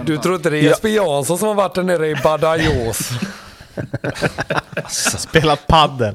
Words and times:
Du 0.00 0.18
tror 0.18 0.34
inte 0.34 0.50
det 0.50 0.58
är 0.58 0.62
Jesper 0.62 0.88
Jansson 0.88 1.38
som 1.38 1.48
har 1.48 1.54
varit 1.54 1.74
där 1.74 1.82
nere 1.82 2.08
i 2.08 2.14
Badajoz? 2.14 3.10
Spelat 5.18 5.66
paddel. 5.66 6.14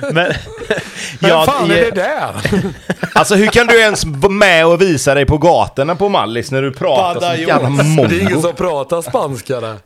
Men, 0.00 0.12
Men 0.12 1.30
ja, 1.30 1.44
fan 1.46 1.70
är 1.70 1.74
det- 1.74 1.90
det 1.90 1.90
där? 1.90 2.34
Alltså 3.14 3.34
hur 3.34 3.46
kan 3.46 3.66
du 3.66 3.80
ens 3.80 4.04
vara 4.04 4.32
med 4.32 4.66
och 4.66 4.80
visa 4.80 5.14
dig 5.14 5.26
på 5.26 5.38
gatorna 5.38 5.94
på 5.96 6.08
Mallis 6.08 6.50
när 6.50 6.62
du 6.62 6.72
pratar 6.72 7.20
så 7.34 7.42
jävla 7.42 7.68
Det 7.68 8.16
är 8.16 8.20
ingen 8.20 8.32
mongo? 8.32 8.42
som 8.42 8.54
pratar 8.54 9.02
spanska 9.02 9.60
där. 9.60 9.76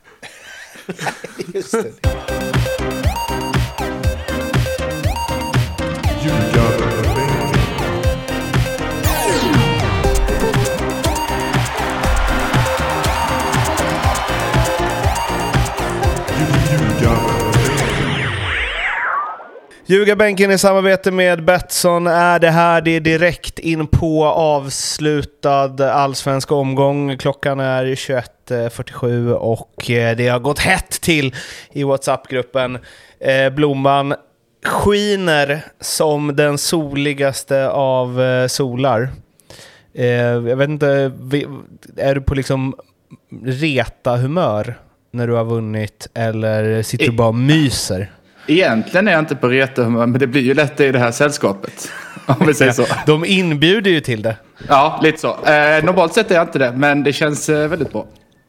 Ljugarbänken 19.91 20.51
i 20.51 20.59
samarbete 20.59 21.10
med 21.10 21.45
Betsson 21.45 22.06
är 22.06 22.38
det 22.38 22.51
här. 22.51 22.80
Det 22.80 22.91
är 22.91 23.01
direkt 23.01 23.59
in 23.59 23.87
på 23.87 24.24
avslutad 24.27 25.92
allsvensk 25.92 26.52
omgång. 26.52 27.19
Klockan 27.19 27.60
är 27.60 27.84
21.47 27.84 29.32
och 29.32 29.91
eh, 29.91 30.16
det 30.16 30.29
har 30.29 30.38
gått 30.38 30.59
hett 30.59 30.91
till 30.91 31.34
i 31.73 31.84
WhatsApp-gruppen. 31.84 32.79
Eh, 33.20 33.51
Blomman 33.51 34.15
skiner 34.65 35.65
som 35.80 36.37
den 36.37 36.59
soligaste 36.59 37.68
av 37.68 38.23
eh, 38.23 38.46
solar. 38.46 39.09
Jag 39.93 40.57
vet 40.57 40.68
inte, 40.68 41.12
är 41.96 42.15
du 42.15 42.20
på 42.20 42.34
liksom 42.34 42.74
reta-humör 43.45 44.79
när 45.10 45.27
du 45.27 45.32
har 45.32 45.45
vunnit 45.45 46.09
eller 46.15 46.82
sitter 46.82 47.07
du 47.07 47.12
bara 47.12 47.29
och 47.29 47.34
myser? 47.34 48.12
Egentligen 48.49 49.09
är 49.09 49.13
jag 49.13 49.18
inte 49.18 49.37
på 49.37 49.49
retehumör, 49.49 50.07
men 50.07 50.21
det 50.21 50.27
blir 50.27 50.43
ju 50.43 50.54
lätt 50.54 50.77
det 50.77 50.87
i 50.87 50.93
det 50.93 50.99
här 50.99 51.10
sällskapet. 51.10 51.91
Om 52.27 52.46
vi 52.46 52.55
säger 52.55 52.73
så. 52.73 52.87
De 53.07 53.24
inbjuder 53.24 53.90
ju 53.90 54.01
till 54.01 54.23
det. 54.23 54.37
Ja, 54.68 55.01
lite 55.02 55.18
så. 55.18 55.29
Eh, 55.29 55.85
normalt 55.85 56.15
sett 56.15 56.30
är 56.30 56.35
jag 56.35 56.45
inte 56.45 56.59
det, 56.59 56.73
men 56.73 57.02
det 57.02 57.13
känns 57.13 57.49
eh, 57.49 57.68
väldigt 57.68 57.93
bra. 57.93 58.07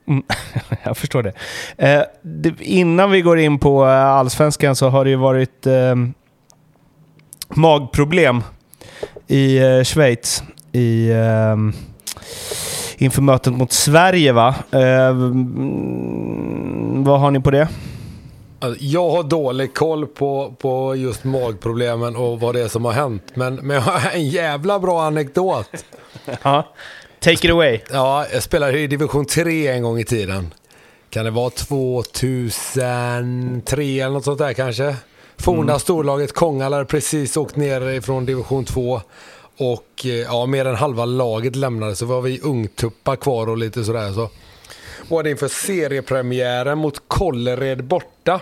Mm, 0.08 0.24
jag 0.84 0.98
förstår 0.98 1.24
det. 1.24 1.34
Eh, 1.78 2.02
det. 2.22 2.54
Innan 2.60 3.12
vi 3.12 3.22
går 3.22 3.40
in 3.40 3.60
på 3.60 3.86
eh, 3.86 4.06
allsvenskan 4.06 4.76
så 4.76 4.90
har 4.90 5.04
det 5.04 5.10
ju 5.10 5.16
varit 5.16 5.68
eh, 5.68 5.96
magproblem 7.50 8.44
i 9.28 9.60
Schweiz 9.84 10.44
i, 10.72 11.12
inför 12.98 13.22
mötet 13.22 13.54
mot 13.54 13.72
Sverige. 13.72 14.32
va? 14.32 14.56
Mm, 14.72 15.84
vad 17.04 17.20
har 17.20 17.32
ni 17.32 17.40
på 17.40 17.52
det? 17.52 17.68
Alltså, 18.60 18.84
Jag 18.84 19.10
har 19.10 19.24
dålig 19.24 19.74
koll 19.74 20.08
på, 20.08 20.54
på 20.60 20.96
just 20.96 21.24
magproblemen 21.24 22.16
och 22.16 22.40
vad 22.40 22.56
det 22.56 22.62
är 22.62 22.68
som 22.68 22.86
har 22.86 22.92
hänt. 22.92 23.24
Men, 23.34 23.56
men 23.56 23.76
jag 23.76 23.82
har 23.82 24.12
en 24.12 24.30
jävla 24.30 24.80
bra 24.80 25.04
anekdot. 25.04 25.70
Ja. 26.44 26.74
Take 27.20 27.48
it 27.48 27.52
away. 27.52 27.80
Ja, 27.92 28.26
jag 28.34 28.44
spelade 28.44 28.80
i 28.80 28.88
division 28.88 29.26
3 29.26 29.68
en 29.68 29.84
gång 29.84 30.00
i 30.00 30.06
tiden. 30.06 30.54
Kan 31.10 31.26
det 31.26 31.32
vara 31.32 31.50
2003 31.50 33.84
eller 33.84 34.10
något 34.10 34.24
sånt 34.24 34.40
där 34.40 34.54
kanske? 34.54 34.96
Forna 35.38 35.80
storlaget 35.80 36.34
Kongala 36.34 36.76
hade 36.76 36.86
precis 36.86 37.38
åkt 37.38 37.56
ner 37.56 37.90
ifrån 37.90 38.26
division 38.26 38.66
2. 38.66 39.02
Och 39.58 40.06
eh, 40.06 40.12
ja, 40.12 40.46
mer 40.46 40.66
än 40.66 40.76
halva 40.76 41.06
laget 41.06 41.56
lämnade 41.56 41.96
så 41.96 42.06
var 42.06 42.22
vi 42.22 42.40
ungtuppar 42.42 43.16
kvar 43.16 43.50
och 43.50 43.58
lite 43.58 43.84
sådär. 43.84 44.12
Så 44.12 44.30
var 45.10 45.24
det 45.24 45.30
inför 45.30 45.48
seriepremiären 45.48 46.78
mot 46.78 47.02
Kållered 47.08 47.84
borta. 47.84 48.42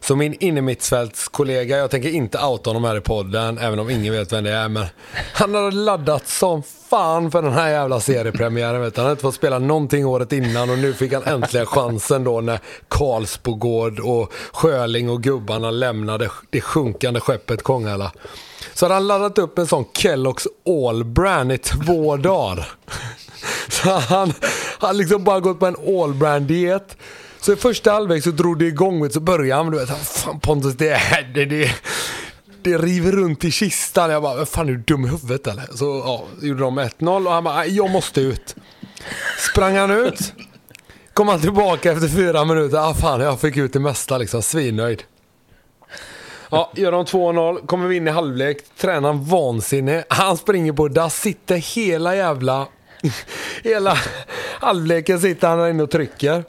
Så 0.00 0.16
min 0.16 0.36
innermittfältskollega, 0.40 1.76
jag 1.76 1.90
tänker 1.90 2.08
inte 2.08 2.38
outa 2.38 2.70
honom 2.70 2.84
här 2.84 2.96
i 2.96 3.00
podden, 3.00 3.58
även 3.58 3.78
om 3.78 3.90
ingen 3.90 4.12
vet 4.12 4.32
vem 4.32 4.44
det 4.44 4.50
är, 4.50 4.68
men 4.68 4.86
han 5.34 5.54
hade 5.54 5.70
laddat 5.70 6.28
som 6.28 6.62
fan 6.62 7.30
för 7.30 7.42
den 7.42 7.52
här 7.52 7.68
jävla 7.68 8.00
seriepremiären. 8.00 8.80
Vet 8.80 8.94
du. 8.94 9.00
Han 9.00 9.04
hade 9.04 9.12
inte 9.12 9.22
fått 9.22 9.34
spela 9.34 9.58
någonting 9.58 10.06
året 10.06 10.32
innan 10.32 10.70
och 10.70 10.78
nu 10.78 10.92
fick 10.92 11.12
han 11.12 11.22
äntligen 11.22 11.66
chansen 11.66 12.24
då 12.24 12.40
när 12.40 12.60
Karlsbogård 12.88 14.00
och 14.00 14.32
Sjöling 14.52 15.10
och 15.10 15.22
gubbarna 15.22 15.70
lämnade 15.70 16.30
det 16.50 16.60
sjunkande 16.60 17.20
skeppet 17.20 17.62
Kongala. 17.62 18.12
Så 18.74 18.84
hade 18.84 18.94
han 18.94 19.06
laddat 19.06 19.38
upp 19.38 19.58
en 19.58 19.66
sån 19.66 19.84
Kellogg's 19.84 20.46
All 20.66 21.04
Brand 21.04 21.52
i 21.52 21.58
två 21.58 22.16
dagar. 22.16 22.68
Så 23.82 23.90
han 23.90 24.32
har 24.78 24.92
liksom 24.92 25.24
bara 25.24 25.40
gått 25.40 25.58
på 25.58 25.66
en 25.66 25.76
All 26.02 26.14
Brand 26.14 26.46
diet. 26.46 26.96
Så 27.40 27.52
i 27.52 27.56
första 27.56 27.92
halvlek 27.92 28.24
så 28.24 28.30
drog 28.30 28.58
det 28.58 28.64
igång, 28.66 29.10
så 29.10 29.20
började 29.20 29.62
han, 29.62 29.72
du 29.72 29.78
vet, 29.78 29.88
fan 30.06 30.40
Pontus 30.40 30.74
det 30.74 30.88
är, 30.88 31.30
det, 31.34 31.44
det, 31.44 31.70
det 32.62 32.78
river 32.78 33.12
runt 33.12 33.44
i 33.44 33.50
kistan. 33.50 34.10
Jag 34.10 34.22
bara, 34.22 34.46
fan 34.46 34.68
är 34.68 34.72
du 34.72 34.78
dum 34.78 35.04
i 35.04 35.08
huvudet 35.08 35.46
eller? 35.46 35.64
Så 35.74 35.84
ja, 35.84 36.24
gjorde 36.46 36.60
de 36.60 36.80
1-0 36.80 37.26
och 37.26 37.32
han 37.32 37.44
bara, 37.44 37.54
"Nej, 37.54 37.76
jag 37.76 37.90
måste 37.90 38.20
ut. 38.20 38.56
Sprang 39.50 39.76
han 39.76 39.90
ut. 39.90 40.32
Kom 41.14 41.28
han 41.28 41.40
tillbaka 41.40 41.92
efter 41.92 42.08
fyra 42.08 42.44
minuter, 42.44 42.78
ah 42.90 42.94
fan 42.94 43.20
jag 43.20 43.40
fick 43.40 43.56
ut 43.56 43.72
det 43.72 43.80
mesta 43.80 44.18
liksom, 44.18 44.42
svinnöjd. 44.42 45.02
Ja, 46.50 46.72
gör 46.76 46.92
de 46.92 47.04
2-0, 47.04 47.66
kommer 47.66 47.86
vi 47.88 47.96
in 47.96 48.08
i 48.08 48.10
halvlek, 48.10 48.58
tränaren 48.76 49.24
vansinnig. 49.24 50.02
Han 50.08 50.36
springer 50.36 50.72
på 50.72 50.88
dass, 50.88 51.20
sitter 51.20 51.56
hela 51.56 52.16
jävla... 52.16 52.66
Hela 53.62 53.98
halvleken 54.60 55.20
sitter 55.20 55.48
han 55.48 55.70
inne 55.70 55.82
och 55.82 55.90
trycker. 55.90 56.44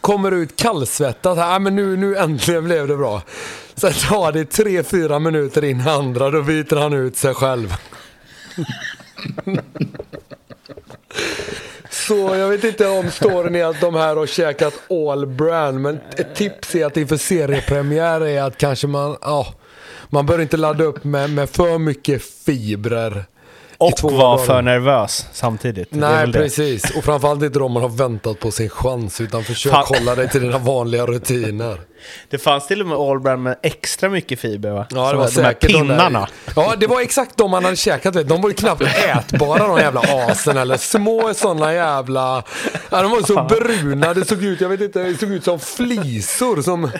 Kommer 0.00 0.32
ut 0.32 0.56
kallsvettad. 0.56 1.38
Äh, 1.38 1.58
men 1.58 1.76
nu, 1.76 1.96
nu 1.96 2.16
äntligen 2.16 2.64
blev 2.64 2.88
det 2.88 2.96
bra. 2.96 3.22
Sen 3.74 3.92
tar 3.92 4.32
det 4.32 4.58
3-4 4.58 5.18
minuter 5.18 5.64
in 5.64 5.80
i 5.80 5.88
andra, 5.88 6.30
då 6.30 6.42
byter 6.42 6.76
han 6.76 6.92
ut 6.92 7.16
sig 7.16 7.34
själv. 7.34 7.74
Så 11.90 12.14
jag 12.14 12.48
vet 12.48 12.64
inte 12.64 12.88
om 12.88 13.10
storyn 13.10 13.54
är 13.54 13.64
att 13.64 13.80
de 13.80 13.94
här 13.94 14.16
har 14.16 14.26
käkat 14.26 14.74
all 14.90 15.26
brand, 15.26 15.80
men 15.80 16.00
ett 16.16 16.34
tips 16.34 16.74
är 16.74 16.86
att 16.86 16.96
inför 16.96 17.16
seriepremiär 17.16 18.20
är 18.20 18.42
att 18.42 18.58
kanske 18.58 18.86
man, 18.86 19.16
ja, 19.20 19.54
man 20.08 20.26
bör 20.26 20.40
inte 20.40 20.56
ladda 20.56 20.84
upp 20.84 21.04
med, 21.04 21.30
med 21.30 21.50
för 21.50 21.78
mycket 21.78 22.22
fibrer. 22.22 23.24
Och 23.78 24.02
var 24.02 24.10
dagar. 24.36 24.44
för 24.44 24.62
nervös 24.62 25.26
samtidigt. 25.32 25.88
Nej, 25.90 26.10
väl 26.16 26.32
det. 26.32 26.38
precis. 26.38 26.96
Och 26.96 27.04
framförallt 27.04 27.42
inte 27.42 27.58
då 27.58 27.68
man 27.68 27.82
har 27.82 27.88
väntat 27.88 28.40
på 28.40 28.50
sin 28.50 28.68
chans, 28.68 29.20
utan 29.20 29.44
försök 29.44 29.72
Fan. 29.72 29.84
hålla 29.88 30.14
dig 30.14 30.28
till 30.28 30.40
dina 30.40 30.58
vanliga 30.58 31.06
rutiner. 31.06 31.80
Det 32.30 32.38
fanns 32.38 32.66
till 32.66 32.80
och 32.80 32.86
med 32.86 32.98
Allbrand 32.98 33.42
med 33.42 33.56
extra 33.62 34.08
mycket 34.08 34.40
fiber 34.40 34.70
va? 34.70 34.86
Ja, 34.90 34.96
det 35.04 35.08
Som 35.10 35.18
var 35.18 35.26
de 35.26 35.40
här 35.42 35.52
säkert 35.52 35.70
de 35.72 35.78
pinnarna. 35.78 36.28
Ja, 36.56 36.74
det 36.76 36.86
var 36.86 37.00
exakt 37.00 37.36
de 37.36 37.50
man 37.50 37.64
hade 37.64 37.76
käkat. 37.76 38.16
Vet. 38.16 38.28
De 38.28 38.42
var 38.42 38.48
ju 38.48 38.54
knappt 38.54 38.82
ätbara 38.82 39.66
de 39.66 39.78
jävla 39.78 40.00
asen 40.00 40.56
eller 40.56 40.76
små 40.76 41.34
sådana 41.34 41.74
jävla... 41.74 42.42
Ja, 42.90 43.02
de 43.02 43.10
var 43.10 43.22
så 43.22 43.42
bruna. 43.42 44.14
Det 44.14 44.24
såg 44.24 44.44
ut, 44.44 44.60
jag 44.60 44.68
vet 44.68 44.80
inte, 44.80 45.02
det 45.02 45.16
såg 45.20 45.30
ut 45.30 45.44
som 45.44 45.60
flisor 45.60 46.62
som 46.62 46.90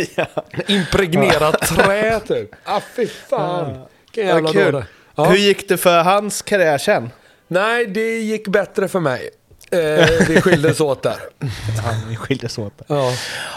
impregnerat 0.66 1.60
trä 1.68 2.20
typ. 2.20 2.50
Ah, 2.64 2.80
fy 2.96 3.06
fan. 3.06 3.78
Vilken 4.04 4.26
jävla 4.26 4.50
Ja. 4.50 4.84
Ja. 5.14 5.24
Hur 5.24 5.36
gick 5.36 5.68
det 5.68 5.76
för 5.76 6.02
hans 6.02 6.42
karriär 6.42 6.78
sen? 6.78 7.10
Nej, 7.48 7.86
det 7.86 8.18
gick 8.18 8.48
bättre 8.48 8.88
för 8.88 9.00
mig. 9.00 9.30
Eh, 9.70 10.06
vi 10.28 10.40
skildes 10.40 10.80
åt 10.80 11.02
där. 11.02 11.16
Ja, 11.84 11.94
vi 12.08 12.16
skildes 12.16 12.58
åt. 12.58 12.72
Ja. 12.86 13.12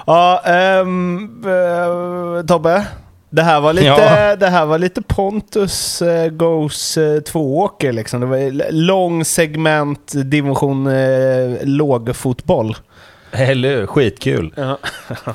Ja, 0.07 0.41
ehm, 0.45 1.43
eh, 1.45 2.45
Tobbe. 2.45 2.85
Det 3.29 3.41
här, 3.41 3.61
var 3.61 3.73
lite, 3.73 3.87
Ja. 3.87 4.35
det 4.35 4.47
här 4.47 4.65
var 4.65 4.79
lite 4.79 5.01
Pontus 5.01 6.01
uh, 6.01 6.27
Goes 6.27 6.97
uh, 6.97 7.19
tvååker 7.19 7.93
liksom. 7.93 8.19
Det 8.19 8.25
var 8.25 8.71
lång 8.71 9.25
segment, 9.25 10.11
division 10.15 10.87
uh, 10.87 11.57
lågfotboll. 11.63 12.75
Eller 13.31 13.69
hur? 13.75 13.85
Skitkul. 13.85 14.53
Ja. 14.55 14.77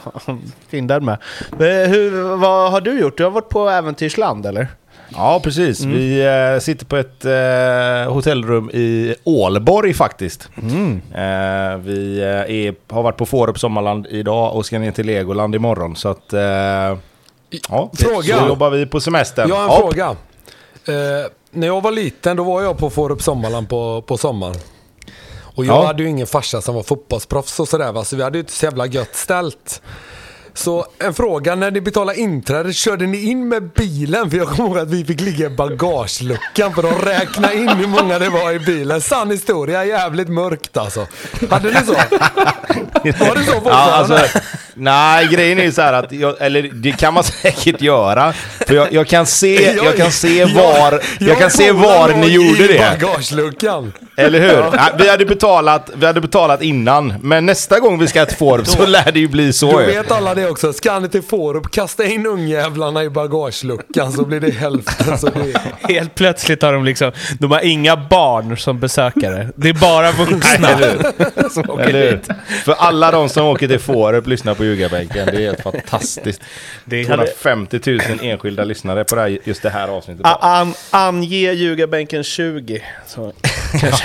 fin 0.69 0.87
där 0.87 1.01
med. 1.01 1.19
Eh, 1.53 1.91
hur, 1.91 2.37
vad 2.37 2.73
har 2.73 2.81
du 2.81 3.01
gjort? 3.01 3.17
Du 3.17 3.25
har 3.25 3.31
varit 3.31 3.49
på 3.49 3.69
äventyrsland 3.69 4.47
eller? 4.47 4.69
Ja, 5.15 5.41
precis. 5.45 5.81
Vi 5.85 6.21
eh, 6.55 6.61
sitter 6.61 6.87
på 6.87 6.97
ett 6.97 7.25
eh, 7.25 8.13
hotellrum 8.15 8.71
i 8.71 9.15
Ålborg 9.25 9.95
faktiskt. 9.95 10.49
Eh, 10.57 11.77
vi 11.79 12.19
eh, 12.21 12.57
är, 12.57 12.93
har 12.95 13.03
varit 13.03 13.17
på 13.17 13.27
Fårup 13.27 13.59
Sommarland 13.59 14.07
idag 14.11 14.57
och 14.57 14.67
ska 14.67 14.79
ner 14.79 14.93
till 14.93 15.07
Legoland 15.07 15.55
imorgon. 15.55 15.97
Så 15.97 16.09
att... 16.09 16.33
Eh, 16.33 16.41
ja, 17.69 17.91
Fråga. 17.99 18.39
Så 18.41 18.47
jobbar 18.49 18.71
vi 18.71 18.87
på 18.87 19.01
semestern. 19.01 19.49
Jag 19.49 19.57
har 19.57 19.63
en 19.65 19.69
Ja. 19.71 19.79
fråga. 19.79 20.07
Eh, 20.85 21.31
när 21.51 21.67
jag 21.67 21.81
var 21.81 21.91
liten 21.93 22.37
då 22.37 22.45
var 22.45 22.63
jag 22.63 22.79
på 22.79 22.91
Fårup 22.91 23.23
Sommarland 23.23 23.69
på, 23.69 24.03
på 24.03 24.17
sommaren. 24.17 24.57
Och 25.55 25.65
jag 25.65 25.77
Ja. 25.77 25.87
hade 25.87 26.03
ju 26.03 26.09
ingen 26.09 26.27
farsa 26.27 26.61
som 26.61 26.75
var 26.75 26.83
fotbollsproffs 26.83 27.61
och 27.61 27.69
sådär 27.69 27.93
va, 27.93 28.05
så 28.05 28.17
vi 28.17 28.23
hade 28.23 28.39
ju 28.39 28.41
inte 28.41 28.53
så 28.53 28.65
jävla 28.67 28.87
gött 28.87 29.15
ställt. 29.15 29.83
Så 30.55 30.87
en 30.99 31.15
fråga, 31.15 31.55
när 31.55 31.71
ni 31.71 31.81
betalade 31.81 32.19
inträde, 32.19 32.73
körde 32.73 33.07
ni 33.07 33.31
in 33.31 33.49
med 33.49 33.63
bilen? 33.63 34.31
För 34.31 34.37
jag 34.39 34.49
kommer 34.49 34.69
ihåg 34.69 34.79
att 34.79 34.89
vi 34.91 35.05
fick 35.05 35.21
ligga 35.21 35.47
i 35.47 35.51
bagageluckan 35.51 36.75
för 36.75 36.83
att 36.83 37.07
räkna 37.07 37.53
in 37.53 37.69
hur 37.69 37.87
många 37.87 38.19
det 38.19 38.29
var 38.29 38.53
i 38.53 38.59
bilen. 38.59 39.01
Sann 39.01 39.31
historia, 39.31 39.85
jävligt 39.85 40.29
mörkt 40.29 40.77
alltså. 40.77 41.07
Hade 41.51 41.69
ni 41.69 41.87
så? 41.87 41.93
Var 43.05 43.35
det 43.35 43.45
så 43.45 43.53
fortfarande? 43.53 43.65
Ja, 43.65 44.19
alltså, 44.19 44.39
nej, 44.75 45.27
grejen 45.27 45.59
är 45.59 45.63
ju 45.65 45.73
så 45.73 45.83
här 45.83 45.93
att, 45.93 46.13
jag, 46.13 46.35
eller 46.41 46.63
det 46.63 46.93
kan 46.93 47.15
man 47.15 47.25
säkert 47.43 47.81
göra. 47.83 48.33
För 48.67 48.75
jag, 48.75 48.93
jag 48.93 49.07
kan 49.07 49.27
se, 49.27 49.73
jag 49.77 49.97
kan 49.97 50.11
se 50.11 50.45
var, 50.45 51.01
jag 51.19 51.39
kan 51.39 51.51
se 51.51 51.73
var 51.73 52.09
ni 52.15 52.27
gjorde 52.29 52.67
det. 52.67 52.99
bagageluckan. 53.01 53.93
Eller 54.17 54.41
hur? 54.41 54.49
Ja, 54.57 54.89
vi, 54.99 55.09
hade 55.11 55.25
betalat, 55.27 55.91
vi 55.95 56.07
hade 56.07 56.21
betalat 56.21 56.63
innan, 56.63 57.15
men 57.23 57.47
nästa 57.47 57.79
gång 57.81 57.99
vi 57.99 58.07
ska 58.07 58.27
till 58.27 58.37
Forup 58.37 58.67
så 58.67 58.87
lär 58.87 59.13
det 59.13 59.21
ju 59.21 59.29
bli 59.29 59.53
så 59.53 59.73
Då 59.73 59.81
ju. 59.81 59.87
vet 59.87 60.11
alla 60.13 60.35
det 60.35 60.49
också. 60.51 60.73
Ska 60.73 60.99
ni 60.99 61.09
till 61.09 61.23
Forup, 61.23 61.71
kasta 61.71 62.05
in 62.05 62.27
ungjävlarna 62.27 63.05
i 63.05 63.11
bagageluckan 63.11 64.13
så 64.13 64.25
blir 64.25 64.41
det 64.41 64.51
hälften. 64.51 65.19
Så 65.19 65.27
det 65.27 65.61
Helt 65.95 66.15
plötsligt 66.15 66.63
har 66.63 66.73
de 66.73 66.85
liksom, 66.85 67.13
de 67.39 67.51
har 67.51 67.61
inga 67.61 67.97
barn 67.97 68.57
som 68.59 68.81
besökare. 68.81 69.49
Det 69.57 69.69
är 69.69 69.73
bara 69.75 70.13
vuxna 70.13 70.69
som 71.51 71.71
åker 71.71 71.83
Eller 71.85 72.05
hur? 72.05 72.11
dit. 72.13 72.29
För 72.65 72.73
alla 72.79 73.11
de 73.11 73.29
som 73.29 73.47
åker 73.47 73.69
till 73.69 73.79
Forup 73.81 74.27
lyssnar 74.27 74.55
på 74.55 74.60
ljugarbänken. 74.65 75.27
Det 75.27 75.37
är 75.37 75.41
helt 75.41 75.61
fantastiskt. 75.63 76.41
Det 76.85 77.09
hade, 77.09 77.27
250 77.27 77.81
000 77.87 78.01
enskilda 78.23 78.65
lyssnare 78.65 79.05
på 79.05 79.15
det 79.15 79.21
här, 79.21 79.39
just 79.45 79.63
det 79.63 79.71
här 79.71 79.89
avsnittet. 79.89 80.27
A- 80.27 80.39
an, 80.41 80.75
ange 80.91 81.53
ljugarbänken 81.53 82.25
20. 82.25 82.83
Så. 83.07 83.33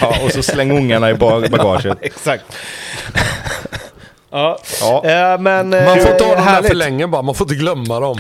Ja, 0.02 0.16
och 0.24 0.32
så 0.32 0.44
släng 0.44 0.72
ungarna 0.78 1.10
i 1.10 1.14
ba- 1.14 1.40
bagaget. 1.50 1.98
Exakt. 2.02 2.44
ja. 4.32 4.60
Ja. 4.82 5.04
Eh, 5.06 5.40
men... 5.40 5.70
Man 5.70 5.84
får 5.84 5.98
eh, 5.98 6.04
ha 6.04 6.18
dem 6.18 6.30
där 6.30 6.36
härligt. 6.38 6.68
för 6.68 6.76
länge 6.76 7.08
bara, 7.08 7.22
man 7.22 7.36
får 7.36 7.46
inte 7.46 7.56
glömma 7.56 8.00
dem. 8.00 8.18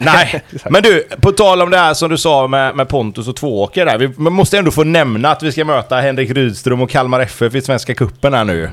Nej, 0.00 0.42
men 0.70 0.82
du, 0.82 1.08
på 1.20 1.32
tal 1.32 1.62
om 1.62 1.70
det 1.70 1.78
här 1.78 1.94
som 1.94 2.10
du 2.10 2.18
sa 2.18 2.46
med, 2.46 2.76
med 2.76 2.88
Pontus 2.88 3.28
och 3.28 3.36
Tvååker 3.36 3.86
där. 3.86 3.98
Vi 3.98 4.08
man 4.16 4.32
måste 4.32 4.58
ändå 4.58 4.70
få 4.70 4.84
nämna 4.84 5.30
att 5.30 5.42
vi 5.42 5.52
ska 5.52 5.64
möta 5.64 5.96
Henrik 6.00 6.30
Rydström 6.30 6.80
och 6.82 6.90
Kalmar 6.90 7.20
FF 7.20 7.54
i 7.54 7.60
Svenska 7.62 7.94
Cupen 7.94 8.34
här 8.34 8.44
nu. 8.44 8.70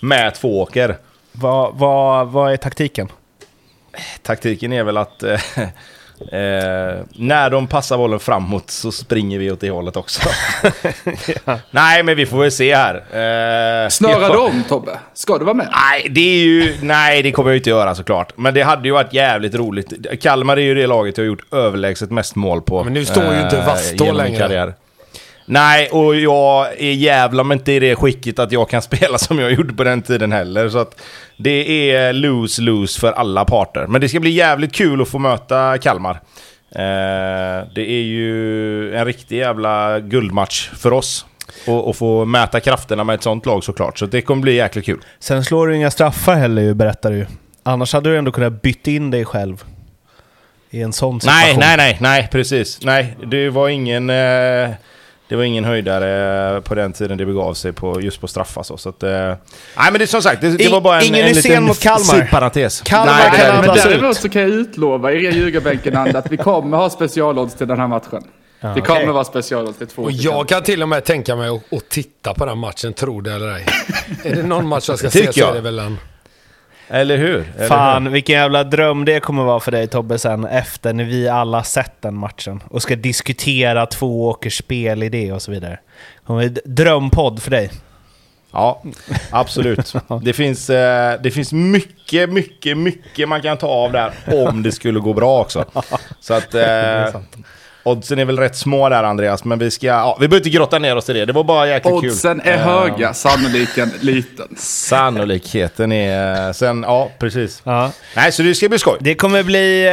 Med 0.00 0.34
Tvååker. 0.34 0.96
Vad, 1.38 1.74
vad, 1.74 2.28
vad 2.28 2.52
är 2.52 2.56
taktiken? 2.56 3.08
Taktiken 4.22 4.72
är 4.72 4.84
väl 4.84 4.96
att... 4.96 5.22
Eh, 5.22 5.32
eh, 6.20 6.98
när 7.12 7.50
de 7.50 7.66
passar 7.66 7.96
bollen 7.96 8.20
framåt 8.20 8.70
så 8.70 8.92
springer 8.92 9.38
vi 9.38 9.50
åt 9.50 9.60
det 9.60 9.70
hållet 9.70 9.96
också. 9.96 10.20
Nej, 11.70 12.02
men 12.02 12.16
vi 12.16 12.26
får 12.26 12.38
väl 12.38 12.52
se 12.52 12.74
här. 12.74 12.94
Eh, 12.94 13.88
Snörar 13.88 14.20
jag- 14.20 14.44
om 14.44 14.64
Tobbe? 14.68 14.98
Ska 15.14 15.38
du 15.38 15.44
vara 15.44 15.54
med? 15.54 15.68
Nej, 15.72 16.08
det 16.10 16.20
är 16.20 16.44
ju... 16.44 16.76
Nej, 16.82 17.22
det 17.22 17.32
kommer 17.32 17.50
jag 17.50 17.56
inte 17.56 17.70
göra 17.70 17.94
såklart. 17.94 18.32
Men 18.36 18.54
det 18.54 18.62
hade 18.62 18.88
ju 18.88 18.94
varit 18.94 19.12
jävligt 19.12 19.54
roligt. 19.54 19.92
Kalmar 20.22 20.56
är 20.56 20.60
ju 20.62 20.74
det 20.74 20.86
laget 20.86 21.18
jag 21.18 21.24
har 21.24 21.26
gjort 21.28 21.52
överlägset 21.52 22.10
mest 22.10 22.34
mål 22.36 22.62
på. 22.62 22.84
Men 22.84 22.92
nu 22.92 23.04
står 23.04 23.34
ju 23.34 23.40
inte 23.40 23.58
eh, 23.58 24.04
min 24.06 24.14
längre. 24.14 24.38
karriär. 24.38 24.74
Nej, 25.46 25.88
och 25.88 26.16
jag 26.16 26.66
är 26.80 26.92
jävla 26.92 27.44
men 27.44 27.58
inte 27.58 27.72
i 27.72 27.78
det 27.78 27.96
skicket 27.96 28.38
att 28.38 28.52
jag 28.52 28.68
kan 28.68 28.82
spela 28.92 29.18
som 29.18 29.38
jag 29.38 29.52
gjorde 29.52 29.74
på 29.74 29.84
den 29.84 30.02
tiden 30.02 30.32
heller. 30.32 30.68
Så 30.68 30.78
att 30.78 31.00
det 31.36 31.90
är 31.90 32.12
lose-lose 32.12 33.00
för 33.00 33.12
alla 33.12 33.44
parter. 33.44 33.86
Men 33.86 34.00
det 34.00 34.08
ska 34.08 34.20
bli 34.20 34.30
jävligt 34.30 34.72
kul 34.72 35.02
att 35.02 35.08
få 35.08 35.18
möta 35.18 35.78
Kalmar. 35.78 36.20
Eh, 36.74 37.66
det 37.74 37.90
är 37.90 38.02
ju 38.02 38.94
en 38.94 39.04
riktig 39.04 39.38
jävla 39.38 40.00
guldmatch 40.00 40.70
för 40.70 40.92
oss. 40.92 41.26
Och, 41.66 41.88
och 41.88 41.96
få 41.96 42.24
mäta 42.24 42.60
krafterna 42.60 43.04
med 43.04 43.14
ett 43.14 43.22
sånt 43.22 43.46
lag 43.46 43.64
såklart. 43.64 43.98
Så 43.98 44.06
det 44.06 44.22
kommer 44.22 44.42
bli 44.42 44.54
jäkligt 44.54 44.84
kul. 44.84 45.00
Sen 45.18 45.44
slår 45.44 45.66
du 45.66 45.76
inga 45.76 45.90
straffar 45.90 46.34
heller 46.34 46.74
berättar 46.74 47.10
du. 47.10 47.26
Annars 47.62 47.92
hade 47.92 48.10
du 48.10 48.18
ändå 48.18 48.32
kunnat 48.32 48.62
byta 48.62 48.90
in 48.90 49.10
dig 49.10 49.24
själv. 49.24 49.64
I 50.70 50.82
en 50.82 50.92
sån 50.92 51.20
situation. 51.20 51.58
Nej, 51.60 51.76
nej, 51.76 51.76
nej, 51.76 51.98
nej, 52.00 52.28
precis. 52.32 52.78
Nej, 52.82 53.16
det 53.26 53.50
var 53.50 53.68
ingen... 53.68 54.10
Eh, 54.10 54.70
det 55.28 55.36
var 55.36 55.44
ingen 55.44 55.64
höjdare 55.64 56.60
på 56.60 56.74
den 56.74 56.92
tiden 56.92 57.18
det 57.18 57.26
begav 57.26 57.54
sig 57.54 57.72
på, 57.72 58.00
just 58.00 58.20
på 58.20 58.28
straffar 58.28 58.62
så. 58.62 58.76
så 58.76 58.88
att, 58.88 59.02
eh, 59.02 59.10
nej 59.10 59.36
men 59.76 59.92
det 59.92 60.02
är 60.02 60.06
som 60.06 60.22
sagt, 60.22 60.40
det, 60.40 60.50
det 60.56 60.68
var 60.68 60.80
bara 60.80 61.00
en, 61.00 61.06
ingen 61.06 61.26
en 61.26 61.34
sen 61.34 61.42
liten 61.50 61.64
mot 61.64 61.80
Kalmar. 61.80 61.98
sidparentes. 61.98 62.80
Kalmar 62.80 63.12
nej, 63.12 63.40
kan 63.40 63.64
inte. 63.64 63.70
ut. 63.70 63.84
Däremot 63.84 64.16
så 64.16 64.28
kan 64.28 64.42
jag 64.42 64.50
utlova 64.50 65.12
er 65.12 65.16
i 65.16 65.34
ljugarbänken 65.34 65.96
att 66.16 66.32
vi 66.32 66.36
kommer 66.36 66.76
ha 66.76 66.90
specialodds 66.90 67.54
till 67.54 67.68
den 67.68 67.80
här 67.80 67.88
matchen. 67.88 68.22
det 68.60 68.80
kommer 68.80 69.00
okej. 69.00 69.06
vara 69.06 69.24
specialodds 69.24 69.78
till 69.78 69.86
två. 69.86 70.02
Och 70.02 70.12
jag 70.12 70.48
kan 70.48 70.62
till 70.62 70.82
och 70.82 70.88
med 70.88 71.04
tänka 71.04 71.36
mig 71.36 71.48
att, 71.48 71.72
att 71.72 71.88
titta 71.88 72.34
på 72.34 72.46
den 72.46 72.58
matchen, 72.58 72.92
tro 72.92 73.20
det 73.20 73.32
eller 73.32 73.52
ej. 73.52 73.66
är 74.24 74.36
det 74.36 74.42
någon 74.42 74.68
match 74.68 74.88
jag 74.88 74.98
ska 74.98 75.10
se 75.10 75.32
så 75.32 75.40
jag. 75.40 75.50
är 75.50 75.54
det 75.54 75.60
väl 75.60 75.76
den. 75.76 75.98
Eller 76.88 77.16
hur? 77.16 77.34
Eller 77.34 77.58
hur? 77.58 77.68
Fan, 77.68 78.12
vilken 78.12 78.34
jävla 78.34 78.64
dröm 78.64 79.04
det 79.04 79.20
kommer 79.20 79.44
vara 79.44 79.60
för 79.60 79.72
dig 79.72 79.86
Tobbe 79.86 80.18
sen 80.18 80.44
efter 80.44 80.92
när 80.92 81.04
vi 81.04 81.28
alla 81.28 81.62
sett 81.62 82.02
den 82.02 82.14
matchen 82.14 82.62
och 82.68 82.82
ska 82.82 82.96
diskutera 82.96 83.86
två 83.86 84.28
åkers 84.28 84.58
spelidé 84.58 85.32
och 85.32 85.42
så 85.42 85.50
vidare. 85.50 85.78
Drömpodd 86.64 87.42
för 87.42 87.50
dig. 87.50 87.70
Ja, 88.52 88.82
absolut. 89.30 89.94
Det 90.22 90.32
finns, 90.32 90.70
eh, 90.70 91.20
det 91.22 91.30
finns 91.30 91.52
mycket, 91.52 92.30
mycket, 92.30 92.76
mycket 92.76 93.28
man 93.28 93.42
kan 93.42 93.56
ta 93.56 93.66
av 93.66 93.92
där 93.92 94.12
om 94.26 94.62
det 94.62 94.72
skulle 94.72 95.00
gå 95.00 95.12
bra 95.12 95.40
också. 95.40 95.64
Så 96.20 96.34
att... 96.34 96.54
Eh, 97.84 97.90
oddsen 97.92 98.18
är 98.18 98.24
väl 98.24 98.38
rätt 98.38 98.56
små 98.56 98.88
där 98.88 99.02
Andreas, 99.02 99.44
men 99.44 99.58
vi 99.58 99.70
ska... 99.70 99.86
Ja, 99.86 100.16
vi 100.20 100.28
behöver 100.28 100.46
inte 100.46 100.56
grotta 100.58 100.78
ner 100.78 100.96
oss 100.96 101.10
i 101.10 101.12
det. 101.12 101.24
Det 101.24 101.32
var 101.32 101.44
bara 101.44 101.68
jäkligt 101.68 102.00
kul. 102.00 102.10
Oddsen 102.10 102.40
är 102.40 102.52
Eh, 102.52 102.58
höga, 102.58 103.14
sannoliken 103.14 103.90
liten. 104.00 104.48
Sannolikheten 104.58 105.92
är... 105.92 106.52
Sen, 106.52 106.84
ja, 106.86 107.10
precis. 107.18 107.62
Ja. 107.64 107.90
Nej, 108.16 108.32
så 108.32 108.42
det 108.42 108.54
ska 108.54 108.68
bli 108.68 108.78
skoj. 108.78 108.96
Det 109.00 109.14
kommer 109.14 109.42
bli 109.42 109.86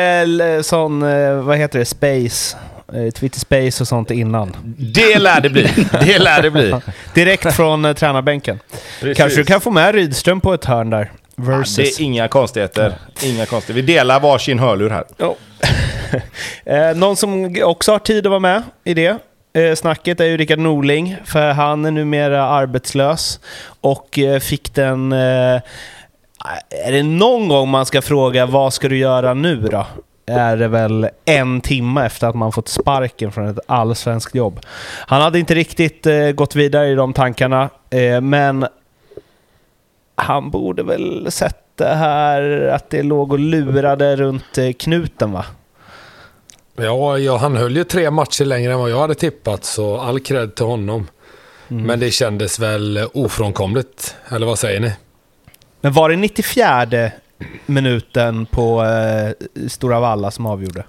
eh, 0.57 0.61
sån, 0.61 1.03
eh, 1.03 1.33
vad 1.33 1.57
heter 1.57 1.79
det, 1.79 1.85
space. 1.85 2.57
Eh, 2.93 3.11
Twitter 3.11 3.39
space 3.39 3.83
och 3.83 3.87
sånt 3.87 4.11
innan. 4.11 4.55
Det 4.77 5.19
lär 5.19 5.41
det 5.41 5.49
bli. 5.49 5.67
Det 6.01 6.19
lär 6.19 6.41
det 6.41 6.51
bli. 6.51 6.75
Direkt 7.13 7.53
från 7.55 7.85
eh, 7.85 7.93
tränarbänken. 7.93 8.59
Precis. 8.99 9.17
Kanske 9.17 9.39
du 9.39 9.45
kan 9.45 9.61
få 9.61 9.71
med 9.71 9.95
Rydström 9.95 10.41
på 10.41 10.53
ett 10.53 10.65
hörn 10.65 10.89
där. 10.89 11.11
Ja, 11.35 11.43
Versus. 11.43 11.75
Det 11.75 12.03
är 12.03 12.05
inga 12.05 12.27
konstigheter. 12.27 12.93
Inga 13.23 13.45
konstigheter. 13.45 13.73
Vi 13.73 13.81
delar 13.93 14.19
varsin 14.19 14.59
hörlur 14.59 14.89
här. 14.89 15.03
Ja. 15.17 15.35
Eh, 16.65 16.95
någon 16.95 17.15
som 17.15 17.55
också 17.63 17.91
har 17.91 17.99
tid 17.99 18.25
att 18.25 18.29
vara 18.29 18.39
med 18.39 18.63
i 18.83 18.93
det 18.93 19.17
eh, 19.53 19.75
snacket 19.75 20.19
är 20.19 20.25
ju 20.25 20.37
Rickard 20.37 20.59
Norling, 20.59 21.17
för 21.25 21.51
han 21.51 21.85
är 21.85 21.91
numera 21.91 22.43
arbetslös 22.43 23.39
och 23.81 24.19
eh, 24.19 24.39
fick 24.39 24.73
den... 24.73 25.11
Är 25.11 26.91
det 26.91 27.03
någon 27.03 27.47
gång 27.47 27.69
man 27.69 27.85
ska 27.85 28.01
fråga 28.01 28.45
vad 28.45 28.73
ska 28.73 28.89
du 28.89 28.97
göra 28.97 29.33
nu 29.33 29.55
då? 29.55 29.85
Är 30.25 30.57
det 30.57 30.67
väl 30.67 31.09
en 31.25 31.61
timme 31.61 32.05
efter 32.05 32.27
att 32.27 32.35
man 32.35 32.51
fått 32.51 32.67
sparken 32.67 33.31
från 33.31 33.47
ett 33.47 33.59
allsvenskt 33.67 34.35
jobb. 34.35 34.59
Han 35.07 35.21
hade 35.21 35.39
inte 35.39 35.55
riktigt 35.55 36.05
eh, 36.05 36.31
gått 36.31 36.55
vidare 36.55 36.87
i 36.87 36.95
de 36.95 37.13
tankarna, 37.13 37.69
eh, 37.89 38.21
men 38.21 38.65
han 40.15 40.49
borde 40.49 40.83
väl 40.83 41.31
sett 41.31 41.57
det 41.75 41.95
här 41.95 42.71
att 42.75 42.89
det 42.89 43.03
låg 43.03 43.31
och 43.31 43.39
lurade 43.39 44.15
runt 44.15 44.57
eh, 44.57 44.71
knuten 44.71 45.31
va? 45.31 45.45
Ja, 46.83 47.17
ja, 47.17 47.37
han 47.37 47.55
höll 47.55 47.75
ju 47.75 47.83
tre 47.83 48.11
matcher 48.11 48.45
längre 48.45 48.73
än 48.73 48.79
vad 48.79 48.89
jag 48.89 48.99
hade 48.99 49.15
tippat, 49.15 49.65
så 49.65 49.99
all 49.99 50.19
cred 50.19 50.55
till 50.55 50.65
honom. 50.65 51.07
Men 51.67 51.99
det 51.99 52.11
kändes 52.11 52.59
väl 52.59 53.07
ofrånkomligt, 53.13 54.15
eller 54.29 54.47
vad 54.47 54.59
säger 54.59 54.79
ni? 54.79 54.93
Men 55.81 55.93
var 55.93 56.09
det 56.09 56.15
94 56.15 57.11
minuten 57.65 58.45
på 58.45 58.83
eh, 58.83 59.67
Stora 59.67 59.99
Valla 59.99 60.31
som 60.31 60.45
avgjorde? 60.45 60.83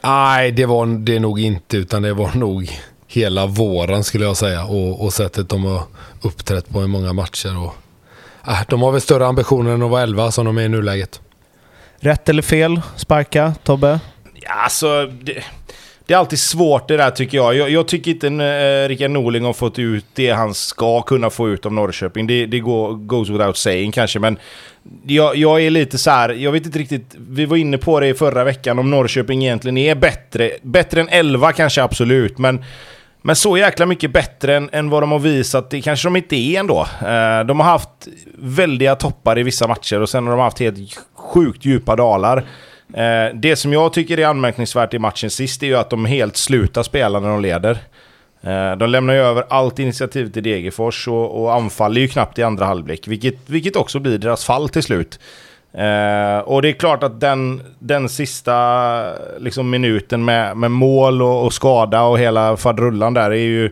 Nej, 0.00 0.52
det 0.52 0.66
var 0.66 0.86
det 0.86 1.20
nog 1.20 1.40
inte, 1.40 1.76
utan 1.76 2.02
det 2.02 2.14
var 2.14 2.30
nog 2.34 2.70
hela 3.06 3.46
våren 3.46 4.04
skulle 4.04 4.24
jag 4.24 4.36
säga. 4.36 4.64
Och, 4.64 5.04
och 5.04 5.12
sättet 5.12 5.48
de 5.48 5.64
har 5.64 5.82
uppträtt 6.22 6.68
på 6.68 6.82
i 6.82 6.86
många 6.86 7.12
matcher. 7.12 7.58
Och, 7.58 7.74
äh, 8.48 8.60
de 8.68 8.82
har 8.82 8.92
väl 8.92 9.00
större 9.00 9.26
ambitioner 9.26 9.70
än 9.70 9.82
att 9.82 9.90
vara 9.90 10.02
11 10.02 10.30
som 10.30 10.46
de 10.46 10.58
är 10.58 10.62
i 10.62 10.68
nuläget. 10.68 11.20
Rätt 11.96 12.28
eller 12.28 12.42
fel? 12.42 12.80
Sparka, 12.96 13.54
Tobbe? 13.64 14.00
Ja, 14.44 14.50
alltså... 14.50 15.06
Det, 15.06 15.44
det 16.06 16.14
är 16.14 16.18
alltid 16.18 16.38
svårt 16.38 16.88
det 16.88 16.96
där 16.96 17.10
tycker 17.10 17.38
jag. 17.38 17.54
Jag, 17.54 17.70
jag 17.70 17.88
tycker 17.88 18.10
inte 18.10 18.26
uh, 18.26 18.88
Rickard 18.88 19.10
Norling 19.10 19.44
har 19.44 19.52
fått 19.52 19.78
ut 19.78 20.04
det 20.14 20.30
han 20.30 20.54
ska 20.54 21.02
kunna 21.02 21.30
få 21.30 21.48
ut 21.48 21.66
av 21.66 21.72
Norrköping. 21.72 22.26
Det, 22.26 22.46
det 22.46 22.60
går, 22.60 22.94
goes 22.94 23.28
without 23.28 23.56
saying 23.56 23.92
kanske, 23.92 24.18
men 24.18 24.38
jag, 25.06 25.36
jag 25.36 25.62
är 25.62 25.70
lite 25.70 25.98
så 25.98 26.10
här, 26.10 26.28
jag 26.28 26.52
vet 26.52 26.66
inte 26.66 26.78
riktigt, 26.78 27.14
vi 27.28 27.46
var 27.46 27.56
inne 27.56 27.78
på 27.78 28.00
det 28.00 28.08
i 28.08 28.14
förra 28.14 28.44
veckan 28.44 28.78
om 28.78 28.90
Norrköping 28.90 29.44
egentligen 29.44 29.78
är 29.78 29.94
bättre. 29.94 30.50
Bättre 30.62 31.00
än 31.00 31.08
11 31.08 31.52
kanske 31.52 31.82
absolut, 31.82 32.38
men 32.38 32.64
men 33.24 33.36
så 33.36 33.58
jäkla 33.58 33.86
mycket 33.86 34.12
bättre 34.12 34.56
än, 34.56 34.68
än 34.72 34.90
vad 34.90 35.02
de 35.02 35.12
har 35.12 35.18
visat, 35.18 35.70
det 35.70 35.80
kanske 35.80 36.06
de 36.06 36.16
inte 36.16 36.36
är 36.36 36.60
ändå. 36.60 36.80
Eh, 36.80 37.46
de 37.46 37.60
har 37.60 37.64
haft 37.64 38.08
väldiga 38.38 38.94
toppar 38.94 39.38
i 39.38 39.42
vissa 39.42 39.68
matcher 39.68 40.00
och 40.00 40.08
sen 40.08 40.26
har 40.26 40.30
de 40.36 40.40
haft 40.40 40.58
helt 40.58 40.78
sjukt 41.14 41.64
djupa 41.64 41.96
dalar. 41.96 42.44
Eh, 42.94 43.34
det 43.34 43.56
som 43.56 43.72
jag 43.72 43.92
tycker 43.92 44.18
är 44.20 44.26
anmärkningsvärt 44.26 44.94
i 44.94 44.98
matchen 44.98 45.30
sist 45.30 45.62
är 45.62 45.66
ju 45.66 45.76
att 45.76 45.90
de 45.90 46.04
helt 46.04 46.36
slutar 46.36 46.82
spela 46.82 47.20
när 47.20 47.28
de 47.28 47.40
leder. 47.40 47.78
Eh, 48.42 48.76
de 48.76 48.90
lämnar 48.90 49.14
ju 49.14 49.20
över 49.20 49.44
allt 49.48 49.78
initiativ 49.78 50.32
till 50.32 50.42
Degerfors 50.42 51.08
och, 51.08 51.42
och 51.42 51.54
anfaller 51.54 52.00
ju 52.00 52.08
knappt 52.08 52.38
i 52.38 52.42
andra 52.42 52.64
halvlek, 52.64 53.08
vilket, 53.08 53.36
vilket 53.46 53.76
också 53.76 53.98
blir 53.98 54.18
deras 54.18 54.44
fall 54.44 54.68
till 54.68 54.82
slut. 54.82 55.18
Eh, 55.74 56.38
och 56.38 56.62
det 56.62 56.68
är 56.68 56.72
klart 56.72 57.02
att 57.02 57.20
den, 57.20 57.62
den 57.78 58.08
sista 58.08 59.14
liksom, 59.38 59.70
minuten 59.70 60.24
med, 60.24 60.56
med 60.56 60.70
mål 60.70 61.22
och, 61.22 61.44
och 61.44 61.52
skada 61.52 62.02
och 62.02 62.18
hela 62.18 62.56
fadrullan 62.56 63.14
där 63.14 63.30
är 63.30 63.34
ju... 63.34 63.70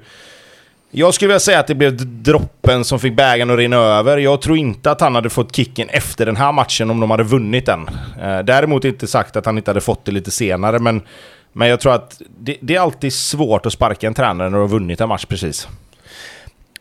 Jag 0.92 1.14
skulle 1.14 1.28
vilja 1.28 1.40
säga 1.40 1.60
att 1.60 1.66
det 1.66 1.74
blev 1.74 2.22
droppen 2.22 2.84
som 2.84 2.98
fick 2.98 3.16
bägaren 3.16 3.50
att 3.50 3.56
rinna 3.56 3.76
över. 3.76 4.18
Jag 4.18 4.42
tror 4.42 4.56
inte 4.56 4.90
att 4.90 5.00
han 5.00 5.14
hade 5.14 5.30
fått 5.30 5.56
kicken 5.56 5.88
efter 5.88 6.26
den 6.26 6.36
här 6.36 6.52
matchen 6.52 6.90
om 6.90 7.00
de 7.00 7.10
hade 7.10 7.22
vunnit 7.22 7.66
den. 7.66 7.88
Eh, 8.22 8.38
däremot 8.38 8.84
inte 8.84 9.06
sagt 9.06 9.36
att 9.36 9.46
han 9.46 9.56
inte 9.58 9.70
hade 9.70 9.80
fått 9.80 10.04
det 10.04 10.12
lite 10.12 10.30
senare, 10.30 10.78
men, 10.78 11.02
men 11.52 11.68
jag 11.68 11.80
tror 11.80 11.94
att 11.94 12.22
det, 12.38 12.56
det 12.60 12.76
är 12.76 12.80
alltid 12.80 13.12
svårt 13.12 13.66
att 13.66 13.72
sparka 13.72 14.06
en 14.06 14.14
tränare 14.14 14.50
när 14.50 14.56
du 14.56 14.62
har 14.62 14.68
vunnit 14.68 15.00
en 15.00 15.08
match 15.08 15.24
precis. 15.24 15.68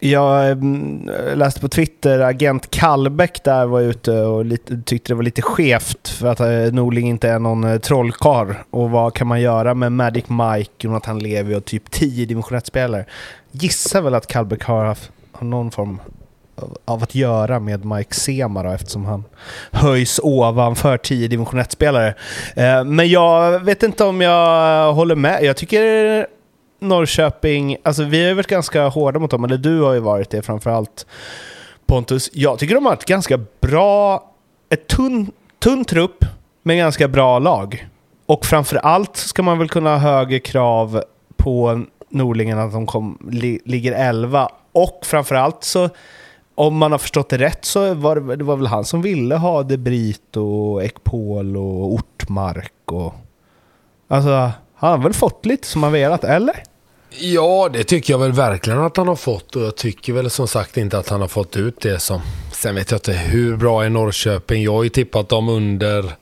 Jag 0.02 0.52
mm, 0.52 1.10
läste 1.36 1.62
på 1.62 1.70
Twitter, 1.70 2.20
agent 2.20 2.72
Kallbäck 2.72 3.44
där 3.44 3.66
var 3.66 3.82
ute 3.82 4.12
och 4.22 4.46
lite, 4.46 4.82
tyckte 4.86 5.12
det 5.12 5.16
var 5.16 5.24
lite 5.24 5.42
skevt 5.42 6.08
för 6.08 6.28
att 6.28 6.40
eh, 6.40 6.48
Norling 6.50 7.10
inte 7.10 7.30
är 7.30 7.40
någon 7.40 7.64
eh, 7.64 7.80
trollkar. 7.80 8.64
Och 8.70 8.90
vad 8.90 9.14
kan 9.14 9.28
man 9.28 9.42
göra 9.42 9.74
med 9.74 9.92
Magic 9.92 10.26
Mike, 10.28 10.72
Jonathan 10.80 11.20
Levi 11.20 11.56
och 11.56 11.66
typ 11.66 11.92
10 11.92 12.26
division 12.26 12.58
1-spelare? 12.58 13.06
Gissar 13.52 14.02
väl 14.02 14.16
att 14.16 14.28
Kallbäck 14.28 14.64
har 14.64 14.86
haft 14.86 15.12
har 15.32 15.48
någon 15.48 15.72
form 15.72 16.00
av- 16.86 17.04
att 17.04 17.16
göra 17.16 17.60
med 17.60 17.86
Mike 17.86 18.16
Sema 18.16 18.64
då, 18.64 18.70
eftersom 18.70 19.06
han 19.06 19.24
höjs 19.72 20.20
ovanför 20.24 20.98
10 20.98 21.28
division 21.28 21.60
1-spelare. 21.60 22.14
Eh, 22.56 22.84
men 22.84 23.10
jag 23.10 23.60
vet 23.60 23.84
inte 23.84 24.04
om 24.04 24.22
jag 24.22 24.94
håller 24.94 25.16
med. 25.16 25.44
Jag 25.44 25.58
tycker 25.58 26.28
Norrköping, 26.80 27.78
alltså 27.84 28.04
vi 28.04 28.22
har 28.22 28.28
ju 28.28 28.34
varit 28.34 28.48
ganska 28.48 28.88
hårda 28.88 29.20
mot 29.20 29.32
dem, 29.32 29.44
eller 29.44 29.58
du 29.58 29.82
har 29.82 29.94
ju 29.94 30.00
varit 30.00 30.30
det 30.30 30.42
framförallt 30.42 31.06
Pontus. 31.86 32.30
Jag 32.34 32.60
tycker 32.60 32.76
de 32.76 32.86
har 32.86 32.94
ett 32.94 33.06
ganska 33.06 33.40
bra, 33.62 34.24
ett 34.70 34.88
tunn, 34.88 35.32
tunn 35.60 35.86
trupp 35.86 36.26
med 36.64 36.78
ganska 36.78 37.08
bra 37.08 37.40
lag. 37.40 37.88
Och 38.26 38.46
framförallt 38.46 39.18
ska 39.18 39.44
man 39.44 39.60
väl 39.60 39.70
kunna 39.70 39.90
ha 39.90 39.98
högre 39.98 40.40
krav 40.40 41.04
på 41.38 41.84
Norlingen 42.10 42.60
att 42.60 42.72
de 42.72 42.86
kom, 42.86 43.30
li, 43.32 43.60
ligger 43.66 43.92
11. 43.92 44.50
Och 44.72 45.00
framförallt 45.04 45.64
så, 45.64 45.90
om 46.56 46.78
man 46.78 46.92
har 46.92 47.00
förstått 47.00 47.30
det 47.30 47.38
rätt 47.38 47.66
så 47.66 47.94
var 47.94 48.16
det, 48.16 48.36
det 48.36 48.44
var 48.44 48.56
väl 48.56 48.68
han 48.68 48.86
som 48.86 49.02
ville 49.02 49.36
ha 49.36 49.64
De 49.64 49.78
Brito, 49.78 50.42
och 50.42 50.84
Ekpol 50.84 51.58
och 51.58 51.94
Ortmark 51.94 52.92
och... 52.92 53.14
Alltså, 54.08 54.52
han 54.76 54.92
har 54.92 54.98
väl 54.98 55.14
fått 55.14 55.46
lite 55.46 55.68
som 55.68 55.84
han 55.84 55.92
velat, 55.92 56.24
eller? 56.24 56.64
Ja, 57.10 57.70
det 57.74 57.84
tycker 57.84 58.14
jag 58.14 58.20
väl 58.20 58.32
verkligen 58.32 58.80
att 58.80 58.98
han 58.98 59.08
har 59.08 59.16
fått 59.16 59.56
och 59.56 59.62
jag 59.62 59.76
tycker 59.76 60.14
väl 60.14 60.30
som 60.30 60.48
sagt 60.48 60.78
inte 60.78 60.98
att 60.98 61.10
han 61.10 61.22
har 61.22 61.28
fått 61.28 61.58
ut 61.58 61.82
det 61.82 62.00
som... 62.00 62.22
Sen 62.52 62.76
vet 62.76 62.92
jag 62.92 62.98
inte 62.98 63.14
hur 63.14 63.58
bra 63.58 63.84
är 63.86 63.90
Norrköping. 63.90 64.64
Jag 64.64 64.74
har 64.74 64.84
ju 64.84 64.90
tippat 64.90 65.30
dem 65.30 65.50
under 65.50 66.16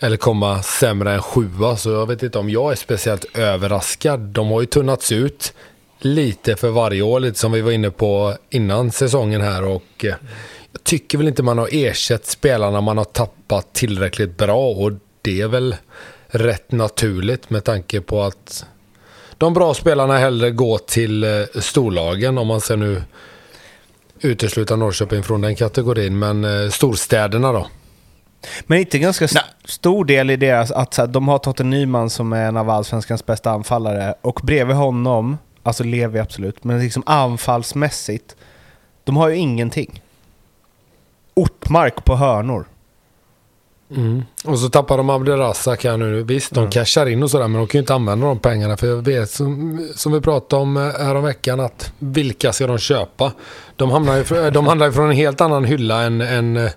eller 0.00 0.16
komma 0.16 0.62
sämre 0.62 1.12
än 1.12 1.22
sjua 1.22 1.76
så 1.76 1.90
jag 1.90 2.06
vet 2.06 2.22
inte 2.22 2.38
om 2.38 2.50
jag 2.50 2.72
är 2.72 2.76
speciellt 2.76 3.36
överraskad. 3.36 4.20
De 4.20 4.48
har 4.48 4.60
ju 4.60 4.66
tunnats 4.66 5.12
ut 5.12 5.54
lite 5.98 6.56
för 6.56 6.70
varje 6.70 7.02
år, 7.02 7.20
lite 7.20 7.38
som 7.38 7.52
vi 7.52 7.60
var 7.60 7.72
inne 7.72 7.90
på 7.90 8.34
innan 8.50 8.90
säsongen 8.90 9.40
här 9.40 9.64
och 9.64 10.04
eh, 10.04 10.14
jag 10.72 10.84
tycker 10.84 11.18
väl 11.18 11.28
inte 11.28 11.42
man 11.42 11.58
har 11.58 11.68
ersatt 11.72 12.26
spelarna 12.26 12.80
man 12.80 12.98
har 12.98 13.04
tappat 13.04 13.72
tillräckligt 13.72 14.36
bra 14.36 14.70
och 14.70 14.92
det 15.22 15.40
är 15.40 15.48
väl 15.48 15.76
rätt 16.26 16.72
naturligt 16.72 17.50
med 17.50 17.64
tanke 17.64 18.00
på 18.00 18.22
att 18.22 18.64
de 19.38 19.54
bra 19.54 19.74
spelarna 19.74 20.18
hellre 20.18 20.50
går 20.50 20.78
till 20.78 21.24
eh, 21.24 21.30
storlagen 21.60 22.38
om 22.38 22.46
man 22.46 22.60
ser 22.60 22.76
nu 22.76 23.02
utesluta 24.20 24.76
Norrköping 24.76 25.22
från 25.22 25.40
den 25.40 25.56
kategorin. 25.56 26.18
Men 26.18 26.44
eh, 26.44 26.70
storstäderna 26.70 27.52
då? 27.52 27.66
Men 28.66 28.78
inte 28.78 28.98
ganska 28.98 29.24
st- 29.24 29.40
stor 29.64 30.04
del 30.04 30.30
i 30.30 30.36
deras 30.36 30.70
att 30.70 30.96
här, 30.96 31.06
de 31.06 31.28
har 31.28 31.38
Totte 31.38 31.64
Nyman 31.64 32.10
som 32.10 32.32
är 32.32 32.48
en 32.48 32.56
av 32.56 32.70
allsvenskans 32.70 33.26
bästa 33.26 33.50
anfallare 33.50 34.14
och 34.22 34.40
bredvid 34.42 34.76
honom, 34.76 35.38
alltså 35.62 35.84
Levi 35.84 36.18
absolut, 36.18 36.64
men 36.64 36.80
liksom 36.80 37.02
anfallsmässigt, 37.06 38.36
de 39.04 39.16
har 39.16 39.28
ju 39.28 39.36
ingenting. 39.36 40.02
Ortmark 41.34 42.04
på 42.04 42.16
hörnor. 42.16 42.66
Och 44.44 44.58
så 44.58 44.68
tappar 44.68 44.96
de 44.96 45.10
Abdelrazak 45.10 45.84
här 45.84 45.96
nu. 45.96 46.22
Visst, 46.22 46.54
de 46.54 46.70
cashar 46.70 47.06
in 47.06 47.22
och 47.22 47.30
sådär, 47.30 47.48
men 47.48 47.58
de 47.60 47.66
kan 47.66 47.78
ju 47.78 47.82
inte 47.82 47.94
använda 47.94 48.26
de 48.26 48.38
pengarna. 48.38 48.76
För 48.76 48.86
jag 48.86 48.96
vet, 48.96 49.30
som, 49.30 49.88
som 49.94 50.12
vi 50.12 50.20
pratade 50.20 50.62
om 50.62 50.76
eh, 50.76 50.82
häromveckan, 50.82 51.60
att 51.60 51.92
vilka 51.98 52.52
ska 52.52 52.66
de 52.66 52.78
köpa? 52.78 53.32
De 53.76 53.90
hamnar 53.90 54.16
ju, 54.16 54.50
de 54.50 54.66
handlar 54.66 54.86
ju 54.86 54.92
från 54.92 55.10
en 55.10 55.16
helt 55.16 55.40
annan 55.40 55.64
hylla 55.64 56.02
än, 56.02 56.20
än 56.20 56.56
eh, 56.56 56.70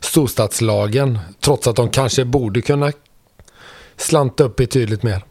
storstadslagen. 0.00 1.18
Trots 1.40 1.66
att 1.66 1.76
de 1.76 1.90
kanske 1.90 2.24
borde 2.24 2.60
kunna 2.60 2.92
slanta 3.96 4.44
upp 4.44 4.56
betydligt 4.56 5.02
mer. 5.02 5.22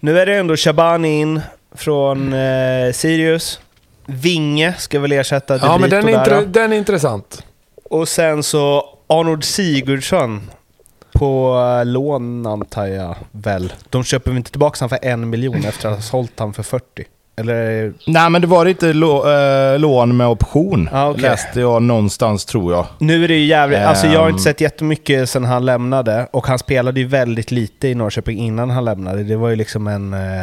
Nu 0.00 0.18
är 0.18 0.26
det 0.26 0.34
ändå 0.36 0.56
Shabani 0.56 1.20
in 1.20 1.40
från 1.74 2.32
eh, 2.32 2.92
Sirius. 2.92 3.60
Vinge 4.06 4.74
ska 4.78 5.00
väl 5.00 5.12
ersätta 5.12 5.58
Ja, 5.62 5.78
men 5.78 5.90
den 5.90 6.08
är, 6.08 6.24
där. 6.24 6.46
den 6.46 6.72
är 6.72 6.76
intressant. 6.76 7.42
Och 7.84 8.08
sen 8.08 8.42
så 8.42 8.88
Arnold 9.12 9.44
Sigurdsson 9.44 10.40
på 11.12 11.56
eh, 11.80 11.86
lån 11.86 12.46
antar 12.46 12.86
jag 12.86 13.16
väl. 13.32 13.72
De 13.90 14.04
köper 14.04 14.30
väl 14.30 14.38
inte 14.38 14.50
tillbaka 14.50 14.76
han 14.80 14.88
för 14.88 14.98
en 15.02 15.30
miljon 15.30 15.64
efter 15.64 15.88
att 15.88 15.94
ha 15.94 16.02
sålt 16.02 16.32
han 16.38 16.52
för 16.52 16.62
40? 16.62 16.84
Eller? 17.36 17.92
Nej, 18.06 18.30
men 18.30 18.40
det 18.40 18.46
var 18.46 18.66
inte 18.66 18.92
lå, 18.92 19.30
eh, 19.30 19.78
lån 19.78 20.16
med 20.16 20.26
option. 20.26 20.88
Ah, 20.92 21.08
okej. 21.10 21.22
Läste 21.22 21.60
jag 21.60 21.82
någonstans, 21.82 22.44
tror 22.44 22.72
jag. 22.72 22.86
Nu 22.98 23.24
är 23.24 23.28
det 23.28 23.34
ju 23.34 23.44
jävligt... 23.46 23.78
Alltså 23.78 24.06
jag 24.06 24.20
har 24.20 24.28
inte 24.28 24.38
Ehm. 24.40 24.44
sett 24.44 24.60
jättemycket 24.60 25.30
sen 25.30 25.44
han 25.44 25.64
lämnade. 25.64 26.28
Och 26.30 26.46
han 26.46 26.58
spelade 26.58 27.00
ju 27.00 27.06
väldigt 27.06 27.50
lite 27.50 27.88
i 27.88 27.94
Norrköping 27.94 28.38
innan 28.38 28.70
han 28.70 28.84
lämnade. 28.84 29.22
Det 29.22 29.36
var 29.36 29.48
ju 29.48 29.56
liksom 29.56 29.86
en... 29.86 30.14
Eh, 30.14 30.42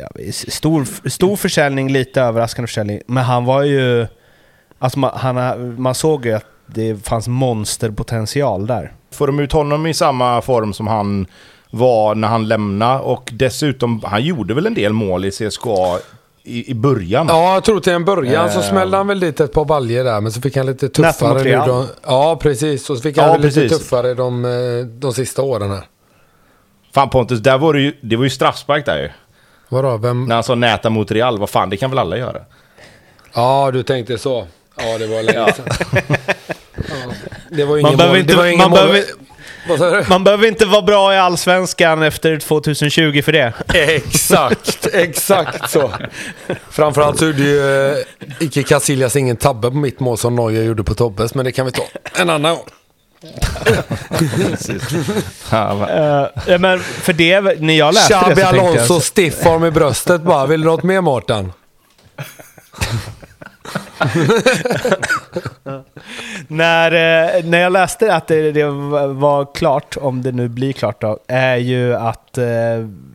ja, 0.00 0.32
stor, 0.32 1.08
stor 1.08 1.36
försäljning, 1.36 1.92
lite 1.92 2.22
överraskande 2.22 2.66
försäljning. 2.66 3.00
Men 3.06 3.24
han 3.24 3.44
var 3.44 3.62
ju... 3.62 4.06
Alltså 4.78 4.98
man, 4.98 5.10
han, 5.14 5.80
man 5.82 5.94
såg 5.94 6.26
ju 6.26 6.32
att 6.32 6.44
det 6.66 7.06
fanns 7.06 7.28
monsterpotential 7.28 8.66
där. 8.66 8.92
Får 9.12 9.26
de 9.26 9.40
ut 9.40 9.52
honom 9.52 9.86
i 9.86 9.94
samma 9.94 10.40
form 10.42 10.72
som 10.72 10.86
han 10.86 11.26
var 11.70 12.14
när 12.14 12.28
han 12.28 12.48
lämnade 12.48 13.00
och 13.00 13.30
dessutom, 13.32 14.00
han 14.04 14.22
gjorde 14.24 14.54
väl 14.54 14.66
en 14.66 14.74
del 14.74 14.92
mål 14.92 15.24
i 15.24 15.30
CSKA 15.30 15.98
i, 16.42 16.70
i 16.70 16.74
början. 16.74 17.26
Ja, 17.28 17.54
jag 17.54 17.64
tror 17.64 17.80
till 17.80 17.92
en 17.92 18.04
början 18.04 18.50
så 18.50 18.58
Ehm. 18.58 18.64
smällde 18.64 18.96
han 18.96 19.06
väl 19.06 19.20
dit 19.20 19.40
ett 19.40 19.52
par 19.52 19.64
baljor 19.64 20.04
där, 20.04 20.20
men 20.20 20.32
så 20.32 20.40
fick 20.40 20.56
han 20.56 20.66
lite 20.66 20.88
tuffare 20.88 21.42
nu. 21.42 21.50
De, 21.66 21.86
ja, 22.06 22.36
precis. 22.42 22.90
Och 22.90 22.96
så 22.96 23.02
fick 23.02 23.18
han 23.18 23.26
Ja, 23.26 23.32
väl 23.32 23.40
lite 23.42 23.60
precis. 23.60 23.78
tuffare 23.78 24.14
de, 24.14 24.44
eh, 24.44 24.86
de 24.86 25.12
sista 25.12 25.42
åren 25.42 25.70
här. 25.70 25.84
Fan 26.94 27.10
Pontus, 27.10 27.40
där 27.40 27.58
var 27.58 27.72
det, 27.74 27.80
ju, 27.80 27.92
det 28.00 28.16
var 28.16 28.24
ju 28.24 28.30
straffspark 28.30 28.86
där 28.86 28.98
ju. 28.98 29.10
Vadå, 29.68 29.96
vem? 29.96 30.24
När 30.24 30.34
han 30.34 30.44
sa 30.44 30.54
näta 30.54 30.90
mot 30.90 31.10
Real, 31.10 31.38
vad 31.38 31.50
fan, 31.50 31.70
det 31.70 31.76
kan 31.76 31.90
väl 31.90 31.98
alla 31.98 32.16
göra? 32.18 32.38
Ja, 33.34 33.70
du 33.72 33.82
tänkte 33.82 34.18
så. 34.18 34.46
Ja, 34.76 34.98
det 34.98 35.06
var 35.06 35.22
länge 35.22 35.52
sedan. 35.52 35.66
Det 37.50 37.64
var 37.64 37.76
ju 37.76 37.82
Man 37.82 37.90
ingen 37.92 37.96
behöver 37.98 38.14
mål. 38.14 38.20
inte- 38.20 38.32
det 38.32 38.36
var 38.36 38.46
ingen 38.46 38.58
man 38.58 38.70
mål. 38.70 38.78
behöver- 38.78 39.04
Vad 39.68 39.78
sa 39.78 39.90
du? 39.90 40.04
Man 40.08 40.24
behöver 40.24 40.46
inte 40.48 40.66
vara 40.66 40.82
bra 40.82 41.14
i 41.14 41.18
Allsvenskan 41.18 42.02
efter 42.02 42.38
2020 42.38 43.22
för 43.22 43.32
det. 43.32 43.52
Exakt, 43.74 44.86
exakt 44.92 45.70
så. 45.70 45.92
Framförallt 46.70 47.18
så 47.18 47.24
gjorde 47.26 47.42
ju 47.42 47.90
eh, 47.92 47.96
Ike 48.40 48.62
Casillas 48.62 49.16
ingen 49.16 49.36
tabbe 49.36 49.70
på 49.70 49.76
mitt 49.76 50.00
mål 50.00 50.18
som 50.18 50.36
Neuer 50.36 50.62
gjorde 50.62 50.84
på 50.84 50.94
Tobbes, 50.94 51.34
men 51.34 51.44
det 51.44 51.52
kan 51.52 51.66
vi 51.66 51.72
ta 51.72 51.82
en 52.14 52.30
annan 52.30 52.54
gång. 52.56 52.64
Uh, 55.52 56.26
ja, 56.46 56.58
men 56.58 56.80
för 56.80 57.12
det, 57.12 57.40
när 57.60 57.74
jag 57.78 57.94
läste 57.94 58.14
Xabi 58.14 58.34
det 58.34 58.40
så 58.40 58.50
tänkte 58.50 58.56
jag... 58.66 58.70
Alonso 58.76 59.00
stiffform 59.00 59.64
i 59.64 59.70
bröstet 59.70 60.22
bara. 60.22 60.46
Vill 60.46 60.60
du 60.60 60.66
något 60.66 60.82
mer 60.82 61.00
Mårten? 61.00 61.52
När, 66.48 66.92
eh, 66.92 67.44
när 67.44 67.58
jag 67.58 67.72
läste 67.72 68.14
att 68.14 68.26
det, 68.26 68.52
det 68.52 68.64
var 69.08 69.54
klart, 69.54 69.96
om 69.96 70.22
det 70.22 70.32
nu 70.32 70.48
blir 70.48 70.72
klart 70.72 71.00
då, 71.00 71.18
är 71.26 71.56
ju 71.56 71.94
att 71.94 72.38
eh, 72.38 72.46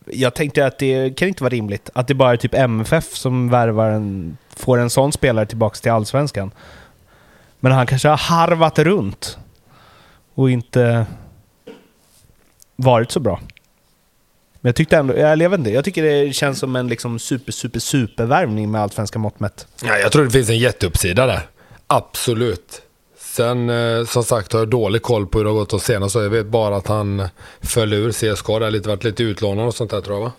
jag 0.06 0.34
tänkte 0.34 0.66
att 0.66 0.80
det 0.80 1.18
kan 1.18 1.28
inte 1.28 1.44
vara 1.44 1.54
rimligt 1.54 1.90
att 1.94 2.08
det 2.08 2.14
bara 2.14 2.32
är 2.32 2.38
typ 2.38 2.54
MFF 2.54 3.16
som 3.16 3.50
värvar 3.50 3.90
en, 3.90 4.38
får 4.56 4.78
en 4.78 4.90
sån 4.90 5.12
spelare 5.12 5.46
tillbaka 5.46 5.76
till 5.76 5.92
Allsvenskan. 5.92 6.52
Men 7.60 7.72
han 7.72 7.88
kanske 7.88 8.10
har 8.10 8.18
harvat 8.18 8.80
runt 8.80 9.38
och 10.36 10.52
inte 10.52 11.06
varit 12.76 13.12
så 13.12 13.20
bra. 13.20 13.40
Men 14.62 14.70
jag 14.70 14.76
tyckte 14.76 14.98
ändå, 14.98 15.18
jag 15.18 15.50
vet 15.50 15.60
inte, 15.60 15.72
jag 15.72 15.86
tycker 15.86 16.04
det 16.04 16.34
känns 16.34 16.60
som 16.60 16.76
en 16.76 16.88
liksom 16.88 17.20
super, 17.20 17.52
super, 17.52 17.80
supervärvning 17.80 18.72
med 18.72 18.82
allsvenska 18.82 19.20
mått 19.20 19.40
mätt. 19.40 19.68
Ja, 19.84 19.98
jag 19.98 20.12
tror 20.12 20.24
det 20.24 20.32
finns 20.32 20.50
en 20.50 20.58
jätteuppsida 20.58 21.26
där. 21.26 21.42
Absolut. 21.88 22.82
Sen 23.20 23.70
eh, 23.70 24.06
som 24.06 24.24
sagt 24.24 24.54
har 24.54 24.60
jag 24.60 24.70
dålig 24.70 25.02
koll 25.02 25.28
på 25.28 25.38
hur 25.38 25.46
det 25.46 25.52
har 25.52 25.58
gått 25.58 25.70
de 25.70 25.80
senaste. 25.80 26.20
Jag 26.20 26.30
vet 26.30 26.46
bara 26.46 26.76
att 26.76 26.88
han 26.88 27.28
föll 27.62 27.94
ur 27.94 28.12
CSKA. 28.12 28.60
Det 28.60 28.66
har 28.66 28.72
lite, 28.72 28.90
varit 28.90 29.04
lite 29.04 29.24
utlånad 29.24 29.68
och 29.68 29.76
sånt 29.76 29.92
där 29.92 30.02
tror 30.02 30.16
jag 30.18 30.24
va? 30.24 30.32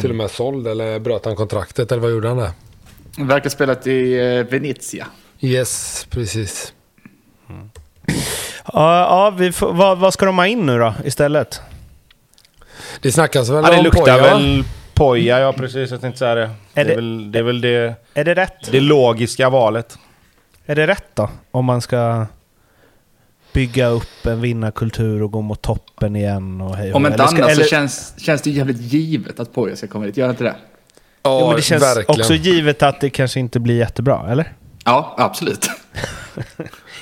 Till 0.00 0.10
och 0.10 0.16
med 0.16 0.30
såld 0.30 0.66
eller 0.66 0.98
bröt 0.98 1.24
han 1.24 1.36
kontraktet 1.36 1.92
eller 1.92 2.02
vad 2.02 2.10
gjorde 2.10 2.28
han 2.28 2.36
där? 2.36 2.50
Verkar 3.18 3.50
spelat 3.50 3.86
i 3.86 4.18
eh, 4.18 4.44
Venezia. 4.44 5.06
Yes, 5.40 6.06
precis. 6.10 6.72
Ja, 8.72 9.00
ja 9.00 9.30
vi 9.38 9.52
får, 9.52 9.72
vad, 9.72 9.98
vad 9.98 10.14
ska 10.14 10.26
de 10.26 10.38
ha 10.38 10.46
in 10.46 10.66
nu 10.66 10.78
då 10.78 10.94
istället? 11.04 11.60
Det 13.00 13.12
snackas 13.12 13.48
väl 13.48 13.64
Ja, 13.64 13.70
det 13.70 13.78
om 13.78 13.84
luktar 13.84 14.00
Poja, 14.02 14.16
väl 14.22 14.64
poja, 14.94 15.40
ja 15.40 15.52
precis. 15.52 15.90
Jag 15.90 16.00
tänkte 16.00 16.18
säga 16.18 16.34
det. 16.34 16.50
Det 16.74 16.80
är, 16.80 16.84
det- 16.84 16.94
väl, 16.94 17.32
det 17.32 17.38
är 17.38 17.42
väl 17.42 17.60
det, 17.60 17.94
Är 18.14 18.24
det 18.24 18.34
rätt? 18.34 18.70
det 18.72 18.80
logiska 18.80 19.50
valet. 19.50 19.98
Är 20.66 20.74
det 20.76 20.86
rätt 20.86 21.04
då? 21.14 21.30
Om 21.50 21.64
man 21.64 21.80
ska 21.80 22.26
bygga 23.52 23.86
upp 23.88 24.26
en 24.26 24.40
vinnarkultur 24.40 25.22
och 25.22 25.30
gå 25.32 25.40
mot 25.40 25.62
toppen 25.62 26.16
igen 26.16 26.60
och 26.60 26.76
hej 26.76 26.92
Om 26.92 27.06
inte 27.06 27.14
Eller 27.14 27.24
annat 27.24 27.40
så 27.54 27.60
eller- 27.60 27.64
känns, 27.64 28.14
känns 28.18 28.42
det 28.42 28.50
jävligt 28.50 28.80
givet 28.80 29.40
att 29.40 29.52
Poya 29.54 29.76
ska 29.76 29.86
komma 29.86 30.04
dit. 30.06 30.16
Gör 30.16 30.26
det 30.26 30.30
inte 30.30 30.44
det? 30.44 30.54
Ja, 31.22 31.38
Jo, 31.40 31.46
men 31.46 31.56
det 31.56 31.62
känns 31.62 31.82
verkligen. 31.82 32.20
också 32.20 32.34
givet 32.34 32.82
att 32.82 33.00
det 33.00 33.10
kanske 33.10 33.40
inte 33.40 33.60
blir 33.60 33.76
jättebra, 33.78 34.26
eller? 34.30 34.52
Ja, 34.84 35.14
absolut. 35.18 35.70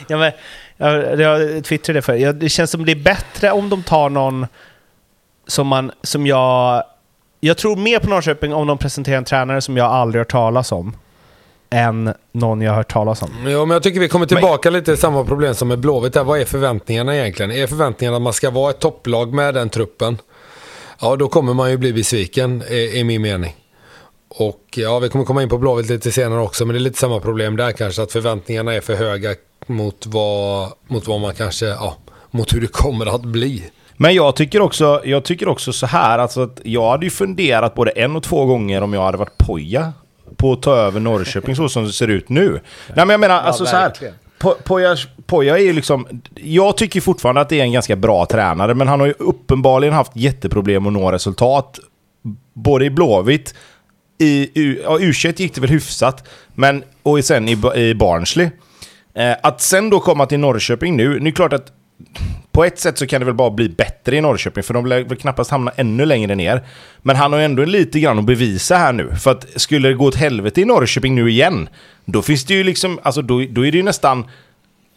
Ja, 0.08 0.16
men, 0.18 0.32
jag, 0.76 1.20
jag 1.20 1.64
twittrade 1.64 1.98
det 1.98 2.02
för. 2.02 2.32
Det 2.32 2.48
känns 2.48 2.70
som 2.70 2.84
det 2.84 2.92
är 2.92 2.96
bättre 3.02 3.50
om 3.52 3.68
de 3.68 3.82
tar 3.82 4.08
någon 4.10 4.46
som, 5.48 5.66
man, 5.66 5.92
som 6.02 6.26
jag... 6.26 6.84
Jag 7.40 7.56
tror 7.56 7.76
mer 7.76 7.98
på 7.98 8.08
Norrköping 8.08 8.54
om 8.54 8.66
de 8.66 8.78
presenterar 8.78 9.16
en 9.16 9.24
tränare 9.24 9.60
som 9.60 9.76
jag 9.76 9.86
aldrig 9.86 10.20
hört 10.20 10.30
talas 10.30 10.72
om. 10.72 10.96
Än 11.70 12.14
någon 12.32 12.60
jag 12.60 12.70
har 12.70 12.76
hört 12.76 12.92
talas 12.92 13.22
om. 13.22 13.30
Ja, 13.46 13.64
men 13.64 13.70
jag 13.70 13.82
tycker 13.82 14.00
vi 14.00 14.08
kommer 14.08 14.26
tillbaka 14.26 14.70
lite 14.70 14.84
till 14.84 14.96
samma 14.96 15.24
problem 15.24 15.54
som 15.54 15.68
med 15.68 15.78
Blåvitt. 15.78 16.12
Där. 16.12 16.24
Vad 16.24 16.40
är 16.40 16.44
förväntningarna 16.44 17.16
egentligen? 17.16 17.50
Är 17.52 17.66
förväntningarna 17.66 18.16
att 18.16 18.22
man 18.22 18.32
ska 18.32 18.50
vara 18.50 18.70
ett 18.70 18.78
topplag 18.78 19.34
med 19.34 19.54
den 19.54 19.68
truppen? 19.68 20.18
Ja, 21.00 21.16
då 21.16 21.28
kommer 21.28 21.54
man 21.54 21.70
ju 21.70 21.76
bli 21.76 21.92
besviken, 21.92 22.62
är, 22.68 22.96
är 22.96 23.04
min 23.04 23.22
mening. 23.22 23.56
Och 24.28 24.64
ja, 24.76 24.98
vi 24.98 25.08
kommer 25.08 25.24
komma 25.24 25.42
in 25.42 25.48
på 25.48 25.58
Blåvitt 25.58 25.88
lite 25.88 26.12
senare 26.12 26.40
också, 26.40 26.64
men 26.64 26.74
det 26.74 26.78
är 26.78 26.82
lite 26.82 26.98
samma 26.98 27.20
problem 27.20 27.56
där 27.56 27.72
kanske. 27.72 28.02
Att 28.02 28.12
förväntningarna 28.12 28.74
är 28.74 28.80
för 28.80 28.94
höga 28.94 29.34
mot 29.66 30.06
vad, 30.06 30.72
mot 30.86 31.06
vad 31.06 31.20
man 31.20 31.34
kanske, 31.34 31.66
ja, 31.66 31.96
mot 32.30 32.54
hur 32.54 32.60
det 32.60 32.66
kommer 32.66 33.06
att 33.14 33.22
bli. 33.22 33.70
Men 34.00 34.14
jag 34.14 34.36
tycker 34.36 34.60
också, 34.60 35.00
jag 35.04 35.24
tycker 35.24 35.48
också 35.48 35.72
så 35.72 35.86
här, 35.86 36.18
alltså 36.18 36.42
att 36.42 36.60
jag 36.64 36.90
hade 36.90 37.06
ju 37.06 37.10
funderat 37.10 37.74
både 37.74 37.90
en 37.90 38.16
och 38.16 38.22
två 38.22 38.44
gånger 38.44 38.82
om 38.82 38.92
jag 38.92 39.02
hade 39.04 39.18
varit 39.18 39.38
poja 39.38 39.92
på 40.36 40.52
att 40.52 40.62
ta 40.62 40.76
över 40.76 41.00
Norrköping 41.00 41.56
så 41.56 41.68
som 41.68 41.84
det 41.84 41.92
ser 41.92 42.08
ut 42.08 42.28
nu. 42.28 42.50
Nej 42.88 43.06
men 43.06 43.08
jag 43.10 43.20
menar, 43.20 43.40
alltså 43.40 43.64
så 43.66 43.76
här. 43.76 43.90
Po- 44.40 44.54
Poja, 44.64 44.96
Poja 45.26 45.58
är 45.58 45.62
ju 45.62 45.72
liksom... 45.72 46.06
Jag 46.34 46.76
tycker 46.76 47.00
fortfarande 47.00 47.40
att 47.40 47.48
det 47.48 47.60
är 47.60 47.64
en 47.64 47.72
ganska 47.72 47.96
bra 47.96 48.26
tränare, 48.26 48.74
men 48.74 48.88
han 48.88 49.00
har 49.00 49.06
ju 49.06 49.14
uppenbarligen 49.18 49.94
haft 49.94 50.16
jätteproblem 50.16 50.86
att 50.86 50.92
nå 50.92 51.12
resultat. 51.12 51.78
Både 52.54 52.84
i 52.84 52.90
Blåvitt, 52.90 53.54
i 54.18 54.50
U- 54.54 54.80
ja, 54.84 54.98
U21 54.98 55.40
gick 55.42 55.54
det 55.54 55.60
väl 55.60 55.70
hyfsat, 55.70 56.28
men, 56.54 56.82
och 57.02 57.24
sen 57.24 57.48
i, 57.48 57.52
i 57.74 57.94
Barnsley. 57.94 58.50
Eh, 59.14 59.32
att 59.42 59.60
sen 59.60 59.90
då 59.90 60.00
komma 60.00 60.26
till 60.26 60.38
Norrköping 60.38 60.96
nu, 60.96 61.08
nu 61.08 61.16
är 61.16 61.20
det 61.20 61.32
klart 61.32 61.52
att 61.52 61.72
på 62.52 62.64
ett 62.64 62.78
sätt 62.78 62.98
så 62.98 63.06
kan 63.06 63.20
det 63.20 63.24
väl 63.24 63.34
bara 63.34 63.50
bli 63.50 63.68
bättre 63.68 64.16
i 64.16 64.20
Norrköping, 64.20 64.62
för 64.62 64.74
de 64.74 64.86
lär 64.86 65.04
väl 65.04 65.18
knappast 65.18 65.50
hamna 65.50 65.72
ännu 65.76 66.04
längre 66.04 66.34
ner. 66.34 66.62
Men 67.02 67.16
han 67.16 67.32
har 67.32 67.38
ju 67.38 67.44
ändå 67.44 67.64
lite 67.64 68.00
grann 68.00 68.18
att 68.18 68.24
bevisa 68.24 68.76
här 68.76 68.92
nu. 68.92 69.14
För 69.16 69.30
att 69.30 69.46
skulle 69.56 69.88
det 69.88 69.94
gå 69.94 70.04
åt 70.04 70.14
helvete 70.14 70.60
i 70.60 70.64
Norrköping 70.64 71.14
nu 71.14 71.30
igen, 71.30 71.68
då 72.04 72.22
finns 72.22 72.44
det 72.44 72.54
ju 72.54 72.64
liksom, 72.64 72.98
alltså 73.02 73.22
då, 73.22 73.44
då 73.50 73.66
är 73.66 73.72
det 73.72 73.78
ju 73.78 73.82
nästan... 73.82 74.24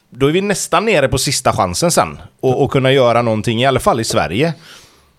Då 0.09 0.27
är 0.27 0.31
vi 0.31 0.41
nästan 0.41 0.85
nere 0.85 1.07
på 1.07 1.17
sista 1.17 1.53
chansen 1.53 1.91
sen. 1.91 2.17
Och, 2.39 2.63
och 2.63 2.71
kunna 2.71 2.91
göra 2.91 3.21
någonting, 3.21 3.61
i 3.61 3.65
alla 3.65 3.79
fall 3.79 3.99
i 3.99 4.03
Sverige. 4.03 4.53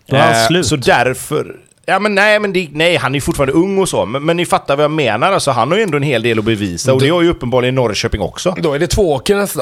Då 0.07 0.15
är 0.15 0.21
han 0.21 0.31
Eh, 0.31 0.47
slut. 0.47 0.65
Så 0.65 0.75
därför... 0.75 1.55
Ja 1.85 1.99
men 1.99 2.15
nej, 2.15 2.39
men 2.39 2.53
det, 2.53 2.69
nej, 2.71 2.95
han 2.95 3.11
är 3.11 3.15
ju 3.15 3.21
fortfarande 3.21 3.53
ung 3.53 3.77
och 3.77 3.89
så. 3.89 4.05
Men, 4.05 4.25
men 4.25 4.37
ni 4.37 4.45
fattar 4.45 4.75
vad 4.75 4.83
jag 4.83 4.91
menar. 4.91 5.31
Alltså, 5.31 5.51
han 5.51 5.71
har 5.71 5.77
ju 5.77 5.83
ändå 5.83 5.97
en 5.97 6.03
hel 6.03 6.23
del 6.23 6.39
att 6.39 6.45
bevisa. 6.45 6.93
Och 6.93 7.01
det 7.01 7.09
har 7.09 7.21
ju 7.21 7.29
uppenbarligen 7.29 7.75
Norrköping 7.75 8.21
också. 8.21 8.55
Då 8.57 8.73
är 8.73 8.79
det 8.79 8.87
två 8.87 9.13
åker 9.13 9.35
nästa. 9.35 9.61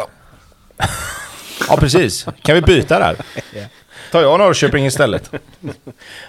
Ja, 1.69 1.77
precis. 1.77 2.25
Kan 2.41 2.55
vi 2.55 2.61
byta 2.61 2.99
där? 2.99 3.15
Tar 4.11 4.21
jag 4.21 4.39
Norrköping 4.39 4.85
istället? 4.85 5.31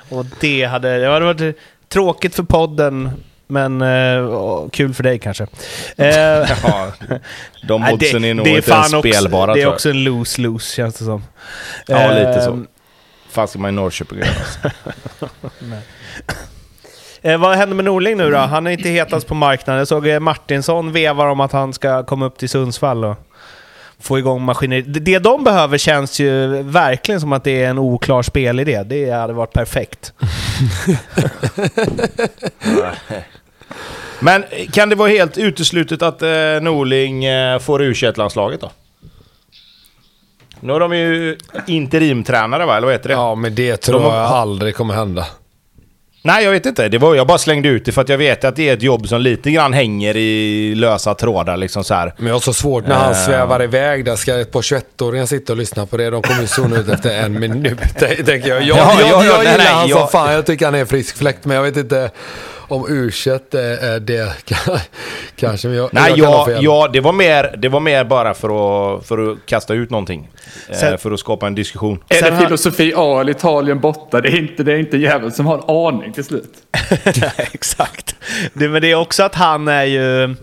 Och 0.08 0.26
det 0.40 0.64
hade, 0.64 0.98
det 0.98 1.08
hade 1.08 1.24
varit 1.24 1.56
tråkigt 1.88 2.34
för 2.34 2.42
podden, 2.42 3.10
men 3.46 3.82
eh, 3.82 4.68
kul 4.72 4.94
för 4.94 5.02
dig 5.02 5.18
kanske. 5.18 5.46
Eh, 5.96 6.08
Ja, 6.62 6.92
de 7.68 7.84
oddsen 7.92 8.24
är 8.24 8.34
nog 8.34 8.46
det 8.46 8.50
inte 8.50 8.70
fan 8.70 8.90
ens 8.94 9.06
spelbara 9.16 9.50
också, 9.50 9.54
Det 9.56 9.62
är 9.62 9.66
också 9.72 9.90
en 9.90 10.04
lose-lose 10.04 10.74
känns 10.76 10.94
det 10.98 11.04
som. 11.04 11.22
Ja, 11.86 12.08
lite 12.08 12.28
Eh, 12.28 12.44
så. 12.44 12.64
fan 13.30 13.48
ska 13.48 13.58
man 13.58 13.68
i 13.70 13.72
Norrköping 13.72 14.18
göra? 14.18 14.72
Eh, 17.24 17.38
vad 17.40 17.56
händer 17.56 17.76
med 17.76 17.84
Norling 17.84 18.16
nu 18.16 18.30
då? 18.30 18.38
Han 18.38 18.66
är 18.66 18.70
inte 18.70 18.88
hetast 18.88 19.26
på 19.26 19.34
marknaden. 19.34 19.78
Jag 19.78 19.88
såg 19.88 20.06
eh, 20.08 20.20
Martinsson 20.20 20.92
vevar 20.92 21.26
om 21.26 21.40
att 21.40 21.52
han 21.52 21.72
ska 21.72 22.02
komma 22.04 22.26
upp 22.26 22.38
till 22.38 22.48
Sundsvall 22.48 23.04
och 23.04 23.16
få 24.02 24.18
igång 24.18 24.42
maskineriet. 24.42 24.94
Det- 24.94 25.00
Det 25.00 25.18
de 25.18 25.44
behöver 25.44 25.78
känns 25.78 26.20
ju 26.20 26.62
verkligen 26.62 27.20
som 27.20 27.32
att 27.32 27.44
det 27.44 27.62
är 27.64 27.70
en 27.70 27.78
oklar 27.78 28.22
spelidé. 28.22 28.82
Det 28.82 29.10
hade 29.10 29.32
varit 29.32 29.52
perfekt. 29.52 30.12
Men 34.20 34.44
kan 34.72 34.88
det 34.88 34.94
vara 34.96 35.08
helt 35.08 35.38
uteslutet 35.38 36.02
att 36.02 36.22
eh, 36.22 36.28
Norling 36.60 37.24
eh, 37.24 37.58
får 37.58 37.82
u 37.82 37.94
landslaget 38.16 38.60
då? 38.60 38.70
Nu 40.60 40.72
har 40.72 40.80
de 40.80 40.96
ju 40.96 41.38
interimtränare 41.66 42.66
va, 42.66 42.76
eller 42.76 42.86
vad 42.86 42.94
heter 42.94 43.08
det? 43.08 43.14
Ja, 43.14 43.34
men 43.34 43.54
det 43.54 43.76
tror 43.76 44.00
De 44.00 44.04
har- 44.04 44.16
jag 44.16 44.26
aldrig 44.26 44.74
kommer 44.76 44.94
hända. 44.94 45.26
Nej, 46.24 46.44
jag 46.44 46.50
vet 46.50 46.66
inte. 46.66 46.88
Det 46.88 46.98
var, 46.98 47.14
jag 47.14 47.26
bara 47.26 47.38
slängde 47.38 47.68
ut 47.68 47.84
det 47.84 47.92
för 47.92 48.02
att 48.02 48.08
jag 48.08 48.18
vet 48.18 48.44
att 48.44 48.56
det 48.56 48.68
är 48.68 48.72
ett 48.74 48.82
jobb 48.82 49.08
som 49.08 49.20
lite 49.20 49.50
grann 49.50 49.72
hänger 49.72 50.16
i 50.16 50.74
lösa 50.74 51.14
trådar 51.14 51.56
liksom 51.56 51.84
så 51.84 51.94
här. 51.94 52.14
Men 52.18 52.26
jag 52.26 52.34
har 52.34 52.40
så 52.40 52.52
svårt 52.52 52.86
när 52.86 52.94
han 52.94 53.10
Eh. 53.12 53.16
svävar 53.26 53.62
iväg. 53.62 54.04
Där 54.04 54.16
ska 54.16 54.40
ett 54.40 54.50
par 54.52 54.62
21-åringar 54.62 55.26
sitta 55.26 55.52
och 55.52 55.56
lyssna 55.56 55.86
på 55.86 55.96
det. 55.96 56.10
De 56.10 56.22
kommer 56.22 56.40
ju 56.40 56.46
zona 56.46 56.76
ut 56.78 56.88
efter 56.88 57.22
en 57.22 57.40
minut, 57.40 57.78
tänker 58.26 58.48
jag. 58.48 58.62
Jag, 58.62 58.78
Ja, 58.78 59.00
jag, 59.00 59.08
ja, 59.10 59.24
jag, 59.24 59.24
ja, 59.24 59.32
nej, 59.36 59.38
gillar 59.52 59.58
nej, 59.58 59.66
han 59.66 59.88
jag- 59.88 59.98
som 59.98 60.08
fan. 60.08 60.32
Jag 60.32 60.46
tycker 60.46 60.64
han 60.64 60.74
är 60.74 60.84
frisk 60.84 61.16
fläkt. 61.16 61.44
Men 61.44 61.56
jag 61.56 61.62
vet 61.62 61.76
inte 61.76 62.10
om 62.72 62.86
u 62.88 63.10
är 63.28 63.84
är 63.84 64.00
det 64.00 64.32
kanske. 65.36 65.68
Jag, 65.68 65.90
Nej, 65.92 66.12
jag 66.16 66.46
kan 66.46 66.54
ha 66.54 66.62
ja, 66.62 66.88
det, 66.92 67.00
var 67.00 67.12
mer, 67.12 67.54
det 67.58 67.68
var 67.68 67.80
mer 67.80 68.04
bara 68.04 68.34
för 68.34 68.48
att, 68.48 69.06
för 69.06 69.32
att 69.32 69.38
kasta 69.46 69.74
ut 69.74 69.90
någonting. 69.90 70.28
Eh, 70.68 70.76
Sen- 70.76 70.98
för 70.98 71.10
att 71.10 71.20
skapa 71.20 71.46
en 71.46 71.54
diskussion. 71.54 72.04
Är 72.08 72.30
det 72.30 72.38
filosofi 72.38 72.92
A 72.96 73.20
eller 73.20 73.30
Italien 73.30 73.80
borta? 73.80 74.20
Det 74.20 74.28
är 74.28 74.38
inte, 74.38 74.62
det 74.62 74.72
är 74.72 74.76
inte 74.76 74.96
jäveln 74.96 75.32
som 75.32 75.46
har 75.46 75.58
en 75.58 75.94
aning 75.94 76.12
till 76.12 76.24
slut. 76.24 76.52
Exakt. 77.36 78.14
Det, 78.52 78.68
men 78.68 78.82
det 78.82 78.90
är 78.90 78.94
också 78.94 79.22
att 79.22 79.34
han 79.34 79.68
är 79.68 79.84
ju... 79.84 80.34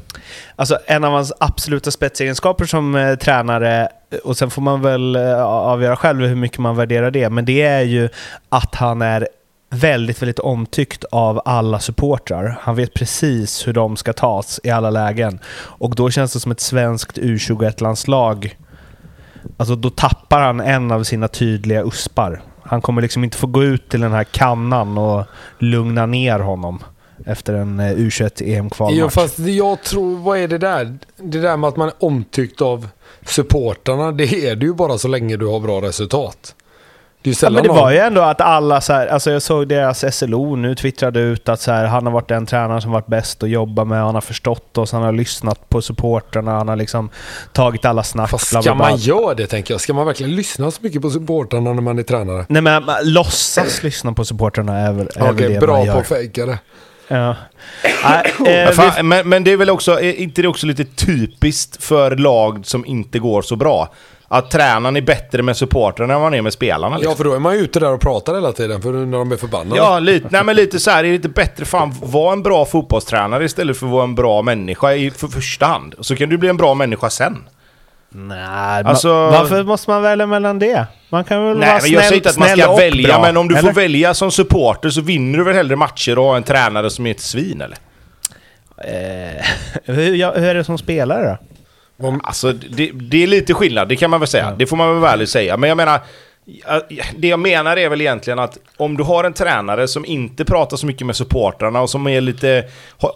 Alltså 0.56 0.80
en 0.86 1.04
av 1.04 1.12
hans 1.12 1.34
absoluta 1.40 1.92
spetsegenskaper 1.92 2.66
som 2.66 2.96
eh, 2.96 3.16
tränare, 3.16 3.90
och 4.24 4.38
sen 4.38 4.52
får 4.52 4.62
man 4.62 4.82
väl 4.82 5.16
eh, 5.16 5.44
avgöra 5.44 5.96
själv 5.96 6.26
hur 6.26 6.36
mycket 6.36 6.58
man 6.58 6.76
värderar 6.76 7.12
det, 7.12 7.30
men 7.30 7.46
det 7.46 7.62
är 7.62 7.82
ju 7.82 8.10
att 8.50 8.76
han 8.76 9.02
är 9.02 9.28
väldigt, 9.70 10.22
väldigt 10.22 10.40
omtyckt 10.40 11.04
av 11.04 11.42
alla 11.46 11.80
supportrar. 11.80 12.58
Han 12.62 12.76
vet 12.76 12.94
precis 12.94 13.68
hur 13.68 13.74
de 13.74 13.98
ska 13.98 14.14
tas 14.14 14.60
i 14.64 14.70
alla 14.70 14.90
lägen. 14.90 15.40
Och 15.56 15.96
då 15.96 16.10
känns 16.10 16.34
det 16.34 16.40
som 16.40 16.52
ett 16.52 16.60
svenskt 16.60 17.18
U21-landslag. 17.18 18.58
Alltså 19.58 19.76
då 19.76 19.90
tappar 19.90 20.42
han 20.42 20.60
en 20.60 20.92
av 20.92 21.04
sina 21.04 21.28
tydliga 21.28 21.84
uspar. 21.84 22.42
Han 22.64 22.82
kommer 22.82 23.02
liksom 23.02 23.24
inte 23.24 23.38
få 23.38 23.48
gå 23.48 23.64
ut 23.64 23.90
till 23.90 24.02
den 24.02 24.12
här 24.12 24.24
kannan 24.24 24.98
och 24.98 25.26
lugna 25.60 26.06
ner 26.06 26.40
honom 26.40 26.84
efter 27.26 27.54
en 27.54 27.80
eh, 27.80 27.84
U21 27.96 28.32
Jo, 28.40 28.54
EM-kvalmatch. 28.54 29.14
fast 29.14 29.40
jag 29.40 29.84
tror, 29.84 30.18
vad 30.18 30.38
är 30.38 30.48
det 30.48 30.58
där? 30.58 30.98
Det 31.18 31.40
där 31.40 31.58
med 31.58 31.68
att 31.68 31.78
man 31.78 31.88
är 31.88 31.94
omtyckt 32.00 32.62
av 32.62 32.88
supportrarna, 33.26 34.12
det 34.12 34.48
är 34.50 34.56
du 34.56 34.66
ju 34.66 34.74
bara 34.74 34.98
så 34.98 35.08
länge 35.08 35.38
du 35.38 35.48
har 35.48 35.60
bra 35.60 35.82
resultat. 35.82 36.56
Det 37.22 37.42
Ja, 37.42 37.50
men 37.50 37.64
det 37.64 37.70
var 37.70 37.92
ju 37.92 37.98
ändå 37.98 38.22
att 38.22 38.42
alla 38.42 38.82
så 38.82 38.94
här, 38.94 39.08
alltså 39.08 39.32
jag 39.32 39.42
såg 39.42 39.68
deras 39.68 40.16
SLO 40.16 40.56
nu 40.56 40.76
twittrade 40.76 41.20
ut 41.20 41.50
att 41.50 41.62
så 41.62 41.72
här, 41.72 41.86
han 41.86 42.06
har 42.06 42.14
varit 42.14 42.28
den 42.28 42.46
tränaren 42.46 42.82
som 42.82 42.92
varit 42.92 43.08
bäst 43.08 43.44
att 43.44 43.50
jobba 43.50 43.84
med, 43.86 44.02
han 44.02 44.14
har 44.14 44.22
förstått 44.22 44.78
oss, 44.78 44.92
han 44.92 45.02
har 45.04 45.12
lyssnat 45.12 45.70
på 45.70 45.82
supportrarna, 45.82 46.52
han 46.52 46.68
har 46.68 46.76
liksom 46.76 47.10
tagit 47.54 47.86
alla 47.86 48.04
snack. 48.04 48.30
Fast 48.30 48.48
ska 48.62 48.76
man 48.76 48.98
göra 48.98 49.34
det 49.34 49.48
tänker 49.48 49.74
jag? 49.74 49.82
Ska 49.82 49.94
man 49.94 50.06
verkligen 50.06 50.36
lyssna 50.36 50.72
så 50.72 50.82
mycket 50.82 51.02
på 51.02 51.10
supportrarna 51.10 51.74
när 51.74 51.82
man 51.82 52.00
är 52.00 52.04
tränare? 52.04 52.46
Nej 52.50 52.62
men 52.62 52.86
man, 52.86 52.96
låtsas 53.04 53.84
lyssna 53.84 54.14
på 54.14 54.26
supportrarna 54.26 54.78
är 54.78 54.92
väl, 54.92 55.10
är 55.16 55.22
väl 55.22 55.34
Okej, 55.36 55.54
det 55.54 55.60
bra 55.60 55.78
man 55.78 55.82
på 55.82 55.88
gör. 55.88 56.00
att 56.00 56.08
fejka 56.08 56.46
det. 56.46 56.60
Ja. 57.08 57.36
Vi, 58.46 58.68
fan, 58.74 59.08
men, 59.08 59.30
men 59.30 59.44
det 59.44 59.52
är 59.52 59.58
väl 59.58 59.70
också, 59.70 60.02
är 60.02 60.14
inte 60.14 60.42
det 60.42 60.48
också 60.48 60.68
lite 60.68 60.86
typiskt 60.86 61.84
för 61.84 62.16
lag 62.16 62.66
som 62.66 62.86
inte 62.86 63.20
går 63.20 63.42
så 63.42 63.56
bra? 63.56 63.90
Att 64.32 64.52
tränaren 64.52 64.96
är 64.98 65.02
bättre 65.02 65.44
med 65.44 65.58
supportrarna 65.58 66.14
än 66.14 66.20
vad 66.20 66.26
han 66.26 66.34
är 66.34 66.42
med 66.42 66.54
spelarna. 66.54 66.96
Ja, 66.96 67.00
Liksom. 67.00 67.18
för 67.18 67.24
då 67.24 67.34
är 67.34 67.40
man 67.40 67.54
ju 67.56 67.60
ute 67.60 67.80
där 67.80 67.94
och 67.94 68.02
pratar 68.02 68.34
hela 68.36 68.52
tiden 68.52 68.82
för 68.82 68.92
när 68.94 69.18
de 69.18 69.32
är 69.32 69.36
förbannade. 69.38 69.76
Ja, 69.76 70.00
lite, 70.00 70.28
nej, 70.32 70.44
men 70.44 70.56
lite 70.56 70.80
så 70.80 70.92
här, 70.92 71.04
är 71.04 71.10
det 71.10 71.16
inte 71.16 71.30
bättre 71.30 71.66
fan 71.66 71.96
vara 72.04 72.34
en 72.34 72.44
bra 72.44 72.66
fotbollstränare 72.66 73.46
istället 73.46 73.78
för 73.78 73.86
att 73.86 73.92
vara 73.92 74.04
en 74.04 74.16
bra 74.16 74.42
människa 74.42 74.94
i 74.94 75.12
för 75.12 75.28
första 75.28 75.66
hand? 75.66 75.96
Så 76.00 76.16
kan 76.16 76.30
du 76.30 76.38
bli 76.38 76.50
en 76.50 76.58
bra 76.58 76.74
människa 76.74 77.10
sen. 77.10 77.38
nej, 78.10 78.84
Alltså- 78.86 79.14
varför 79.14 79.64
måste 79.64 79.90
man 79.90 80.02
välja 80.02 80.26
mellan 80.26 80.60
det? 80.60 80.86
Man 81.10 81.24
kan 81.24 81.46
väl 81.48 81.58
Nej, 81.58 81.70
vara 81.70 81.82
men 81.82 81.92
jag 81.92 82.02
snäll, 82.02 82.04
säger 82.04 82.16
inte 82.16 82.30
att 82.30 82.38
man 82.38 82.48
snäll 82.48 82.60
ska 82.60 82.76
välja, 82.76 83.08
bra, 83.14 83.22
men 83.22 83.38
om 83.38 83.48
du 83.48 83.58
eller? 83.58 83.70
får 83.70 83.76
välja 83.76 84.14
som 84.14 84.32
supporter 84.32 84.90
så 84.90 85.02
vinner 85.02 85.38
du 85.38 85.44
väl 85.44 85.56
hellre 85.56 85.76
matcher 85.76 86.20
och 86.20 86.26
har 86.26 86.38
en 86.38 86.44
tränare 86.44 86.90
som 86.90 87.06
är 87.08 87.12
ett 87.12 87.20
svin 87.22 87.62
eller? 87.62 87.78
Eh, 88.78 89.46
hur, 89.96 90.16
ja, 90.16 90.34
hur 90.36 90.48
är 90.48 90.56
det 90.56 90.64
som 90.64 90.78
spelare 90.78 91.26
då? 91.30 91.38
Alltså, 92.24 92.54
det, 92.54 92.92
det 92.94 93.24
är 93.24 93.28
lite 93.28 93.54
skillnad, 93.54 93.90
det 93.90 93.96
kan 93.96 94.10
man 94.10 94.20
väl 94.20 94.28
säga. 94.28 94.56
Det 94.58 94.68
får 94.68 94.78
man 94.78 95.02
väl 95.02 95.18
väl 95.18 95.28
säga. 95.28 95.58
Men 95.58 95.70
jag 95.70 95.78
menar, 95.78 96.02
det 97.18 97.28
jag 97.28 97.40
menar 97.40 97.78
är 97.78 97.90
väl 97.90 98.02
egentligen 98.02 98.40
att 98.40 98.58
om 98.78 98.98
du 98.98 99.04
har 99.04 99.24
en 99.24 99.34
tränare 99.34 99.88
som 99.88 100.06
inte 100.06 100.46
pratar 100.46 100.78
så 100.78 100.86
mycket 100.86 101.08
med 101.08 101.16
supportrarna 101.16 101.82
och 101.82 101.90
som 101.90 102.08
är 102.08 102.22
lite, 102.22 102.70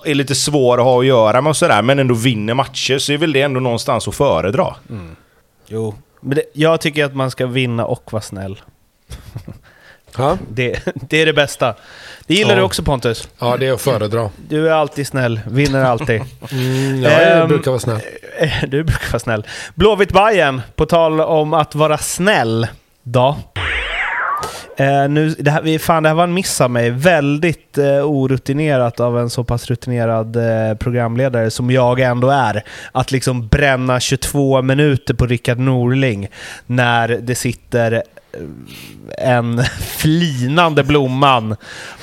är 0.05 0.15
lite 0.15 0.35
svår 0.35 0.77
att 0.77 0.83
ha 0.83 0.99
att 0.99 1.05
göra 1.05 1.41
med 1.41 1.49
och 1.49 1.57
sådär, 1.57 1.81
men 1.81 1.99
ändå 1.99 2.13
vinner 2.13 2.53
matcher, 2.53 2.97
så 2.97 3.13
är 3.13 3.17
väl 3.17 3.33
det 3.33 3.41
ändå 3.41 3.59
någonstans 3.59 4.07
att 4.07 4.15
föredra. 4.15 4.75
Mm. 4.89 5.15
Jo, 5.67 5.95
men 6.21 6.35
det, 6.35 6.43
jag 6.53 6.81
tycker 6.81 7.05
att 7.05 7.15
man 7.15 7.31
ska 7.31 7.45
vinna 7.45 7.85
och 7.85 8.13
vara 8.13 8.21
snäll. 8.21 8.61
Ja. 10.17 10.37
Det, 10.49 10.79
det 11.09 11.21
är 11.21 11.25
det 11.25 11.33
bästa. 11.33 11.73
Det 12.27 12.33
gillar 12.33 12.51
Ja. 12.51 12.55
du 12.57 12.61
också 12.61 12.83
Pontus. 12.83 13.27
Ja, 13.39 13.57
det 13.57 13.67
är 13.67 13.73
att 13.73 13.81
föredra. 13.81 14.29
Du 14.49 14.67
är 14.69 14.73
alltid 14.73 15.07
snäll, 15.07 15.39
vinner 15.47 15.83
alltid. 15.83 16.21
Mm, 16.51 17.03
ja, 17.03 17.11
jag 17.11 17.41
Ehm, 17.41 17.47
brukar 17.47 17.71
vara 17.71 17.79
snäll. 17.79 17.99
Du 18.67 18.83
brukar 18.83 19.11
vara 19.11 19.19
snäll. 19.19 19.45
blåvitt 19.75 20.13
Bayern 20.13 20.61
på 20.75 20.85
tal 20.85 21.21
om 21.21 21.53
att 21.53 21.75
vara 21.75 21.97
snäll, 21.97 22.67
då. 23.03 23.37
Eh, 24.77 25.09
nu, 25.09 25.29
det, 25.39 25.51
här, 25.51 25.61
vi- 25.61 25.79
fan, 25.79 26.03
det 26.03 26.09
här 26.09 26.13
var 26.15 26.23
en 26.23 26.33
miss 26.33 26.61
av 26.61 26.71
mig. 26.71 26.89
Väldigt 26.89 27.77
eh, 27.77 27.85
orutinerat 28.05 28.99
av 28.99 29.19
en 29.19 29.29
så 29.29 29.43
pass 29.43 29.67
rutinerad 29.67 30.35
eh, 30.35 30.77
programledare 30.77 31.51
som 31.51 31.71
jag 31.71 31.99
ändå 31.99 32.29
är. 32.29 32.63
Att 32.91 33.11
liksom 33.11 33.47
bränna 33.47 33.99
22 33.99 34.61
minuter 34.61 35.13
på 35.13 35.25
Rickard 35.25 35.57
Norling 35.59 36.27
när 36.65 37.07
det 37.07 37.35
sitter 37.35 38.03
en 39.17 39.63
flinande 39.97 40.83
Blomman 40.83 41.55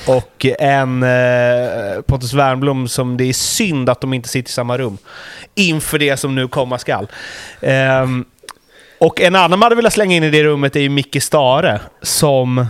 och 0.07 0.45
en 0.59 1.03
eh, 1.03 2.01
Pontus 2.01 2.33
Wernbloom 2.33 2.87
som 2.87 3.17
det 3.17 3.23
är 3.23 3.33
synd 3.33 3.89
att 3.89 4.01
de 4.01 4.13
inte 4.13 4.29
sitter 4.29 4.49
i 4.49 4.53
samma 4.53 4.77
rum 4.77 4.97
inför 5.55 5.99
det 5.99 6.17
som 6.17 6.35
nu 6.35 6.47
komma 6.47 6.77
skall. 6.77 7.07
Eh, 7.61 8.07
och 8.99 9.21
en 9.21 9.35
annan 9.35 9.59
man 9.59 9.63
hade 9.63 9.75
velat 9.75 9.93
slänga 9.93 10.15
in 10.15 10.23
i 10.23 10.29
det 10.29 10.43
rummet 10.43 10.75
är 10.75 10.79
ju 10.79 10.89
Micke 10.89 11.23
Stare 11.23 11.79
som... 12.01 12.65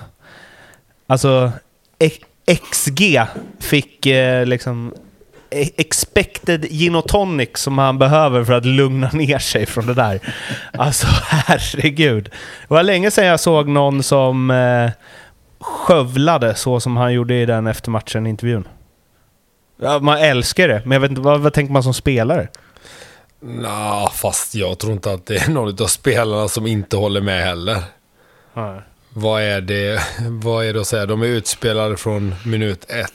Alltså, 1.08 1.52
XG 2.46 3.22
fick 3.60 4.06
eh, 4.06 4.46
liksom 4.46 4.94
e- 5.52 5.70
Expected 5.78 6.66
gin 6.72 6.96
och 6.96 7.08
tonic 7.08 7.50
som 7.56 7.78
han 7.78 7.98
behöver 7.98 8.44
för 8.44 8.54
att 8.54 8.66
lugna 8.66 9.10
ner 9.14 9.40
sig 9.40 9.66
från 9.66 9.86
det 9.88 9.94
där. 9.94 10.20
Alltså 10.74 11.08
herregud. 11.24 12.24
Det 12.68 12.74
var 12.74 12.84
länge 12.84 13.12
sedan 13.12 13.26
jag 13.26 13.40
såg 13.40 13.68
någon 13.68 14.04
som 14.04 14.52
eh, 14.52 14.92
skövlade 15.60 16.56
så 16.56 16.80
som 16.80 16.98
han 16.98 17.14
gjorde 17.14 17.36
i 17.36 17.46
den 17.46 17.68
eftermatchen-intervjun. 17.68 18.68
Ja, 19.82 20.00
man 20.00 20.18
älskar 20.18 20.68
det, 20.68 20.82
men 20.86 20.92
jag 20.92 21.00
vet 21.00 21.10
inte, 21.10 21.22
vad, 21.22 21.40
vad 21.40 21.54
tänker 21.54 21.74
man 21.74 21.84
som 21.84 21.94
spelare? 21.94 22.48
Nå, 23.40 24.12
fast 24.14 24.56
jag 24.56 24.80
tror 24.80 24.94
inte 24.94 25.12
att 25.12 25.26
det 25.26 25.36
är 25.36 25.50
någon 25.50 25.84
av 25.84 25.88
spelarna 25.88 26.48
som 26.48 26.68
inte 26.68 26.98
håller 26.98 27.22
med 27.22 27.44
heller. 27.44 27.78
Vad 29.14 29.42
är 29.42 29.62
det, 29.62 30.02
vad 30.44 30.66
är 30.66 30.74
det 30.74 30.82
att 30.82 30.88
säga? 30.88 31.06
De 31.06 31.22
är 31.22 31.26
utspelade 31.26 31.98
från 31.98 32.36
minut 32.46 32.86
ett. 32.90 33.14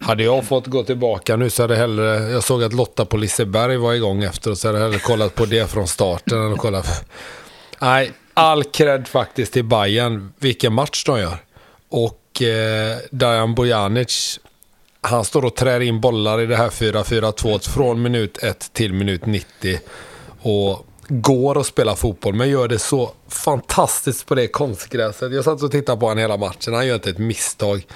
Hade 0.00 0.22
jag 0.22 0.44
fått 0.44 0.66
gå 0.66 0.82
tillbaka 0.82 1.36
nu 1.36 1.50
så 1.50 1.62
hade 1.62 1.74
jag 1.74 1.80
hellre... 1.80 2.30
Jag 2.30 2.44
såg 2.44 2.62
att 2.62 2.72
Lotta 2.72 3.04
på 3.04 3.16
Liseberg 3.16 3.76
var 3.76 3.94
igång 3.94 4.22
efter 4.22 4.50
och 4.50 4.58
så 4.58 4.68
hade 4.68 4.78
jag 4.78 4.84
hellre 4.84 4.98
kollat 4.98 5.34
på 5.34 5.44
det 5.44 5.70
från 5.70 5.88
starten 5.88 6.38
än 6.38 6.52
att 6.52 6.58
kolla... 6.58 6.82
Nej, 7.80 8.12
all 8.34 8.64
cred 8.64 9.08
faktiskt 9.08 9.52
till 9.52 9.64
Bayern. 9.64 10.32
Vilken 10.38 10.72
match 10.72 11.04
de 11.04 11.20
gör. 11.20 11.36
Och 11.88 12.42
eh, 12.42 12.96
Dajan 13.10 13.54
Bojanic, 13.54 14.40
han 15.00 15.24
står 15.24 15.44
och 15.44 15.54
trär 15.54 15.80
in 15.80 16.00
bollar 16.00 16.40
i 16.40 16.46
det 16.46 16.56
här 16.56 16.68
4-4-2 16.68 17.70
från 17.70 18.02
minut 18.02 18.38
1 18.42 18.70
till 18.72 18.92
minut 18.92 19.26
90. 19.26 19.80
Och 20.42 20.86
går 21.08 21.60
att 21.60 21.66
spela 21.66 21.96
fotboll, 21.96 22.34
men 22.34 22.50
gör 22.50 22.68
det 22.68 22.78
så 22.78 23.10
fantastiskt 23.28 24.26
på 24.26 24.34
det 24.34 24.48
konstgräset. 24.48 25.32
Jag 25.32 25.44
satt 25.44 25.62
och 25.62 25.70
tittade 25.70 26.00
på 26.00 26.06
honom 26.06 26.18
hela 26.18 26.36
matchen. 26.36 26.74
Han 26.74 26.86
gör 26.86 26.94
inte 26.94 27.10
ett 27.10 27.18
misstag. 27.18 27.86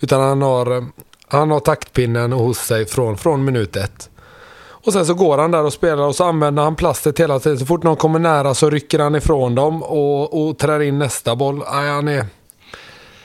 Utan 0.00 0.20
han 0.20 0.42
har, 0.42 0.76
eh, 0.76 0.82
han 1.30 1.50
har 1.50 1.60
taktpinnen 1.60 2.32
hos 2.32 2.58
sig 2.58 2.86
från, 2.86 3.16
från 3.16 3.44
minut 3.44 3.76
ett. 3.76 4.10
Och 4.84 4.92
sen 4.92 5.06
så 5.06 5.14
går 5.14 5.38
han 5.38 5.50
där 5.50 5.64
och 5.64 5.72
spelar 5.72 6.06
och 6.06 6.16
så 6.16 6.24
använder 6.24 6.62
han 6.62 6.76
plastet 6.76 7.20
hela 7.20 7.40
tiden. 7.40 7.58
Så 7.58 7.66
fort 7.66 7.82
någon 7.82 7.96
kommer 7.96 8.18
nära 8.18 8.54
så 8.54 8.70
rycker 8.70 8.98
han 8.98 9.14
ifrån 9.14 9.54
dem 9.54 9.82
och, 9.82 10.48
och 10.48 10.58
trär 10.58 10.80
in 10.80 10.98
nästa 10.98 11.36
boll. 11.36 11.62
Nej, 11.72 11.90
han 11.90 12.08
är... 12.08 12.26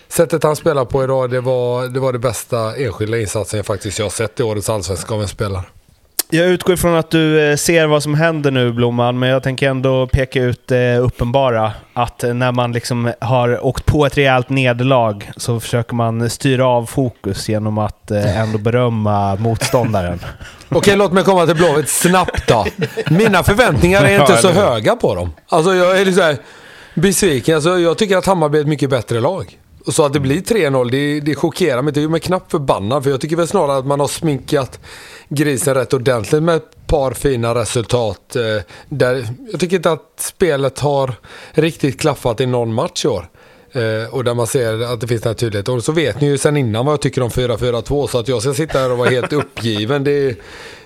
Sättet 0.08 0.44
han 0.44 0.56
spelar 0.56 0.86
på 0.86 1.04
idag, 1.04 1.30
det 1.30 1.42
var 1.42 1.88
det, 1.88 2.00
var 2.00 2.14
det 2.14 2.20
bästa 2.20 2.76
enskilda 2.76 3.20
insatsen 3.20 3.58
jag 3.58 3.66
faktiskt 3.66 4.00
jag 4.00 4.06
har 4.06 4.10
sett 4.10 4.40
i 4.40 4.44
årets 4.44 4.70
allsvenska 4.70 5.14
av 5.14 5.22
en 5.22 5.28
spelare. 5.28 5.64
Jag 6.30 6.48
utgår 6.48 6.74
ifrån 6.74 6.96
att 6.96 7.12
du 7.12 7.50
eh, 7.50 7.56
ser 7.56 7.88
vad 7.88 8.04
som 8.04 8.14
händer 8.14 8.52
nu, 8.52 8.72
Blomman, 8.72 9.20
men 9.20 9.30
jag 9.30 9.44
tänker 9.44 9.70
ändå 9.70 10.08
peka 10.08 10.42
ut 10.44 10.68
det 10.68 10.98
uppenbara. 10.98 11.72
Att 11.94 12.24
eh, 12.24 12.34
när 12.34 12.52
man 12.52 12.72
liksom 12.72 13.12
har 13.20 13.66
åkt 13.66 13.86
på 13.86 14.06
ett 14.06 14.18
rejält 14.18 14.50
nederlag 14.50 15.32
så 15.38 15.60
försöker 15.60 15.96
man 15.96 16.30
styra 16.30 16.68
av 16.68 16.86
fokus 16.86 17.50
genom 17.50 17.78
att 17.78 18.12
eh, 18.12 18.40
ändå 18.40 18.58
berömma 18.58 19.36
motståndaren. 19.36 20.20
Okej, 20.70 20.96
låt 20.96 21.12
mig 21.12 21.24
komma 21.24 21.46
till 21.46 21.56
Blåvitt 21.56 21.90
snabbt 21.90 22.48
då. 22.48 22.66
Mina 23.10 23.44
förväntningar 23.44 24.04
är 24.04 24.20
inte 24.22 24.38
så 24.38 24.52
höga 24.52 24.96
på 24.96 25.16
dem. 25.16 25.34
Alltså 25.50 25.74
jag 25.74 26.00
är 26.00 26.06
lite 26.06 26.18
så 26.18 26.24
här 26.24 26.38
besviken. 26.94 27.56
Alltså, 27.56 27.80
jag 27.80 27.98
tycker 27.98 28.18
att 28.18 28.26
Hammarby 28.26 28.58
är 28.58 28.62
ett 28.62 28.68
mycket 28.68 28.90
bättre 28.90 29.20
lag. 29.20 29.58
Och 29.86 29.94
så 29.94 30.06
att 30.06 30.14
det 30.14 30.20
blir 30.20 30.42
3-0, 30.42 30.92
det, 30.92 31.20
det 31.20 31.36
chockerar 31.36 31.82
mig 31.82 31.90
inte. 31.90 32.02
Jag 32.02 32.16
är 32.16 32.20
knappt 32.20 32.52
förbannad. 32.52 33.04
För 33.04 33.12
jag 33.12 33.22
tycker 33.22 33.36
väl 33.36 33.48
snarare 33.48 33.78
att 33.78 33.86
man 33.86 34.00
har 34.00 34.08
sminkat 34.08 34.80
grisen 35.30 35.74
rätt 35.74 35.94
ordentligt 35.94 36.44
med 36.44 36.56
ett 36.56 36.88
par 36.88 37.12
fina 37.12 37.56
resultat. 37.56 38.36
Eh, 38.36 38.42
där, 38.90 39.28
jag 39.52 39.60
tycker 39.60 39.76
inte 39.76 39.92
att 39.92 40.14
spelet 40.18 40.80
har 40.80 41.14
riktigt 41.52 42.00
klaffat 42.00 42.42
i 42.42 42.46
någon 42.46 42.74
match 42.74 43.06
i 43.06 43.08
år. 43.08 43.30
Eh, 43.72 44.14
och 44.14 44.24
där 44.24 44.34
man 44.34 44.48
ser 44.48 44.94
att 44.94 45.02
det 45.02 45.08
finns 45.08 45.22
den 45.22 45.30
här 45.30 45.36
tydligheten. 45.36 45.74
Och 45.74 45.84
så 45.84 45.92
vet 45.92 46.22
ni 46.22 46.28
ju 46.28 46.38
sen 46.38 46.58
innan 46.58 46.86
vad 46.86 46.94
jag 46.94 47.02
tycker 47.02 47.22
om 47.22 47.30
4-4-2. 47.30 48.08
Så 48.08 48.20
att 48.20 48.28
jag 48.28 48.42
ska 48.42 48.54
sitta 48.54 48.80
här 48.80 48.92
och 48.92 48.98
vara 48.98 49.10
helt 49.10 49.34
uppgiven. 49.44 50.04
Det, 50.04 50.40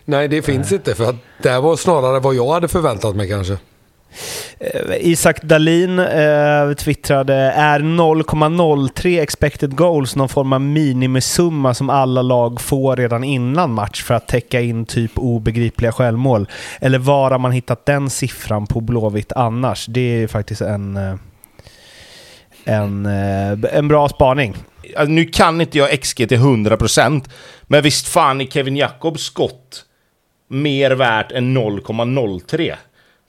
nej, 0.05 0.27
det 0.27 0.41
finns 0.41 0.71
inte. 0.71 0.95
För 0.95 1.09
att 1.09 1.15
det 1.43 1.49
här 1.49 1.61
var 1.61 1.75
snarare 1.75 2.19
vad 2.19 2.35
jag 2.35 2.51
hade 2.51 2.67
förväntat 2.67 3.15
mig 3.15 3.29
kanske. 3.29 3.57
Eh, 4.59 4.95
Isak 4.99 5.41
Dalin 5.43 5.99
eh, 5.99 6.73
twittrade 6.73 7.33
är 7.35 7.79
0,03 7.79 9.21
expected 9.21 9.75
goals 9.75 10.15
någon 10.15 10.29
form 10.29 10.53
av 10.53 10.61
minimisumma 10.61 11.73
som 11.73 11.89
alla 11.89 12.21
lag 12.21 12.61
får 12.61 12.95
redan 12.95 13.23
innan 13.23 13.73
match 13.73 14.03
för 14.03 14.13
att 14.13 14.27
täcka 14.27 14.61
in 14.61 14.85
typ 14.85 15.11
obegripliga 15.15 15.91
självmål? 15.91 16.47
Eller 16.81 16.99
var 16.99 17.31
har 17.31 17.39
man 17.39 17.51
hittat 17.51 17.85
den 17.85 18.09
siffran 18.09 18.67
på 18.67 18.81
Blåvitt 18.81 19.31
annars? 19.31 19.85
Det 19.85 20.23
är 20.23 20.27
faktiskt 20.27 20.61
en, 20.61 20.97
eh, 20.97 21.15
en, 22.65 23.05
eh, 23.05 23.77
en 23.77 23.87
bra 23.87 24.09
spaning. 24.09 24.55
Alltså, 24.97 25.11
nu 25.11 25.25
kan 25.25 25.61
inte 25.61 25.77
jag 25.77 26.01
XG 26.01 26.27
till 26.27 26.37
100% 26.37 27.29
men 27.61 27.83
visst 27.83 28.07
fan 28.07 28.41
är 28.41 28.45
Kevin 28.45 28.75
Jacobs 28.75 29.23
skott 29.23 29.85
mer 30.47 30.91
värt 30.91 31.31
än 31.31 31.53
0,03? 31.53 32.75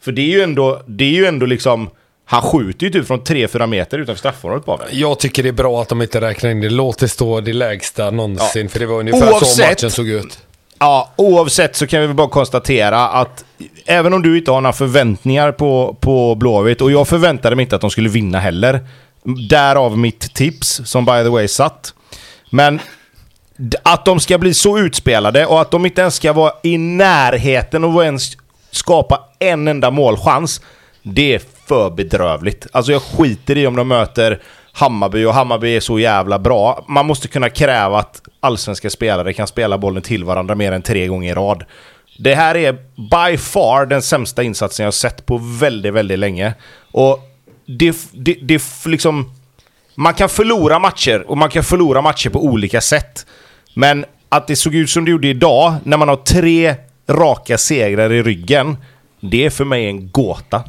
För 0.02 0.12
det 0.12 0.22
är 0.22 0.26
ju 0.26 0.42
ändå, 0.42 0.82
det 0.86 1.04
är 1.04 1.10
ju 1.10 1.26
ändå 1.26 1.46
liksom... 1.46 1.90
Han 2.24 2.42
skjuter 2.42 2.86
ju 2.86 2.92
typ 2.92 3.06
från 3.06 3.20
3-4 3.20 3.66
meter 3.66 3.98
utanför 3.98 4.18
straffområdet 4.18 4.66
bara. 4.66 4.80
Jag 4.90 5.18
tycker 5.18 5.42
det 5.42 5.48
är 5.48 5.52
bra 5.52 5.82
att 5.82 5.88
de 5.88 6.02
inte 6.02 6.20
räknar 6.20 6.50
in 6.50 6.60
det. 6.60 6.70
Låt 6.70 6.98
det 6.98 7.08
stå 7.08 7.40
det 7.40 7.52
lägsta 7.52 8.10
någonsin. 8.10 8.68
För 8.68 8.78
det 8.80 8.86
var 8.86 8.98
ungefär 8.98 9.26
så 9.26 9.32
Oavsett- 9.32 9.70
matchen 9.70 9.90
såg 9.90 10.08
ut. 10.08 10.38
Ja, 10.78 11.12
oavsett 11.16 11.76
så 11.76 11.86
kan 11.86 12.00
vi 12.08 12.14
bara 12.14 12.28
konstatera 12.28 13.08
att 13.08 13.44
även 13.86 14.12
om 14.14 14.22
du 14.22 14.38
inte 14.38 14.50
har 14.50 14.60
några 14.60 14.72
förväntningar 14.72 15.52
på, 15.52 15.96
på 16.00 16.34
Blåvitt, 16.34 16.80
och 16.80 16.92
jag 16.92 17.08
förväntade 17.08 17.56
mig 17.56 17.62
inte 17.62 17.76
att 17.76 17.80
de 17.80 17.90
skulle 17.90 18.08
vinna 18.08 18.38
heller. 18.40 18.80
Därav 19.48 19.98
mitt 19.98 20.34
tips, 20.34 20.80
som 20.84 21.04
by 21.04 21.12
the 21.12 21.28
way 21.28 21.48
satt. 21.48 21.94
Men 22.50 22.80
att 23.82 24.04
de 24.04 24.20
ska 24.20 24.38
bli 24.38 24.54
så 24.54 24.78
utspelade 24.78 25.46
och 25.46 25.60
att 25.60 25.70
de 25.70 25.86
inte 25.86 26.00
ens 26.00 26.14
ska 26.14 26.32
vara 26.32 26.52
i 26.62 26.78
närheten 26.78 27.84
att 27.84 28.04
ens 28.04 28.36
skapa 28.70 29.20
en 29.38 29.68
enda 29.68 29.90
målchans. 29.90 30.60
Det 31.02 31.34
är 31.34 31.40
för 31.66 31.90
bedrövligt. 31.90 32.66
Alltså 32.72 32.92
jag 32.92 33.02
skiter 33.02 33.58
i 33.58 33.66
om 33.66 33.76
de 33.76 33.88
möter 33.88 34.42
Hammarby 34.72 35.24
och 35.24 35.34
Hammarby 35.34 35.76
är 35.76 35.80
så 35.80 35.98
jävla 35.98 36.38
bra. 36.38 36.84
Man 36.88 37.06
måste 37.06 37.28
kunna 37.28 37.48
kräva 37.48 37.98
att 37.98 38.22
allsvenska 38.40 38.90
spelare 38.90 39.32
kan 39.32 39.46
spela 39.46 39.78
bollen 39.78 40.02
till 40.02 40.24
varandra 40.24 40.54
mer 40.54 40.72
än 40.72 40.82
tre 40.82 41.06
gånger 41.06 41.32
i 41.32 41.34
rad. 41.34 41.64
Det 42.18 42.34
här 42.34 42.56
är 42.56 42.72
by 42.96 43.38
far 43.38 43.86
den 43.86 44.02
sämsta 44.02 44.42
insatsen 44.42 44.84
jag 44.84 44.86
har 44.86 44.92
sett 44.92 45.26
på 45.26 45.38
väldigt, 45.38 45.92
väldigt 45.92 46.18
länge. 46.18 46.54
Och 46.92 47.20
det, 47.66 47.96
det, 48.12 48.34
det 48.42 48.62
liksom... 48.86 49.32
Man 49.94 50.14
kan 50.14 50.28
förlora 50.28 50.78
matcher 50.78 51.24
och 51.26 51.38
man 51.38 51.50
kan 51.50 51.64
förlora 51.64 52.02
matcher 52.02 52.30
på 52.30 52.44
olika 52.44 52.80
sätt. 52.80 53.26
Men 53.74 54.04
att 54.28 54.46
det 54.46 54.56
såg 54.56 54.74
ut 54.74 54.90
som 54.90 55.04
det 55.04 55.10
gjorde 55.10 55.28
idag, 55.28 55.74
när 55.84 55.96
man 55.96 56.08
har 56.08 56.16
tre 56.16 56.74
raka 57.10 57.58
segrar 57.58 58.12
i 58.12 58.22
ryggen, 58.22 58.76
det 59.20 59.46
är 59.46 59.50
för 59.50 59.64
mig 59.64 59.86
en 59.86 60.10
gåta. 60.10 60.64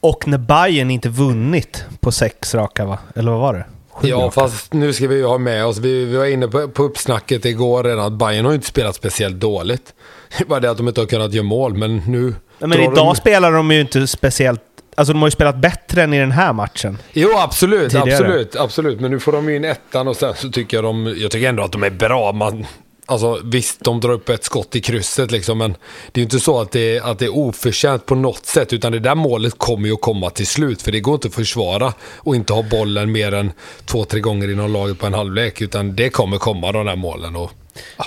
Och 0.00 0.28
när 0.28 0.38
Bayern 0.38 0.90
inte 0.90 1.08
vunnit 1.08 1.84
på 2.00 2.12
sex 2.12 2.54
raka, 2.54 2.84
va? 2.84 2.98
Eller 3.14 3.30
vad 3.30 3.40
var 3.40 3.54
det? 3.54 3.64
Ja, 4.08 4.30
fast 4.30 4.72
nu 4.72 4.92
ska 4.92 5.08
vi 5.08 5.16
ju 5.16 5.24
ha 5.24 5.38
med 5.38 5.66
oss, 5.66 5.78
vi, 5.78 6.04
vi 6.04 6.16
var 6.16 6.26
inne 6.26 6.48
på, 6.48 6.68
på 6.68 6.82
uppsnacket 6.82 7.44
igår 7.44 7.84
redan, 7.84 8.06
att 8.06 8.12
Bayern 8.12 8.44
har 8.44 8.54
inte 8.54 8.66
spelat 8.66 8.94
speciellt 8.94 9.40
dåligt. 9.40 9.94
Det 10.38 10.44
är 10.44 10.48
bara 10.48 10.60
det 10.60 10.70
att 10.70 10.76
de 10.76 10.88
inte 10.88 11.00
har 11.00 11.06
kunnat 11.06 11.32
göra 11.32 11.44
mål, 11.44 11.74
men 11.74 11.96
nu... 12.06 12.34
Men 12.58 12.72
idag 12.72 12.94
de... 12.94 13.16
spelar 13.16 13.52
de 13.52 13.70
ju 13.70 13.80
inte 13.80 14.06
speciellt... 14.06 14.60
Alltså 14.94 15.12
de 15.12 15.18
har 15.22 15.26
ju 15.26 15.30
spelat 15.30 15.56
bättre 15.56 16.02
än 16.02 16.14
i 16.14 16.18
den 16.18 16.30
här 16.30 16.52
matchen. 16.52 16.98
Jo, 17.12 17.28
absolut, 17.38 17.92
Tidigare. 17.92 18.12
absolut, 18.12 18.56
absolut. 18.56 19.00
Men 19.00 19.10
nu 19.10 19.20
får 19.20 19.32
de 19.32 19.48
ju 19.48 19.56
in 19.56 19.64
ettan 19.64 20.08
och 20.08 20.16
sen 20.16 20.34
så 20.34 20.50
tycker 20.50 20.76
jag 20.76 20.84
de... 20.84 21.14
Jag 21.18 21.30
tycker 21.30 21.48
ändå 21.48 21.62
att 21.62 21.72
de 21.72 21.82
är 21.82 21.90
bra. 21.90 22.32
Man, 22.32 22.66
alltså 23.12 23.40
visst, 23.44 23.80
de 23.80 24.00
drar 24.00 24.10
upp 24.12 24.28
ett 24.28 24.44
skott 24.44 24.76
i 24.76 24.80
krysset 24.80 25.30
liksom, 25.30 25.58
men 25.58 25.76
det 26.12 26.18
är 26.18 26.22
ju 26.22 26.24
inte 26.24 26.40
så 26.40 26.60
att 26.60 26.72
det, 26.72 27.00
att 27.00 27.18
det 27.18 27.24
är 27.24 27.36
oförtjänt 27.36 28.06
på 28.06 28.14
något 28.14 28.46
sätt, 28.46 28.72
utan 28.72 28.92
det 28.92 28.98
där 28.98 29.14
målet 29.14 29.58
kommer 29.58 29.88
ju 29.88 29.94
att 29.94 30.00
komma 30.00 30.30
till 30.30 30.46
slut, 30.46 30.82
för 30.82 30.92
det 30.92 31.00
går 31.00 31.14
inte 31.14 31.28
att 31.28 31.34
försvara 31.34 31.92
och 32.16 32.36
inte 32.36 32.52
ha 32.52 32.62
bollen 32.62 33.12
mer 33.12 33.34
än 33.34 33.52
två, 33.86 34.04
tre 34.04 34.20
gånger 34.20 34.50
inom 34.50 34.72
laget 34.72 34.98
på 34.98 35.06
en 35.06 35.14
halvlek, 35.14 35.60
utan 35.60 35.96
det 35.96 36.10
kommer 36.10 36.38
komma 36.38 36.72
de 36.72 36.86
där 36.86 36.96
målen. 36.96 37.36
Och, 37.36 37.50
ja. 37.96 38.06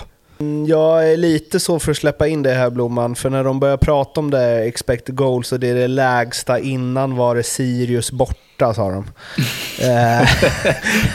Jag 0.68 1.12
är 1.12 1.18
lite 1.18 1.60
så 1.60 1.80
för 1.80 1.92
att 1.92 1.98
släppa 1.98 2.28
in 2.28 2.44
det 2.44 2.52
här 2.52 2.70
Blomman, 2.70 3.16
för 3.16 3.30
när 3.30 3.44
de 3.44 3.60
börjar 3.60 3.78
prata 3.78 4.20
om 4.20 4.32
det, 4.32 4.66
expected 4.66 5.16
goals, 5.16 5.52
och 5.52 5.60
det 5.60 5.68
är 5.68 5.76
det 5.76 5.88
lägsta 5.88 6.60
innan 6.60 7.16
var 7.16 7.36
det 7.36 7.44
Sirius 7.44 8.12
borta, 8.12 8.74
sa 8.74 8.92
de. 8.92 9.06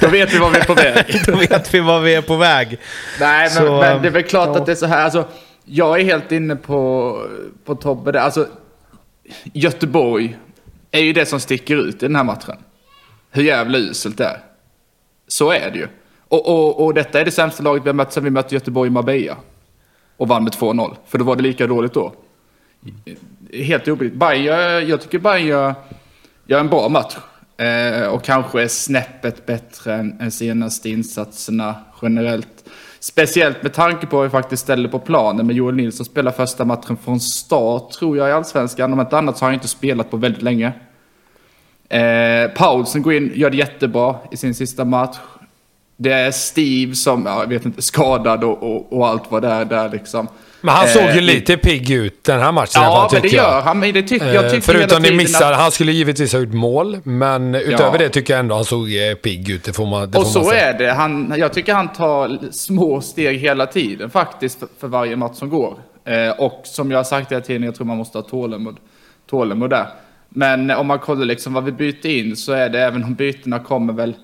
Då 0.00 0.08
vet 0.08 0.34
vi 0.34 0.38
var 0.38 0.50
vi 0.50 0.58
är 0.58 0.64
på 0.64 0.74
väg. 0.74 1.22
Då 1.26 1.36
vet 1.36 1.74
vi 1.74 1.80
var 1.80 2.00
vi 2.00 2.14
är 2.14 2.22
på 2.22 2.36
väg. 2.36 2.78
Nej, 3.20 3.40
men, 3.40 3.50
Så, 3.50 3.80
men 3.80 4.02
det 4.02 4.08
är 4.08 4.12
väl 4.12 4.22
klart 4.22 4.48
ja. 4.48 4.60
att 4.60 4.66
det 4.66 4.72
är 4.72 4.76
så 4.76 4.86
här. 4.86 5.04
Alltså, 5.04 5.28
jag 5.64 6.00
är 6.00 6.04
helt 6.04 6.32
inne 6.32 6.56
på, 6.56 7.16
på 7.64 7.74
Tobbe 7.74 8.12
där. 8.12 8.20
Alltså, 8.20 8.46
Göteborg 9.52 10.38
är 10.90 11.00
ju 11.00 11.12
det 11.12 11.26
som 11.26 11.40
sticker 11.40 11.76
ut 11.76 11.94
i 11.94 12.06
den 12.06 12.16
här 12.16 12.24
matchen. 12.24 12.56
Hur 13.30 13.42
jävla 13.42 13.78
uselt 13.78 14.18
det 14.18 14.24
är. 14.24 14.38
Så 15.28 15.50
är 15.50 15.70
det 15.70 15.78
ju. 15.78 15.88
Och, 16.30 16.48
och, 16.48 16.84
och 16.84 16.94
detta 16.94 17.20
är 17.20 17.24
det 17.24 17.30
sämsta 17.30 17.62
laget 17.62 17.84
vi 17.84 17.88
har 17.88 17.94
mött 17.94 18.12
sedan 18.12 18.24
vi 18.24 18.30
mötte 18.30 18.54
Göteborg 18.54 18.88
i 18.88 18.90
Marbella. 18.90 19.36
Och 20.16 20.28
vann 20.28 20.44
med 20.44 20.52
2-0. 20.52 20.96
För 21.06 21.18
då 21.18 21.24
var 21.24 21.36
det 21.36 21.42
lika 21.42 21.66
dåligt 21.66 21.94
då. 21.94 22.12
Helt 23.52 23.88
obegripligt. 23.88 24.20
Bayern, 24.20 24.88
jag 24.88 25.00
tycker 25.00 25.18
Bayern 25.18 25.46
gör, 25.46 25.74
gör 26.46 26.60
en 26.60 26.68
bra 26.68 26.88
match. 26.88 27.16
Eh, 27.56 28.06
och 28.06 28.24
kanske 28.24 28.62
är 28.62 28.68
snäppet 28.68 29.46
bättre 29.46 29.94
än, 29.94 30.20
än 30.20 30.30
senaste 30.30 30.90
insatserna 30.90 31.74
generellt. 32.02 32.64
Speciellt 33.00 33.62
med 33.62 33.72
tanke 33.72 34.06
på 34.06 34.16
hur 34.16 34.24
vi 34.24 34.30
faktiskt 34.30 34.62
ställer 34.62 34.88
på 34.88 34.98
planen 34.98 35.46
med 35.46 35.56
Joel 35.56 35.74
Nilsson 35.74 36.06
spelar 36.06 36.32
första 36.32 36.64
matchen 36.64 36.96
från 36.96 37.20
start 37.20 37.90
tror 37.90 38.16
jag 38.16 38.28
i 38.28 38.32
Allsvenskan. 38.32 38.92
Om 38.92 39.00
inte 39.00 39.18
annat 39.18 39.38
så 39.38 39.44
har 39.44 39.48
han 39.48 39.54
inte 39.54 39.68
spelat 39.68 40.10
på 40.10 40.16
väldigt 40.16 40.42
länge. 40.42 40.72
Eh, 41.88 42.50
Paulsen 42.50 43.02
går 43.02 43.12
in, 43.12 43.32
gör 43.34 43.50
det 43.50 43.56
jättebra 43.56 44.16
i 44.30 44.36
sin 44.36 44.54
sista 44.54 44.84
match. 44.84 45.16
Det 46.02 46.12
är 46.12 46.30
Steve 46.30 46.94
som, 46.94 47.26
ja, 47.26 47.40
jag 47.40 47.48
vet 47.48 47.64
inte, 47.66 47.82
skadad 47.82 48.44
och, 48.44 48.62
och, 48.62 48.92
och 48.92 49.08
allt 49.08 49.22
vad 49.28 49.42
det 49.42 49.48
är 49.48 49.64
där 49.64 49.88
liksom. 49.88 50.28
Men 50.60 50.74
han 50.74 50.88
såg 50.88 51.02
ju 51.02 51.08
Eh, 51.08 51.20
lite 51.20 51.56
pigg 51.56 51.90
ut 51.90 52.24
den 52.24 52.40
här 52.40 52.52
matchen 52.52 52.82
Ja, 52.82 52.94
fall, 52.94 53.08
men 53.12 53.22
det 53.22 53.28
tycker 53.28 53.36
jag. 53.42 53.52
gör 53.52 53.60
han. 53.60 53.78
Men 53.78 53.92
det 53.94 54.02
tycker, 54.02 54.26
jag 54.34 54.44
Eh, 54.44 54.50
tycker 54.50 54.60
Förutom 54.72 55.02
ni 55.02 55.10
missar, 55.12 55.52
att- 55.52 55.58
han 55.58 55.70
skulle 55.70 55.92
givetvis 55.92 56.32
ha 56.32 56.40
gjort 56.40 56.52
mål, 56.52 56.98
men 57.04 57.54
utöver 57.54 57.92
Ja. 57.92 57.98
det 57.98 58.08
tycker 58.08 58.32
jag 58.32 58.40
ändå 58.40 58.54
han 58.54 58.64
såg 58.64 58.88
eh, 58.94 59.14
pigg 59.14 59.50
ut. 59.50 59.64
Det 59.64 59.72
får 59.72 59.86
man, 59.86 60.10
det 60.10 60.18
Och 60.18 60.32
får 60.32 60.38
man 60.40 60.44
så 60.44 60.50
säga. 60.50 60.72
är 60.74 60.78
det. 60.78 60.92
Han, 60.92 61.34
jag 61.38 61.52
tycker 61.52 61.74
han 61.74 61.88
tar 61.92 62.38
små 62.52 63.00
steg 63.00 63.38
hela 63.38 63.66
tiden 63.66 64.10
faktiskt 64.10 64.58
för, 64.58 64.68
för 64.80 64.88
varje 64.88 65.16
match 65.16 65.36
som 65.36 65.48
går. 65.50 65.74
Eh, 66.04 66.30
och 66.40 66.60
som 66.64 66.90
jag 66.90 66.98
har 66.98 67.04
sagt 67.04 67.32
hela 67.32 67.40
tiden, 67.42 67.62
jag 67.62 67.74
tror 67.74 67.86
man 67.86 67.96
måste 67.96 68.18
ha 68.18 68.22
tålamod, 68.22 68.76
tålamod 69.30 69.70
där. 69.70 69.86
Men 70.28 70.70
om 70.70 70.86
man 70.86 70.98
kollar 70.98 71.24
liksom 71.24 71.52
vad 71.52 71.64
vi 71.64 71.72
byter 71.72 72.06
in 72.06 72.36
så 72.36 72.52
är 72.52 72.68
det, 72.68 72.80
även 72.80 73.04
om 73.04 73.14
bytena 73.14 73.58
kommer 73.58 73.92
väl 73.92 74.14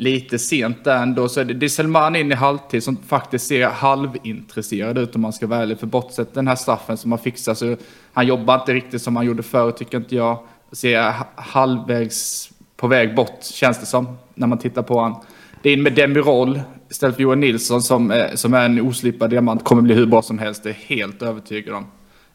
lite 0.00 0.38
sent 0.38 0.84
där 0.84 1.02
ändå, 1.02 1.28
så 1.28 1.40
är 1.40 1.44
det, 1.44 1.54
det 1.54 1.66
är 1.66 1.68
Selman 1.68 2.16
in 2.16 2.32
i 2.32 2.34
halvtid 2.34 2.82
som 2.82 2.96
faktiskt 2.96 3.46
ser 3.46 3.66
halvintresserad 3.66 4.98
ut 4.98 5.14
om 5.14 5.20
man 5.20 5.32
ska 5.32 5.46
vara 5.46 5.60
ärlig. 5.60 5.78
För 5.78 5.86
bortsett 5.86 6.34
den 6.34 6.48
här 6.48 6.56
straffen 6.56 6.96
som 6.96 7.12
han 7.12 7.18
fixar 7.18 7.54
så 7.54 7.76
han 8.12 8.26
jobbar 8.26 8.54
inte 8.54 8.74
riktigt 8.74 9.02
som 9.02 9.16
han 9.16 9.26
gjorde 9.26 9.42
förr 9.42 9.70
tycker 9.70 9.98
inte 9.98 10.16
jag. 10.16 10.38
Ser 10.72 11.12
halvvägs 11.34 12.50
på 12.76 12.86
väg 12.86 13.14
bort 13.14 13.42
känns 13.42 13.80
det 13.80 13.86
som 13.86 14.18
när 14.34 14.46
man 14.46 14.58
tittar 14.58 14.82
på 14.82 15.00
han. 15.00 15.14
Det 15.62 15.68
är 15.68 15.72
in 15.72 15.82
med 15.82 15.92
Demirol 15.92 16.60
istället 16.90 17.16
för 17.16 17.22
Johan 17.22 17.40
Nilsson 17.40 17.82
som, 17.82 18.10
eh, 18.10 18.34
som 18.34 18.54
är 18.54 18.64
en 18.64 18.80
oslipad 18.80 19.30
diamant. 19.30 19.64
Kommer 19.64 19.82
bli 19.82 19.94
hur 19.94 20.06
bra 20.06 20.22
som 20.22 20.38
helst, 20.38 20.62
det 20.62 20.70
är 20.70 20.74
helt 20.74 21.22
övertygad 21.22 21.74
om. 21.74 21.86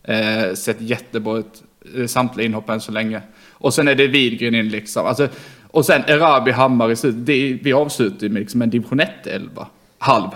Eh, 0.04 0.54
sett 0.54 0.82
jättebra 0.82 1.38
ut 1.38 1.64
eh, 1.98 2.06
samtliga 2.06 2.46
inhopp 2.46 2.70
än 2.70 2.82
så 2.82 2.92
länge. 2.92 3.22
Och 3.52 3.74
sen 3.74 3.88
är 3.88 3.96
det 3.96 4.08
Widgren 4.08 4.56
in 4.56 4.70
liksom. 4.70 5.06
Alltså, 5.06 5.28
och 5.76 5.86
sen 5.86 6.02
Erabi 6.08 6.52
Hammar 6.52 6.92
i 6.92 6.96
slutet. 6.96 7.26
Det 7.26 7.60
Vi 7.64 7.74
avslutar 7.74 8.24
ju 8.28 8.30
med 8.34 8.40
liksom 8.40 8.62
en 8.62 8.70
division 8.70 9.02
1-11. 9.02 9.66
Halv 9.98 10.30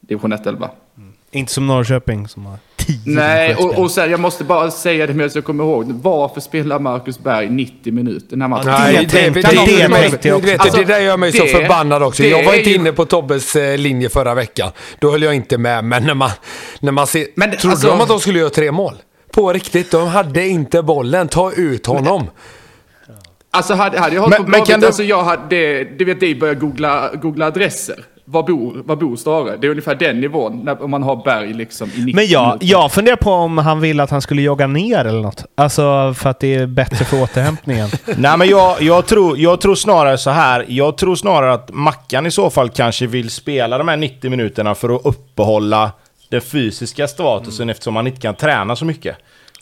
division 0.00 0.32
1-11. 0.32 0.68
Inte 1.30 1.52
som 1.52 1.66
Norrköping 1.66 2.28
som 2.28 2.46
har 2.46 2.58
10 2.76 2.98
Nej, 3.04 3.54
och, 3.54 3.78
och 3.78 3.90
sen 3.90 4.10
jag 4.10 4.20
måste 4.20 4.44
bara 4.44 4.70
säga 4.70 5.06
det 5.06 5.14
medan 5.14 5.30
jag 5.34 5.44
kommer 5.44 5.64
ihåg. 5.64 5.92
Varför 6.02 6.40
spelar 6.40 6.78
Marcus 6.78 7.18
Berg 7.18 7.48
90 7.50 7.92
minuter 7.92 8.26
den 8.30 8.40
här 8.40 8.48
matchen? 8.48 8.70
Nej, 8.70 9.06
det 9.10 9.30
det, 9.30 9.30
det, 9.30 9.52
jag- 9.54 9.66
det, 10.22 10.28
jag 10.28 10.42
vet 10.42 10.60
Alltså, 10.60 10.76
det 10.78 10.84
där 10.84 11.00
gör 11.00 11.16
mig 11.16 11.32
så 11.32 11.42
det- 11.42 11.48
förbannad 11.48 12.02
också. 12.02 12.22
det 12.22 12.28
Jag 12.28 12.44
var 12.44 12.54
inte 12.54 12.70
inne 12.70 12.92
på 12.92 13.04
Tobbes 13.04 13.56
eh, 13.56 13.78
linje 13.78 14.08
förra 14.08 14.34
veckan. 14.34 14.70
Då 14.98 15.10
höll 15.10 15.22
jag 15.22 15.34
inte 15.34 15.58
med, 15.58 15.84
men 15.84 16.04
när 16.04 16.14
man, 16.14 16.30
när 16.80 16.92
man 16.92 17.06
ser... 17.06 17.26
Men, 17.34 17.50
trodde 17.50 17.70
alltså- 17.72 17.88
de 17.88 18.00
att 18.00 18.08
de 18.08 18.20
skulle 18.20 18.38
göra 18.38 18.50
tre 18.50 18.72
mål? 18.72 18.94
På 19.32 19.52
riktigt, 19.52 19.90
de 19.90 20.08
hade 20.08 20.46
inte 20.48 20.82
bollen. 20.82 21.28
Ta 21.28 21.52
ut 21.52 21.86
honom. 21.86 22.26
Alltså 23.56 23.74
hade, 23.74 23.98
hade 24.00 24.14
jag 24.14 24.22
hållit 24.22 24.38
Men- 24.38 24.44
på 24.44 24.50
Blåvitt, 24.50 24.66
kan 24.68 24.80
du- 24.80 24.86
alltså 24.86 25.02
jag 25.02 25.24
hade, 25.24 25.84
du 25.84 26.04
vet 26.04 26.20
det 26.20 26.34
börjar 26.34 26.54
googla, 26.54 27.10
googla 27.14 27.46
adresser. 27.46 27.96
Var 28.28 28.42
bor, 28.42 28.82
var 28.84 28.96
bor 28.96 29.16
Stare? 29.16 29.56
Det 29.56 29.66
är 29.66 29.70
ungefär 29.70 29.94
den 29.94 30.20
nivån, 30.20 30.60
när, 30.64 30.82
om 30.82 30.90
man 30.90 31.02
har 31.02 31.16
berg 31.24 31.52
liksom 31.54 31.88
i 31.94 31.98
90 32.04 32.14
Men 32.14 32.26
jag, 32.26 32.46
minuter. 32.46 32.66
jag 32.66 32.92
funderar 32.92 33.16
på 33.16 33.30
om 33.30 33.58
han 33.58 33.80
vill 33.80 34.00
att 34.00 34.10
han 34.10 34.22
skulle 34.22 34.42
jogga 34.42 34.66
ner 34.66 35.04
eller 35.04 35.20
något. 35.22 35.44
Alltså 35.54 36.14
för 36.16 36.30
att 36.30 36.40
det 36.40 36.54
är 36.54 36.66
bättre 36.66 37.04
för 37.04 37.22
återhämtningen. 37.22 37.88
Nej 38.16 38.38
men 38.38 38.48
jag, 38.48 38.82
jag, 38.82 39.06
tror, 39.06 39.38
jag 39.38 39.60
tror 39.60 39.74
snarare 39.74 40.18
så 40.18 40.30
här. 40.30 40.64
Jag 40.68 40.96
tror 40.98 41.14
snarare 41.16 41.52
att 41.52 41.70
Mackan 41.72 42.26
i 42.26 42.30
så 42.30 42.50
fall 42.50 42.68
kanske 42.68 43.06
vill 43.06 43.30
spela 43.30 43.78
de 43.78 43.88
här 43.88 43.96
90 43.96 44.30
minuterna 44.30 44.74
för 44.74 44.96
att 44.96 45.06
uppehålla 45.06 45.90
den 46.30 46.40
fysiska 46.40 47.08
statusen 47.08 47.70
eftersom 47.70 47.96
han 47.96 48.06
inte 48.06 48.20
kan 48.20 48.34
träna 48.34 48.76
så 48.76 48.84
mycket. 48.84 49.16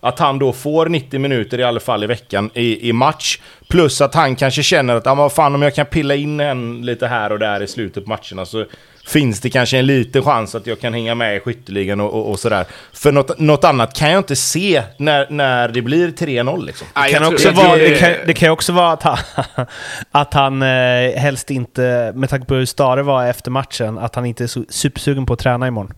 Att 0.05 0.19
han 0.19 0.38
då 0.38 0.53
får 0.53 0.87
90 0.87 1.19
minuter 1.21 1.61
i 1.61 1.64
alla 1.64 1.81
fall 1.81 2.05
i 2.05 2.07
veckan 2.07 2.51
i, 2.55 2.88
i 2.88 2.93
match. 2.93 3.38
Plus 3.69 4.01
att 4.01 4.14
han 4.14 4.37
kanske 4.37 4.62
känner 4.62 4.95
att 4.95 5.07
ah, 5.07 5.14
vad 5.14 5.33
fan, 5.33 5.55
om 5.55 5.62
jag 5.62 5.75
kan 5.75 5.87
pilla 5.87 6.14
in 6.14 6.40
en 6.40 6.87
lite 6.87 7.07
här 7.07 7.33
och 7.33 7.38
där 7.38 7.62
i 7.62 7.67
slutet 7.67 8.05
på 8.05 8.11
matcherna 8.11 8.47
så 8.47 8.64
finns 9.07 9.40
det 9.40 9.51
kanske 9.51 9.79
en 9.79 9.87
liten 9.87 10.23
chans 10.23 10.55
att 10.55 10.67
jag 10.67 10.81
kan 10.81 10.95
hänga 10.95 11.14
med 11.14 11.37
i 11.37 11.40
skytteligan 11.40 12.01
och, 12.01 12.14
och, 12.14 12.31
och 12.31 12.38
sådär. 12.40 12.67
För 12.93 13.12
något, 13.12 13.38
något 13.38 13.64
annat 13.64 13.95
kan 13.99 14.11
jag 14.11 14.19
inte 14.21 14.37
se 14.37 14.83
när, 14.97 15.27
när 15.31 15.69
det 15.69 15.83
blir 15.83 16.09
3-0 16.09 16.64
liksom. 16.67 16.87
Det 16.95 17.12
kan, 17.12 17.33
också 17.33 17.51
vara, 17.51 17.77
det- 17.77 17.99
kan, 18.01 18.12
det 18.27 18.35
kan 18.35 18.51
också 18.51 18.73
vara 18.73 18.93
att 18.93 19.03
han, 19.03 19.19
att 20.11 20.35
han 20.35 20.62
eh, 20.62 20.69
helst 21.17 21.51
inte, 21.51 22.12
med 22.14 22.31
tanke 22.31 22.47
på 22.47 22.55
hur 22.55 22.67
Stare 22.67 23.03
var 23.03 23.27
efter 23.27 23.51
matchen, 23.51 23.99
att 23.99 24.14
han 24.14 24.27
inte 24.27 24.45
är 24.45 24.73
supersugen 24.73 25.27
på 25.27 25.33
att 25.33 25.38
träna 25.38 25.67
imorgon. 25.67 25.93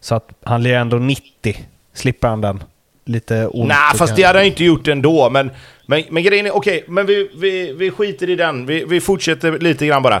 Så 0.00 0.14
att 0.14 0.28
han 0.44 0.60
blir 0.60 0.74
ändå 0.74 0.96
90. 0.96 1.56
Slipper 1.94 2.28
han 2.28 2.40
den. 2.40 2.62
Lite 3.04 3.46
ont. 3.46 3.68
Nej, 3.68 3.76
fast 3.96 4.16
det 4.16 4.22
hade 4.22 4.38
han 4.38 4.46
inte 4.46 4.64
gjort 4.64 4.88
ändå. 4.88 5.30
Men, 5.30 5.50
men, 5.86 6.02
men 6.10 6.22
grejen 6.22 6.46
är, 6.46 6.56
okej, 6.56 6.84
men 6.88 7.06
vi, 7.06 7.30
vi, 7.36 7.72
vi 7.72 7.90
skiter 7.90 8.30
i 8.30 8.36
den. 8.36 8.66
Vi, 8.66 8.84
vi 8.84 9.00
fortsätter 9.00 9.58
lite 9.58 9.86
grann 9.86 10.02
bara. 10.02 10.20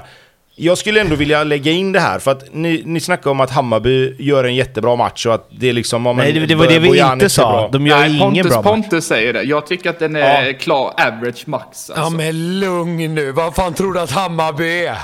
Jag 0.56 0.78
skulle 0.78 1.00
ändå 1.00 1.16
vilja 1.16 1.44
lägga 1.44 1.72
in 1.72 1.92
det 1.92 2.00
här, 2.00 2.18
för 2.18 2.30
att 2.30 2.54
ni, 2.54 2.82
ni 2.86 3.00
snackar 3.00 3.30
om 3.30 3.40
att 3.40 3.50
Hammarby 3.50 4.14
gör 4.18 4.44
en 4.44 4.54
jättebra 4.54 4.96
match 4.96 5.26
och 5.26 5.34
att 5.34 5.48
det 5.50 5.68
är 5.68 5.72
liksom... 5.72 6.06
om 6.06 6.16
Nej, 6.16 6.32
det, 6.32 6.46
det 6.46 6.54
var 6.54 6.66
det 6.66 6.78
vi 6.78 7.00
inte 7.00 7.28
sa. 7.28 7.68
De 7.72 7.86
gör 7.86 7.98
Nej, 7.98 8.10
ingen 8.16 8.20
Pontus, 8.20 8.42
bra 8.52 8.56
match. 8.56 8.64
Pontus 8.64 9.06
säger 9.06 9.32
det. 9.32 9.42
Jag 9.42 9.66
tycker 9.66 9.90
att 9.90 9.98
den 9.98 10.16
är 10.16 10.46
Ja. 10.46 10.52
klar 10.58 10.94
average 11.06 11.42
max. 11.48 11.90
Ja 11.94 12.02
Alltså. 12.02 12.16
men 12.16 12.60
lugn 12.60 13.14
nu. 13.14 13.32
Vad 13.32 13.54
fan 13.54 13.74
tror 13.74 13.92
du 13.92 14.00
att 14.00 14.10
Hammarby 14.10 14.84
är? 14.84 14.96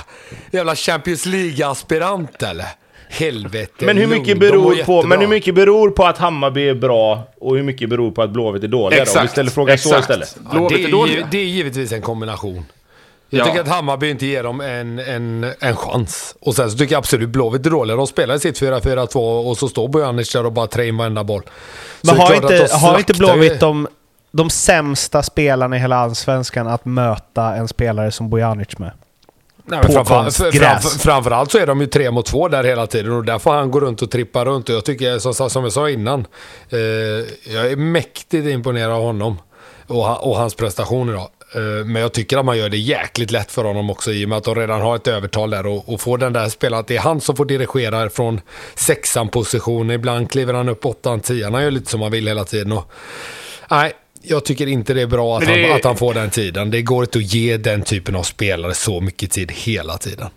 Jävla 0.51 0.75
Champions 0.75 1.25
League-aspirant 1.25 2.43
eller? 2.49 2.65
Helvete. 3.11 3.85
Men 3.85 3.97
hur, 3.97 4.07
mycket 4.07 4.39
beror 4.39 4.83
på, 4.83 5.03
men 5.03 5.19
hur 5.19 5.27
mycket 5.27 5.55
beror 5.55 5.89
på 5.89 6.05
att 6.05 6.17
Hammarby 6.17 6.69
är 6.69 6.73
bra 6.73 7.23
och 7.39 7.55
hur 7.55 7.63
mycket 7.63 7.89
beror 7.89 8.11
på 8.11 8.21
att 8.21 8.29
Blåvitt 8.29 8.63
är 8.63 8.67
dåliga 8.67 9.05
då? 9.05 9.11
Om 9.11 9.21
vi 9.21 9.27
ställer 9.27 9.51
frågan 9.51 9.77
så 9.77 9.89
exakt. 9.89 10.01
istället. 10.01 10.37
Ja, 10.53 10.67
det, 10.69 10.83
är 10.83 11.27
det 11.31 11.37
är 11.37 11.45
givetvis 11.45 11.91
en 11.91 12.01
kombination. 12.01 12.65
Jag 13.29 13.39
Ja. 13.39 13.45
tycker 13.45 13.61
att 13.61 13.67
Hammarby 13.67 14.09
inte 14.09 14.25
ger 14.25 14.43
dem 14.43 14.61
en, 14.61 14.99
en, 14.99 15.51
en 15.59 15.75
chans. 15.75 16.35
Och 16.41 16.55
sen 16.55 16.71
så 16.71 16.77
tycker 16.77 16.93
jag 16.93 16.99
absolut 16.99 17.29
Blåvitt 17.29 17.65
är 17.65 17.69
dåliga. 17.69 17.97
De 17.97 18.07
spelar 18.07 18.35
i 18.35 18.39
sitt 18.39 18.61
4-4-2 18.61 19.49
och 19.49 19.57
så 19.57 19.67
står 19.67 19.87
Bojanic 19.87 20.31
där 20.31 20.45
och 20.45 20.51
bara 20.51 20.67
trär 20.67 20.83
in 20.83 20.97
varenda 20.97 21.23
boll. 21.23 21.41
Så 22.01 22.13
Men 22.13 22.21
har 22.21 22.33
inte, 22.33 22.67
har 22.71 22.97
inte 22.97 23.13
Blåvitt 23.13 23.59
de, 23.59 23.87
de 24.31 24.49
sämsta 24.49 25.23
spelarna 25.23 25.75
i 25.75 25.79
hela 25.79 25.95
Allsvenskan 25.95 26.67
att 26.67 26.85
möta 26.85 27.55
en 27.55 27.67
spelare 27.67 28.11
som 28.11 28.29
Bojanic 28.29 28.77
med? 28.77 28.91
Nej, 29.69 29.81
på 29.81 29.91
framför, 29.91 30.15
konstgräs. 30.23 30.59
framför, 30.59 30.99
framförallt 30.99 31.51
så 31.51 31.57
är 31.57 31.67
de 31.67 31.81
ju 31.81 31.87
tre 31.87 32.11
mot 32.11 32.25
två 32.25 32.47
där 32.47 32.63
hela 32.63 32.87
tiden 32.87 33.11
och 33.11 33.25
där 33.25 33.39
får 33.39 33.51
han 33.53 33.71
gå 33.71 33.79
runt 33.79 34.01
och 34.01 34.11
trippa 34.11 34.45
runt. 34.45 34.69
Och 34.69 34.75
jag 34.75 34.85
tycker, 34.85 35.19
som, 35.19 35.49
som 35.49 35.63
jag 35.63 35.73
sa 35.73 35.89
innan, 35.89 36.27
eh, 36.69 36.77
jag 37.53 37.71
är 37.71 37.75
mäktigt 37.75 38.47
imponerad 38.47 38.91
av 38.91 39.01
honom 39.03 39.37
och, 39.87 40.27
och 40.27 40.35
hans 40.37 40.55
prestation 40.55 41.09
idag. 41.09 41.29
Eh, 41.55 41.85
Men 41.85 42.01
jag 42.01 42.13
tycker 42.13 42.37
att 42.37 42.45
man 42.45 42.57
gör 42.57 42.69
det 42.69 42.77
jäkligt 42.77 43.31
lätt 43.31 43.51
för 43.51 43.63
honom 43.63 43.89
också 43.89 44.11
i 44.11 44.25
och 44.25 44.29
med 44.29 44.37
att 44.37 44.43
de 44.43 44.55
redan 44.55 44.81
har 44.81 44.95
ett 44.95 45.07
övertal 45.07 45.49
där 45.49 45.67
och, 45.67 45.93
och 45.93 46.01
får 46.01 46.17
den 46.17 46.33
där 46.33 46.49
spelaren. 46.49 46.83
Det 46.87 46.95
är 46.95 47.01
han 47.01 47.21
som 47.21 47.35
får 47.35 47.45
dirigera 47.45 48.09
från 48.09 48.41
sexan 48.75 49.27
position. 49.29 49.91
Ibland 49.91 50.31
kliver 50.31 50.53
han 50.53 50.69
upp 50.69 50.85
åttan, 50.85 51.19
tian. 51.19 51.53
Han 51.53 51.63
gör 51.63 51.71
lite 51.71 51.91
som 51.91 52.01
han 52.01 52.11
vill 52.11 52.27
hela 52.27 52.43
tiden. 52.43 52.71
Och, 52.71 52.91
nej, 53.71 53.93
jag 54.29 54.45
tycker 54.45 54.67
inte 54.67 54.93
det 54.93 55.01
är 55.01 55.07
bra 55.07 55.37
att, 55.37 55.45
det- 55.45 55.67
han, 55.67 55.75
att 55.77 55.83
han 55.83 55.97
får 55.97 56.13
den 56.13 56.29
tiden. 56.29 56.71
Det 56.71 56.81
går 56.81 57.03
inte 57.03 57.17
att 57.17 57.33
ge 57.33 57.57
den 57.57 57.81
typen 57.81 58.15
av 58.15 58.23
spelare 58.23 58.73
så 58.73 59.01
mycket 59.01 59.31
tid 59.31 59.51
hela 59.51 59.97
tiden. 59.97 60.27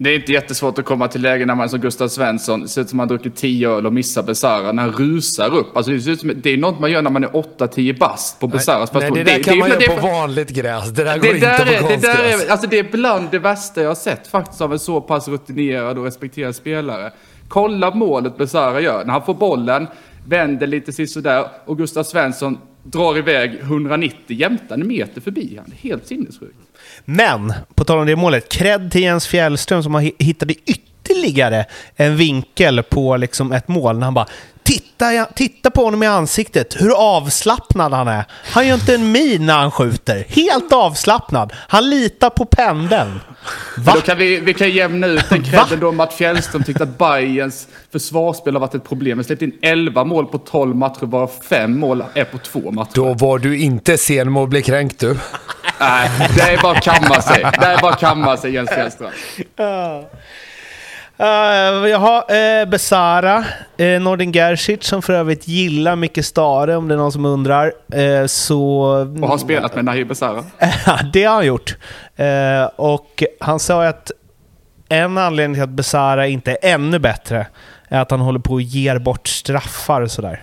Det 0.00 0.10
är 0.10 0.14
inte 0.14 0.32
jättesvårt 0.32 0.78
att 0.78 0.84
komma 0.84 1.08
till 1.08 1.22
lägen 1.22 1.46
när 1.48 1.54
man 1.54 1.68
som 1.68 1.80
Gustav 1.80 2.08
Svensson, 2.08 2.60
det 2.60 2.68
ser 2.68 2.80
ut 2.80 2.88
som 2.88 2.96
man 2.96 3.08
druckit 3.08 3.36
10 3.36 3.70
öl 3.70 3.86
och 3.86 3.92
missar 3.92 4.22
Besara, 4.22 4.72
när 4.72 4.82
han 4.82 4.92
rusar 4.92 5.54
upp. 5.56 5.76
Alltså 5.76 5.92
det, 5.92 6.00
ser 6.00 6.10
ut 6.10 6.20
som, 6.20 6.32
det 6.36 6.50
är 6.50 6.56
något 6.56 6.80
man 6.80 6.90
gör 6.90 7.02
när 7.02 7.10
man 7.10 7.24
är 7.24 7.28
8-10 7.28 7.98
bast 7.98 8.40
på 8.40 8.46
Besaras 8.46 8.92
Nej, 8.92 9.10
det 9.14 9.24
där 9.24 9.42
kan 9.42 9.58
man 9.58 9.68
göra 9.68 9.94
på 9.94 10.06
vanligt 10.06 10.50
gräs. 10.50 10.88
Det 10.88 11.04
där 11.04 11.18
går 11.18 11.22
det 11.22 11.34
inte 11.34 11.46
där, 11.46 11.56
på 11.58 11.62
är, 11.62 11.66
det, 11.66 11.72
där 11.72 12.14
konstgräs. 12.14 12.44
är, 12.44 12.50
alltså 12.50 12.66
det 12.66 12.78
är 12.78 12.82
bland 12.92 13.30
det 13.30 13.38
värsta 13.38 13.80
jag 13.82 13.88
har 13.88 13.94
sett 13.94 14.26
faktiskt 14.26 14.60
av 14.60 14.72
en 14.72 14.78
så 14.78 15.00
pass 15.00 15.28
rutinerad 15.28 15.98
och 15.98 16.04
respekterad 16.04 16.56
spelare. 16.56 17.12
Kolla 17.48 17.94
målet 17.94 18.36
Besara 18.36 18.80
gör. 18.80 19.04
När 19.04 19.12
han 19.12 19.24
får 19.24 19.34
bollen, 19.34 19.86
vänder 20.26 20.66
lite 20.66 20.92
sisådär 20.92 21.44
och 21.64 21.78
Gustav 21.78 22.02
Svensson 22.02 22.58
drar 22.90 23.18
iväg 23.18 23.54
190 23.60 24.18
jämtande 24.28 24.86
meter 24.86 25.20
förbi 25.20 25.58
han. 25.58 25.72
Helt 25.80 26.06
sinnessjukt. 26.06 26.56
Men, 27.04 27.52
på 27.74 27.84
tal 27.84 27.98
om 27.98 28.06
det 28.06 28.16
målet, 28.16 28.48
cred 28.48 28.92
till 28.92 29.00
Jens 29.00 29.26
Fjällström 29.26 29.82
som 29.82 29.94
har 29.94 30.00
hittade 30.18 30.54
ytterligare 30.54 30.87
en 31.96 32.16
vinkel 32.16 32.82
på 32.82 33.16
liksom 33.16 33.52
ett 33.52 33.68
mål 33.68 33.98
när 33.98 34.04
han 34.04 34.14
bara 34.14 34.26
Titta, 34.68 35.24
titta 35.24 35.70
på 35.70 35.84
honom 35.84 36.02
i 36.02 36.06
ansiktet, 36.06 36.76
hur 36.80 36.90
avslappnad 36.96 37.92
han 37.92 38.08
är. 38.08 38.24
Han 38.44 38.66
gör 38.66 38.74
inte 38.74 38.94
en 38.94 39.12
min 39.12 39.46
när 39.46 39.58
han 39.58 39.70
skjuter. 39.70 40.24
Helt 40.28 40.72
avslappnad. 40.72 41.52
Han 41.68 41.90
litar 41.90 42.30
på 42.30 42.44
pendeln. 42.44 43.20
Va? 43.76 43.92
Då 43.94 44.00
kan 44.00 44.18
vi, 44.18 44.40
vi 44.40 44.54
kan 44.54 44.70
jämna 44.70 45.06
ut 45.06 45.28
den 45.28 45.42
credden 45.42 45.80
då 45.80 45.92
Mats 45.92 46.16
Fjällström 46.16 46.62
tyckte 46.62 46.82
att 46.82 46.98
Bayerns 46.98 47.68
försvarsspel 47.92 48.54
har 48.54 48.60
varit 48.60 48.74
ett 48.74 48.88
problem. 48.88 49.18
Vi 49.18 49.24
släppte 49.24 49.44
in 49.44 49.58
11 49.62 50.04
mål 50.04 50.26
på 50.26 50.38
12 50.38 50.76
matcher, 50.76 51.06
varav 51.06 51.30
5 51.48 51.78
mål 51.78 52.04
är 52.14 52.24
på 52.24 52.38
två 52.38 52.70
matcher. 52.70 52.90
Då 52.94 53.14
var 53.14 53.38
du 53.38 53.58
inte 53.58 53.98
sen 53.98 54.32
med 54.32 54.42
att 54.42 54.48
bli 54.48 54.62
kränkt 54.62 54.98
du. 54.98 55.16
Nej, 55.80 56.10
det 56.36 56.42
är 56.42 56.62
bara 56.62 56.76
att 56.76 56.84
kamma 56.84 57.22
sig. 57.22 57.46
Det 57.60 57.66
är 57.66 57.80
bara 57.80 57.92
att 57.92 58.00
kamma 58.00 58.36
sig, 58.36 58.54
Jens 58.54 58.70
Fjällström. 58.70 59.10
Uh, 61.20 61.88
jaha, 61.88 62.24
uh, 62.62 62.68
Besara, 62.68 63.44
uh, 63.80 64.00
Nordin 64.00 64.32
Gerzic 64.32 64.84
som 64.84 65.02
för 65.02 65.12
övrigt 65.12 65.48
gillar 65.48 65.96
Micke 65.96 66.24
Stare 66.24 66.76
om 66.76 66.88
det 66.88 66.94
är 66.94 66.98
någon 66.98 67.12
som 67.12 67.24
undrar. 67.24 67.72
Eh, 67.92 68.26
så... 68.26 68.82
Och 69.22 69.28
har 69.28 69.38
spelat 69.38 69.74
med 69.74 69.84
Nahir 69.84 70.04
Besara. 70.04 70.44
det 71.12 71.24
har 71.24 71.34
han 71.34 71.46
gjort. 71.46 71.76
Eh, 72.16 72.64
och 72.76 73.22
han 73.40 73.60
sa 73.60 73.86
att 73.86 74.10
en 74.88 75.18
anledning 75.18 75.54
till 75.54 75.62
att 75.62 75.68
Besara 75.68 76.26
inte 76.26 76.50
är 76.50 76.58
ännu 76.74 76.98
bättre 76.98 77.46
är 77.88 78.00
att 78.00 78.10
han 78.10 78.20
håller 78.20 78.40
på 78.40 78.52
och 78.52 78.62
ger 78.62 78.98
bort 78.98 79.28
straffar 79.28 80.00
och 80.00 80.10
sådär. 80.10 80.42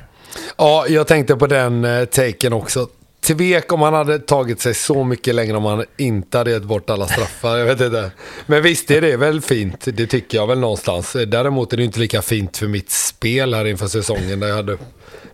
Ja, 0.57 0.85
jag 0.89 1.07
tänkte 1.07 1.35
på 1.35 1.47
den 1.47 1.85
eh, 1.85 2.05
taken 2.05 2.53
också. 2.53 2.87
Tvek 3.25 3.73
om 3.73 3.81
han 3.81 3.93
hade 3.93 4.19
tagit 4.19 4.61
sig 4.61 4.73
så 4.73 5.03
mycket 5.03 5.35
längre 5.35 5.57
om 5.57 5.65
han 5.65 5.85
inte 5.97 6.37
hade 6.37 6.51
gett 6.51 6.63
bort 6.63 6.89
alla 6.89 7.07
straffar. 7.07 7.57
Jag 7.57 7.65
vet 7.65 7.81
inte. 7.81 8.11
Men 8.45 8.63
visst, 8.63 8.87
det 8.87 8.97
är 8.97 9.17
väl 9.17 9.41
fint. 9.41 9.85
Det 9.93 10.07
tycker 10.07 10.37
jag 10.37 10.47
väl 10.47 10.59
någonstans. 10.59 11.15
Däremot 11.27 11.73
är 11.73 11.77
det 11.77 11.83
inte 11.83 11.99
lika 11.99 12.21
fint 12.21 12.57
för 12.57 12.67
mitt 12.67 12.91
spel 12.91 13.53
här 13.53 13.65
inför 13.65 13.87
säsongen. 13.87 14.39
Där 14.39 14.47
jag 14.47 14.55
hade... 14.55 14.77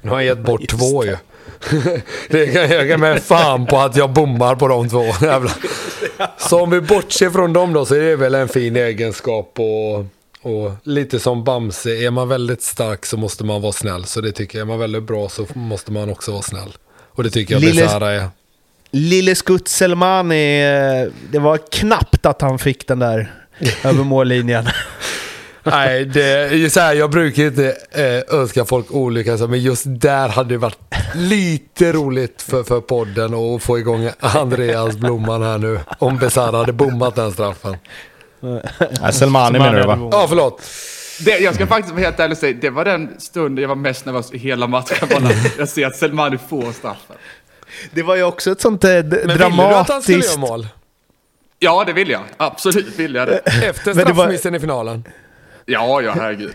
Nu 0.02 0.10
har 0.10 0.22
jag 0.22 0.26
gett 0.26 0.46
bort 0.46 0.62
Just 0.62 0.80
två 0.80 1.04
det. 1.04 1.08
ju. 1.10 1.18
Det 2.30 2.48
kan 2.48 2.70
jag 2.70 2.88
ge 2.88 2.98
mig 2.98 3.22
fan 3.22 3.66
på 3.66 3.78
att 3.78 3.96
jag 3.96 4.10
bommar 4.10 4.56
på 4.56 4.68
de 4.68 4.90
två. 4.90 5.06
Så 6.38 6.62
om 6.62 6.70
vi 6.70 6.82
bortser 6.82 7.30
från 7.30 7.54
dem 7.54 7.74
då 7.74 7.86
så 7.86 7.96
är 7.96 8.00
det 8.00 8.16
väl 8.16 8.36
en 8.36 8.48
fin 8.48 8.76
egenskap. 8.76 9.60
Och, 9.60 10.06
och 10.52 10.72
lite 10.84 11.20
som 11.20 11.44
Bamse, 11.44 12.06
är 12.06 12.12
man 12.12 12.28
väldigt 12.28 12.62
stark 12.62 13.06
så 13.06 13.18
måste 13.18 13.44
man 13.44 13.62
vara 13.62 13.72
snäll. 13.72 14.06
Så 14.06 14.22
det 14.22 14.32
tycker 14.32 14.58
jag, 14.58 14.66
är 14.66 14.70
man 14.70 14.80
väldigt 14.80 15.04
bra 15.04 15.30
så 15.30 15.46
måste 15.54 15.92
man 15.92 16.10
också 16.10 16.32
vara 16.32 16.42
snäll. 16.42 16.74
Och 17.16 17.24
det 17.24 17.30
tycker 17.30 17.54
jag 17.54 17.62
Lille- 17.62 17.82
Besara 17.84 18.12
är. 18.12 18.30
Lille 18.94 19.36
Skutt 19.36 19.68
Selmani, 19.68 20.60
det 21.32 21.40
var 21.40 21.58
knappt 21.72 22.26
att 22.26 22.42
han 22.42 22.60
fick 22.60 22.88
den 22.88 23.00
där 23.00 23.32
över 23.84 24.04
mållinjen. 24.04 24.68
Nej, 25.64 26.06
det 26.06 26.24
är 26.32 26.70
så 26.70 26.80
här, 26.80 26.94
jag 26.94 27.10
brukar 27.12 27.44
inte 27.44 27.76
eh, 27.92 28.40
önska 28.40 28.66
folk 28.66 28.92
olycka, 28.92 29.38
så, 29.38 29.48
men 29.48 29.62
just 29.62 29.84
där 29.88 30.30
hade 30.30 30.50
det 30.54 30.58
varit 30.58 30.78
lite 31.16 31.92
roligt 31.92 32.42
för, 32.42 32.64
för 32.64 32.82
podden 32.82 33.34
att 33.34 33.64
få 33.64 33.80
igång 33.80 34.10
Andreas 34.20 34.98
Blomman 34.98 35.42
här 35.44 35.58
nu. 35.58 35.80
Om 36.00 36.18
Besara 36.18 36.58
hade 36.58 36.74
bommat 36.74 37.16
den 37.16 37.32
straffen. 37.32 37.76
Ja, 39.02 39.12
Selmani 39.12 39.60
menar 39.60 39.80
du 39.80 39.88
va? 39.88 40.10
Ja, 40.12 40.26
förlåt. 40.30 40.62
Det, 41.26 41.40
jag 41.40 41.56
ska 41.56 41.68
faktiskt 41.68 41.94
vara 41.94 42.04
helt 42.06 42.20
ärlig 42.20 42.32
och 42.32 42.38
säga, 42.38 42.58
det 42.62 42.70
var 42.70 42.86
den 42.86 43.10
stunden 43.18 43.62
jag 43.62 43.70
var 43.70 43.76
mest 43.76 44.06
nervös 44.06 44.34
i 44.34 44.38
hela 44.38 44.68
matchen. 44.68 45.08
Bara 45.10 45.32
jag 45.58 45.70
ser 45.70 45.88
att 45.88 45.96
Selmani 45.96 46.38
får 46.50 46.72
straffen. 46.72 47.16
Det 47.92 48.04
var 48.04 48.16
ju 48.16 48.24
också 48.24 48.52
ett 48.52 48.62
sånt 48.62 48.84
eh, 48.84 48.90
d- 48.90 49.02
Men 49.02 49.10
ville 49.28 49.34
du 49.38 49.44
att 49.64 49.90
han 49.90 50.02
skulle 50.02 50.18
dramatiskt... 50.18 50.30
göra 50.38 50.40
mål? 50.50 50.68
Ja, 51.60 51.84
det 51.88 51.94
vill 51.94 52.10
jag. 52.10 52.22
Absolut 52.38 53.00
vill 53.00 53.16
jag 53.16 53.28
det. 53.28 53.38
Efter 53.64 53.94
det 53.94 54.04
var- 54.04 54.14
straffmissen 54.14 54.56
i 54.56 54.60
finalen? 54.60 55.04
Ja, 55.66 56.02
ja, 56.02 56.12
herregud. 56.12 56.54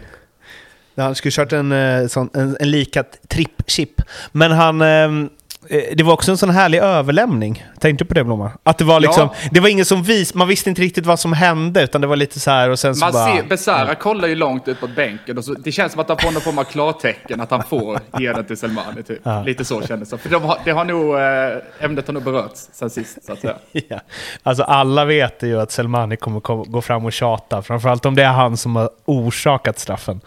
Han 0.97 1.15
skulle 1.15 1.33
kört 1.33 1.53
en, 1.53 1.73
eh, 1.73 2.07
sån, 2.07 2.31
en, 2.35 2.57
en 2.61 2.71
lika 2.71 3.05
tripp-chip. 3.29 4.03
Men 4.33 4.53
han... 4.53 4.81
eh, 4.81 5.29
Det 5.69 6.03
var 6.03 6.13
också 6.13 6.31
en 6.31 6.37
sån 6.39 6.51
härlig 6.51 6.79
överlämning. 6.79 7.65
Tänkte 7.81 8.05
du 8.05 8.09
på 8.09 8.15
det 8.15 8.25
Blomma? 8.25 8.51
Att 8.63 8.79
det 8.79 8.85
var 8.85 9.01
liksom... 9.01 9.29
Det 9.51 9.61
var 9.61 9.69
ingen 9.69 9.85
som 9.85 10.03
vis... 10.03 10.35
Man 10.35 10.49
visste 10.49 10.71
inte 10.71 10.83
riktigt 10.83 11.07
vad 11.07 11.21
som 11.21 11.33
hände, 11.33 11.83
utan 11.83 12.01
det 12.01 12.07
var 12.07 12.17
lite 12.17 12.41
så 12.41 12.51
här 12.51 12.71
och 12.71 12.79
sen 12.79 12.95
så 12.95 13.05
Man 13.05 13.13
bara... 13.13 13.37
ser, 13.37 13.43
Besara 13.43 13.95
kollar 13.95 14.29
ju 14.29 14.35
långt 14.35 14.69
ut 14.69 14.81
på 14.81 14.87
bänken 14.87 15.39
och 15.39 15.45
så, 15.45 15.55
det 15.55 15.73
känns 15.73 15.93
som 15.93 16.01
att 16.01 16.09
han 16.09 16.19
får 16.19 16.31
någon 16.33 16.43
form 16.43 16.59
av 16.59 16.65
klartecken 16.65 17.41
att 17.41 17.51
han 17.51 17.63
får 17.63 18.01
ge 18.19 18.33
den 18.33 18.45
till 18.45 18.57
Selmani. 18.57 19.03
Typ. 19.03 19.21
Ja. 19.23 19.43
Lite 19.43 19.65
så 19.65 19.83
kändes 19.83 20.11
det. 20.11 20.19
För 20.19 20.29
de 20.31 20.43
har, 20.43 20.59
det 20.65 20.71
har 20.71 20.85
nog, 20.85 21.15
eh, 21.15 21.85
ämnet 21.85 22.07
har 22.07 22.15
nog 22.15 22.23
berörts 22.25 22.69
sen 22.73 22.91
sist, 22.91 23.25
så 23.27 23.33
att 23.33 23.41
säga. 23.41 23.55
Ja. 23.89 24.01
Alltså 24.43 24.63
alla 24.63 25.05
vet 25.05 25.43
ju 25.43 25.61
att 25.61 25.71
Selmani 25.73 26.17
kommer 26.17 26.41
ko- 26.41 26.65
gå 26.69 26.83
fram 26.83 27.05
och 27.05 27.13
tjata. 27.13 27.63
Framförallt 27.63 28.07
om 28.07 28.15
det 28.15 28.23
är 28.23 28.33
han 28.33 28.57
som 28.57 28.77
har 28.77 28.91
orsakat 29.05 29.79
straffen. 29.79 30.21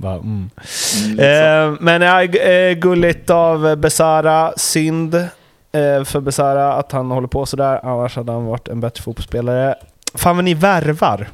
Bara, 0.00 0.14
mm. 0.14 0.50
eh, 1.18 1.76
men 1.80 2.02
ja, 2.02 2.22
eh, 2.22 2.74
gulligt 2.74 3.30
av 3.30 3.76
Besara. 3.76 4.52
Synd 4.56 5.14
eh, 5.14 6.04
för 6.04 6.20
Besara 6.20 6.72
att 6.72 6.92
han 6.92 7.10
håller 7.10 7.28
på 7.28 7.46
sådär. 7.46 7.80
Annars 7.82 8.16
hade 8.16 8.32
han 8.32 8.44
varit 8.44 8.68
en 8.68 8.80
bättre 8.80 9.02
fotbollsspelare. 9.02 9.74
Fan 10.14 10.36
vad 10.36 10.44
ni 10.44 10.54
värvar. 10.54 11.28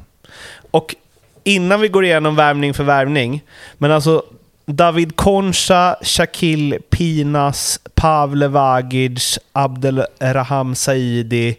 Och 0.71 0.95
innan 1.43 1.81
vi 1.81 1.87
går 1.87 2.05
igenom 2.05 2.35
värvning 2.35 2.73
för 2.73 2.83
värvning. 2.83 3.43
Men 3.77 3.91
alltså 3.91 4.23
David 4.65 5.15
Koncha, 5.15 5.95
Shakil 6.01 6.77
Pinas, 6.89 7.79
Pavle 7.95 8.47
Vagic, 8.47 9.39
Abdelraham 9.51 10.75
Saidi. 10.75 11.57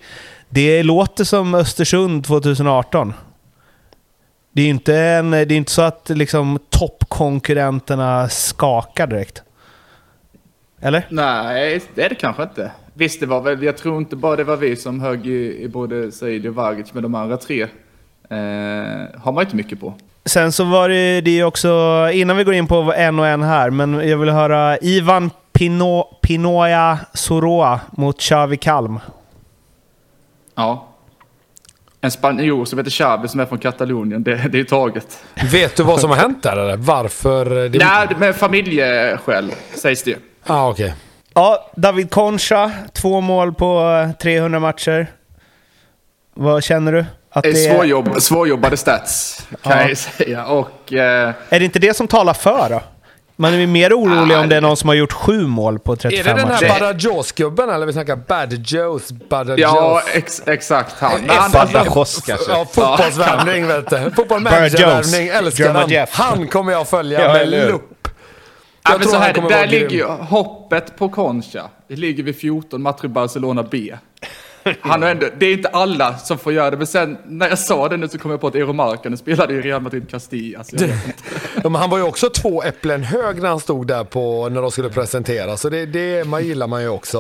Det 0.48 0.82
låter 0.82 1.24
som 1.24 1.54
Östersund 1.54 2.24
2018. 2.24 3.12
Det 4.58 4.62
är 4.62 4.64
ju 4.64 4.70
inte, 4.70 4.96
en, 4.96 5.30
det 5.30 5.38
är 5.38 5.52
inte 5.52 5.70
så 5.70 5.82
att 5.82 6.10
liksom, 6.10 6.58
toppkonkurrenterna 6.70 8.28
skakar 8.28 9.06
direkt. 9.06 9.42
Eller? 10.80 11.06
Nej, 11.08 11.82
det 11.94 12.02
är 12.02 12.08
det 12.08 12.14
kanske 12.14 12.42
inte. 12.42 12.70
Visst, 12.94 13.20
det 13.20 13.26
var 13.26 13.40
väl, 13.40 13.62
jag 13.62 13.76
tror 13.76 13.98
inte 13.98 14.16
bara 14.16 14.36
det 14.36 14.44
var 14.44 14.56
vi 14.56 14.76
som 14.76 15.00
högg 15.00 15.26
i, 15.26 15.62
i 15.62 15.68
både 15.68 16.12
Said 16.12 16.46
och 16.46 16.54
Vagic, 16.54 16.94
men 16.94 17.02
de 17.02 17.14
andra 17.14 17.36
tre 17.36 17.62
eh, 17.62 17.68
har 19.20 19.32
man 19.32 19.44
inte 19.44 19.56
mycket 19.56 19.80
på. 19.80 19.94
Sen 20.24 20.52
så 20.52 20.64
var 20.64 20.88
det, 20.88 21.20
det 21.20 21.44
också, 21.44 21.68
innan 22.12 22.36
vi 22.36 22.44
går 22.44 22.54
in 22.54 22.66
på 22.66 22.94
en 22.96 23.18
och 23.18 23.26
en 23.26 23.42
här, 23.42 23.70
men 23.70 24.08
jag 24.08 24.18
vill 24.18 24.30
höra 24.30 24.78
Ivan 24.78 25.30
Pino, 25.52 26.18
Pinoya 26.22 26.98
Soroa 27.14 27.80
mot 27.90 28.20
Xavi 28.20 28.56
Kalm. 28.56 29.00
Ja. 30.54 30.87
En 32.00 32.10
spanjor 32.10 32.64
som 32.64 32.78
heter 32.78 32.90
Xavi 32.90 33.28
som 33.28 33.40
är 33.40 33.46
från 33.46 33.58
Katalonien, 33.58 34.22
det, 34.22 34.34
det 34.52 34.60
är 34.60 34.64
taget. 34.64 35.18
Vet 35.52 35.76
du 35.76 35.82
vad 35.82 36.00
som 36.00 36.10
har 36.10 36.16
hänt 36.16 36.42
där 36.42 36.56
eller? 36.56 36.76
Varför? 36.76 37.64
eh, 37.64 37.70
Det... 37.70 37.78
Nej, 37.78 38.08
med 38.18 38.36
familjeskäl 38.36 39.52
sägs 39.74 40.02
det 40.02 40.10
ju. 40.10 40.16
Ah, 40.46 40.68
okej. 40.68 40.94
Ja, 41.34 41.70
David 41.76 42.10
Concha, 42.10 42.70
två 42.92 43.20
mål 43.20 43.54
på 43.54 44.00
eh, 44.08 44.12
300 44.22 44.60
matcher. 44.60 45.06
Vad 46.34 46.64
känner 46.64 46.92
du? 46.92 47.04
Att 47.30 47.42
Det 47.42 47.48
är 47.48 47.52
det 47.52 47.66
är, 47.66 47.74
svårjobb, 47.74 48.22
svårjobbade 48.22 48.76
stats, 48.76 49.46
kan 49.62 49.78
Ja. 49.78 49.88
jag 49.88 49.98
säga. 49.98 50.46
Och, 50.46 50.92
eh, 50.92 51.32
är 51.48 51.58
det 51.58 51.64
inte 51.64 51.78
det 51.78 51.96
som 51.96 52.08
talar 52.08 52.34
för 52.34 52.68
då? 52.70 52.80
Man 53.40 53.54
är 53.54 53.66
mer 53.66 53.92
orolig 53.92 54.34
Ah, 54.34 54.40
om 54.40 54.48
det 54.48 54.56
är 54.56 54.60
någon 54.60 54.76
som 54.76 54.88
har 54.88 54.94
gjort 54.96 55.12
sju 55.12 55.46
mål 55.46 55.78
på 55.78 55.92
Är 55.92 55.96
35 55.96 56.36
det 56.36 56.42
den 56.42 56.48
matcher. 56.48 56.66
här 56.66 56.80
Badajoz-gubben 56.80 57.70
eller? 57.70 57.86
Vi 57.86 57.92
snackar 57.92 58.16
Bad 58.16 58.52
Joes, 58.70 59.12
Badajoz. 59.12 59.60
ja, 59.60 60.02
ex, 60.14 60.42
exakt 60.46 60.94
han. 61.00 61.20
Han, 61.28 61.50
Badajoz 61.52 62.20
kanske. 62.26 62.50
Ja, 62.52 62.64
fotbollsvärvning 62.72 63.66
vet 63.66 63.90
du. 63.90 63.96
Jones. 64.00 64.14
Fotbollmanagervärvning, 64.14 65.28
älskar. 65.28 65.88
Jeff. 65.90 66.10
Han 66.12 66.46
kommer 66.48 66.72
jag 66.72 66.88
följa 66.88 67.22
Ja, 67.22 67.32
med 67.32 67.48
lupp. 67.50 67.82
ja, 68.02 68.10
Jag 68.82 68.92
men 68.92 69.00
tror 69.00 69.10
så 69.12 69.16
han 69.18 69.26
här, 69.26 69.48
där 69.48 69.66
ligger 69.66 69.88
grym. 69.88 69.98
ju 69.98 70.04
hoppet 70.04 70.96
på 70.98 71.08
Concha. 71.08 71.62
Det 71.88 71.96
ligger 71.96 72.22
vid 72.22 72.36
14 72.40 72.82
matcher 72.82 73.04
i 73.04 73.08
Barcelona 73.08 73.62
B. 73.70 73.94
Han 74.80 75.02
har 75.02 75.10
ändå, 75.10 75.26
det 75.38 75.46
är 75.46 75.52
inte 75.52 75.68
alla 75.68 76.18
som 76.18 76.38
får 76.38 76.52
göra 76.52 76.70
det, 76.70 76.76
men 76.76 76.86
sen 76.86 77.18
när 77.26 77.48
jag 77.48 77.58
sa 77.58 77.88
det 77.88 77.96
nu 77.96 78.08
så 78.08 78.18
kom 78.18 78.30
jag 78.30 78.40
på 78.40 78.46
att 78.46 78.54
Eero 78.54 78.72
Markkanen 78.72 79.18
spelade 79.18 79.54
i 79.54 79.60
Real 79.60 79.80
Madrid 79.82 80.10
Castilla. 80.10 80.58
Alltså, 80.58 80.76
men 81.68 81.80
han 81.80 81.90
var 81.90 81.98
ju 81.98 82.04
också 82.04 82.30
två 82.30 82.62
äpplen 82.62 83.04
hög 83.04 83.42
när 83.42 83.48
han 83.48 83.60
stod 83.60 83.86
där 83.86 84.04
på, 84.04 84.48
när 84.48 84.62
de 84.62 84.70
skulle 84.70 84.88
presentera. 84.88 85.56
Så 85.56 85.68
det, 85.68 85.86
det 85.86 86.24
man 86.24 86.46
gillar 86.46 86.66
man 86.66 86.82
ju 86.82 86.88
också. 86.88 87.18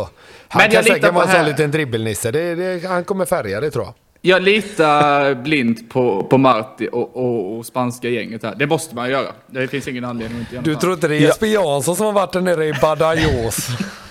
Han 0.48 0.62
Men 0.62 0.72
jag 0.72 0.72
kan 0.72 0.94
säkert 0.94 1.14
vara 1.14 1.24
en 1.24 1.32
sån 1.32 1.44
liten 1.44 1.70
dribbelnisse. 1.70 2.30
Det, 2.30 2.54
det, 2.54 2.88
han 2.88 3.04
kommer 3.04 3.24
färga 3.26 3.60
det 3.60 3.70
tror 3.70 3.84
jag. 3.84 3.94
Jag 4.20 4.42
litar 4.42 5.34
blint 5.34 5.90
på, 5.90 6.26
på 6.30 6.38
Marti 6.38 6.88
och, 6.92 7.16
och, 7.16 7.58
och 7.58 7.66
spanska 7.66 8.08
gänget 8.08 8.42
här. 8.42 8.54
Det 8.54 8.66
måste 8.66 8.94
man 8.94 9.10
göra. 9.10 9.32
Det 9.46 9.68
finns 9.68 9.88
ingen 9.88 10.04
anledning 10.04 10.36
att 10.36 10.40
inte 10.40 10.54
göra 10.54 10.64
Du 10.64 10.74
tror 10.74 10.92
inte 10.92 11.08
det 11.08 11.16
är 11.16 11.20
Jesper 11.20 11.46
Jansson 11.46 11.96
som 11.96 12.06
har 12.06 12.12
varit 12.12 12.32
där 12.32 12.40
nere 12.40 12.66
i 12.66 12.72
Badajoz? 12.82 13.68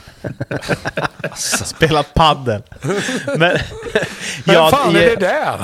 Spelat 1.66 2.14
paddel. 2.14 2.62
Men, 3.26 3.38
Men 3.38 4.56
ja, 4.56 4.70
fan 4.72 4.96
är 4.96 5.00
det 5.00 5.16
där? 5.16 5.56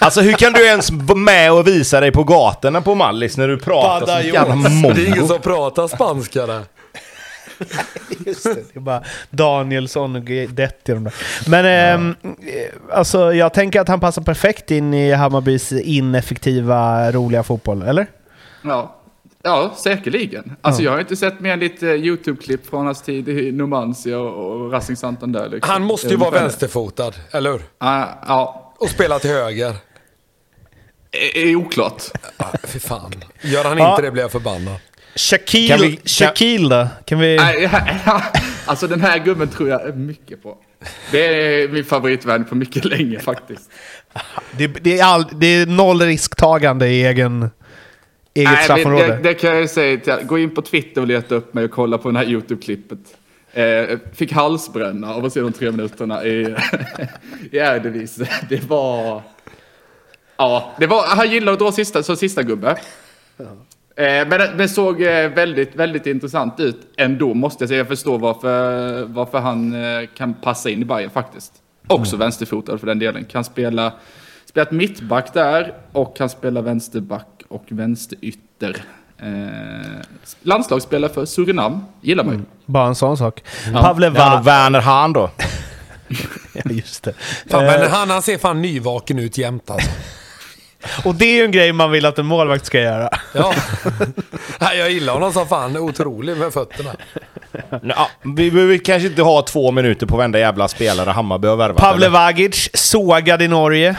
Alltså 0.00 0.20
hur 0.20 0.32
kan 0.32 0.52
du 0.52 0.66
ens 0.66 0.90
vara 0.90 1.18
med 1.18 1.52
och 1.52 1.66
visa 1.66 2.00
dig 2.00 2.12
på 2.12 2.24
gatorna 2.24 2.80
på 2.80 2.94
Mallis 2.94 3.36
när 3.36 3.48
du 3.48 3.58
pratar 3.58 4.00
så 4.00 4.06
Badajoz. 4.06 4.34
jävla 4.34 4.54
Det 4.54 5.02
är 5.02 5.06
ingen 5.06 5.18
mongo? 5.18 5.26
som 5.28 5.40
pratar 5.40 5.88
spanska 5.88 6.46
där. 6.46 6.62
Just 8.26 8.44
det, 8.44 8.54
det 8.54 8.76
är 8.76 8.80
bara 8.80 9.02
Danielsson 9.30 10.16
och 10.16 10.22
Guidetti 10.22 10.92
de 10.92 11.04
där. 11.04 11.14
Men 11.46 11.64
ehm, 11.66 12.14
eh, 12.22 12.96
alltså, 12.98 13.34
jag 13.34 13.54
tänker 13.54 13.80
att 13.80 13.88
han 13.88 14.00
passar 14.00 14.22
perfekt 14.22 14.70
in 14.70 14.94
i 14.94 15.12
Hammarbys 15.12 15.72
ineffektiva, 15.72 17.12
roliga 17.12 17.42
fotboll, 17.42 17.82
eller? 17.82 18.06
Ja, 18.64 18.94
ja 19.48 19.74
säkerligen. 19.76 20.56
Alltså 20.60 20.82
jag 20.82 20.90
har 20.92 21.00
inte 21.00 21.16
sett 21.16 21.40
mer 21.40 21.52
än 21.52 21.60
lite 21.60 21.86
YouTube-klipp 21.86 22.66
från 22.70 22.86
hans 22.86 23.02
tid 23.02 23.28
i 23.28 23.52
Numancia 23.52 24.18
och, 24.18 24.52
och 24.52 24.72
Racing 24.72 24.96
Santander. 24.98 25.48
Liksom. 25.48 25.70
Han 25.70 25.82
måste 25.82 26.08
ju 26.08 26.14
är 26.14 26.18
vara 26.18 26.30
vänsterfotad, 26.30 27.12
eller 27.30 27.52
hur? 27.52 27.60
Ja, 27.78 28.22
ja. 28.26 28.74
Och 28.78 28.90
spela 28.90 29.18
till 29.18 29.30
höger. 29.30 29.74
Är, 31.10 31.38
är 31.38 31.54
oklart. 31.56 32.02
Ah, 32.36 32.44
fy 32.64 32.78
fan. 32.78 33.12
Gör 33.42 33.64
han 33.64 33.78
Ja. 33.78 33.90
inte 33.90 34.02
det 34.02 34.10
blir 34.10 34.22
jag 34.22 34.32
förbannad. 34.32 34.74
Shaquille, 35.14 35.68
Kan 35.76 35.80
vi- 35.86 35.96
kan- 35.96 36.06
Shaquille 36.06 36.76
då? 36.76 36.88
Kan 37.04 37.18
vi... 37.18 37.36
Nej, 37.36 37.70
ja, 38.06 38.22
Alltså 38.66 38.86
den 38.86 39.00
här 39.00 39.18
gubben 39.18 39.48
tror 39.48 39.68
jag 39.68 39.96
mycket 39.98 40.42
på. 40.42 40.58
Det 41.10 41.26
är 41.26 41.68
min 41.68 41.84
favoritvän 41.84 42.44
på 42.44 42.54
mycket 42.54 42.84
länge 42.84 43.20
faktiskt. 43.20 43.70
Det, 44.52 44.66
det, 44.66 44.98
är 44.98 45.04
all, 45.04 45.24
det 45.32 45.46
är 45.46 45.66
noll 45.66 46.00
risktagande 46.02 46.88
i 46.88 47.04
egen, 47.06 47.50
eget 48.38 48.52
Nej, 48.52 48.64
straffområde. 48.64 49.06
det, 49.06 49.22
det 49.22 49.34
kan 49.34 49.50
jag 49.50 49.60
ju 49.60 49.68
säga 49.68 50.00
till 50.00 50.26
Gå 50.26 50.38
in 50.38 50.50
på 50.50 50.62
Twitter 50.62 51.00
och 51.00 51.06
leta 51.06 51.34
upp 51.34 51.54
mig 51.54 51.64
och 51.64 51.70
kolla 51.70 51.98
på 51.98 52.10
det 52.10 52.18
här 52.18 52.26
YouTube-klippet. 52.26 52.98
Eh, 53.52 53.98
fick 54.14 54.32
halsbränna 54.32 55.14
av 55.14 55.24
att 55.24 55.32
se 55.32 55.40
de 55.40 55.52
tre 55.52 55.70
minuterna 55.70 56.24
i, 56.24 56.56
i 57.50 57.58
Eredivisie. 57.58 58.28
Det 58.48 58.68
var... 58.68 59.22
Ja, 60.36 60.72
det 60.78 60.86
var, 60.86 61.06
han 61.06 61.30
gillar 61.30 61.52
att 61.52 61.58
dra 61.58 61.72
sista, 61.72 62.02
som 62.02 62.16
sista 62.16 62.42
gubbe. 62.42 62.76
Eh, 63.98 64.28
men 64.28 64.56
det 64.56 64.68
såg 64.68 65.02
eh, 65.02 65.30
väldigt, 65.30 65.76
väldigt 65.76 66.06
intressant 66.06 66.60
ut 66.60 66.76
ändå, 66.96 67.34
måste 67.34 67.62
jag 67.62 67.68
säga. 67.68 67.78
Jag 67.78 67.88
förstår 67.88 68.18
varför, 68.18 69.04
varför 69.04 69.38
han 69.38 69.74
eh, 69.74 70.08
kan 70.14 70.34
passa 70.34 70.70
in 70.70 70.82
i 70.82 70.84
Bayern 70.84 71.10
faktiskt. 71.10 71.52
Också 71.86 72.16
vänsterfotad 72.16 72.78
för 72.78 72.86
den 72.86 72.98
delen. 72.98 73.24
Kan 73.24 73.44
spela, 73.44 73.92
spelat 74.44 74.70
mittback 74.70 75.34
där 75.34 75.74
och 75.92 76.16
kan 76.16 76.28
spela 76.28 76.60
vänsterback 76.60 77.37
och 77.48 77.64
vänsterytter. 77.68 78.76
Eh, 79.22 80.00
landslagsspelare 80.42 81.12
för 81.12 81.24
Surinam, 81.24 81.84
gillar 82.00 82.24
man 82.24 82.34
ju. 82.34 82.40
Bara 82.66 82.86
en 82.86 82.94
sån 82.94 83.16
sak. 83.16 83.42
Ja. 83.72 83.82
Pavle 83.82 84.12
Ja, 84.16 84.42
Werner 84.44 84.80
Hahn 84.80 85.12
då? 85.12 85.30
Ja, 86.52 86.62
just 86.70 87.02
det. 87.02 87.14
Fan, 87.50 87.64
Eh, 87.64 87.80
men 87.80 87.90
han, 87.90 88.10
han 88.10 88.22
ser 88.22 88.38
fan 88.38 88.62
nyvaken 88.62 89.18
ut 89.18 89.38
jämt 89.38 89.70
alltså. 89.70 89.90
och 91.04 91.14
det 91.14 91.24
är 91.24 91.34
ju 91.36 91.44
en 91.44 91.50
grej 91.50 91.72
man 91.72 91.90
vill 91.90 92.06
att 92.06 92.18
en 92.18 92.26
målvakt 92.26 92.66
ska 92.66 92.80
göra. 92.80 93.08
Ja. 93.34 93.52
Jag 94.76 94.90
gillar 94.90 95.12
honom 95.12 95.32
som 95.32 95.46
fan. 95.48 95.76
Otrolig 95.76 96.36
med 96.36 96.52
fötterna. 96.52 96.90
Ja, 97.82 98.08
vi 98.36 98.50
behöver 98.50 98.78
kanske 98.78 99.08
inte 99.08 99.22
ha 99.22 99.42
två 99.42 99.70
minuter 99.70 100.06
på 100.06 100.16
varenda 100.16 100.38
jävla 100.38 100.68
spelare 100.68 101.10
Hammarby 101.10 101.48
har 101.48 101.56
värvat. 101.56 101.76
Pavle? 101.78 102.08
Vagic, 102.08 102.70
sågad 102.74 103.42
i 103.42 103.48
Norge. 103.48 103.96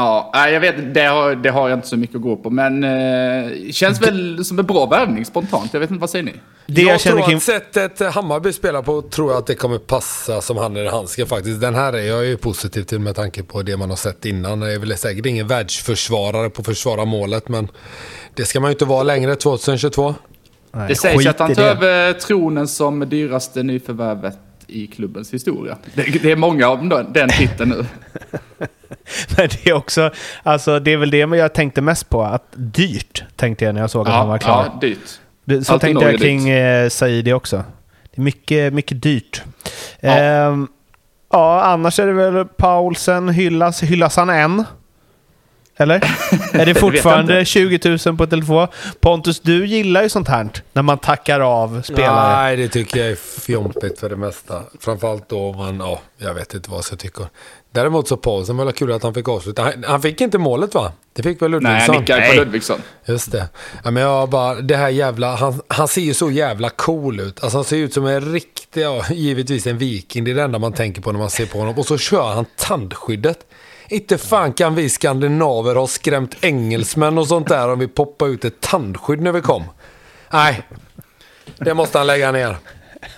Ja, 0.00 0.48
jag 0.48 0.60
vet, 0.60 0.94
det 0.94 1.04
har, 1.04 1.34
det 1.34 1.50
har 1.50 1.68
jag 1.68 1.78
inte 1.78 1.88
så 1.88 1.96
mycket 1.96 2.16
att 2.16 2.22
gå 2.22 2.36
på. 2.36 2.50
Men 2.50 2.84
eh, 2.84 3.70
känns 3.70 4.02
väl 4.02 4.44
som 4.44 4.58
en 4.58 4.66
bra 4.66 4.86
värvning 4.86 5.24
spontant. 5.24 5.72
Jag 5.72 5.80
vet 5.80 5.90
inte, 5.90 6.00
vad 6.00 6.10
säger 6.10 6.24
ni? 6.24 6.34
Det 6.66 6.82
jag 6.82 6.92
jag 6.92 7.00
känner 7.00 7.16
tror 7.16 7.26
kring... 7.26 7.36
att 7.36 7.42
sättet 7.42 8.14
Hammarby 8.14 8.52
spelar 8.52 8.82
på 8.82 9.02
tror 9.02 9.30
jag 9.30 9.38
att 9.38 9.46
det 9.46 9.54
kommer 9.54 9.78
passa 9.78 10.40
som 10.40 10.56
handen 10.56 10.86
i 10.86 10.88
handsken 10.88 11.26
faktiskt. 11.26 11.60
Den 11.60 11.74
här 11.74 11.92
är 11.92 12.02
jag 12.02 12.26
ju 12.26 12.36
positiv 12.36 12.82
till 12.82 12.98
med 12.98 13.16
tanke 13.16 13.42
på 13.42 13.62
det 13.62 13.76
man 13.76 13.90
har 13.90 13.96
sett 13.96 14.24
innan. 14.24 14.60
Det 14.60 14.72
är 14.72 14.78
väl 14.78 14.96
säkert 14.96 15.26
ingen 15.26 15.46
världsförsvarare 15.46 16.50
på 16.50 16.60
att 16.60 16.66
försvara 16.66 17.04
målet 17.04 17.48
men 17.48 17.68
det 18.34 18.44
ska 18.44 18.60
man 18.60 18.70
ju 18.70 18.72
inte 18.72 18.84
vara 18.84 19.02
längre 19.02 19.36
2022. 19.36 20.14
Nej, 20.72 20.88
Det 20.88 20.94
sägs 20.94 21.26
att 21.26 21.38
han 21.38 21.54
tar 21.54 21.62
över 21.62 22.12
tronen 22.12 22.68
som 22.68 23.08
dyraste 23.08 23.62
nyförvärvet 23.62 24.38
i 24.66 24.86
klubbens 24.86 25.34
historia. 25.34 25.78
Det, 25.94 26.02
det 26.22 26.30
är 26.32 26.36
många 26.36 26.68
av 26.68 26.88
den, 26.88 27.12
den 27.12 27.28
titeln 27.28 27.70
nu. 27.70 27.86
Men 29.36 29.48
det 29.48 29.66
är 29.66 29.72
också, 29.72 30.10
alltså 30.42 30.80
det 30.80 30.92
är 30.92 30.96
väl 30.96 31.10
det 31.10 31.18
jag 31.18 31.54
tänkte 31.54 31.80
mest 31.80 32.08
på, 32.08 32.22
att 32.22 32.44
dyrt 32.52 33.24
tänkte 33.36 33.64
jag 33.64 33.74
när 33.74 33.80
jag 33.80 33.90
såg 33.90 34.08
att 34.08 34.14
han 34.14 34.28
var 34.28 34.38
klar. 34.38 34.64
ja, 34.72 34.78
dyrt. 34.80 35.64
Så 35.66 35.72
Allt 35.72 35.84
i 35.84 35.86
tänkte 35.86 36.04
jag 36.04 36.18
kring 36.20 36.48
eh, 36.48 36.88
Saidi 36.88 37.32
också. 37.32 37.64
Det 38.02 38.20
är 38.20 38.22
mycket, 38.22 38.72
mycket 38.72 39.02
dyrt. 39.02 39.42
Ja. 40.00 40.10
Ehm, 40.10 40.68
ja, 41.32 41.62
annars 41.62 41.98
är 42.00 42.06
det 42.06 42.12
väl 42.12 42.44
Paulsen 42.44 43.28
hyllas. 43.28 43.82
Hyllas 43.82 44.16
han 44.16 44.30
än? 44.30 44.64
Eller? 45.80 45.96
är 46.52 46.66
det 46.66 46.74
fortfarande 46.74 47.44
20 47.44 47.98
000 48.06 48.16
på 48.16 48.26
telefon? 48.26 48.68
Pontus, 49.00 49.40
du 49.40 49.66
gillar 49.66 50.02
ju 50.02 50.08
sånt 50.08 50.28
här. 50.28 50.48
När 50.72 50.82
man 50.82 50.98
tackar 50.98 51.40
av 51.40 51.82
spelare. 51.82 52.42
Nej, 52.42 52.56
det 52.56 52.68
tycker 52.68 53.00
jag 53.00 53.10
är 53.10 53.40
fjompigt 53.40 54.00
för 54.00 54.08
det 54.08 54.16
mesta. 54.16 54.62
Framförallt 54.80 55.28
då 55.28 55.40
om 55.40 55.56
man, 55.56 55.76
ja, 55.76 56.00
jag 56.18 56.34
vet 56.34 56.54
inte 56.54 56.70
vad 56.70 56.84
jag 56.90 56.98
tycker. 56.98 57.26
Däremot 57.72 58.08
så 58.08 58.16
Paulsen 58.16 58.56
var 58.56 58.64
det 58.64 58.72
kul 58.72 58.92
att 58.92 59.02
han 59.02 59.14
fick 59.14 59.28
avsluta. 59.28 59.62
Han, 59.62 59.84
han 59.86 60.02
fick 60.02 60.20
inte 60.20 60.38
målet 60.38 60.74
va? 60.74 60.92
Det 61.12 61.22
fick 61.22 61.42
väl 61.42 61.50
Nej, 61.50 61.60
Ludvigsson? 61.60 61.94
han 61.94 62.00
nickar 62.02 62.28
på 62.28 62.34
Ludvigsson. 62.34 62.82
Just 63.04 63.32
det. 63.32 63.48
Ja, 63.84 63.90
men 63.90 64.02
jag 64.02 64.28
bara, 64.28 64.54
det 64.54 64.76
här 64.76 64.88
jävla, 64.88 65.36
han, 65.36 65.60
han 65.68 65.88
ser 65.88 66.00
ju 66.00 66.14
så 66.14 66.30
jävla 66.30 66.70
cool 66.70 67.20
ut. 67.20 67.42
Alltså 67.44 67.58
han 67.58 67.64
ser 67.64 67.76
ut 67.76 67.94
som 67.94 68.06
en 68.06 68.32
riktig, 68.32 68.82
ja, 68.82 69.04
givetvis 69.10 69.66
en 69.66 69.78
viking. 69.78 70.24
Det 70.24 70.30
är 70.30 70.34
det 70.34 70.42
enda 70.42 70.58
man 70.58 70.72
tänker 70.72 71.02
på 71.02 71.12
när 71.12 71.18
man 71.18 71.30
ser 71.30 71.46
på 71.46 71.58
honom. 71.58 71.78
Och 71.78 71.86
så 71.86 71.98
kör 71.98 72.34
han 72.34 72.44
tandskyddet. 72.56 73.38
Inte 73.88 74.18
fan 74.18 74.52
kan 74.52 74.74
vi 74.74 74.88
skandinaver 74.88 75.74
ha 75.74 75.86
skrämt 75.86 76.36
engelsmän 76.40 77.18
och 77.18 77.26
sånt 77.26 77.48
där 77.48 77.68
om 77.68 77.78
vi 77.78 77.88
poppar 77.88 78.28
ut 78.28 78.44
ett 78.44 78.60
tandskydd 78.60 79.20
när 79.20 79.32
vi 79.32 79.40
kom. 79.40 79.64
Nej, 80.32 80.62
det 81.58 81.74
måste 81.74 81.98
han 81.98 82.06
lägga 82.06 82.32
ner. 82.32 82.56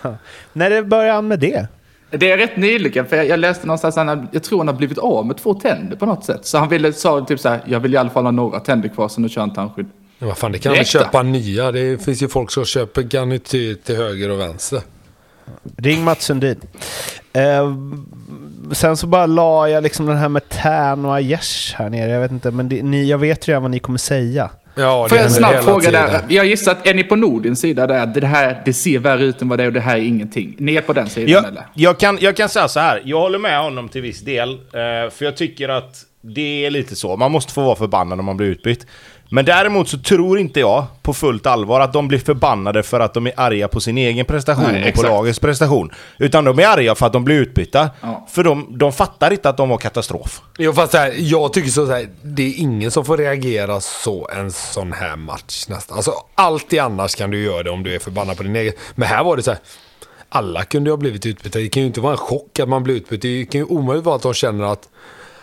När 0.53 0.71
det 0.71 0.83
börjar 0.83 1.15
han 1.15 1.29
med 1.29 1.39
det? 1.39 1.67
Det 2.13 2.31
är 2.31 2.39
rätt 2.39 2.57
nyligen, 2.57 3.07
för 3.07 3.17
jag, 3.17 3.27
jag 3.27 3.41
läste 3.41 3.67
någonstans 3.67 3.99
att 3.99 4.07
han, 4.07 4.29
jag 4.33 4.43
tror 4.43 4.59
han 4.59 4.69
har 4.69 4.75
blivit 4.75 4.99
av 4.99 5.27
med 5.27 5.37
två 5.37 5.55
tänder 5.55 5.97
på 5.97 6.07
något 6.07 6.25
sätt. 6.25 6.47
Så 6.47 6.59
han 6.59 6.69
ville, 6.69 6.93
sa 6.93 7.25
typ 7.25 7.41
så 7.41 7.49
här, 7.49 7.61
jag 7.67 7.81
vill 7.81 7.95
i 7.95 7.97
alla 7.97 8.11
fall 8.11 8.25
ha 8.25 8.31
några 8.31 8.61
tänder 8.61 8.89
kvar, 8.89 9.09
så 9.09 9.21
nu 9.21 9.29
kör 9.29 9.41
han 9.41 9.53
tandskydd. 9.53 9.87
Ja, 10.19 10.27
vad 10.27 10.39
fan, 10.39 10.53
det 10.53 10.59
kan 10.59 10.75
man 10.77 10.85
köpa 10.85 11.23
nya. 11.23 11.73
Det 11.73 12.05
finns 12.05 12.23
ju 12.23 12.29
folk 12.29 12.51
som 12.51 12.65
köper 12.65 13.03
garnityr 13.03 13.75
till 13.75 13.97
höger 13.97 14.31
och 14.31 14.41
vänster. 14.41 14.81
Ring 15.77 16.05
Mats 16.05 16.25
Sundin. 16.25 16.61
Eh, 17.33 17.75
sen 18.73 18.97
så 18.97 19.07
bara 19.07 19.27
la 19.27 19.69
jag 19.69 19.83
liksom 19.83 20.07
den 20.07 20.17
här 20.17 20.29
med 20.29 20.49
Tern 20.49 21.05
och 21.05 21.15
Aiesh 21.15 21.75
här 21.77 21.91
nere. 21.91 22.11
Jag 22.11 22.21
vet 22.21 22.31
inte, 22.31 22.51
men 22.51 22.69
det, 22.69 22.83
ni, 22.83 23.09
jag 23.09 23.19
vet 23.19 23.49
redan 23.49 23.63
vad 23.63 23.71
ni 23.71 23.79
kommer 23.79 23.99
säga. 23.99 24.51
Ja, 24.75 25.09
Får 25.09 25.19
jag 25.19 25.25
en 25.25 25.33
snabb 25.33 25.65
fråga 25.65 25.81
tiden. 25.81 26.11
där? 26.13 26.23
Jag 26.29 26.47
gissar 26.47 26.73
att 26.73 26.87
är 26.87 26.95
ni 26.95 27.05
på 27.05 27.17
Nordins 27.17 27.61
sida 27.61 27.87
där? 27.87 28.07
Det 28.07 28.27
här, 28.27 28.63
det 28.65 28.73
ser 28.73 28.99
värre 28.99 29.25
ut 29.25 29.43
än 29.43 29.49
vad 29.49 29.59
det 29.59 29.63
är 29.63 29.67
och 29.67 29.73
det 29.73 29.81
här 29.81 29.97
är 29.97 30.01
ingenting. 30.03 30.55
Ni 30.59 30.75
är 30.77 30.81
på 30.83 30.93
den 30.93 31.09
sidan 31.09 31.31
Jag, 31.31 31.45
eller? 31.49 31.67
jag, 31.75 31.99
kan, 31.99 32.19
jag 32.21 32.37
kan 32.37 32.49
säga 32.49 32.69
så 32.69 32.81
här, 32.81 33.03
jag 33.05 33.21
håller 33.21 33.39
med 33.39 33.61
honom 33.63 33.89
till 33.89 34.03
viss 34.03 34.21
del. 34.21 34.51
Eh, 34.53 35.11
för 35.11 35.25
jag 35.25 35.37
tycker 35.37 35.69
att 35.69 35.97
det 36.21 36.67
är 36.67 36.71
lite 36.71 36.97
så, 36.97 37.17
man 37.17 37.31
måste 37.33 37.53
få 37.53 37.63
vara 37.63 37.77
förbannad 37.77 38.19
när 38.19 38.23
man 38.23 38.37
blir 38.37 38.47
utbytt. 38.49 38.87
Men 39.35 39.45
däremot 39.45 39.89
så 39.89 39.99
tror 39.99 40.39
inte 40.39 40.61
jag 40.61 40.85
på 41.03 41.15
fullt 41.15 41.47
allvar 41.47 41.81
att 41.81 41.93
de 41.93 42.09
blir 42.09 42.19
förbannade 42.19 42.83
för 42.83 43.01
att 43.01 43.15
de 43.15 43.27
är 43.27 43.33
arga 43.37 43.69
på 43.69 43.81
sin 43.81 43.99
egen 43.99 44.27
prestation 44.27 44.65
Nej, 44.65 44.77
och 44.77 44.83
på 44.83 44.89
exakt. 44.89 45.09
lagets 45.09 45.39
prestation. 45.39 45.91
Utan 46.19 46.45
de 46.45 46.59
är 46.59 46.67
arga 46.67 46.95
för 46.95 47.07
att 47.07 47.13
de 47.13 47.25
blir 47.25 47.37
utbytta. 47.37 47.91
Ja. 48.01 48.27
För 48.31 48.45
de, 48.45 48.79
de 48.79 48.93
fattar 48.93 49.31
inte 49.31 49.49
att 49.49 49.57
de 49.57 49.69
var 49.69 49.79
katastrof. 49.79 50.41
Jo, 50.59 50.73
fast 50.73 50.93
så 50.93 50.99
här, 50.99 51.15
jag 51.17 51.53
tycker 51.53 51.71
så 51.71 51.87
här, 51.87 52.09
det 52.23 52.43
är 52.43 52.59
ingen 52.59 52.91
som 52.91 53.05
får 53.05 53.17
reagera 53.17 53.81
så 53.81 54.29
en 54.37 54.53
sån 54.53 54.93
här 54.93 55.17
match 55.17 55.69
nästan. 55.69 55.97
Alltså 55.97 56.13
alltid 56.35 56.79
annars 56.79 57.15
kan 57.15 57.31
du 57.31 57.43
göra 57.45 57.63
det 57.63 57.71
om 57.71 57.83
du 57.83 57.95
är 57.95 57.99
förbannad 57.99 58.37
på 58.37 58.43
din 58.43 58.57
egen. 58.57 58.75
Men 58.95 59.09
här 59.09 59.25
var 59.25 59.37
det 59.37 59.43
så 59.43 59.51
här, 59.51 59.61
alla 60.29 60.65
kunde 60.65 60.89
ju 60.89 60.93
ha 60.93 60.99
blivit 60.99 61.27
utbytta. 61.27 61.59
Det 61.59 61.69
kan 61.69 61.83
ju 61.83 61.87
inte 61.87 62.01
vara 62.01 62.13
en 62.13 62.19
chock 62.19 62.59
att 62.59 62.69
man 62.69 62.83
blir 62.83 62.95
utbytt. 62.95 63.23
Det 63.23 63.45
kan 63.45 63.61
ju 63.61 63.65
omöjligt 63.65 64.05
vara 64.05 64.17
att 64.17 64.23
de 64.23 64.35
känner 64.35 64.65
att 64.65 64.89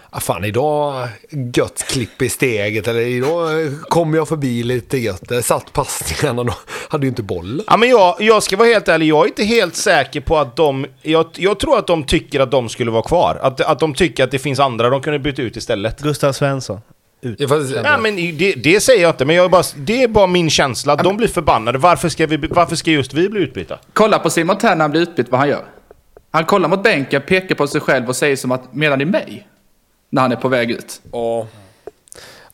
ah, 0.10 0.20
fan 0.20 0.46
idag 0.46 1.08
gött 1.56 1.86
klipp 1.88 2.22
i 2.22 2.30
steget 2.30 2.88
eller 2.88 3.00
idag 3.00 3.50
kom 3.82 4.14
jag 4.14 4.28
förbi 4.28 4.64
lite 4.64 4.98
gött. 4.98 5.30
Där 5.30 5.42
satt 5.42 5.74
passningarna 5.74 6.42
och 6.42 6.54
hade 6.90 7.06
ju 7.06 7.10
inte 7.10 7.24
bollen. 7.24 7.66
Ja, 7.68 7.78
men 7.78 7.90
jag, 7.90 8.16
jag 8.20 8.44
ska 8.44 8.58
vara 8.58 8.68
helt 8.68 8.88
ärlig, 8.88 9.08
jag 9.08 9.24
är 9.24 9.28
inte 9.28 9.44
helt 9.44 9.76
säker 9.76 10.22
på 10.22 10.38
att 10.38 10.56
de... 10.56 10.86
Jag, 11.02 11.26
jag 11.36 11.60
tror 11.60 11.78
att 11.78 11.88
de 11.88 12.04
tycker 12.04 12.40
att 12.40 12.52
de 12.52 12.70
skulle 12.70 12.92
vara 12.92 13.04
kvar. 13.04 13.40
Att, 13.42 13.62
att 13.62 13.80
de 13.80 13.94
tycker 13.94 14.24
att 14.24 14.32
det 14.32 14.40
finns 14.40 14.60
andra 14.60 14.90
de 14.90 15.02
kunde 15.02 15.20
byta 15.20 15.42
ut 15.42 15.58
istället. 15.58 16.02
Gustav 16.02 16.32
Svensson. 16.34 16.82
Ut. 17.22 17.40
Ja, 17.84 17.98
men 17.98 18.16
det, 18.16 18.54
det 18.54 18.80
säger 18.80 19.02
jag 19.02 19.10
inte, 19.10 19.26
men 19.26 19.36
jag 19.36 19.52
bara, 19.52 19.64
det 19.76 20.04
är 20.04 20.08
bara 20.08 20.28
min 20.28 20.50
känsla 20.50 20.94
att 20.94 21.04
de 21.04 21.18
blir 21.18 21.28
förbannade. 21.28 21.78
Varför 21.78 22.10
ska, 22.10 22.28
vi, 22.28 22.38
varför 22.38 22.76
ska 22.76 22.92
just 22.92 23.14
vi 23.14 23.30
bli 23.30 23.42
utbytta? 23.42 23.80
Kolla 23.94 24.20
på 24.20 24.30
Simon 24.30 24.58
Tern 24.58 24.78
när 24.78 24.84
han 24.84 24.92
blir 24.92 25.02
utbytt, 25.02 25.30
vad 25.30 25.40
han 25.40 25.50
gör. 25.50 25.66
Han 26.32 26.46
kollar 26.46 26.70
mot 26.70 26.84
bänken, 26.84 27.22
pekar 27.28 27.56
på 27.56 27.68
sig 27.68 27.82
själv 27.82 28.10
och 28.10 28.16
säger 28.16 28.36
som 28.36 28.52
att 28.52 28.74
menar 28.74 28.98
ni 28.98 29.06
mig? 29.06 29.48
När 30.10 30.22
han 30.22 30.32
är 30.32 30.36
på 30.36 30.48
väg 30.48 30.72
ut. 30.72 31.02
Ja. 31.12 31.48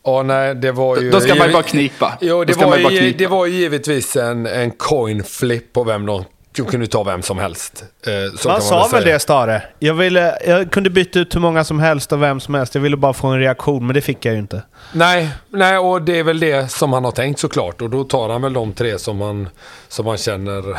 Ja, 0.04 0.22
nej, 0.22 0.54
det 0.54 0.72
var 0.72 0.96
ju... 0.96 1.10
Då 1.10 1.20
ska 1.20 1.34
man 1.34 1.46
ju 1.46 1.52
bara 1.52 1.62
knipa. 1.62 2.18
Jo, 2.20 2.44
det 2.44 2.56
man 2.56 2.70
var, 2.70 2.78
ju 2.78 2.98
knipa. 2.98 3.18
det 3.18 3.26
var 3.26 3.46
ju 3.46 3.52
givetvis 3.52 4.16
en, 4.16 4.46
en 4.46 4.70
coin 4.70 5.24
flip 5.24 5.72
på 5.72 5.84
vem 5.84 6.06
de 6.06 6.24
de 6.56 6.62
kunde 6.66 6.86
ta 6.86 7.02
vem 7.02 7.22
som 7.22 7.38
helst. 7.38 7.84
Eh, 8.06 8.38
så 8.38 8.48
Man 8.48 8.56
kan 8.56 8.68
sa 8.68 8.80
väl 8.80 9.02
säga. 9.02 9.14
det 9.14 9.18
Stare? 9.18 9.62
Jag, 9.78 9.94
ville, 9.94 10.38
jag 10.46 10.70
kunde 10.70 10.90
byta 10.90 11.18
ut 11.18 11.34
hur 11.34 11.40
många 11.40 11.64
som 11.64 11.80
helst 11.80 12.12
och 12.12 12.22
vem 12.22 12.40
som 12.40 12.54
helst. 12.54 12.74
Jag 12.74 12.82
ville 12.82 12.96
bara 12.96 13.12
få 13.12 13.26
en 13.26 13.38
reaktion, 13.38 13.86
men 13.86 13.94
det 13.94 14.00
fick 14.00 14.24
jag 14.24 14.32
ju 14.34 14.40
inte. 14.40 14.62
Nej, 14.92 15.28
nej, 15.50 15.78
och 15.78 16.02
det 16.02 16.18
är 16.18 16.22
väl 16.24 16.40
det 16.40 16.70
som 16.70 16.92
han 16.92 17.04
har 17.04 17.12
tänkt 17.12 17.40
såklart. 17.40 17.82
Och 17.82 17.90
då 17.90 18.04
tar 18.04 18.28
han 18.28 18.42
väl 18.42 18.52
de 18.52 18.72
tre 18.72 18.98
som 18.98 19.20
han, 19.20 19.48
som 19.88 20.06
han 20.06 20.16
känner 20.16 20.76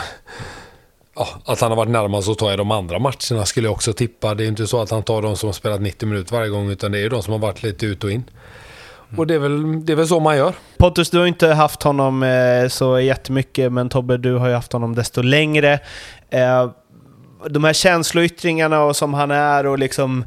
ja, 1.18 1.28
att 1.45 1.61
han 1.61 1.72
har 1.72 1.76
varit 1.76 1.91
närmast 1.91 2.30
att 2.30 2.38
ta 2.38 2.53
i 2.53 2.57
de 2.57 2.72
andra 2.72 2.99
matcherna 2.99 3.45
skulle 3.45 3.68
jag 3.68 3.74
också 3.74 3.93
tippa. 3.93 4.36
Det 4.36 4.43
är 4.43 4.47
inte 4.47 4.68
så 4.68 4.82
att 4.82 4.91
han 4.91 5.03
tar 5.03 5.22
de 5.22 5.38
som 5.38 5.47
har 5.47 5.53
spelat 5.53 5.82
90 5.82 6.07
minuter 6.07 6.36
varje 6.36 6.49
gång 6.49 6.70
utan 6.70 6.91
det 6.91 6.97
är 6.97 7.01
ju 7.01 7.09
de 7.09 7.24
som 7.24 7.32
har 7.32 7.39
varit 7.39 7.63
lite 7.63 7.86
ut 7.86 8.03
och 8.03 8.11
in. 8.11 8.24
Och 9.18 9.28
det 9.28 9.34
är 9.34 9.39
väl, 9.39 9.86
det 9.86 9.93
är 9.93 9.95
väl 9.97 10.07
så 10.07 10.20
man 10.20 10.38
gör. 10.38 10.53
Pontus, 10.78 11.09
du 11.09 11.20
har 11.20 11.26
inte 11.26 11.47
haft 11.47 11.84
honom 11.84 12.24
eh, 12.24 12.68
så 12.68 12.99
jättemycket, 12.99 13.72
men 13.72 13.89
Tobbe, 13.89 14.18
du 14.18 14.34
har 14.34 14.47
ju 14.47 14.53
haft 14.53 14.74
honom 14.74 14.95
desto 14.95 15.22
längre. 15.22 15.80
Eh, 16.30 16.70
de 17.49 17.63
här 17.63 17.74
känsloyttringarna 17.74 18.84
och 18.84 18.95
som 18.95 19.13
han 19.13 19.32
är 19.32 19.65
och 19.65 19.80
liksom... 19.80 20.26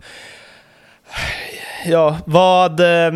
Ja, 1.85 2.18
vad, 2.24 2.81
eh, 2.81 3.12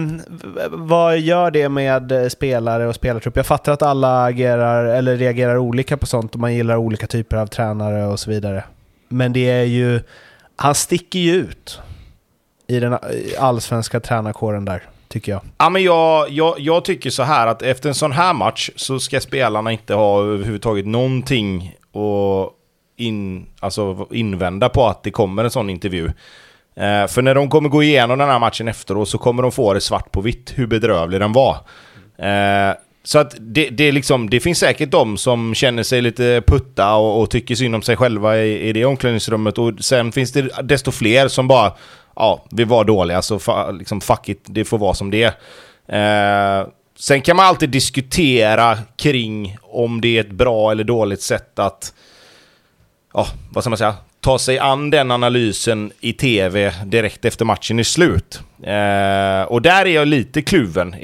vad 0.71 1.19
gör 1.19 1.51
det 1.51 1.69
med 1.69 2.33
spelare 2.33 2.87
och 2.87 2.95
spelartrupp? 2.95 3.37
Jag 3.37 3.47
fattar 3.47 3.73
att 3.73 3.83
alla 3.83 4.25
agerar, 4.25 4.85
eller 4.85 5.17
reagerar 5.17 5.57
olika 5.57 5.97
på 5.97 6.07
sånt 6.07 6.35
och 6.35 6.41
man 6.41 6.55
gillar 6.55 6.77
olika 6.77 7.07
typer 7.07 7.37
av 7.37 7.47
tränare 7.47 8.07
och 8.07 8.21
så 8.21 8.31
vidare. 8.31 8.65
Men 9.09 9.33
det 9.33 9.51
är 9.51 9.65
ju... 9.65 10.01
Han 10.57 10.75
sticker 10.75 11.19
ju 11.19 11.35
ut 11.35 11.81
i 12.67 12.81
den 12.81 12.99
allsvenska 13.39 14.01
tränarkåren 14.01 14.65
där, 14.65 14.83
tycker 15.09 15.33
jag. 15.33 15.41
Ja, 15.59 15.71
men 15.71 15.83
jag, 15.83 16.31
jag, 16.31 16.61
jag 16.61 16.85
tycker 16.85 17.11
så 17.11 17.23
här 17.23 17.47
att 17.47 17.63
efter 17.63 17.89
en 17.89 17.95
sån 17.95 18.13
här 18.13 18.35
match 18.35 18.71
så 18.77 18.99
ska 18.99 19.21
spelarna 19.21 19.73
inte 19.73 19.95
ha 19.95 20.23
överhuvudtaget 20.23 20.87
någonting 20.87 21.77
att 21.93 22.53
in, 22.97 23.47
alltså 23.61 24.07
invända 24.11 24.69
på 24.69 24.87
att 24.87 25.03
det 25.03 25.11
kommer 25.11 25.45
en 25.45 25.51
sån 25.51 25.71
intervju. 25.71 26.11
Eh, 26.77 27.07
för 27.07 27.23
när 27.23 27.35
de 27.35 27.51
kommer 27.51 27.69
gå 27.69 27.83
igenom 27.83 28.19
den 28.19 28.29
här 28.29 28.39
matchen 28.39 28.69
efteråt 28.69 29.09
så 29.09 29.19
kommer 29.19 29.43
de 29.43 29.53
få 29.53 29.75
det 29.75 29.81
svart 29.81 30.13
på 30.13 30.21
vitt 30.21 30.53
hur 30.55 30.67
bedrövlig 30.67 31.21
den 31.21 31.33
var. 31.33 31.57
Eh, 32.19 32.75
så 33.05 33.19
att 33.19 33.35
det, 33.39 33.69
det, 33.69 33.85
är 33.85 33.93
liksom, 33.93 34.31
det 34.31 34.41
finns 34.41 34.59
säkert 34.59 34.91
de 34.91 35.17
som 35.17 35.55
känner 35.55 35.83
sig 35.83 36.03
lite 36.03 36.43
putta 36.47 36.95
och, 36.95 37.21
och 37.21 37.31
tycker 37.31 37.55
synd 37.55 37.75
om 37.75 37.83
sig 37.83 37.97
själva 37.97 38.39
i, 38.39 38.69
i 38.69 38.73
det 38.73 38.85
omklädningsrummet. 38.85 39.59
Och 39.59 39.73
sen 39.81 40.13
finns 40.13 40.33
det 40.33 40.49
desto 40.63 40.91
fler 40.91 41.29
som 41.29 41.49
bara, 41.49 41.73
ja, 42.17 42.45
vi 42.51 42.65
var 42.65 42.85
dåliga 42.85 43.23
så 43.23 43.39
fa, 43.39 43.71
liksom, 43.71 44.01
fuck 44.01 44.29
it, 44.29 44.43
det 44.45 44.65
får 44.65 44.79
vara 44.79 44.95
som 44.95 45.11
det 45.11 45.33
är. 45.89 46.61
eh, 46.61 46.67
Sen 46.99 47.23
kan 47.23 47.37
man 47.37 47.47
alltid 47.47 47.71
diskutera 47.71 48.79
kring 48.97 49.57
om 49.63 50.01
det 50.01 50.17
är 50.17 50.21
ett 50.21 50.31
bra 50.31 50.71
eller 50.71 50.85
dåligt 50.85 51.23
sätt 51.23 51.59
att 51.59 51.95
ja, 53.15 53.27
vad 53.53 53.65
ska 53.65 53.71
man 53.71 53.79
säga, 53.79 53.95
ta 54.25 54.39
sig 54.39 54.59
an 54.59 54.91
den 54.91 55.11
analysen 55.11 55.93
i 56.01 56.13
tv 56.13 56.75
direkt 56.85 57.25
efter 57.25 57.45
matchen 57.45 57.79
är 57.79 57.83
slut. 57.83 58.41
Eh, 58.63 59.53
och 59.53 59.63
där 59.63 59.87
är 59.87 59.95
jag 59.95 60.09
lite 60.09 60.43
kluven. 60.43 60.95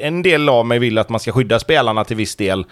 En 0.00 0.22
del 0.22 0.48
av 0.48 0.66
mig 0.66 0.78
vill 0.78 0.98
att 0.98 1.08
man 1.08 1.20
ska 1.20 1.32
skydda 1.32 1.58
spelarna 1.58 2.04
till 2.04 2.16
viss 2.16 2.36
del. 2.36 2.64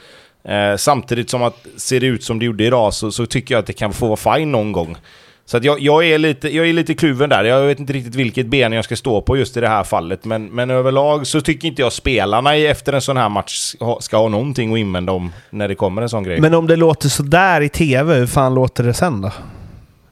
Eh, 0.44 0.76
samtidigt 0.76 1.30
som 1.30 1.42
att 1.42 1.66
ser 1.76 2.00
det 2.00 2.06
ut 2.06 2.24
som 2.24 2.38
det 2.38 2.44
gjorde 2.44 2.64
idag 2.64 2.94
så, 2.94 3.12
så 3.12 3.26
tycker 3.26 3.54
jag 3.54 3.60
att 3.60 3.66
det 3.66 3.72
kan 3.72 3.92
få 3.92 4.06
vara 4.06 4.36
fine 4.36 4.52
någon 4.52 4.72
gång. 4.72 4.96
Så 5.44 5.56
att 5.56 5.64
jag, 5.64 5.80
jag, 5.80 6.06
är 6.06 6.18
lite, 6.18 6.56
jag 6.56 6.68
är 6.68 6.72
lite 6.72 6.94
kluven 6.94 7.30
där. 7.30 7.44
Jag 7.44 7.66
vet 7.66 7.80
inte 7.80 7.92
riktigt 7.92 8.14
vilket 8.14 8.46
ben 8.46 8.72
jag 8.72 8.84
ska 8.84 8.96
stå 8.96 9.20
på 9.20 9.36
just 9.36 9.56
i 9.56 9.60
det 9.60 9.68
här 9.68 9.84
fallet. 9.84 10.24
Men, 10.24 10.46
men 10.46 10.70
överlag 10.70 11.26
så 11.26 11.40
tycker 11.40 11.68
inte 11.68 11.82
jag 11.82 11.92
spelarna 11.92 12.56
efter 12.56 12.92
en 12.92 13.00
sån 13.00 13.16
här 13.16 13.28
match 13.28 13.74
ska 14.00 14.16
ha, 14.16 14.28
någonting 14.28 14.72
att 14.72 14.78
invända 14.78 15.12
om 15.12 15.32
när 15.50 15.68
det 15.68 15.74
kommer 15.74 16.02
en 16.02 16.08
sån 16.08 16.22
grej. 16.22 16.40
Men 16.40 16.54
om 16.54 16.66
det 16.66 16.76
låter 16.76 17.08
sådär 17.08 17.60
i 17.60 17.68
tv, 17.68 18.14
hur 18.14 18.26
fan 18.26 18.54
låter 18.54 18.84
det 18.84 18.94
sen 18.94 19.20
då? 19.20 19.30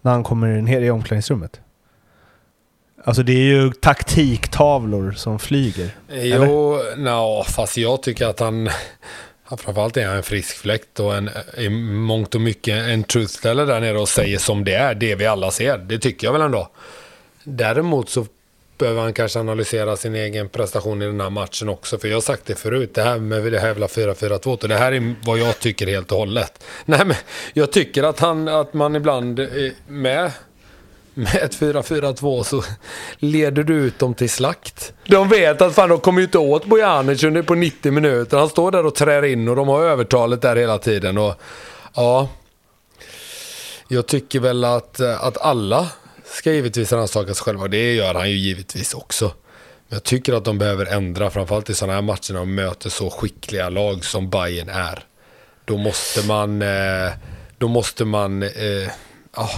När 0.02 0.12
han 0.12 0.24
kommer 0.24 0.60
ner 0.60 0.80
i 0.80 0.90
omklädningsrummet? 0.90 1.60
Alltså 3.04 3.22
det 3.22 3.32
är 3.32 3.44
ju 3.44 3.72
taktiktavlor 3.72 5.12
som 5.12 5.38
flyger. 5.38 5.90
Jo, 6.08 6.78
no, 6.96 7.44
fast 7.44 7.76
jag 7.76 8.02
tycker 8.02 8.26
att 8.26 8.40
han... 8.40 8.68
framförallt 9.58 9.96
är 9.96 10.06
han 10.06 10.16
en 10.16 10.22
frisk 10.22 10.56
fläkt 10.56 11.00
och 11.00 11.16
en, 11.16 11.30
i 11.56 11.68
mångt 11.68 12.34
och 12.34 12.40
mycket 12.40 12.88
en 12.88 13.04
truthsteller 13.04 13.66
där 13.66 13.80
nere 13.80 13.98
och 13.98 14.08
säger 14.08 14.38
som 14.38 14.64
det 14.64 14.74
är. 14.74 14.94
Det 14.94 15.14
vi 15.14 15.26
alla 15.26 15.50
ser. 15.50 15.78
Det 15.78 15.98
tycker 15.98 16.26
jag 16.26 16.32
väl 16.32 16.42
ändå. 16.42 16.68
Däremot 17.44 18.08
så 18.08 18.26
behöver 18.80 19.02
han 19.02 19.12
kanske 19.12 19.40
analysera 19.40 19.96
sin 19.96 20.14
egen 20.14 20.48
prestation 20.48 21.02
i 21.02 21.06
den 21.06 21.20
här 21.20 21.30
matchen 21.30 21.68
också. 21.68 21.98
För 21.98 22.08
jag 22.08 22.16
har 22.16 22.20
sagt 22.20 22.46
det 22.46 22.54
förut, 22.54 22.94
det 22.94 23.02
här 23.02 23.18
med 23.18 23.52
det 23.52 23.58
här 23.58 23.68
jävla 23.68 23.86
4-4-2. 23.86 24.68
Det 24.68 24.74
här 24.74 24.92
är 24.92 25.14
vad 25.24 25.38
jag 25.38 25.58
tycker 25.58 25.86
helt 25.86 26.12
och 26.12 26.18
hållet. 26.18 26.64
Nej 26.84 27.04
men, 27.04 27.16
jag 27.52 27.72
tycker 27.72 28.02
att, 28.02 28.20
han, 28.20 28.48
att 28.48 28.74
man 28.74 28.96
ibland 28.96 29.48
med 29.86 30.32
med 31.14 31.36
ett 31.36 31.60
4-4-2 31.60 32.42
så 32.42 32.64
leder 33.18 33.62
du 33.62 33.74
ut 33.74 33.98
dem 33.98 34.14
till 34.14 34.30
slakt. 34.30 34.92
De 35.06 35.28
vet 35.28 35.62
att 35.62 35.74
fan 35.74 35.88
de 35.88 36.00
kommer 36.00 36.20
ju 36.20 36.24
inte 36.24 36.38
åt 36.38 36.64
Bojanic 36.64 37.24
under 37.24 37.42
på 37.42 37.54
90 37.54 37.92
minuter. 37.92 38.38
Han 38.38 38.48
står 38.48 38.70
där 38.70 38.86
och 38.86 38.94
trär 38.94 39.24
in 39.24 39.48
och 39.48 39.56
de 39.56 39.68
har 39.68 39.82
övertalet 39.82 40.42
där 40.42 40.56
hela 40.56 40.78
tiden. 40.78 41.18
Och, 41.18 41.34
ja, 41.94 42.28
jag 43.88 44.06
tycker 44.06 44.40
väl 44.40 44.64
att, 44.64 45.00
att 45.00 45.38
alla 45.38 45.88
ska 46.30 46.52
givetvis 46.52 46.92
rannsaka 46.92 47.34
sig 47.34 47.44
själva. 47.44 47.62
och 47.62 47.70
Det 47.70 47.94
gör 47.94 48.14
han 48.14 48.30
ju 48.30 48.36
givetvis 48.36 48.94
också. 48.94 49.24
Men 49.88 49.96
jag 49.96 50.04
tycker 50.04 50.32
att 50.32 50.44
de 50.44 50.58
behöver 50.58 50.86
ändra, 50.86 51.30
framförallt 51.30 51.70
i 51.70 51.74
sådana 51.74 51.92
här 51.92 52.02
matcher 52.02 52.32
när 52.32 52.40
de 52.40 52.54
möter 52.54 52.90
så 52.90 53.10
skickliga 53.10 53.68
lag 53.68 54.04
som 54.04 54.30
Bayern 54.30 54.68
är. 54.68 55.04
Då 55.64 55.76
måste 55.76 56.26
man, 56.26 56.62
eh, 56.62 57.10
då 57.58 57.68
måste 57.68 58.04
man, 58.04 58.42
ja, 59.36 59.50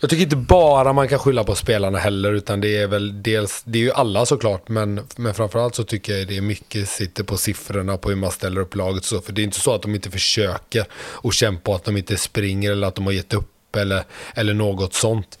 jag 0.00 0.10
tycker 0.10 0.22
inte 0.22 0.36
bara 0.36 0.92
man 0.92 1.08
kan 1.08 1.18
skylla 1.18 1.44
på 1.44 1.54
spelarna 1.54 1.98
heller, 1.98 2.32
utan 2.32 2.60
det 2.60 2.76
är 2.76 2.86
väl 2.86 3.22
dels, 3.22 3.62
det 3.66 3.78
är 3.78 3.82
ju 3.82 3.92
alla 3.92 4.26
såklart, 4.26 4.68
men, 4.68 5.06
men 5.16 5.34
framförallt 5.34 5.74
så 5.74 5.84
tycker 5.84 6.16
jag 6.16 6.28
det 6.28 6.36
är 6.36 6.40
mycket 6.40 6.88
sitter 6.88 7.24
på 7.24 7.36
siffrorna, 7.36 7.96
på 7.96 8.08
hur 8.08 8.16
man 8.16 8.30
ställer 8.30 8.60
upp 8.60 8.74
laget 8.74 9.04
så, 9.04 9.20
för 9.20 9.32
det 9.32 9.42
är 9.42 9.44
inte 9.44 9.60
så 9.60 9.74
att 9.74 9.82
de 9.82 9.94
inte 9.94 10.10
försöker 10.10 10.86
och 10.94 11.32
kämpar, 11.32 11.74
att 11.74 11.84
de 11.84 11.96
inte 11.96 12.16
springer 12.16 12.72
eller 12.72 12.86
att 12.86 12.94
de 12.94 13.06
har 13.06 13.12
gett 13.12 13.34
upp 13.34 13.53
eller, 13.76 14.04
eller 14.34 14.54
något 14.54 14.94
sånt. 14.94 15.38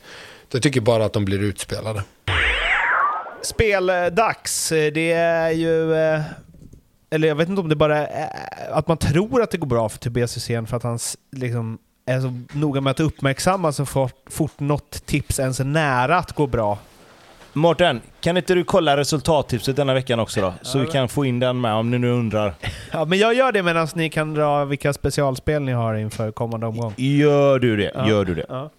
Jag 0.52 0.62
tycker 0.62 0.80
bara 0.80 1.04
att 1.04 1.12
de 1.12 1.24
blir 1.24 1.42
utspelade. 1.42 2.02
Speldags, 3.42 4.68
det 4.68 5.12
är 5.12 5.50
ju... 5.50 5.94
Eh, 5.94 6.20
eller 7.10 7.28
jag 7.28 7.34
vet 7.34 7.48
inte 7.48 7.60
om 7.60 7.68
det 7.68 7.76
bara 7.76 8.06
är 8.06 8.22
eh, 8.22 8.76
att 8.76 8.88
man 8.88 8.96
tror 8.96 9.42
att 9.42 9.50
det 9.50 9.58
går 9.58 9.66
bra 9.66 9.88
för 9.88 9.98
Tobias 9.98 10.36
Hysén 10.36 10.66
för 10.66 10.76
att 10.76 10.82
han 10.82 10.98
liksom 11.32 11.78
är 12.06 12.20
så 12.20 12.58
noga 12.58 12.80
med 12.80 12.90
att 12.90 13.00
uppmärksamma 13.00 13.72
så 13.72 13.86
fort, 13.86 14.22
fort 14.30 14.60
något 14.60 15.06
tips 15.06 15.40
ens 15.40 15.60
är 15.60 15.64
nära 15.64 16.16
att 16.16 16.32
gå 16.32 16.46
bra. 16.46 16.78
Mårten, 17.56 18.00
kan 18.20 18.36
inte 18.36 18.54
du 18.54 18.64
kolla 18.64 18.96
resultattipset 18.96 19.76
denna 19.76 19.94
veckan 19.94 20.20
också 20.20 20.40
då? 20.40 20.54
Så 20.62 20.78
vi 20.78 20.86
kan 20.86 21.08
få 21.08 21.24
in 21.24 21.40
den 21.40 21.60
med 21.60 21.72
om 21.74 21.90
ni 21.90 21.98
nu 21.98 22.10
undrar. 22.10 22.54
Ja, 22.92 23.04
men 23.04 23.18
jag 23.18 23.34
gör 23.34 23.52
det 23.52 23.62
medan 23.62 23.88
ni 23.94 24.10
kan 24.10 24.34
dra 24.34 24.64
vilka 24.64 24.92
specialspel 24.92 25.62
ni 25.62 25.72
har 25.72 25.94
inför 25.94 26.30
kommande 26.32 26.66
omgång. 26.66 26.94
Gör 26.96 27.58
du 27.58 27.76
det? 27.76 27.92
Ja. 27.94 28.08
Gör 28.08 28.24
du 28.24 28.34
det? 28.34 28.46
Ja. 28.48 28.70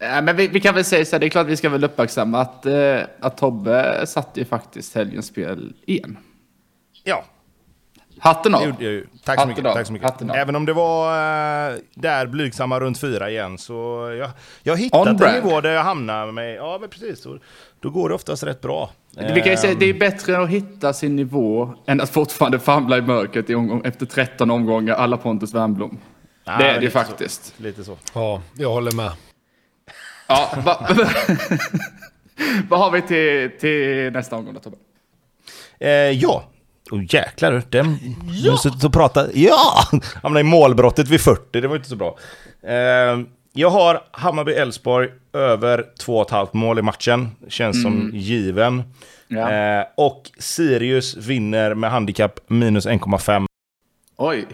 Nej, 0.00 0.22
men 0.22 0.36
vi, 0.36 0.48
vi 0.48 0.60
kan 0.60 0.74
väl 0.74 0.84
säga 0.84 1.04
så 1.04 1.16
här, 1.16 1.20
det 1.20 1.26
är 1.26 1.30
klart 1.30 1.46
vi 1.46 1.56
ska 1.56 1.68
väl 1.68 1.84
uppmärksamma 1.84 2.40
att, 2.40 2.66
eh, 2.66 2.98
att 3.20 3.36
Tobbe 3.36 4.06
satte 4.06 4.40
ju 4.40 4.46
faktiskt 4.46 4.94
helgens 4.94 5.26
spel 5.26 5.72
igen. 5.86 6.18
Ja, 7.04 7.24
Hatten 8.20 8.54
av. 8.54 8.64
gjorde. 8.64 9.02
Tack 9.24 9.40
så 9.40 9.46
mycket. 9.46 9.66
av. 9.66 9.74
Tack 9.74 9.86
så 9.86 9.92
mycket. 9.92 10.10
Hatten 10.10 10.30
av. 10.30 10.36
Även 10.36 10.56
om 10.56 10.66
det 10.66 10.72
var 10.72 11.12
eh, 11.70 11.76
där 11.94 12.26
blygsamma 12.26 12.80
runt 12.80 13.00
fyra 13.00 13.30
igen 13.30 13.58
så 13.58 13.74
jag, 14.18 14.30
jag 14.62 15.16
brand. 15.16 15.44
nivå 15.44 15.60
där 15.60 15.70
jag 15.70 15.84
hamnar 15.84 16.32
med... 16.32 16.54
Ja, 16.54 16.78
men 16.80 16.88
precis. 16.88 17.22
Då, 17.22 17.38
då 17.82 17.90
går 17.90 18.08
det 18.08 18.14
oftast 18.14 18.42
rätt 18.42 18.60
bra. 18.60 18.90
Vi 19.34 19.40
kan 19.40 19.50
ju 19.50 19.56
säga, 19.56 19.72
Ehm, 19.72 19.78
det 19.78 19.86
är 19.86 19.94
bättre 19.94 20.38
att 20.38 20.48
hitta 20.48 20.92
sin 20.92 21.16
nivå 21.16 21.74
än 21.86 22.00
att 22.00 22.10
fortfarande 22.10 22.58
famla 22.58 22.98
i 22.98 23.02
mörkret 23.02 23.50
i 23.50 23.54
omgång, 23.54 23.82
efter 23.84 24.06
13 24.06 24.50
omgångar 24.50 24.94
alla 24.94 25.16
Pontus 25.16 25.54
Wernbloom. 25.54 25.98
ja, 26.44 26.58
det 26.58 26.64
är 26.64 26.68
det 26.68 26.74
ju 26.74 26.80
lite 26.80 26.92
så. 26.92 26.98
faktiskt. 26.98 27.54
Lite 27.56 27.84
så. 27.84 27.96
Ja, 28.14 28.42
jag 28.54 28.70
håller 28.70 28.92
med. 28.92 29.12
Ja, 30.26 30.54
va, 30.64 30.88
Vad 32.68 32.80
har 32.80 32.90
vi 32.90 33.02
till, 33.02 33.58
till 33.60 34.12
nästa 34.12 34.36
omgång 34.36 34.54
då 34.54 34.60
Tobbe? 34.60 34.76
Eh, 35.80 35.90
ja. 35.90 36.44
Oh, 36.90 37.14
jäklar, 37.14 37.62
den... 37.68 37.98
Ja! 38.32 38.58
Nu 38.64 38.86
och 38.86 38.92
prata. 38.92 39.26
Ja! 39.34 39.84
Hamnade 40.22 40.40
i 40.40 40.50
målbrottet 40.50 41.08
vid 41.08 41.20
40, 41.20 41.60
det 41.60 41.68
var 41.68 41.76
inte 41.76 41.88
så 41.88 41.96
bra. 41.96 42.18
Eh, 42.62 43.18
jag 43.52 43.70
har 43.70 44.02
Hammarby-Elfsborg 44.12 45.08
över 45.32 45.84
2,5 46.06 46.48
mål 46.52 46.78
i 46.78 46.82
matchen. 46.82 47.28
Känns 47.48 47.82
som 47.82 48.10
given. 48.14 48.82
Ja. 49.28 49.52
Eh, 49.52 49.84
och 49.96 50.30
Sirius 50.38 51.16
vinner 51.16 51.74
med 51.74 51.90
handikapp 51.90 52.40
minus 52.46 52.86
1,5. 52.86 53.46
Oj, 54.16 54.46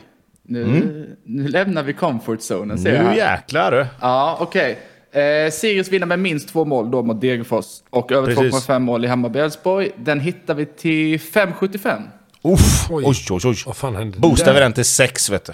nu, 0.43 1.17
nu 1.25 1.49
lämnar 1.49 1.83
vi 1.83 1.93
comfort 1.93 2.43
zonen 2.43 2.79
ser 2.79 2.95
jag 2.95 3.03
Nu 3.05 3.09
här. 3.09 3.17
jäklar 3.17 3.71
du. 3.71 3.87
Ja, 4.01 4.37
okej. 4.41 4.79
Eh, 5.13 5.51
Sirius 5.51 5.89
vinner 5.89 6.07
med 6.07 6.19
minst 6.19 6.49
två 6.49 6.65
mål 6.65 6.91
då 6.91 7.03
mot 7.03 7.21
Degerfors 7.21 7.65
och 7.91 8.13
över 8.13 8.35
Precis. 8.35 8.69
2,5 8.69 8.79
mål 8.79 9.05
i 9.05 9.09
Hammarby-Elfsborg. 9.09 9.91
Den 9.97 10.21
hittar 10.21 10.55
vi 10.55 10.67
till 10.67 11.19
5,75. 11.21 12.03
Uff, 12.43 12.87
Oj. 12.91 13.05
oj, 13.07 13.17
oj, 13.31 13.41
oj. 13.45 13.57
Vad 13.67 13.77
fan 13.77 13.97
hände 13.97 14.19
Boostar 14.19 14.55
vi 14.55 14.61
den 14.61 14.73
till 14.73 14.85
6 14.85 15.31
vet 15.31 15.45
du. 15.45 15.53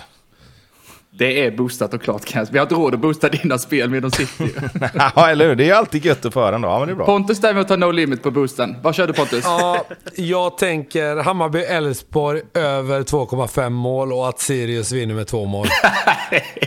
Det 1.22 1.46
är 1.46 1.50
boostat 1.50 1.94
och 1.94 2.02
klart 2.02 2.24
Kans. 2.24 2.50
Vi 2.50 2.58
har 2.58 2.62
inte 2.62 2.74
råd 2.74 2.94
att 2.94 3.00
boosta 3.00 3.28
dina 3.28 3.58
spel 3.58 3.90
med 3.90 4.02
de 4.02 4.10
sitter 4.10 4.44
ju. 4.44 4.50
ja, 5.16 5.30
eller 5.30 5.48
hur? 5.48 5.54
Det 5.54 5.70
är 5.70 5.74
alltid 5.74 6.04
gött 6.04 6.24
att 6.24 6.32
föra 6.32 6.54
ändå. 6.54 6.68
Ja, 6.68 6.78
men 6.78 6.88
det 6.88 6.92
är 6.92 6.96
bra. 6.96 7.06
Pontus 7.06 7.38
däremot 7.40 7.68
har 7.68 7.76
no 7.76 7.90
limit 7.90 8.22
på 8.22 8.30
boosten. 8.30 8.76
Vad 8.82 8.94
kör 8.94 9.06
du 9.06 9.12
Pontus? 9.12 9.44
Ja, 9.44 9.84
jag 10.14 10.58
tänker 10.58 11.16
Hammarby-Elfsborg 11.16 12.42
över 12.54 13.00
2,5 13.02 13.68
mål 13.68 14.12
och 14.12 14.28
att 14.28 14.40
Sirius 14.40 14.92
vinner 14.92 15.14
med 15.14 15.26
två 15.26 15.44
mål. 15.44 15.66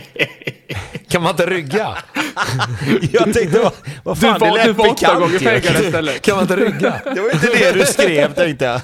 kan 1.08 1.22
man 1.22 1.30
inte 1.30 1.46
rygga? 1.46 1.88
Jag 3.12 3.34
tänkte, 3.34 3.58
vad, 3.58 3.72
vad 4.04 4.16
Du 4.16 4.20
fan, 4.20 4.40
det 4.40 4.50
var, 4.50 4.58
du 4.58 4.64
lät 4.66 4.76
var 4.76 4.84
åtta 4.86 4.94
bekant 4.94 5.20
gånger 5.20 5.38
pengarna 5.38 5.86
istället. 5.86 6.22
Kan 6.22 6.34
man 6.34 6.42
inte 6.42 6.56
rygga? 6.56 7.00
Det 7.14 7.20
var 7.20 7.30
inte 7.30 7.46
det 7.46 7.72
du 7.72 7.86
skrev 7.86 8.34
tänkte 8.34 8.64
jag. 8.64 8.80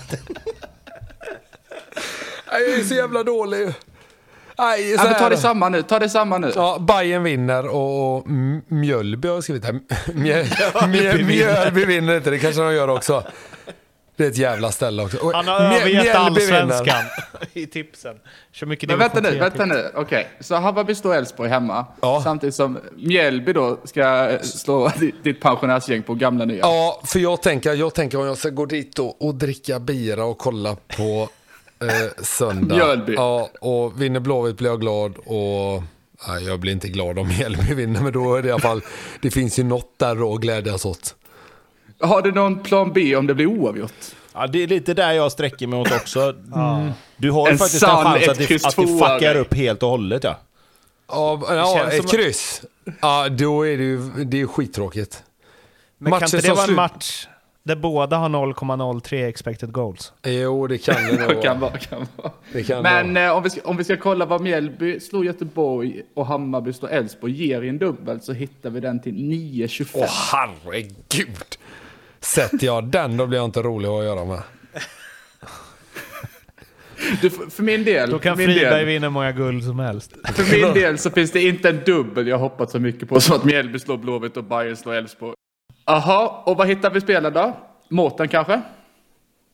Jag 2.50 2.80
är 2.80 2.84
så 2.84 2.94
jävla 2.94 3.22
dålig. 3.22 3.72
Nej, 4.58 4.98
så 4.98 5.06
Ja, 5.06 5.14
ta 5.14 5.28
det 5.28 5.36
samma 5.36 5.68
nu, 5.68 5.82
ta 5.82 5.98
det 5.98 6.08
samma 6.08 6.38
nu. 6.38 6.52
Ja, 6.56 6.78
Bayern 6.78 7.22
vinner 7.22 7.66
och, 7.66 8.16
och 8.16 8.28
Mjölby 8.68 9.28
har 9.28 9.34
jag 9.34 9.42
skrivit 9.44 9.64
här. 9.64 9.80
Mjö, 10.14 10.44
Mjö, 10.88 11.24
Mjölby 11.24 11.84
vinner 11.84 12.16
inte, 12.16 12.30
det 12.30 12.38
kanske 12.38 12.60
de 12.62 12.74
gör 12.74 12.88
också. 12.88 13.24
Det 14.16 14.24
är 14.24 14.28
ett 14.28 14.36
jävla 14.36 14.72
ställe 14.72 15.02
också. 15.02 15.32
Han 15.34 15.48
har 15.48 15.60
övergett 15.60 16.14
allsvenskan 16.14 17.02
i 17.52 17.66
tipsen. 17.66 18.16
Kör 18.52 18.66
mycket 18.66 18.88
Men 18.88 18.98
vänta 18.98 19.20
nu, 19.20 19.38
vänta 19.38 19.64
nu. 19.64 19.90
Okej, 19.94 20.28
så 20.40 20.54
Hammarby 20.54 20.94
slår 20.94 21.14
Elfsborg 21.14 21.50
hemma. 21.50 21.86
Ja. 22.00 22.20
Samtidigt 22.24 22.54
som 22.54 22.78
Mjällby 22.96 23.52
då 23.52 23.78
ska 23.84 24.30
slå 24.42 24.88
di- 25.00 25.14
ditt 25.22 25.40
pensionärsgäng 25.40 26.02
på 26.02 26.14
gamla 26.14 26.44
nya. 26.44 26.58
Ja, 26.60 27.00
för 27.04 27.18
jag 27.18 27.42
tänker, 27.42 27.74
jag 27.74 27.94
tänker 27.94 28.18
om 28.20 28.26
jag 28.26 28.38
ska 28.38 28.48
gå 28.48 28.66
dit 28.66 28.98
och, 28.98 29.22
och 29.26 29.34
dricka 29.34 29.78
bira 29.78 30.24
och 30.24 30.38
kolla 30.38 30.76
på 30.96 31.28
eh, 31.88 32.22
söndag. 32.22 32.74
Mjölby. 32.74 33.14
Ja, 33.14 33.50
och 33.60 34.02
vinner 34.02 34.20
Blåvitt 34.20 34.56
blir 34.56 34.70
jag 34.70 34.80
glad 34.80 35.16
och... 35.16 35.82
Nej, 36.28 36.44
jag 36.46 36.60
blir 36.60 36.72
inte 36.72 36.88
glad 36.88 37.18
om 37.18 37.28
Mjällby 37.38 37.74
vinner, 37.74 38.00
men 38.00 38.12
då 38.12 38.34
är 38.34 38.42
det 38.42 38.48
i 38.48 38.52
alla 38.52 38.60
fall... 38.60 38.82
Det 39.20 39.30
finns 39.30 39.58
ju 39.58 39.62
något 39.64 39.98
där 39.98 40.34
att 40.34 40.40
glädjas 40.40 40.84
åt. 40.84 41.14
Har 42.00 42.22
du 42.22 42.32
någon 42.32 42.62
plan 42.62 42.92
B 42.92 43.16
om 43.16 43.26
det 43.26 43.34
blir 43.34 43.46
oavgjort? 43.46 43.92
Ja, 44.34 44.46
det 44.46 44.62
är 44.62 44.66
lite 44.66 44.94
där 44.94 45.12
jag 45.12 45.32
sträcker 45.32 45.66
mig 45.66 45.80
åt 45.80 45.92
också. 45.92 46.20
Mm. 46.54 46.90
Du 47.16 47.30
har 47.30 47.46
ju 47.46 47.52
En 47.52 47.58
faktiskt 47.58 47.82
en 47.82 47.88
chans 47.88 48.28
att 48.28 48.38
det, 48.38 48.66
att 48.66 48.74
fuckar 48.74 49.36
upp 49.36 49.54
helt 49.54 49.82
och 49.82 49.88
hållet 49.88 50.24
ja. 50.24 50.38
Ja, 51.08 51.42
ja 51.48 51.90
ett 51.90 52.10
kryss. 52.10 52.62
Ja, 53.00 53.28
då 53.28 53.66
är 53.66 53.76
det 53.76 53.84
ju 53.84 53.98
det 54.24 54.40
är 54.40 54.46
skittråkigt. 54.46 55.22
Men 55.98 56.10
Matcher 56.10 56.26
kan 56.26 56.38
inte 56.38 56.48
det 56.48 56.52
vara 56.54 56.60
en 56.60 56.66
slut- 56.66 56.76
match 56.76 57.26
där 57.62 57.76
båda 57.76 58.16
har 58.16 58.28
0,03 58.28 59.28
expected 59.28 59.72
goals? 59.72 60.12
Jo, 60.26 60.66
det 60.66 60.78
kan 60.78 60.94
det 60.94 61.26
nog 61.32 61.42
kan 61.42 61.60
vara. 61.60 61.78
kan 61.78 62.06
vara. 62.16 62.32
Det 62.52 62.62
kan 62.62 62.82
Men 62.82 63.14
vara. 63.14 63.24
eh, 63.26 63.36
om, 63.36 63.42
vi 63.42 63.50
ska, 63.50 63.60
om 63.64 63.76
vi 63.76 63.84
ska 63.84 63.96
kolla 63.96 64.26
vad 64.26 64.40
Mjällby 64.40 65.00
slår 65.00 65.24
Göteborg 65.24 66.02
och 66.14 66.26
Hammarby 66.26 66.72
slår 66.72 66.90
Elfsborg 66.90 67.32
ger 67.46 67.62
i 67.62 67.68
en 67.68 67.78
dubbel 67.78 68.20
så 68.20 68.32
hittar 68.32 68.70
vi 68.70 68.80
den 68.80 69.02
till 69.02 69.14
9,25. 69.14 69.88
Åh, 69.94 70.06
herregud! 70.32 71.36
Sätter 72.20 72.66
jag 72.66 72.84
den, 72.84 73.16
då 73.16 73.26
blir 73.26 73.38
jag 73.38 73.44
inte 73.44 73.62
rolig 73.62 73.88
att 73.88 74.04
göra 74.04 74.24
med. 74.24 74.42
Du, 77.22 77.30
för 77.30 77.62
min 77.62 77.84
del, 77.84 78.10
Då 78.10 78.18
kan 78.18 78.36
Friberg 78.36 78.84
vinna 78.84 79.10
många 79.10 79.32
guld 79.32 79.64
som 79.64 79.78
helst. 79.78 80.12
för 80.34 80.56
min 80.64 80.74
del 80.82 80.98
så 80.98 81.10
finns 81.10 81.30
det 81.32 81.42
inte 81.42 81.68
en 81.68 81.80
dubbel 81.86 82.26
jag 82.28 82.38
hoppat 82.38 82.70
så 82.70 82.78
mycket 82.78 83.08
på 83.08 83.20
som 83.20 83.36
att 83.36 83.44
Mjällby 83.44 83.78
slår 83.78 83.96
Blåvitt 83.96 84.36
och 84.36 84.44
Bayern 84.44 84.76
slår 84.76 84.94
Elfsborg. 84.94 85.34
Jaha, 85.86 86.28
och 86.44 86.56
vad 86.56 86.68
hittar 86.68 86.90
vi 86.90 87.00
spelen 87.00 87.32
då? 87.32 87.52
Mårten 87.88 88.28
kanske? 88.28 88.60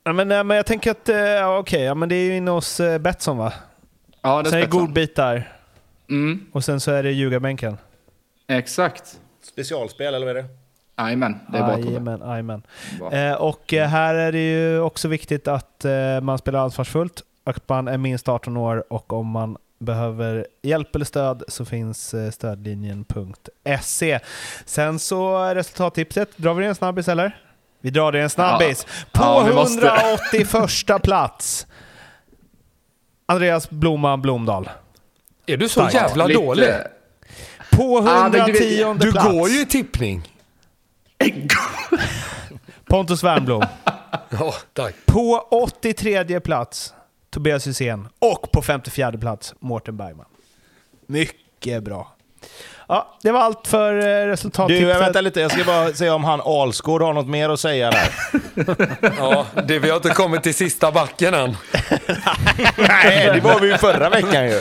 Ja, 0.05 0.13
men, 0.13 0.29
nej, 0.29 0.45
men 0.45 0.57
jag 0.57 0.67
tänker 0.67 0.91
att, 0.91 1.09
eh, 1.09 1.17
ja, 1.17 1.59
okej, 1.59 1.83
ja, 1.83 1.95
men 1.95 2.09
det 2.09 2.15
är 2.15 2.25
ju 2.25 2.37
inne 2.37 2.51
hos 2.51 2.81
eh, 2.81 2.99
Betsson 2.99 3.39
va? 3.39 3.53
Ja, 4.23 4.43
det 4.43 4.51
Sen 4.51 4.59
är 4.59 4.63
det 4.63 4.71
godbitar 4.71 5.53
Mm, 6.11 6.47
och 6.53 6.65
sen 6.65 6.81
så 6.81 6.91
är 6.91 7.03
det 7.03 7.13
ljugarbänken. 7.13 7.77
exakt. 8.49 9.21
Specialspel 9.43 10.15
eller 10.15 10.27
vad 10.27 10.37
är 10.37 10.43
det? 10.43 10.49
Jajamän, 10.99 11.41
det 11.53 11.59
är 11.59 11.83
Tobbe. 11.83 12.19
Jajamän. 12.27 12.63
Eh, 13.13 13.33
och 13.33 13.75
eh, 13.75 13.89
här 13.89 14.15
är 14.15 14.33
det 14.33 14.51
ju 14.51 14.81
också 14.81 15.09
viktigt 15.09 15.49
att 15.49 15.85
eh, 15.85 16.21
man 16.23 16.39
spelar 16.39 16.59
ansvarsfullt, 16.61 17.23
att 17.45 17.69
man 17.69 17.89
är 17.89 17.99
minst 17.99 18.29
18 18.29 18.57
år 18.57 18.85
och 18.93 19.13
om 19.13 19.27
man 19.27 19.57
behöver 19.79 20.47
hjälp 20.63 20.95
eller 20.95 21.05
stöd 21.05 21.43
så 21.49 21.65
finns 21.65 22.15
eh, 22.15 22.31
stödlinjen.se. 22.31 24.21
Sen 24.65 24.99
så 24.99 25.39
är 25.39 25.55
resultattipset, 25.55 26.29
drar 26.39 26.55
vi 26.55 26.63
det 26.63 26.69
en 26.69 26.75
snabbis 26.75 27.09
eller? 27.09 27.43
Vi 27.81 27.91
drar 27.91 28.13
det 28.13 28.21
en 28.21 28.31
snabbis. 28.31 28.85
På 29.13 29.23
Ja, 29.23 29.45
vi 29.49 29.55
måste. 29.55 29.87
181 30.33 31.03
plats, 31.03 31.67
Andreas 33.27 33.71
Blomman 33.71 34.23
Blomdahl. 34.23 34.71
Är 35.47 35.57
du 35.57 35.69
så 35.69 35.73
Starkt. 35.81 35.95
jävla 35.95 36.27
Lite- 36.27 36.41
dålig? 36.41 36.69
På 37.71 38.03
Ja, 38.07 38.23
men 38.23 38.33
du 38.33 38.39
110 38.83 38.95
Du 39.05 39.13
plats, 39.13 39.29
går 39.33 39.49
ju 39.49 39.61
i 39.61 39.67
tippning. 39.67 40.33
Pontus 42.89 43.25
Wernbloom. 43.25 43.63
Ja, 44.31 44.55
tack. 44.73 44.95
På 45.07 45.49
83 45.51 46.41
plats 46.41 46.95
Tobias 47.31 47.67
Hysén 47.67 48.09
och 48.19 48.53
på 48.53 48.63
54 48.63 49.13
plats 49.13 49.55
Mårten 49.61 49.97
Bergman. 49.97 50.27
Mycket 51.07 51.83
bra. 51.83 52.15
Ja, 52.91 53.17
det 53.23 53.31
var 53.31 53.41
allt 53.41 53.67
för 53.67 53.95
eh, 53.99 54.05
Du, 54.05 54.27
resultattipset. 54.27 54.95
äh, 54.95 54.99
vänta 55.01 55.21
lite. 55.21 55.41
Jag 55.41 55.51
ska 55.53 55.65
bara 55.65 55.93
se 55.93 56.11
om 56.11 56.25
han 56.25 56.41
Alsgård 56.45 57.03
har 57.03 57.13
något 57.13 57.27
mer 57.29 57.49
att 57.49 57.61
säga 57.61 57.91
där. 57.91 58.09
Ja, 59.19 59.47
det, 59.67 59.79
vi 59.79 59.89
har 59.89 59.97
inte 59.97 60.09
kommit 60.09 60.43
till 60.43 60.55
sista 60.55 60.93
backen 60.93 61.35
än. 61.35 61.51
Nej, 62.77 63.31
det 63.35 63.41
var 63.41 63.61
vi 63.61 63.69
ju 63.71 63.79
förra 63.79 64.11
veckan 64.11 64.45
ju. 64.45 64.61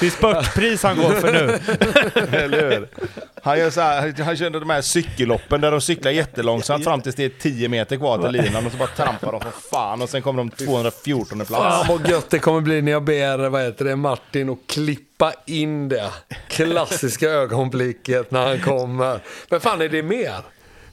Det 0.00 0.06
är 0.06 0.10
spurtpris 0.10 0.82
han 0.82 0.96
går 0.96 1.10
för 1.10 1.32
nu. 1.32 1.58
Eller 2.36 2.70
hur? 2.70 2.88
Han, 3.44 3.58
gör 3.58 3.70
så 3.70 3.80
här, 3.80 4.22
han 4.22 4.36
körde 4.36 4.60
de 4.60 4.70
här 4.70 4.82
cykelloppen 4.82 5.60
där 5.60 5.70
de 5.70 5.80
cyklar 5.80 6.10
jättelångsamt 6.10 6.84
fram 6.84 7.00
tills 7.00 7.16
det 7.16 7.24
är 7.24 7.28
10 7.40 7.68
meter 7.68 7.96
kvar 7.96 8.18
till 8.18 8.30
linan 8.42 8.66
och 8.66 8.72
så 8.72 8.78
bara 8.78 8.88
trampar 8.88 9.32
de 9.32 9.40
för 9.40 9.50
fan 9.50 10.02
och 10.02 10.08
sen 10.08 10.22
kommer 10.22 10.44
de 10.44 10.50
214 10.50 11.38
plats. 11.38 11.48
Fan 11.48 11.86
vad 11.88 12.08
gött 12.10 12.30
det 12.30 12.38
kommer 12.38 12.60
bli 12.60 12.82
när 12.82 12.92
jag 12.92 13.04
ber 13.04 13.48
vad 13.48 13.62
heter 13.62 13.84
det, 13.84 13.96
Martin 13.96 14.50
att 14.50 14.58
klippa 14.66 15.32
in 15.46 15.88
det 15.88 16.10
klassiska 16.48 17.28
ögonblicket 17.30 18.30
när 18.30 18.46
han 18.46 18.60
kommer. 18.60 19.20
Men 19.48 19.60
fan 19.60 19.82
är 19.82 19.88
det 19.88 20.02
mer? 20.02 20.36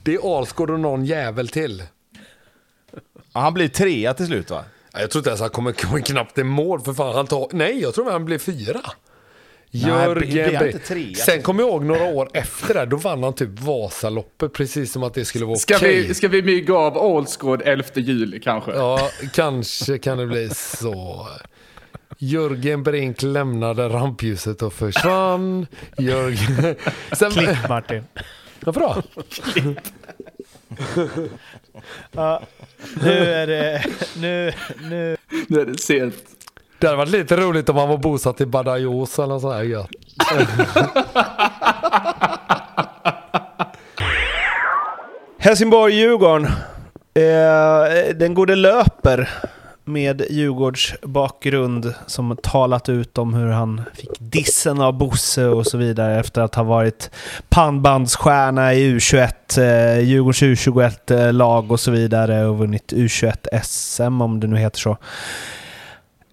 Det 0.02 0.14
är 0.14 0.38
Alsgård 0.38 0.70
och 0.70 0.80
någon 0.80 1.04
jävel 1.04 1.48
till. 1.48 1.82
Ja, 3.32 3.40
han 3.40 3.54
blir 3.54 3.68
trea 3.68 4.14
till 4.14 4.26
slut 4.26 4.50
va? 4.50 4.64
Ja, 4.92 5.00
Jag 5.00 5.10
tror 5.10 5.20
inte 5.20 5.30
ens 5.30 5.40
han 5.40 5.50
kommer, 5.50 5.72
kommer 5.72 6.00
knappt 6.00 6.38
i 6.38 6.44
mål 6.44 6.80
för 6.80 6.92
fan. 6.92 7.14
Han 7.14 7.26
tar, 7.26 7.48
nej, 7.52 7.82
jag 7.82 7.94
tror 7.94 8.10
han 8.10 8.24
blir 8.24 8.38
fyra. 8.38 8.80
Jörgen 9.70 10.48
trea? 10.48 10.60
Bre- 10.62 11.14
Sen 11.14 11.42
kommer 11.42 11.62
jag 11.62 11.70
ihåg 11.70 11.84
några 11.84 12.04
år 12.04 12.28
efter 12.34 12.74
det, 12.74 12.86
då 12.86 12.96
vann 12.96 13.22
han 13.22 13.34
typ 13.34 13.60
Vasaloppet 13.60 14.52
precis 14.52 14.92
som 14.92 15.02
att 15.02 15.14
det 15.14 15.24
skulle 15.24 15.44
vara 15.44 15.56
Ska, 15.56 15.76
okej. 15.76 16.06
vi, 16.08 16.14
ska 16.14 16.28
vi 16.28 16.42
mygga 16.42 16.74
av 16.74 16.98
Allsgård 16.98 17.62
11 17.64 17.84
juli 17.94 18.40
kanske? 18.40 18.72
Ja, 18.72 19.10
kanske 19.32 19.98
kan 19.98 20.18
det 20.18 20.26
bli 20.26 20.48
så. 20.54 21.26
Jörgen 22.18 22.82
Brink 22.82 23.22
lämnade 23.22 23.88
rampljuset 23.88 24.62
och 24.62 24.72
försvann. 24.72 25.66
Jörgen... 25.98 26.76
Sen... 27.12 27.30
Klipp 27.30 27.68
Martin. 27.68 28.04
Varför 28.60 28.80
då? 28.80 29.02
Ja, 32.12 32.42
nu 33.02 33.12
är 33.12 33.46
det... 33.46 33.84
Nu, 34.16 34.52
nu. 34.90 35.16
Nu 35.48 35.60
är 35.60 35.66
det 35.66 35.78
sent. 35.78 36.14
Det 36.80 36.86
hade 36.86 36.96
varit 36.96 37.10
lite 37.10 37.36
roligt 37.36 37.68
om 37.68 37.76
han 37.76 37.88
var 37.88 37.98
bosatt 37.98 38.40
i 38.40 38.46
Badajoz 38.46 39.18
eller 39.18 39.28
något 39.28 39.42
sånt 39.42 39.54
här 39.54 39.62
gött. 39.62 39.90
Helsingborg-Djurgården. 45.38 46.46
Eh, 47.14 48.14
den 48.14 48.34
gode 48.34 48.54
löper 48.54 49.28
med 49.84 50.22
Djurgårds 50.30 50.94
bakgrund 51.02 51.94
som 52.06 52.36
talat 52.42 52.88
ut 52.88 53.18
om 53.18 53.34
hur 53.34 53.46
han 53.46 53.82
fick 53.94 54.10
dissen 54.18 54.80
av 54.80 54.98
Bosse 54.98 55.46
och 55.46 55.66
så 55.66 55.78
vidare 55.78 56.20
efter 56.20 56.40
att 56.40 56.54
ha 56.54 56.62
varit 56.62 57.10
pannbandsstjärna 57.48 58.74
i 58.74 58.94
U21, 58.94 59.58
eh, 59.58 60.00
Djurgårdens 60.00 60.42
U21-lag 60.42 61.72
och 61.72 61.80
så 61.80 61.90
vidare 61.90 62.44
och 62.44 62.58
vunnit 62.58 62.92
U21 62.92 63.62
SM 63.62 64.20
om 64.20 64.40
det 64.40 64.46
nu 64.46 64.56
heter 64.56 64.78
så. 64.78 64.98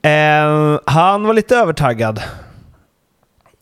Eh, 0.02 0.80
han 0.86 1.24
var 1.24 1.34
lite 1.34 1.56
övertaggad. 1.56 2.22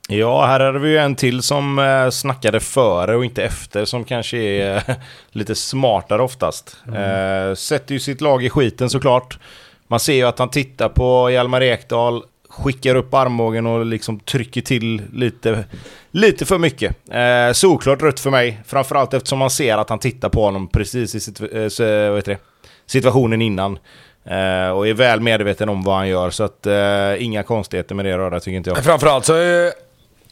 Ja, 0.09 0.45
här 0.45 0.59
hade 0.59 0.79
vi 0.79 0.89
ju 0.89 0.97
en 0.97 1.15
till 1.15 1.41
som 1.41 1.79
eh, 1.79 2.09
snackade 2.09 2.59
före 2.59 3.15
och 3.15 3.25
inte 3.25 3.43
efter, 3.43 3.85
som 3.85 4.03
kanske 4.03 4.37
är 4.37 4.75
eh, 4.75 4.95
lite 5.31 5.55
smartare 5.55 6.21
oftast. 6.21 6.77
Mm. 6.87 7.49
Eh, 7.49 7.55
sätter 7.55 7.93
ju 7.93 7.99
sitt 7.99 8.21
lag 8.21 8.43
i 8.43 8.49
skiten 8.49 8.89
såklart. 8.89 9.39
Man 9.87 9.99
ser 9.99 10.13
ju 10.13 10.23
att 10.23 10.39
han 10.39 10.49
tittar 10.49 10.89
på 10.89 11.29
Hjalmar 11.31 11.63
Ekdal, 11.63 12.23
skickar 12.49 12.95
upp 12.95 13.13
armbågen 13.13 13.67
och 13.67 13.85
liksom 13.85 14.19
trycker 14.19 14.61
till 14.61 15.01
lite, 15.13 15.65
lite 16.11 16.45
för 16.45 16.57
mycket. 16.57 16.95
Eh, 17.11 17.53
solklart 17.53 18.01
rött 18.01 18.19
för 18.19 18.31
mig, 18.31 18.61
framförallt 18.65 19.13
eftersom 19.13 19.39
man 19.39 19.49
ser 19.49 19.77
att 19.77 19.89
han 19.89 19.99
tittar 19.99 20.29
på 20.29 20.43
honom 20.43 20.67
precis 20.67 21.29
i 21.29 21.33
eh, 21.51 22.37
situationen 22.85 23.41
innan. 23.41 23.79
Eh, 24.25 24.69
och 24.69 24.87
är 24.87 24.93
väl 24.93 25.19
medveten 25.19 25.69
om 25.69 25.83
vad 25.83 25.95
han 25.95 26.07
gör, 26.07 26.29
så 26.29 26.43
att 26.43 26.65
eh, 26.65 27.23
inga 27.23 27.43
konstigheter 27.43 27.95
med 27.95 28.05
det 28.05 28.17
röra 28.17 28.39
tycker 28.39 28.57
inte 28.57 28.69
jag. 28.69 28.83
Framförallt 28.83 29.25
så 29.25 29.33
är 29.33 29.73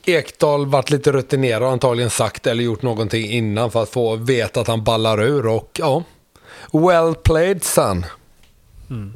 Ekdal 0.06 0.66
varit 0.66 0.90
lite 0.90 1.12
rutinerad 1.12 1.64
och 1.64 1.70
antagligen 1.70 2.10
sagt 2.10 2.48
eller 2.48 2.64
gjort 2.64 2.82
någonting 2.82 3.32
innan 3.32 3.72
för 3.72 3.84
att 3.84 3.90
få 3.90 4.16
veta 4.16 4.62
att 4.62 4.68
han 4.68 4.84
ballar 4.84 5.22
ur 5.22 5.48
och 5.48 5.70
ja. 5.80 6.04
Well 6.72 7.16
played 7.16 7.64
son. 7.64 8.06
Mm. 8.90 9.14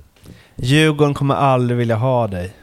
Djurgården 0.55 1.13
kommer 1.13 1.35
aldrig 1.35 1.77
vilja 1.77 1.95
ha 1.95 2.27
dig. 2.27 2.53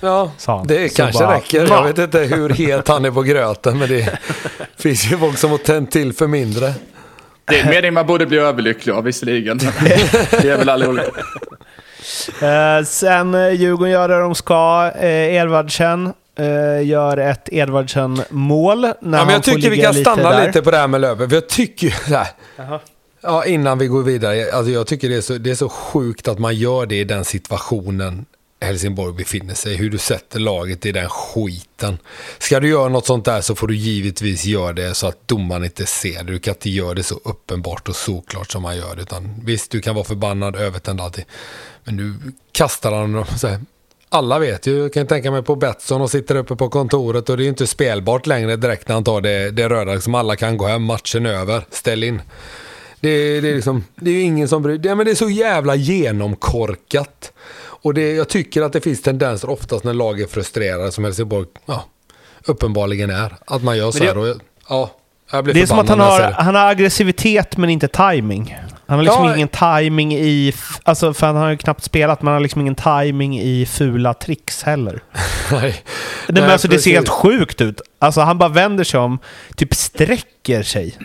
Ja, 0.00 0.30
det 0.66 0.88
så 0.88 0.96
kanske 0.96 1.24
bara, 1.24 1.36
räcker. 1.36 1.66
Jag 1.66 1.84
vet 1.84 1.98
inte 1.98 2.18
hur 2.18 2.48
het 2.48 2.88
han 2.88 3.04
är 3.04 3.10
på 3.10 3.22
gröten, 3.22 3.78
men 3.78 3.88
det 3.88 4.18
finns 4.76 5.12
ju 5.12 5.18
folk 5.18 5.38
som 5.38 5.50
har 5.50 5.58
tänt 5.58 5.90
till 5.90 6.12
för 6.12 6.26
mindre. 6.26 6.74
Det 7.48 7.60
är 7.60 7.64
meningen 7.64 7.94
man 7.94 8.06
borde 8.06 8.26
bli 8.26 8.38
överlycklig 8.38 8.92
av 8.92 9.04
visserligen. 9.04 9.58
det 10.30 10.50
är 10.50 10.58
väl 10.58 10.68
alla 10.68 10.88
olika. 10.88 11.10
Uh, 12.42 12.84
sen 12.84 13.34
uh, 13.34 13.54
Djurgården 13.54 13.92
gör 13.92 14.08
det 14.08 14.20
de 14.20 14.34
ska. 14.34 14.90
Uh, 14.96 15.34
Edvardsen 15.34 16.12
uh, 16.40 16.86
gör 16.86 17.16
ett 17.16 17.48
Edvardsen-mål. 17.52 18.84
ja, 18.84 18.94
men 19.00 19.28
jag 19.28 19.42
tycker 19.42 19.70
vi 19.70 19.82
kan 19.82 19.94
stanna 19.94 20.30
där. 20.30 20.46
lite 20.46 20.62
på 20.62 20.70
det 20.70 20.76
här 20.76 20.88
med 20.88 21.00
Löven. 21.00 21.28
För 21.28 21.36
jag 21.36 21.48
tycker 21.48 21.86
ju 21.86 21.92
Ja, 23.20 23.44
innan 23.44 23.78
vi 23.78 23.86
går 23.86 24.02
vidare. 24.02 24.52
Alltså 24.52 24.72
jag 24.72 24.86
tycker 24.86 25.08
det 25.08 25.16
är, 25.16 25.20
så, 25.20 25.38
det 25.38 25.50
är 25.50 25.54
så 25.54 25.68
sjukt 25.68 26.28
att 26.28 26.38
man 26.38 26.54
gör 26.54 26.86
det 26.86 26.96
i 26.96 27.04
den 27.04 27.24
situationen 27.24 28.26
Helsingborg 28.60 29.14
befinner 29.14 29.54
sig. 29.54 29.76
Hur 29.76 29.90
du 29.90 29.98
sätter 29.98 30.40
laget 30.40 30.86
i 30.86 30.92
den 30.92 31.08
skiten. 31.08 31.98
Ska 32.38 32.60
du 32.60 32.68
göra 32.68 32.88
något 32.88 33.06
sånt 33.06 33.24
där 33.24 33.40
så 33.40 33.54
får 33.54 33.68
du 33.68 33.76
givetvis 33.76 34.44
göra 34.44 34.72
det 34.72 34.94
så 34.94 35.06
att 35.06 35.28
domaren 35.28 35.64
inte 35.64 35.86
ser 35.86 36.24
det. 36.24 36.32
Du 36.32 36.38
kan 36.38 36.54
inte 36.54 36.70
göra 36.70 36.94
det 36.94 37.02
så 37.02 37.20
uppenbart 37.24 37.88
och 37.88 37.96
såklart 37.96 38.50
som 38.50 38.64
han 38.64 38.76
gör 38.76 38.96
det. 38.96 39.02
Utan 39.02 39.40
visst, 39.44 39.70
du 39.70 39.80
kan 39.80 39.94
vara 39.94 40.04
förbannad, 40.04 40.56
övertänd 40.56 41.00
alltid. 41.00 41.24
Men 41.84 41.96
nu 41.96 42.14
kastar 42.52 42.92
han 42.92 43.12
dem 43.12 43.24
så 43.36 43.48
här. 43.48 43.60
Alla 44.08 44.38
vet 44.38 44.66
ju, 44.66 44.78
jag 44.78 44.92
kan 44.92 45.06
tänka 45.06 45.30
mig 45.30 45.42
på 45.42 45.56
Betsson 45.56 46.00
och 46.00 46.10
sitter 46.10 46.36
uppe 46.36 46.56
på 46.56 46.68
kontoret 46.68 47.28
och 47.28 47.36
det 47.36 47.44
är 47.44 47.48
inte 47.48 47.66
spelbart 47.66 48.26
längre 48.26 48.56
direkt 48.56 48.88
när 48.88 48.94
han 48.94 49.04
tar 49.04 49.20
det, 49.20 49.50
det 49.50 49.68
röda. 49.68 49.94
Liksom 49.94 50.14
alla 50.14 50.36
kan 50.36 50.56
gå 50.56 50.66
hem, 50.66 50.82
matchen 50.82 51.26
över, 51.26 51.64
ställ 51.70 52.04
in. 52.04 52.22
Det, 53.00 53.40
det, 53.40 53.50
är 53.50 53.54
liksom, 53.54 53.84
det 53.96 54.10
är 54.10 54.24
ingen 54.24 54.48
som 54.48 54.62
bryr 54.62 54.82
sig. 54.82 55.04
Det 55.04 55.10
är 55.10 55.14
så 55.14 55.30
jävla 55.30 55.74
genomkorkat. 55.74 57.32
Och 57.58 57.94
det, 57.94 58.12
jag 58.12 58.28
tycker 58.28 58.62
att 58.62 58.72
det 58.72 58.80
finns 58.80 59.02
tendenser 59.02 59.50
oftast 59.50 59.84
när 59.84 59.94
lag 59.94 60.20
är 60.20 60.26
frustrerade 60.26 60.92
som 60.92 61.04
Helsingborg 61.04 61.46
ja, 61.66 61.84
uppenbarligen 62.44 63.10
är. 63.10 63.36
Att 63.46 63.62
man 63.62 63.78
gör 63.78 63.90
så 63.90 64.04
här. 64.04 64.18
Och, 64.18 64.36
ja, 64.68 64.90
jag 65.30 65.44
blir 65.44 65.54
det 65.54 65.62
är 65.62 65.66
som 65.66 65.78
att 65.78 65.88
han 65.88 66.00
har, 66.00 66.20
han 66.30 66.54
har 66.54 66.70
aggressivitet 66.70 67.56
men 67.56 67.70
inte 67.70 67.88
timing. 67.88 68.56
Han 68.86 68.98
har 68.98 69.04
liksom 69.04 69.24
ja, 69.24 69.34
ingen 69.36 69.48
timing 69.48 70.14
i... 70.14 70.52
Alltså, 70.82 71.14
för 71.14 71.26
han 71.26 71.36
har 71.36 71.50
ju 71.50 71.56
knappt 71.56 71.84
spelat, 71.84 72.22
men 72.22 72.26
han 72.26 72.34
har 72.34 72.40
liksom 72.40 72.60
ingen 72.60 72.74
timing 72.74 73.40
i 73.40 73.66
fula 73.66 74.14
tricks 74.14 74.62
heller. 74.62 75.02
Nej. 75.52 75.82
Nej, 76.28 76.42
men 76.42 76.50
alltså, 76.50 76.68
det 76.68 76.78
ser 76.78 76.90
helt 76.90 77.08
sjukt 77.08 77.60
ut. 77.60 77.80
Alltså, 77.98 78.20
han 78.20 78.38
bara 78.38 78.48
vänder 78.48 78.84
sig 78.84 79.00
om, 79.00 79.18
typ 79.56 79.74
sträcker 79.74 80.62
sig 80.62 80.98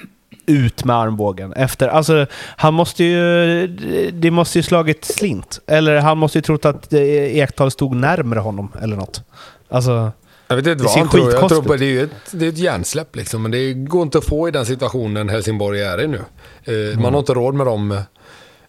ut 0.46 0.86
med 0.86 0.96
armbågen 0.96 1.54
efter. 1.54 1.88
Alltså, 1.88 2.26
han 2.56 2.74
måste 2.74 3.04
ju... 3.04 3.68
Det 4.12 4.32
måste 4.32 4.60
ju 4.60 4.64
slagit 4.64 5.06
slint. 5.06 5.60
Eller 5.68 5.98
han 6.00 6.18
måste 6.18 6.38
ju 6.38 6.42
trott 6.42 6.66
att 6.66 6.94
Ekdal 6.94 7.72
stod 7.72 7.96
närmre 7.96 8.40
honom 8.40 8.72
eller 8.82 8.96
något. 8.96 9.24
Alltså... 9.70 10.12
Jag 10.48 10.56
vet 10.56 10.68
inte 10.68 10.84
vad 10.84 10.98
han 10.98 11.10
tror. 11.10 11.32
Jag 11.32 11.50
tror 11.50 11.78
det 11.78 11.86
är 11.86 12.04
ett, 12.04 12.10
det 12.32 12.46
är 12.46 12.50
ett 12.50 12.58
hjärnsläpp 12.58 13.16
liksom. 13.16 13.42
Men 13.42 13.52
det 13.52 13.74
går 13.74 14.02
inte 14.02 14.18
att 14.18 14.26
få 14.26 14.48
i 14.48 14.52
den 14.52 14.66
situationen 14.66 15.30
Helsingborg 15.30 15.82
är 15.82 16.02
i 16.02 16.08
nu. 16.08 16.22
Mm. 16.66 17.02
Man 17.02 17.14
har 17.14 17.20
inte 17.20 17.34
råd 17.34 17.54
med 17.54 17.66
dem 17.66 17.92
eh, 17.92 18.02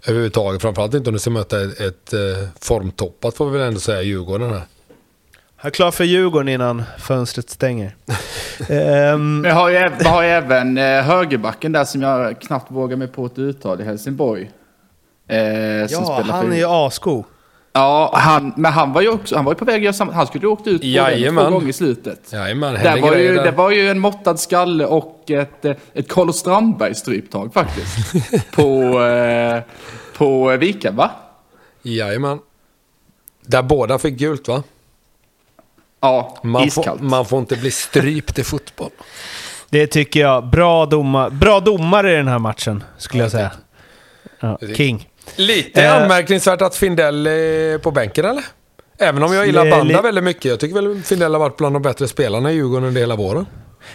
överhuvudtaget. 0.06 0.62
Framförallt 0.62 0.94
inte 0.94 1.10
om 1.10 1.14
du 1.14 1.20
ska 1.20 1.30
möta 1.30 1.62
ett, 1.64 1.80
ett 1.80 2.12
eh, 2.12 2.48
formtoppat 2.60 3.34
får 3.34 3.50
vi 3.50 3.58
väl 3.58 3.68
ändå 3.68 3.80
säga 3.80 4.02
Djurgården 4.02 4.50
här. 4.50 4.62
Jag 5.62 5.66
är 5.66 5.74
klar 5.74 5.90
för 5.90 6.04
Djurgården 6.04 6.48
innan 6.48 6.82
fönstret 6.98 7.50
stänger. 7.50 7.96
um, 9.14 9.44
jag 9.46 9.54
har 9.54 9.68
ju, 9.68 9.90
har 10.04 10.22
ju 10.22 10.28
även 10.28 10.78
eh, 10.78 11.02
högerbacken 11.02 11.72
där 11.72 11.84
som 11.84 12.02
jag 12.02 12.40
knappt 12.40 12.70
vågar 12.70 12.96
mig 12.96 13.08
på 13.08 13.26
ett 13.26 13.38
uttal 13.38 13.80
i 13.80 13.84
Helsingborg. 13.84 14.50
Eh, 15.28 15.38
ja, 15.38 16.24
han 16.30 16.52
är 16.52 16.56
ju 16.56 16.66
asko. 16.68 17.24
Ja, 17.72 18.12
han, 18.14 18.52
men 18.56 18.72
han 18.72 18.92
var 18.92 19.02
ju 19.02 19.08
också 19.08 19.36
han 19.36 19.44
var 19.44 19.52
ju 19.52 19.56
på 19.56 19.64
väg 19.64 19.76
att 19.76 19.82
göra 19.82 19.92
samma. 19.92 20.12
Han 20.12 20.26
skulle 20.26 20.44
ju 20.44 20.48
åkt 20.48 20.66
ut 20.66 20.80
på 20.80 21.42
två 21.42 21.50
gånger 21.50 21.68
i 21.68 21.72
slutet. 21.72 22.32
Jajamän, 22.32 22.74
det 22.74 23.00
var, 23.00 23.16
ju, 23.16 23.34
det 23.34 23.50
var 23.50 23.70
ju 23.70 23.88
en 23.88 23.98
måttad 23.98 24.40
skalle 24.40 24.86
och 24.86 25.30
ett, 25.30 25.64
ett 25.92 26.08
Carlos 26.08 26.36
Strandberg 26.36 26.94
stryptag 26.94 27.52
faktiskt. 27.54 28.14
på, 28.52 29.02
eh, 29.02 29.62
på 30.16 30.56
Vika, 30.56 30.90
va? 30.90 31.10
Jajamän. 31.82 32.38
Där 33.46 33.62
båda 33.62 33.98
fick 33.98 34.18
gult 34.18 34.48
va? 34.48 34.62
Ja, 36.02 36.38
man 36.42 36.62
iskallt. 36.62 37.00
Får, 37.00 37.06
man 37.06 37.24
får 37.24 37.38
inte 37.38 37.56
bli 37.56 37.70
strypt 37.70 38.38
i 38.38 38.44
fotboll. 38.44 38.90
Det 39.70 39.86
tycker 39.86 40.20
jag. 40.20 40.46
Bra, 40.46 40.86
doma, 40.86 41.30
bra 41.30 41.60
domare 41.60 42.12
i 42.12 42.16
den 42.16 42.28
här 42.28 42.38
matchen, 42.38 42.84
skulle 42.98 43.22
jag 43.22 43.32
säga. 43.32 43.50
Ja, 44.40 44.58
King. 44.76 45.08
Lite 45.36 45.84
eh, 45.84 46.02
anmärkningsvärt 46.02 46.62
att 46.62 46.76
Findell 46.76 47.26
är 47.26 47.78
på 47.78 47.90
bänken, 47.90 48.24
eller? 48.24 48.44
Även 48.98 49.22
om 49.22 49.32
jag 49.32 49.46
gillar 49.46 49.70
Banda 49.70 50.02
väldigt 50.02 50.24
mycket. 50.24 50.44
Jag 50.44 50.60
tycker 50.60 50.74
väl 50.74 51.02
Findell 51.02 51.32
har 51.32 51.40
varit 51.40 51.56
bland 51.56 51.74
de 51.74 51.82
bättre 51.82 52.08
spelarna 52.08 52.52
i 52.52 52.54
Djurgården 52.54 52.88
under 52.88 53.00
hela 53.00 53.16
våren. 53.16 53.46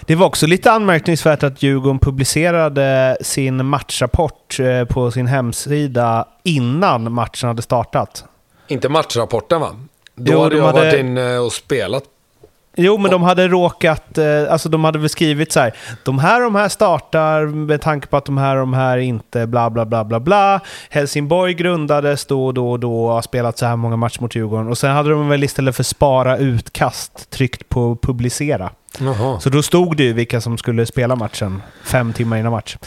Det 0.01 0.16
var 0.16 0.26
också 0.26 0.47
lite 0.47 0.72
anmärkningsvärt 0.72 1.43
att 1.43 1.64
Djurgården 1.64 1.99
publicerade 1.99 3.18
sin 3.22 3.66
matchrapport 3.66 4.60
eh, 4.60 4.86
på 4.86 5.12
sin 5.12 5.28
hemsida 5.28 6.28
innan 6.43 7.14
matchen 7.14 7.47
hade 7.47 7.62
startat. 7.62 8.26
Inte 8.68 8.89
matchrapporten 8.89 9.62
va? 9.62 9.76
Då 10.18 10.32
jo, 10.32 10.43
hade 10.43 10.57
jag 10.57 10.63
hade... 10.63 10.80
varit 10.80 10.99
inne 10.99 11.38
och 11.38 11.53
spelat. 11.53 12.03
Jo, 12.80 12.97
men 12.97 13.11
de 13.11 13.24
hade 13.24 13.47
råkat, 13.47 14.18
eh, 14.18 14.51
alltså 14.51 14.70
de 14.70 14.84
hade 14.84 14.99
beskrivit 14.99 15.51
så 15.51 15.59
här, 15.59 15.74
de 16.03 16.20
här 16.20 16.41
de 16.41 16.55
här 16.55 16.70
startar 16.70 17.45
med 17.45 17.82
tanke 17.82 18.07
på 18.07 18.18
att 18.18 18.26
de 18.26 18.38
här 18.38 18.55
de 18.55 18.74
här 18.74 18.97
inte 18.97 19.47
bla 19.47 19.70
bla 19.70 19.86
bla 19.86 20.03
bla 20.03 20.20
bla. 20.20 20.59
Helsingborg 20.89 21.53
grundades 21.53 22.26
då 22.26 22.45
och 22.45 22.53
då 22.53 22.72
och 22.72 22.80
då 22.80 23.05
och 23.05 23.13
har 23.13 23.22
spelat 23.22 23.57
så 23.57 23.65
här 23.65 23.76
många 23.76 23.95
matcher 23.95 24.22
mot 24.22 24.36
Djurgården. 24.36 24.68
Och 24.68 24.78
sen 24.78 24.91
hade 24.91 25.09
de 25.09 25.30
väl 25.30 25.43
istället 25.43 25.76
för 25.76 25.84
spara 25.84 26.38
utkast 26.38 27.30
tryckt 27.30 27.70
på 27.70 27.97
publicera. 28.01 28.70
Jaha. 28.99 29.39
Så 29.39 29.49
då 29.49 29.63
stod 29.63 29.97
det 29.97 30.03
ju 30.03 30.13
vilka 30.13 30.41
som 30.41 30.57
skulle 30.57 30.86
spela 30.86 31.15
matchen 31.15 31.61
fem 31.84 32.13
timmar 32.13 32.38
innan 32.38 32.51
match. 32.51 32.78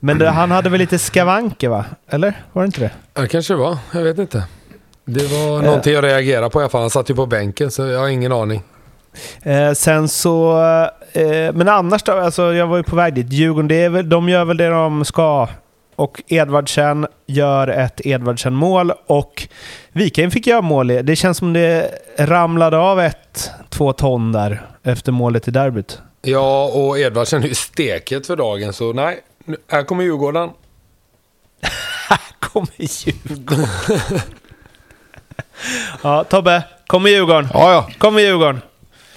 Men 0.00 0.18
det, 0.18 0.30
han 0.30 0.50
hade 0.50 0.70
väl 0.70 0.80
lite 0.80 0.98
skavanker 0.98 1.68
va? 1.68 1.84
Eller? 2.08 2.34
Var 2.52 2.62
det 2.62 2.66
inte 2.66 2.80
det? 2.80 2.90
Ja, 3.14 3.26
kanske 3.26 3.54
det 3.54 3.58
var. 3.58 3.78
Jag 3.92 4.02
vet 4.02 4.18
inte. 4.18 4.44
Det 5.14 5.26
var 5.26 5.58
eh. 5.58 5.64
någonting 5.64 5.92
jag 5.92 6.04
reagerade 6.04 6.50
på 6.50 6.60
i 6.60 6.62
alla 6.62 6.70
fall. 6.70 6.80
Han 6.80 6.90
satt 6.90 7.10
ju 7.10 7.14
på 7.14 7.26
bänken 7.26 7.70
så 7.70 7.86
jag 7.86 8.00
har 8.00 8.08
ingen 8.08 8.32
aning. 8.32 8.62
Eh, 9.42 9.72
sen 9.72 10.08
så... 10.08 10.62
Eh, 11.12 11.52
men 11.52 11.68
annars 11.68 12.02
då? 12.02 12.12
Alltså 12.12 12.54
jag 12.54 12.66
var 12.66 12.76
ju 12.76 12.82
på 12.82 12.96
väg 12.96 13.14
dit. 13.14 13.32
Djurgården, 13.32 13.68
det 13.68 13.74
är 13.82 13.88
väl, 13.88 14.08
de 14.08 14.28
gör 14.28 14.44
väl 14.44 14.56
det 14.56 14.68
de 14.68 15.04
ska. 15.04 15.48
Och 15.96 16.22
Edvardsen 16.26 17.06
gör 17.26 17.68
ett 17.68 18.00
Edvardsen-mål 18.06 18.92
och 19.06 19.48
Wikheim 19.92 20.30
fick 20.30 20.46
göra 20.46 20.62
mål. 20.62 20.86
Det 20.86 21.16
känns 21.16 21.38
som 21.38 21.52
det 21.52 21.90
ramlade 22.18 22.78
av 22.78 23.00
ett, 23.00 23.50
två 23.68 23.92
ton 23.92 24.32
där 24.32 24.66
efter 24.82 25.12
målet 25.12 25.48
i 25.48 25.50
derbyt. 25.50 25.98
Ja, 26.22 26.64
och 26.64 26.98
Edvardsen 26.98 27.42
är 27.42 27.48
ju 27.48 27.54
steket 27.54 28.26
för 28.26 28.36
dagen, 28.36 28.72
så 28.72 28.92
nej. 28.92 29.20
Här 29.68 29.82
kommer 29.82 30.04
Djurgården. 30.04 30.50
här 32.08 32.20
kommer 32.38 32.70
Djurgården. 32.78 34.20
ja, 36.02 36.24
Tobbe. 36.24 36.62
Kommer 36.86 37.10
Djurgården. 37.10 37.48
Ja, 37.52 37.72
ja. 37.72 37.88
Kommer 37.98 38.20
Djurgården. 38.20 38.60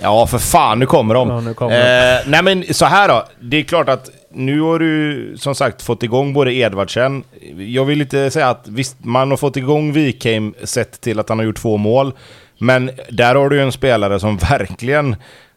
Ja, 0.01 0.27
för 0.27 0.37
fan, 0.37 0.79
nu 0.79 0.85
kommer 0.85 1.13
de. 1.13 1.29
Ja, 1.29 1.41
nu 1.41 1.53
kommer 1.53 2.15
eh, 2.15 2.19
nej 2.25 2.43
men 2.43 2.73
så 2.73 2.85
här 2.85 3.07
då. 3.07 3.25
Det 3.39 3.57
är 3.57 3.63
klart 3.63 3.89
att 3.89 4.09
nu 4.31 4.61
har 4.61 4.79
du 4.79 5.35
som 5.37 5.55
sagt 5.55 5.81
fått 5.81 6.03
igång 6.03 6.33
både 6.33 6.53
Edvardsen. 6.53 7.23
Jag 7.57 7.85
vill 7.85 8.01
inte 8.01 8.31
säga 8.31 8.49
att 8.49 8.67
visst, 8.67 8.95
man 8.99 9.29
har 9.29 9.37
fått 9.37 9.57
igång 9.57 9.93
Wikheim 9.93 10.53
sett 10.63 11.01
till 11.01 11.19
att 11.19 11.29
han 11.29 11.39
har 11.39 11.45
gjort 11.45 11.57
två 11.57 11.77
mål. 11.77 12.13
Men 12.57 12.91
där 13.09 13.35
har 13.35 13.49
du 13.49 13.55
ju 13.55 13.61
en 13.61 13.71
spelare 13.71 14.19
som 14.19 14.37
verkligen... 14.37 15.15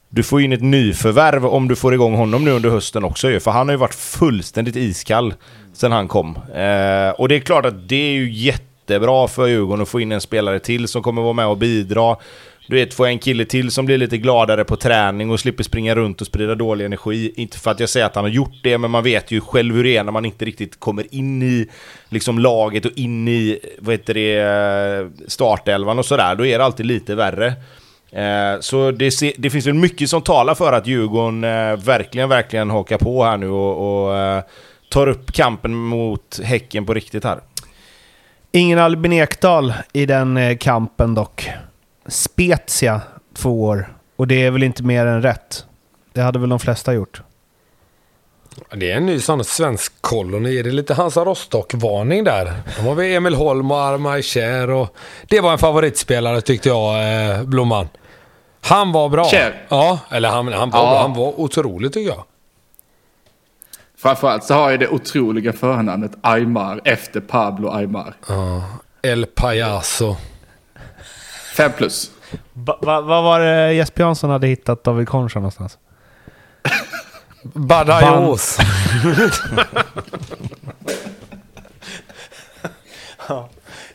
Du 0.09 0.23
får 0.23 0.41
in 0.41 0.53
ett 0.53 0.63
nyförvärv 0.63 1.47
om 1.47 1.69
du 1.69 1.77
får 1.77 1.95
igång 1.95 2.15
honom 2.15 2.45
nu 2.45 2.51
under 2.51 2.71
hösten 2.71 3.05
också 3.05 3.31
ju, 3.31 3.41
för 3.41 3.51
han 3.51 3.69
har 3.69 3.73
ju 3.73 3.79
varit 3.79 3.95
fullständigt 3.95 4.77
iskall 4.77 5.35
sen 5.73 5.93
han 5.93 6.09
kom. 6.09 6.37
Eh, 6.37 7.11
och 7.11 7.29
det 7.29 7.37
är 7.37 7.41
klart 7.41 7.67
att 7.67 7.89
det 7.89 7.97
är 7.97 8.13
ju 8.13 8.31
jättebra 8.87 9.29
för 9.29 9.47
Djurgården 9.47 9.83
att 9.83 9.89
få 9.89 10.01
in 10.01 10.13
en 10.13 10.21
spelare 10.21 10.59
till 10.59 10.89
som 10.89 11.03
kommer 11.03 11.23
vara 11.23 11.33
med 11.33 11.47
och 11.47 11.57
bidra. 11.57 12.17
Du 12.69 12.77
vet, 12.77 12.95
få 12.95 13.05
en 13.05 13.19
kille 13.19 13.45
till 13.45 13.71
som 13.71 13.87
blir 13.87 13.99
lite 13.99 14.19
gladare 14.19 14.65
på 14.65 14.77
träning 14.77 15.31
och 15.31 15.41
slipper 15.41 15.65
springa 15.65 15.95
runt 15.95 16.21
och 16.21 16.27
sprida 16.27 16.55
dålig 16.55 16.85
energi. 16.85 17.33
Inte 17.37 17.59
för 17.59 17.71
att 17.71 17.81
jag 17.81 17.89
säger 17.89 18.07
att 18.07 18.15
han 18.15 18.25
har 18.25 18.31
gjort 18.31 18.61
det, 18.63 18.79
men 18.79 18.91
man 18.91 19.05
vet 19.05 19.31
ju 19.31 19.41
själv 19.41 19.75
hur 19.75 19.85
det 19.85 19.97
är 19.97 20.05
när 20.05 20.13
man 20.13 20.25
inte 20.25 20.45
riktigt 20.45 20.81
kommer 20.81 21.15
in 21.15 21.43
i 21.43 21.67
liksom, 22.09 22.39
laget 22.39 22.85
och 22.85 22.93
in 22.95 23.29
i 23.29 23.59
vad 23.79 23.95
heter 23.95 24.15
det, 24.15 25.11
startelvan 25.31 25.99
och 25.99 26.07
sådär. 26.07 26.35
Då 26.35 26.47
är 26.47 26.59
det 26.59 26.65
alltid 26.65 26.87
lite 26.87 27.15
värre. 27.15 27.47
Eh, 28.11 28.61
så 28.61 28.91
det, 28.91 29.13
det, 29.39 29.51
finns 29.51 29.67
väl 29.67 29.75
mycket 29.75 30.11
som 30.11 30.23
talar 30.23 30.55
för 30.55 30.73
att 30.73 30.87
Djurgården 30.87 31.45
eh, 31.45 31.77
verkligen, 31.77 32.29
verkligen 32.29 32.71
hakar 32.71 32.99
på 32.99 33.25
här 33.25 33.37
nu 33.37 33.49
och, 33.49 34.07
och 34.07 34.17
eh, 34.17 34.43
tar 34.91 35.07
upp 35.07 35.33
kampen 35.33 35.75
mot 35.75 36.41
Häcken 36.45 36.87
på 36.87 36.95
riktigt 36.95 37.25
här. 37.25 37.41
Ingen 38.57 38.79
Albin 38.79 39.13
Ekdal 39.13 39.75
i 39.93 40.07
den 40.07 40.37
eh, 40.37 40.57
kampen 40.57 41.15
dock. 41.15 41.51
Spezia 42.07 43.01
två 43.35 43.63
år. 43.63 43.97
Och 44.17 44.27
det 44.27 44.43
är 44.47 44.51
väl 44.51 44.63
inte 44.63 44.83
mer 44.83 45.07
än 45.07 45.23
rätt. 45.23 45.65
Det 46.13 46.21
hade 46.21 46.39
väl 46.39 46.49
de 46.49 46.59
flesta 46.59 46.95
gjort. 46.95 47.23
Det 48.75 48.91
är 48.93 48.97
en 48.97 49.07
ny 49.07 49.21
sån 49.21 49.45
svensk 49.45 49.93
koloni. 50.01 50.63
Det 50.63 50.71
är 50.71 50.73
lite 50.73 50.95
Hansa 50.95 51.25
Rostock-varning 51.25 52.25
där. 52.25 52.53
De 52.77 52.87
har 52.87 52.95
vi 52.95 53.15
Emil 53.15 53.35
Holm 53.35 53.71
och 53.71 53.81
Armaj 53.81 54.23
Kjär 54.23 54.71
och 54.71 54.97
Det 55.29 55.41
var 55.41 55.53
en 55.53 55.59
favoritspelare 55.59 56.41
tyckte 56.41 56.69
jag, 56.69 56.95
eh, 57.31 57.43
Blomman. 57.43 57.89
Han 58.61 58.93
var 58.93 59.09
bra. 59.09 59.25
Kjär? 59.25 59.67
Ja, 59.69 59.99
eller 60.11 60.29
han, 60.29 60.53
han, 60.53 60.71
var, 60.71 60.81
Ja. 60.81 60.99
han 61.01 61.15
var 61.15 61.41
otrolig 61.41 61.93
tycker 61.93 62.11
jag. 62.11 62.25
Framförallt 64.07 64.45
så 64.45 64.55
har 64.55 64.71
jag 64.71 64.81
det 64.81 64.89
otroliga 64.89 65.53
förnamnet 65.53 66.13
Aymar 66.21 66.81
efter 66.85 67.21
Pablo 67.21 67.69
Aymar. 67.71 68.15
El 69.03 69.27
Payaso. 69.27 70.17
Fem 71.57 71.73
plus. 71.77 72.11
Va- 72.53 72.79
va- 72.83 73.01
Vad 73.01 73.23
var 73.25 73.41
det 73.41 73.73
Jesper 73.75 74.03
Jansson 74.03 74.31
hade 74.31 74.47
hittat 74.47 74.85
David 74.85 75.09
Concha 75.09 75.39
någonstans? 75.39 75.79
Badajoz. 77.43 78.59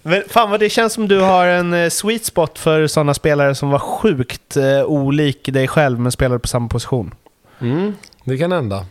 Men 0.02 0.24
fan 0.30 0.50
vad 0.52 0.60
det 0.60 0.70
känns 0.70 0.94
som 0.94 1.08
du 1.08 1.20
har 1.20 1.48
en 1.48 1.74
eh, 1.74 1.90
sweet 1.90 2.26
spot 2.26 2.60
för 2.60 2.88
sådana 2.88 3.14
spelare 3.14 3.56
som 3.56 3.70
var 3.70 3.80
sjukt 3.80 4.58
eh, 4.58 4.84
olik 4.86 5.46
dig 5.54 5.68
själv 5.68 6.00
men 6.00 6.12
spelade 6.12 6.40
på 6.40 6.48
samma 6.48 6.68
position. 6.68 7.14
Mm, 7.62 7.94
det 8.24 8.38
kan 8.38 8.52
hända. 8.52 8.86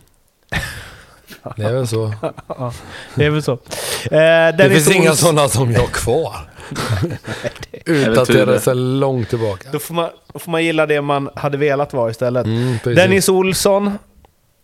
Det 1.57 1.63
är 1.63 1.73
väl 1.73 1.87
så. 1.89 2.13
Det 3.15 3.25
är 3.25 3.31
väl 3.31 3.43
så. 3.43 3.53
Eh, 3.53 4.57
Det 4.57 4.71
finns 4.73 4.91
inga 4.91 5.13
sådana 5.13 5.49
som 5.49 5.73
jag 5.73 5.93
kvar. 5.93 6.37
Utdaterade 7.85 8.61
sig 8.61 8.75
långt 8.75 9.29
tillbaka. 9.29 9.69
Då 9.73 9.79
får, 9.79 9.95
man, 9.95 10.11
då 10.33 10.39
får 10.39 10.51
man 10.51 10.65
gilla 10.65 10.87
det 10.87 11.01
man 11.01 11.31
hade 11.37 11.59
velat 11.59 11.93
vara 11.93 12.11
istället. 12.11 12.47
Mm, 12.47 12.79
precis. 12.79 12.97
Dennis 12.97 13.29
Olsson, 13.29 13.99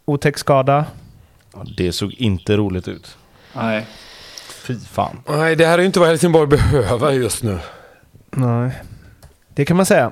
otäck 0.05 0.39
skada. 0.39 0.85
Ja, 1.55 1.63
det 1.77 1.93
såg 1.93 2.13
inte 2.13 2.57
roligt 2.57 2.89
ut. 2.89 3.17
Nej. 3.53 3.87
Fy 4.49 4.79
fan. 4.93 5.21
Nej, 5.29 5.57
det 5.57 5.67
här 5.67 5.75
är 5.75 5.79
ju 5.79 5.87
inte 5.87 6.01
vad 6.01 6.09
Helsingborg 6.09 6.47
behöver 6.47 7.13
just 7.13 7.43
nu. 7.43 7.59
Nej, 8.31 8.71
det 9.55 9.65
kan 9.65 9.77
man 9.77 9.87
säga. 9.87 10.11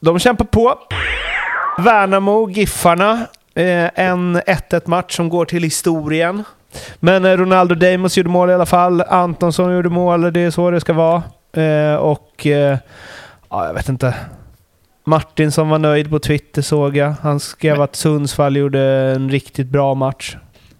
De 0.00 0.18
kämpar 0.18 0.44
på. 0.44 0.78
Värnamo, 1.78 2.50
Giffarna. 2.50 3.26
Eh, 3.60 3.90
en 3.94 4.36
1-1 4.36 4.88
match 4.88 5.16
som 5.16 5.28
går 5.28 5.44
till 5.44 5.62
historien. 5.62 6.44
Men 7.00 7.24
eh, 7.24 7.36
Ronaldo 7.36 7.74
Deimos 7.74 8.16
gjorde 8.16 8.30
mål 8.30 8.50
i 8.50 8.54
alla 8.54 8.66
fall. 8.66 9.00
Antonsson 9.00 9.74
gjorde 9.74 9.88
mål, 9.88 10.32
det 10.32 10.40
är 10.40 10.50
så 10.50 10.70
det 10.70 10.80
ska 10.80 10.92
vara. 10.92 11.22
Eh, 11.52 11.94
och... 11.94 12.46
Ja, 13.52 13.66
jag 13.66 13.74
vet 13.74 13.88
inte. 13.88 14.14
Martin 15.04 15.52
som 15.52 15.68
var 15.68 15.78
nöjd 15.78 16.10
på 16.10 16.18
Twitter 16.18 16.62
såg 16.62 16.96
jag. 16.96 17.14
Han 17.22 17.40
skrev 17.40 17.82
att 17.82 17.96
Sundsvall 17.96 18.56
gjorde 18.56 18.80
en 19.16 19.30
riktigt 19.30 19.66
bra 19.66 19.94
match. 19.94 20.36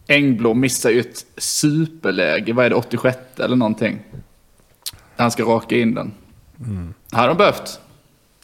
Engblom 0.08 0.60
missar 0.60 0.90
ju 0.90 1.00
ett 1.00 1.24
superläge. 1.36 2.52
Vad 2.52 2.66
är 2.66 2.70
det, 2.70 2.76
86 2.76 3.18
eller 3.38 3.56
någonting? 3.56 3.98
Han 5.16 5.30
ska 5.30 5.42
raka 5.42 5.76
in 5.76 5.94
den. 5.94 6.12
Hade 7.12 7.28
de 7.28 7.36
behövt. 7.36 7.80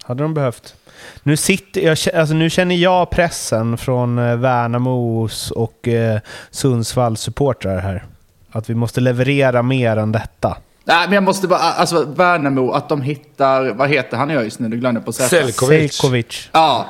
Hade 0.03 0.23
de 0.23 0.35
behövt. 0.35 0.75
Nu, 1.23 1.37
sitter, 1.37 1.81
jag, 1.81 1.99
alltså 2.21 2.35
nu 2.35 2.51
känner 2.51 2.75
jag 2.75 3.11
pressen 3.11 3.79
från 3.79 4.19
eh, 4.19 4.37
Värnamos 4.37 5.51
och 5.51 5.89
eh, 5.89 6.19
Sundsvalls 6.51 7.21
supportrar 7.21 7.79
här. 7.79 8.05
Att 8.51 8.71
vi 8.71 8.75
måste 8.75 9.01
leverera 9.01 9.63
mer 9.63 9.97
än 9.97 10.13
detta. 10.13 10.57
Nej, 10.85 11.07
men 11.07 11.13
jag 11.15 11.23
måste 11.23 11.49
bara, 11.49 11.59
alltså 11.59 12.05
Värnamo, 12.05 12.71
att 12.73 12.89
de 12.89 13.03
hittar, 13.03 13.71
vad 13.75 13.89
heter 13.91 14.17
han 14.17 14.31
i 14.31 14.37
ÖIS 14.37 14.59
nu? 14.59 14.69
Du 14.69 14.77
glömde 14.77 15.01
på 15.01 15.13
säga. 15.13 15.29
Selkovic. 15.29 15.95
Selkovic. 15.95 16.49
Ja, 16.53 16.87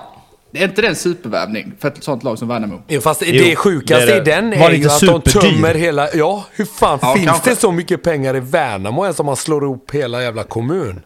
är 0.53 0.65
inte 0.65 0.83
det 0.83 0.89
en 0.89 0.97
supervärvning 0.97 1.73
för 1.81 1.89
ett 1.89 2.05
sånt 2.05 2.23
lag 2.23 2.39
som 2.39 2.49
Värnamo? 2.49 2.83
Jo, 2.89 3.01
fast 3.01 3.23
Jo, 3.27 3.45
det 3.45 3.57
sjukaste 3.57 4.07
det 4.07 4.13
är 4.13 4.17
i 4.17 4.25
det. 4.25 4.35
den 4.35 4.51
Var 4.61 4.71
är 4.71 4.75
ju 4.75 4.87
att 4.89 5.01
de 5.01 5.21
tömmer 5.23 5.75
hela... 5.75 6.09
Ja, 6.15 6.45
hur 6.53 6.65
fan 6.65 6.99
Ja, 7.03 7.15
finns 7.15 7.27
kanske. 7.27 7.51
det 7.51 7.57
så 7.57 7.73
mycket 7.73 8.03
pengar 8.03 8.37
i 8.37 8.41
Värnamo 8.41 9.03
ens 9.03 9.21
om 9.21 9.27
man 9.27 9.37
slår 9.37 9.65
ihop 9.65 9.91
hela 9.93 10.23
jävla 10.23 10.43
kommun? 10.43 11.03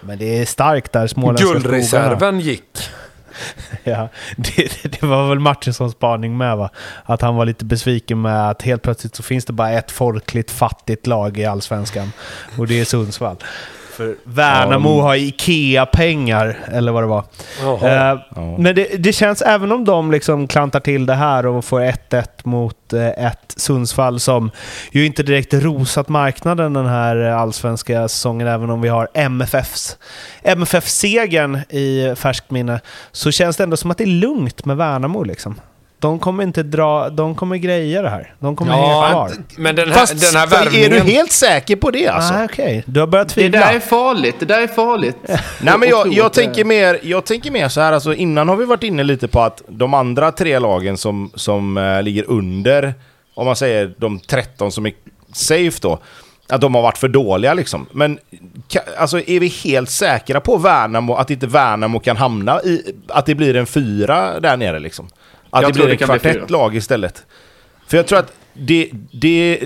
Men 0.00 0.18
det 0.18 0.38
är 0.38 0.46
starkt 0.46 0.92
där, 0.92 1.06
småländska 1.06 1.44
skogarna. 1.46 1.62
Guldreserven 1.62 2.40
gick. 2.40 2.64
Ja, 3.84 4.08
det, 4.36 4.82
det 4.82 5.02
var 5.02 5.28
väl 5.28 5.38
Martinssons 5.38 5.92
spaning 5.92 6.36
med 6.36 6.56
va? 6.56 6.70
Att 7.04 7.22
han 7.22 7.36
var 7.36 7.46
lite 7.46 7.64
besviken 7.64 8.22
med 8.22 8.50
att 8.50 8.62
helt 8.62 8.82
plötsligt 8.82 9.14
så 9.14 9.22
finns 9.22 9.44
det 9.44 9.52
bara 9.52 9.70
ett 9.70 9.90
folkligt 9.90 10.50
fattigt 10.50 11.06
lag 11.06 11.38
i 11.38 11.44
Allsvenskan. 11.44 12.12
Och 12.58 12.66
det 12.66 12.80
är 12.80 12.84
Sundsvall. 12.84 13.36
För 14.00 14.16
Värnamo 14.24 15.00
har 15.00 15.14
Ikea-pengar, 15.14 16.58
eller 16.72 16.92
vad 16.92 17.02
det 17.02 17.06
var. 17.06 17.24
Eh, 18.12 18.18
Men 18.58 18.74
det, 18.74 18.86
det 18.98 19.12
känns, 19.12 19.42
även 19.42 19.72
om 19.72 19.84
de 19.84 20.10
liksom 20.10 20.46
klantar 20.46 20.80
till 20.80 21.06
det 21.06 21.14
här 21.14 21.46
och 21.46 21.64
får 21.64 21.80
1-1 21.80 22.24
mot 22.44 22.92
eh, 22.92 23.08
ett 23.08 23.54
Sundsvall 23.56 24.20
som 24.20 24.50
ju 24.92 25.06
inte 25.06 25.22
direkt 25.22 25.54
rosat 25.54 26.08
marknaden 26.08 26.72
den 26.72 26.86
här 26.86 27.16
allsvenska 27.16 28.08
säsongen, 28.08 28.48
även 28.48 28.70
om 28.70 28.80
vi 28.80 28.88
har 28.88 29.08
MFFs 29.14 29.96
MFF-segern 30.42 31.56
i 31.68 32.14
färskt 32.16 32.50
minne, 32.50 32.80
så 33.12 33.30
känns 33.30 33.56
det 33.56 33.62
ändå 33.64 33.76
som 33.76 33.90
att 33.90 33.98
det 33.98 34.04
är 34.04 34.20
lugnt 34.20 34.64
med 34.64 34.76
Värnamo 34.76 35.22
liksom. 35.24 35.60
De 36.00 36.18
kommer 36.18 36.42
inte 36.42 36.62
dra, 36.62 37.10
de 37.10 37.34
kommer 37.34 37.56
greja 37.56 38.02
det 38.02 38.08
här. 38.08 38.34
De 38.38 38.56
kommer 38.56 38.72
hänga 38.72 39.10
kvar. 39.10 39.30
men 39.56 39.76
den 39.76 39.88
här, 39.88 39.94
Fast 39.94 40.32
den 40.32 40.40
här 40.40 40.46
är 40.46 40.50
värvningen... 40.50 40.90
du 40.90 40.98
helt 40.98 41.32
säker 41.32 41.76
på 41.76 41.90
det 41.90 42.08
alltså? 42.08 42.34
Ah, 42.34 42.44
Okej, 42.44 42.82
du 42.86 43.00
har 43.00 43.06
börjat 43.06 43.28
Det 43.28 43.34
tvivla. 43.34 43.58
där 43.58 43.74
är 43.74 43.80
farligt, 43.80 44.36
det 44.38 44.46
där 44.46 44.60
är 44.62 44.66
farligt. 44.66 45.16
Nej 45.60 45.78
men 45.78 45.88
jag, 45.88 46.12
jag, 46.12 46.26
att 46.26 46.32
tänker 46.32 46.64
mer, 46.64 46.98
jag 47.02 47.24
tänker 47.24 47.50
mer 47.50 47.68
så 47.68 47.80
här, 47.80 47.92
alltså 47.92 48.14
innan 48.14 48.48
har 48.48 48.56
vi 48.56 48.64
varit 48.64 48.82
inne 48.82 49.02
lite 49.02 49.28
på 49.28 49.40
att 49.40 49.62
de 49.68 49.94
andra 49.94 50.32
tre 50.32 50.58
lagen 50.58 50.96
som, 50.96 51.30
som 51.34 51.76
eh, 51.76 52.02
ligger 52.02 52.30
under, 52.30 52.94
om 53.34 53.46
man 53.46 53.56
säger 53.56 53.94
de 53.98 54.18
13 54.20 54.72
som 54.72 54.86
är 54.86 54.92
safe 55.32 55.78
då, 55.82 55.98
att 56.48 56.60
de 56.60 56.74
har 56.74 56.82
varit 56.82 56.98
för 56.98 57.08
dåliga 57.08 57.54
liksom. 57.54 57.86
Men 57.92 58.18
ka, 58.68 58.80
alltså 58.98 59.18
är 59.18 59.40
vi 59.40 59.48
helt 59.48 59.90
säkra 59.90 60.40
på 60.40 60.56
Värnamo, 60.56 61.14
att 61.14 61.30
inte 61.30 61.46
Värnamo 61.46 62.00
kan 62.00 62.16
hamna 62.16 62.62
i, 62.62 62.94
att 63.08 63.26
det 63.26 63.34
blir 63.34 63.56
en 63.56 63.66
fyra 63.66 64.40
där 64.40 64.56
nere 64.56 64.78
liksom? 64.78 65.08
Att 65.50 65.62
Jag 65.62 65.70
det 65.70 65.74
blir 65.74 65.86
det 65.86 65.92
en 65.92 65.98
kan 65.98 66.08
bli 66.08 66.18
kvartett 66.18 66.50
lag 66.50 66.76
istället. 66.76 67.22
För 67.86 67.96
jag 67.96 68.06
tror 68.06 68.18
att 68.18 68.32
det, 68.52 68.90
det... 69.12 69.58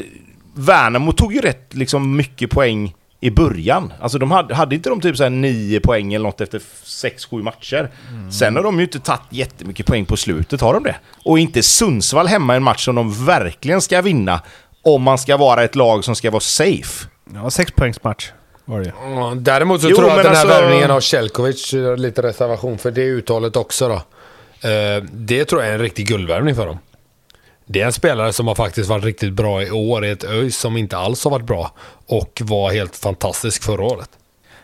Värnamo 0.57 1.13
tog 1.13 1.35
ju 1.35 1.41
rätt 1.41 1.75
liksom 1.75 2.17
mycket 2.17 2.51
poäng 2.51 2.95
i 3.21 3.31
början. 3.31 3.93
Alltså 4.01 4.19
de 4.19 4.31
hade, 4.31 4.55
hade 4.55 4.75
inte 4.75 4.89
de 4.89 5.01
typ 5.01 5.17
så 5.17 5.23
här 5.23 5.31
nio 5.31 5.81
poäng 5.81 6.15
eller 6.15 6.25
något 6.25 6.41
efter 6.41 6.59
6-7 6.59 7.43
matcher? 7.43 7.91
Sen 8.31 8.57
har 8.57 8.63
de 8.63 8.77
ju 8.79 8.83
inte 8.85 9.01
tagit 9.01 9.21
jättemycket 9.31 9.87
poäng 9.87 10.05
på 10.05 10.17
slutet, 10.17 10.61
har 10.61 10.75
de 10.75 10.83
det? 10.83 10.97
Och 11.25 11.39
inte 11.39 11.63
Sundsvall 11.63 12.27
hemma 12.27 12.55
i 12.55 12.57
en 12.57 12.63
match 12.63 12.85
som 12.85 12.95
de 12.95 13.25
verkligen 13.25 13.81
ska 13.81 14.03
vinna 14.03 14.41
om 14.83 15.03
man 15.03 15.19
ska 15.19 15.37
vara 15.37 15.65
ett 15.65 15.75
lag 15.75 16.05
som 16.05 16.17
ska 16.17 16.31
vara 16.31 16.41
safe. 16.41 17.07
Ja, 17.35 17.51
sexpoängsmatch 17.51 18.31
var 18.65 18.81
det. 18.81 18.93
Ja, 19.03 19.33
Däremot 19.37 19.81
så 19.81 19.89
Jo, 19.89 19.97
tror 19.97 20.09
jag 20.09 20.19
att 20.19 20.25
den 20.25 20.35
här 20.35 20.41
alltså- 20.41 20.61
värvningen 20.61 20.91
av 20.91 21.01
Celkovic, 21.01 21.75
eh, 21.75 21.97
lite 21.97 22.23
reservation 22.23 22.79
för 22.79 22.91
det 22.91 23.03
uttalet 23.03 23.57
också 23.57 23.89
då. 23.89 24.03
Eh, 24.65 25.03
Det 25.13 25.45
tror 25.45 25.63
jag 25.63 25.71
är 25.71 25.75
en 25.75 25.81
riktig 25.81 26.07
guldvärvning 26.09 26.55
för 26.55 26.67
dem. 26.67 26.79
Det 27.67 27.81
är 27.81 27.87
en 27.87 27.93
spelare 27.93 28.33
som 28.33 28.47
har 28.49 28.55
faktiskt 28.55 28.89
varit 28.89 29.05
riktigt 29.05 29.33
bra 29.33 29.63
i 29.63 29.71
år 29.71 30.05
i 30.07 30.11
ett 30.11 30.25
ÖIS 30.25 30.57
som 30.59 30.77
inte 30.77 30.97
alls 30.97 31.25
har 31.25 31.31
varit 31.31 31.47
bra. 31.47 31.73
Och 32.07 32.43
var 32.45 32.73
helt 32.73 32.97
fantastisk 32.97 33.63
förra 33.63 33.83
året. 33.85 34.09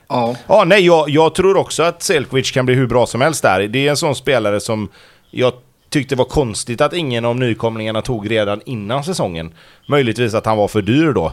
Ja, 0.08 0.36
Ja, 0.48 0.64
nej, 0.64 0.86
jag, 0.86 1.10
jag 1.10 1.34
tror 1.34 1.56
också 1.56 1.82
att 1.82 2.02
Selkovic 2.02 2.50
kan 2.50 2.66
bli 2.66 2.74
hur 2.74 2.86
bra 2.86 3.06
som 3.06 3.20
helst 3.20 3.42
där. 3.42 3.60
Det 3.68 3.86
är 3.86 3.90
en 3.90 3.96
sån 3.96 4.14
spelare 4.14 4.60
som 4.60 4.88
jag 5.30 5.52
tyckte 5.90 6.16
var 6.16 6.24
konstigt 6.24 6.80
att 6.80 6.92
ingen 6.92 7.24
av 7.24 7.36
nykomlingarna 7.36 8.02
tog 8.02 8.30
redan 8.30 8.60
innan 8.66 9.04
säsongen. 9.04 9.52
Möjligtvis 9.88 10.34
att 10.34 10.46
han 10.46 10.56
var 10.56 10.68
för 10.68 10.82
dyr 10.82 11.12
då. 11.12 11.26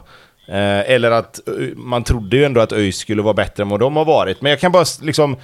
Eh, 0.48 0.92
eller 0.92 1.12
att 1.12 1.40
Ö- 1.48 1.74
man 1.76 2.04
trodde 2.04 2.38
ju 2.38 2.44
ändå 2.46 2.62
att 2.62 2.72
ÖIS 2.74 2.98
skulle 2.98 3.22
vara 3.22 3.34
bättre 3.34 3.64
än 3.64 3.70
vad 3.70 3.80
de 3.80 3.96
har 3.96 4.06
varit. 4.06 4.42
Men 4.42 4.50
jag 4.50 4.60
kan 4.60 4.72
bara 4.72 4.86
liksom... 5.02 5.38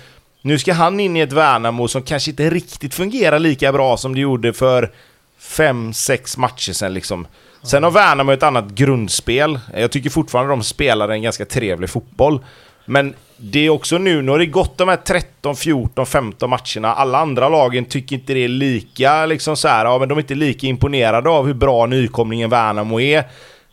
Nu 0.45 0.59
ska 0.59 0.73
han 0.73 0.99
in 0.99 1.17
i 1.17 1.19
ett 1.19 1.33
Värnamo 1.33 1.87
som 1.87 2.01
kanske 2.01 2.31
inte 2.31 2.49
riktigt 2.49 2.93
fungerar 2.93 3.39
lika 3.39 3.71
bra 3.71 3.97
som 3.97 4.13
det 4.15 4.21
gjorde 4.21 4.53
för 4.53 4.91
fem, 5.39 5.93
sex 5.93 6.37
matcher 6.37 6.73
sedan 6.73 6.93
liksom. 6.93 7.27
Sen 7.61 7.83
har 7.83 7.91
Värnamo 7.91 8.31
ett 8.31 8.43
annat 8.43 8.69
grundspel. 8.69 9.59
Jag 9.73 9.91
tycker 9.91 10.09
fortfarande 10.09 10.51
de 10.51 10.63
spelar 10.63 11.09
en 11.09 11.21
ganska 11.21 11.45
trevlig 11.45 11.89
fotboll. 11.89 12.39
Men 12.85 13.13
det 13.37 13.59
är 13.59 13.69
också 13.69 13.97
nu, 13.97 14.21
nu 14.21 14.31
har 14.31 14.39
det 14.39 14.45
gått 14.45 14.77
de 14.77 14.87
här 14.87 14.95
13, 14.95 15.55
14, 15.55 16.05
15 16.05 16.49
matcherna. 16.49 16.93
Alla 16.93 17.17
andra 17.17 17.49
lagen 17.49 17.85
tycker 17.85 18.15
inte 18.15 18.33
det 18.33 18.43
är 18.43 18.47
lika, 18.47 19.25
liksom 19.25 19.57
så 19.57 19.67
här, 19.67 19.85
ja, 19.85 19.99
men 19.99 20.09
de 20.09 20.17
är 20.17 20.21
inte 20.21 20.35
lika 20.35 20.67
imponerade 20.67 21.29
av 21.29 21.45
hur 21.45 21.53
bra 21.53 21.85
nykomlingen 21.85 22.49
Värnamo 22.49 22.99
är. 22.99 23.17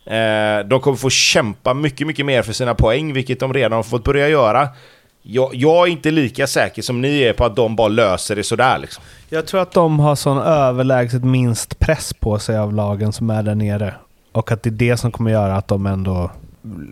Eh, 0.05 0.65
de 0.65 0.79
kommer 0.81 0.97
få 0.97 1.09
kämpa 1.09 1.73
mycket, 1.73 2.07
mycket 2.07 2.25
mer 2.25 2.41
för 2.41 2.53
sina 2.53 2.75
poäng, 2.75 3.13
vilket 3.13 3.39
de 3.39 3.53
redan 3.53 3.71
har 3.71 3.83
fått 3.83 4.03
börja 4.03 4.29
göra. 4.29 4.69
Jag, 5.23 5.55
jag 5.55 5.87
är 5.87 5.91
inte 5.91 6.11
lika 6.11 6.47
säker 6.47 6.81
som 6.81 7.01
ni 7.01 7.21
är 7.21 7.33
på 7.33 7.45
att 7.45 7.55
de 7.55 7.75
bara 7.75 7.87
löser 7.87 8.35
det 8.35 8.43
sådär 8.43 8.77
liksom. 8.77 9.03
Jag 9.29 9.47
tror 9.47 9.61
att 9.61 9.71
de 9.71 9.99
har 9.99 10.15
sån 10.15 10.37
överlägset 10.37 11.23
minst 11.23 11.79
press 11.79 12.13
på 12.13 12.39
sig 12.39 12.57
av 12.57 12.73
lagen 12.73 13.13
som 13.13 13.29
är 13.29 13.43
där 13.43 13.55
nere. 13.55 13.93
Och 14.31 14.51
att 14.51 14.63
det 14.63 14.69
är 14.69 14.71
det 14.71 14.97
som 14.97 15.11
kommer 15.11 15.31
göra 15.31 15.55
att 15.55 15.67
de 15.67 15.85
ändå... 15.85 16.31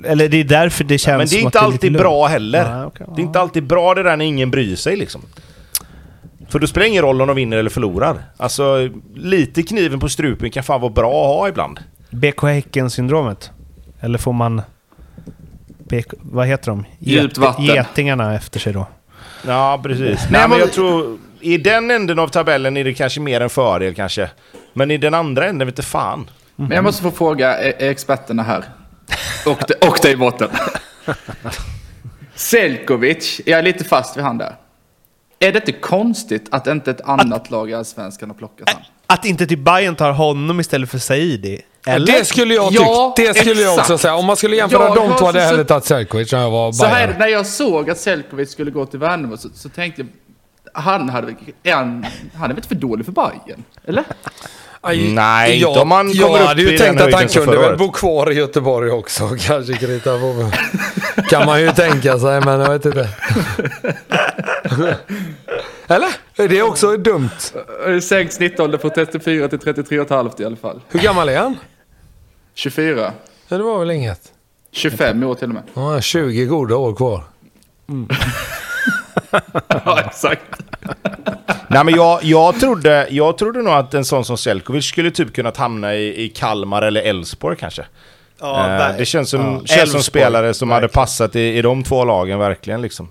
Eller 0.06 0.30
det 0.30 0.38
är 0.38 0.44
därför 0.44 0.84
det 0.84 0.98
känns 0.98 1.18
Men 1.18 1.28
det 1.28 1.36
är 1.36 1.46
inte 1.46 1.60
alltid 1.60 1.92
lite 1.92 2.04
bra 2.04 2.28
heller. 2.28 2.76
Nej, 2.76 2.86
okej, 2.86 3.08
Det 3.16 3.22
är 3.22 3.26
inte 3.26 3.40
alltid 3.40 3.64
bra 3.64 3.94
det 3.94 4.04
där 4.04 4.18
när 4.18 4.26
ingen 4.26 4.52
bryr 4.52 4.76
sig 4.76 4.96
liksom. 4.96 5.22
För 6.50 6.60
då 6.60 6.68
spelar 6.68 6.84
det 6.84 6.90
ingen 6.90 7.04
roll 7.04 7.22
om 7.22 7.28
de 7.28 7.36
vinner 7.36 7.58
eller 7.58 7.70
förlorar. 7.70 8.24
Alltså, 8.38 8.90
lite 9.16 9.64
kniven 9.64 10.00
på 10.00 10.10
strupen 10.10 10.52
kan 10.52 10.64
fan 10.64 10.82
vara 10.82 10.92
bra 10.92 11.10
att 11.10 11.40
ha 11.40 11.50
ibland. 11.50 11.80
BK 12.10 12.44
Häcken-syndromet? 12.44 13.52
Eller 14.00 14.18
får 14.18 14.34
man... 14.34 14.62
BK, 15.90 16.14
vad 16.20 16.48
heter 16.48 16.68
de? 16.68 16.86
Djupt 17.00 17.38
vatten. 17.38 17.66
Getingarna 17.66 18.36
efter 18.36 18.60
sig 18.60 18.74
då? 18.74 18.88
Ja, 19.48 19.80
precis. 19.84 20.28
Nej, 20.32 20.50
men 20.50 20.60
jag 20.60 20.74
tror... 20.74 21.18
I 21.42 21.58
den 21.58 21.92
änden 21.92 22.20
av 22.20 22.28
tabellen 22.28 22.78
är 22.78 22.84
det 22.84 22.94
kanske 22.94 23.20
mer 23.20 23.42
en 23.42 23.50
fördel 23.50 23.96
kanske. 23.96 24.30
Men 24.74 24.92
i 24.92 24.98
den 24.98 25.14
andra 25.14 25.46
änden 25.46 25.68
vet 25.68 25.80
inte 25.80 25.90
fan. 25.90 26.30
Men 26.56 26.72
jag 26.72 26.84
måste 26.84 27.04
få 27.04 27.12
fråga 27.12 27.60
eh, 27.62 27.90
experterna 27.90 28.44
här. 28.44 28.64
Och, 29.46 29.60
de, 29.68 29.88
och 29.88 29.98
dig 30.02 30.14
i 30.14 30.16
botten. 30.16 30.50
Selkovic, 32.36 33.42
jag 33.46 33.60
är 33.60 33.64
lite 33.64 33.84
fast 33.84 34.18
vid 34.18 34.24
han 34.24 34.38
där. 34.38 34.56
Är 35.40 35.52
det 35.52 35.60
inte 35.60 35.72
konstigt 35.72 36.48
att 36.52 36.68
inte 36.68 36.92
ett 36.92 37.02
annat 37.02 37.52
lag 37.52 37.70
i 37.70 37.74
Allsvenskan 37.74 38.30
har 38.30 38.38
plockat 38.38 38.70
han? 38.70 38.82
Att 39.08 39.26
inte 39.26 39.48
typ 39.48 39.60
Bayern 39.60 39.96
tar 39.96 40.12
honom 40.12 40.60
istället 40.60 40.90
för 40.90 40.98
Saidi? 40.98 41.62
Eller? 41.90 42.14
Det 42.14 42.26
skulle 42.26 42.54
jag 42.54 42.74
Ja, 42.74 43.14
tycka. 43.16 43.34
Det 43.34 43.40
skulle 43.40 43.62
jag 43.62 43.72
också 43.74 43.82
exakt. 43.82 44.02
säga. 44.02 44.16
Om 44.16 44.26
man 44.26 44.36
skulle 44.38 44.56
jämföra 44.56 44.84
Jag 44.84 44.96
de 44.96 45.18
två 45.18 45.26
hade 45.26 45.40
jag 45.40 45.46
hellre 45.48 45.64
tagit 45.66 45.86
Selkovic 45.86 46.32
när 46.32 46.42
jag 46.42 46.52
var 46.52 46.72
Så 46.72 46.86
här, 46.86 47.16
när 47.20 47.28
jag 47.28 47.46
såg 47.46 47.90
att 47.90 47.98
Selkovic 47.98 48.52
skulle 48.52 48.72
gå 48.72 48.86
till 48.86 49.00
Värnamo 49.00 49.38
så, 49.38 49.50
så 49.54 49.70
tänkte 49.70 50.02
jag, 50.02 50.10
han 50.82 51.10
hade, 51.10 51.36
är 51.64 51.74
han, 51.74 52.06
han 52.36 52.44
är 52.44 52.48
väl 52.48 52.58
inte 52.58 52.68
för 52.68 52.76
dålig 52.76 53.06
för 53.06 53.12
Bayern? 53.12 53.64
Eller? 53.86 54.04
Aj, 54.82 55.14
Nej, 55.14 55.60
jag, 55.60 55.70
inte 55.70 55.80
om 55.82 55.88
man 55.88 56.12
Jag 56.12 56.28
kommer 56.28 56.42
upp 56.42 56.48
hade 56.48 56.62
ju 56.62 56.78
tänkt 56.78 57.02
att 57.02 57.14
han 57.14 57.28
kunde 57.28 57.58
väl 57.58 57.78
bo 57.78 57.92
kvar 57.92 58.32
i 58.32 58.34
Göteborg 58.36 58.92
också. 58.92 59.30
Kanske 59.40 59.74
krita 59.74 60.20
på. 60.20 60.52
Kan 61.30 61.46
man 61.46 61.62
ju 61.62 61.72
tänka 61.72 62.20
sig, 62.20 62.42
men 62.42 62.60
jag 62.60 62.70
vet 62.70 62.86
inte. 62.86 63.10
Eller? 65.88 66.10
Är 66.38 66.48
det 66.48 66.62
också 66.62 66.98
dumt? 66.98 67.30
Sänkt 68.02 68.34
snittålder 68.34 68.78
från 68.78 68.92
34 68.92 69.48
till 69.48 69.60
33,5 69.60 70.42
i 70.42 70.46
alla 70.46 70.56
fall. 70.56 70.82
Hur 70.90 71.00
gammal 71.00 71.30
är 71.30 71.38
han? 71.38 71.58
24. 72.60 73.14
Ja, 73.48 73.58
det 73.58 73.64
var 73.64 73.80
väl 73.80 73.92
inget. 73.92 74.22
25 74.72 75.24
år 75.24 75.36
till 75.36 75.48
och 75.48 75.54
med. 75.54 75.64
Har 75.74 76.02
20 76.02 76.46
goda 76.46 76.76
år 76.76 76.96
kvar. 76.96 77.24
Ja, 79.86 80.00
exakt. 80.08 80.42
Nej 81.68 81.84
men 81.84 81.94
jag, 81.94 82.24
jag, 82.24 82.60
trodde, 82.60 83.08
jag 83.10 83.38
trodde 83.38 83.62
nog 83.62 83.74
att 83.74 83.94
en 83.94 84.06
sån 84.06 84.26
som 84.26 84.38
Selkovic 84.38 84.86
skulle 84.86 85.12
typ 85.12 85.34
kunnat 85.34 85.58
hamna 85.58 85.96
i, 85.96 86.24
i 86.24 86.30
Kalmar 86.30 86.82
eller 86.82 87.02
Elfsborg 87.02 87.58
kanske. 87.58 87.82
Eh, 88.42 88.98
det 88.98 89.06
känns 89.06 89.30
som, 89.30 89.42
Ja. 89.42 89.76
känns 89.76 89.92
som 89.92 90.04
spelare 90.04 90.54
som 90.54 90.70
hade 90.70 90.82
verkligen. 90.82 91.02
passat 91.04 91.36
i, 91.36 91.40
i 91.58 91.62
de 91.62 91.84
två 91.84 92.06
lagen 92.06 92.40
verkligen 92.40 92.82
liksom. 92.82 93.10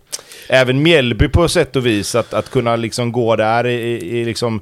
Även 0.49 0.83
Mjällby 0.83 1.29
på 1.29 1.49
sätt 1.49 1.77
och 1.77 1.87
vis, 1.87 2.15
att, 2.15 2.35
att 2.35 2.51
kunna 2.51 2.77
liksom 2.77 3.13
gå 3.13 3.37
där 3.37 3.67
i, 3.67 3.75
i, 3.75 4.19
i 4.21 4.25
liksom... 4.25 4.61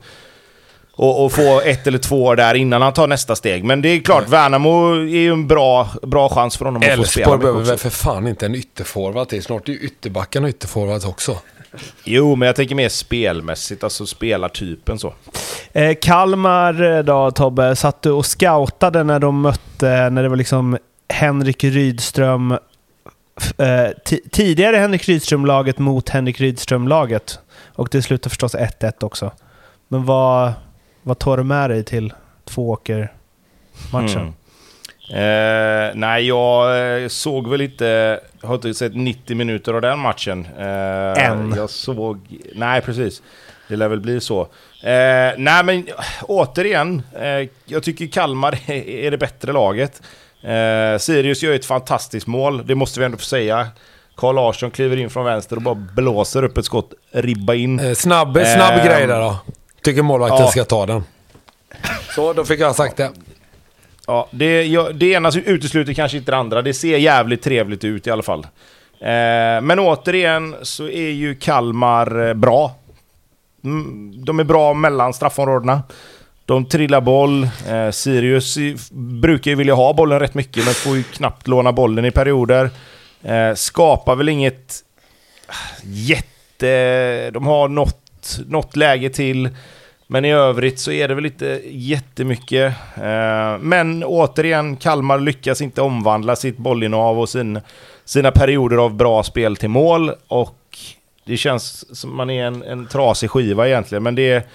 Och, 0.99 1.25
och 1.25 1.33
få 1.33 1.61
ett 1.61 1.87
eller 1.87 1.99
två 1.99 2.25
år 2.25 2.37
där 2.37 2.55
innan 2.55 2.83
han 2.83 2.93
tar 2.93 3.07
nästa 3.07 3.37
steg. 3.37 3.65
Men 3.65 3.83
det 3.83 3.89
är 3.89 4.01
klart, 4.01 4.29
Värnamo 4.29 4.93
är 4.95 5.05
ju 5.05 5.33
en 5.33 5.47
bra, 5.47 5.89
bra 6.03 6.29
chans 6.29 6.57
för 6.57 6.65
honom 6.65 6.83
att 6.83 6.97
få 6.97 7.05
spela 7.05 7.25
Elfsborg 7.27 7.39
behöver 7.39 7.63
väl 7.63 7.79
för 7.79 7.91
fan 7.91 8.27
inte 8.29 8.47
en 8.47 8.55
ytterforward 8.55 9.29
till. 9.29 9.43
Snart 9.43 9.69
är 9.69 9.73
ju 9.73 9.79
ytterbackarna 9.79 10.49
ytterforwards 10.49 11.05
också. 11.05 11.37
Jo, 12.05 12.35
men 12.37 12.47
jag 12.47 12.57
tänker 12.57 12.75
mer 12.75 12.89
spelmässigt, 12.89 13.85
alltså 13.85 14.07
spelartypen 14.07 14.99
så. 14.99 15.15
Eh, 15.73 15.95
Kalmar 16.01 16.83
eh, 16.97 17.03
då, 17.05 17.31
Tobbe, 17.31 17.77
satt 17.77 18.03
du 18.03 18.11
och 18.11 18.27
scoutade 18.27 19.05
när 19.05 19.19
de 19.19 19.41
mötte, 19.41 20.11
när 20.11 20.23
det 20.23 20.29
var 20.29 20.37
liksom 20.37 20.79
Henrik 21.09 21.65
Rydström, 21.65 22.51
eh, 22.53 23.67
ti- 24.07 24.31
tidigare 24.33 24.77
Henrik 24.77 25.09
Rydström-laget 25.09 25.79
mot 25.79 26.09
Henrik 26.09 26.41
Rydström-laget. 26.41 27.39
Och 27.75 27.89
det 27.91 28.03
slutade 28.03 28.29
förstås 28.31 28.55
1-1 28.55 29.05
också. 29.05 29.31
Men 29.89 30.05
vad, 30.05 30.53
vad 31.07 31.19
tar 31.19 31.37
du 31.37 31.45
med 31.45 31.71
dig 31.71 31.85
till 31.85 32.13
Tvååker-matchen? 32.45 34.33
Mm. 35.11 35.89
Eh, 35.89 35.93
nej, 35.95 36.27
jag 36.27 37.03
eh, 37.03 37.09
såg 37.09 37.49
väl 37.49 37.61
inte... 37.61 38.21
Jag 38.41 38.49
har 38.49 38.55
inte 38.55 38.75
sett 38.75 38.97
90 38.97 39.37
minuter 39.37 39.75
av 39.75 39.81
den 39.81 39.99
matchen. 39.99 40.47
Eh, 40.59 41.27
Än. 41.27 41.55
Jag 41.57 41.71
såg... 41.71 42.19
Nej, 42.55 42.81
precis. 42.81 43.23
Det 43.69 43.77
lär 43.77 43.89
väl 43.89 44.01
bli 44.01 44.21
så. 44.21 44.41
Eh, 44.83 45.33
nej, 45.37 45.65
men 45.65 45.89
återigen. 46.23 47.03
Eh, 47.21 47.49
jag 47.65 47.83
tycker 47.83 48.07
Kalmar 48.07 48.59
är, 48.71 49.11
det 49.11 49.19
bättre 49.19 49.53
laget. 49.53 50.03
Eh, 50.43 50.99
Sirius 50.99 51.43
gör 51.43 51.55
ett 51.55 51.65
fantastiskt 51.65 52.27
mål, 52.27 52.67
det 52.67 52.75
måste 52.75 53.01
vi 53.01 53.07
ändå 53.07 53.19
få 53.19 53.25
säga. 53.25 53.69
Karl 54.17 54.35
Larsson 54.35 54.71
kliver 54.71 54.97
in 54.97 55.11
från 55.11 55.25
vänster 55.25 55.57
och 55.57 55.63
bara 55.63 55.75
blåser 55.75 56.43
upp 56.43 56.59
ett 56.59 56.65
skott, 56.65 56.93
ribba 57.13 57.55
in. 57.55 57.81
Eh, 57.81 57.93
snabb 57.93 58.39
snabb 58.55 58.85
grej 58.85 59.07
där 59.07 59.21
då. 59.21 59.37
Tycker 59.87 60.03
målvakten 60.03 60.41
ja. 60.41 60.51
ska 60.51 60.65
ta 60.65 60.87
den. 60.87 61.05
Så, 62.15 62.33
då 62.33 62.45
fick 62.45 62.61
jag 62.61 62.75
sagt 62.75 62.97
det. 62.97 63.11
Ja, 64.07 64.29
det, 64.31 64.63
ja, 64.63 64.91
det 64.93 65.07
ena 65.07 65.31
utesluter 65.45 65.93
kanske 65.93 66.19
inte 66.19 66.31
det 66.31 66.37
andra. 66.37 66.63
Det 66.63 66.75
ser 66.75 66.99
jävligt 66.99 67.43
trevligt 67.43 67.85
ut 67.85 68.07
i 68.07 68.11
alla 68.11 68.23
fall. 68.23 68.47
Eh, 69.01 69.61
men 69.63 69.79
återigen 69.79 70.57
så 70.63 70.89
är 70.89 71.11
ju 71.11 71.35
Kalmar 71.35 72.29
eh, 72.29 72.35
bra. 72.35 72.75
Mm, 73.65 74.25
de 74.25 74.41
är 74.41 74.45
bra 74.45 74.75
mellan 74.75 75.15
straffområdena. 75.15 75.83
De 76.45 76.67
trillar 76.69 77.01
boll. 77.01 77.49
Eh, 77.69 77.91
Sirius 77.91 78.59
brukar 79.21 79.51
ju 79.51 79.55
vilja 79.55 79.75
ha 79.75 79.93
bollen 79.93 80.21
rätt 80.21 80.35
mycket 80.35 80.65
men 80.65 80.75
får 80.75 80.97
ju 80.97 81.03
knappt 81.03 81.49
låna 81.49 81.73
bollen 81.73 82.05
i 82.05 82.11
perioder. 82.11 82.71
Eh, 83.23 83.55
skapar 83.55 84.17
väl 84.17 84.29
inget 84.29 84.75
ah, 85.47 85.53
jätte... 85.83 87.31
De 87.31 87.47
har 87.47 87.69
något, 87.69 88.39
något 88.47 88.77
läge 88.77 89.11
till. 89.11 89.51
Men 90.07 90.25
i 90.25 90.33
övrigt 90.33 90.79
så 90.79 90.93
är 90.93 91.09
det 91.09 91.15
väl 91.15 91.27
inte 91.27 91.63
jättemycket. 91.67 92.75
Eh, 92.97 93.59
men 93.59 94.05
återigen, 94.05 94.77
Kalmar 94.77 95.19
lyckas 95.19 95.61
inte 95.61 95.83
omvandla 95.83 96.37
sitt 96.37 96.57
bollinnehav 96.57 97.21
och 97.21 97.29
sin, 97.29 97.61
sina 98.05 98.31
perioder 98.31 98.77
av 98.77 98.95
bra 98.95 99.23
spel 99.23 99.57
till 99.57 99.69
mål. 99.69 100.13
Och 100.29 100.79
det 101.25 101.37
känns 101.37 101.99
som 101.99 102.17
man 102.17 102.31
är 102.31 102.45
en, 102.45 102.63
en 102.63 102.87
trasig 102.87 103.31
skiva 103.31 103.69
egentligen. 103.69 104.03
Men 104.03 104.15
det 104.15 104.47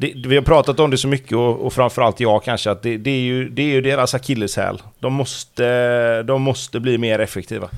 det, 0.00 0.12
vi 0.26 0.36
har 0.36 0.42
pratat 0.42 0.80
om 0.80 0.90
det 0.90 0.98
så 0.98 1.08
mycket 1.08 1.32
och, 1.32 1.66
och 1.66 1.72
framförallt 1.72 2.20
jag 2.20 2.44
kanske, 2.44 2.70
att 2.70 2.82
det, 2.82 2.96
det, 2.96 3.10
är 3.10 3.20
ju, 3.20 3.48
det 3.48 3.62
är 3.62 3.66
ju 3.66 3.80
deras 3.80 4.14
akilleshäl. 4.14 4.82
De 4.98 5.12
måste, 5.12 6.22
de 6.22 6.42
måste 6.42 6.80
bli 6.80 6.98
mer 6.98 7.18
effektiva. 7.18 7.68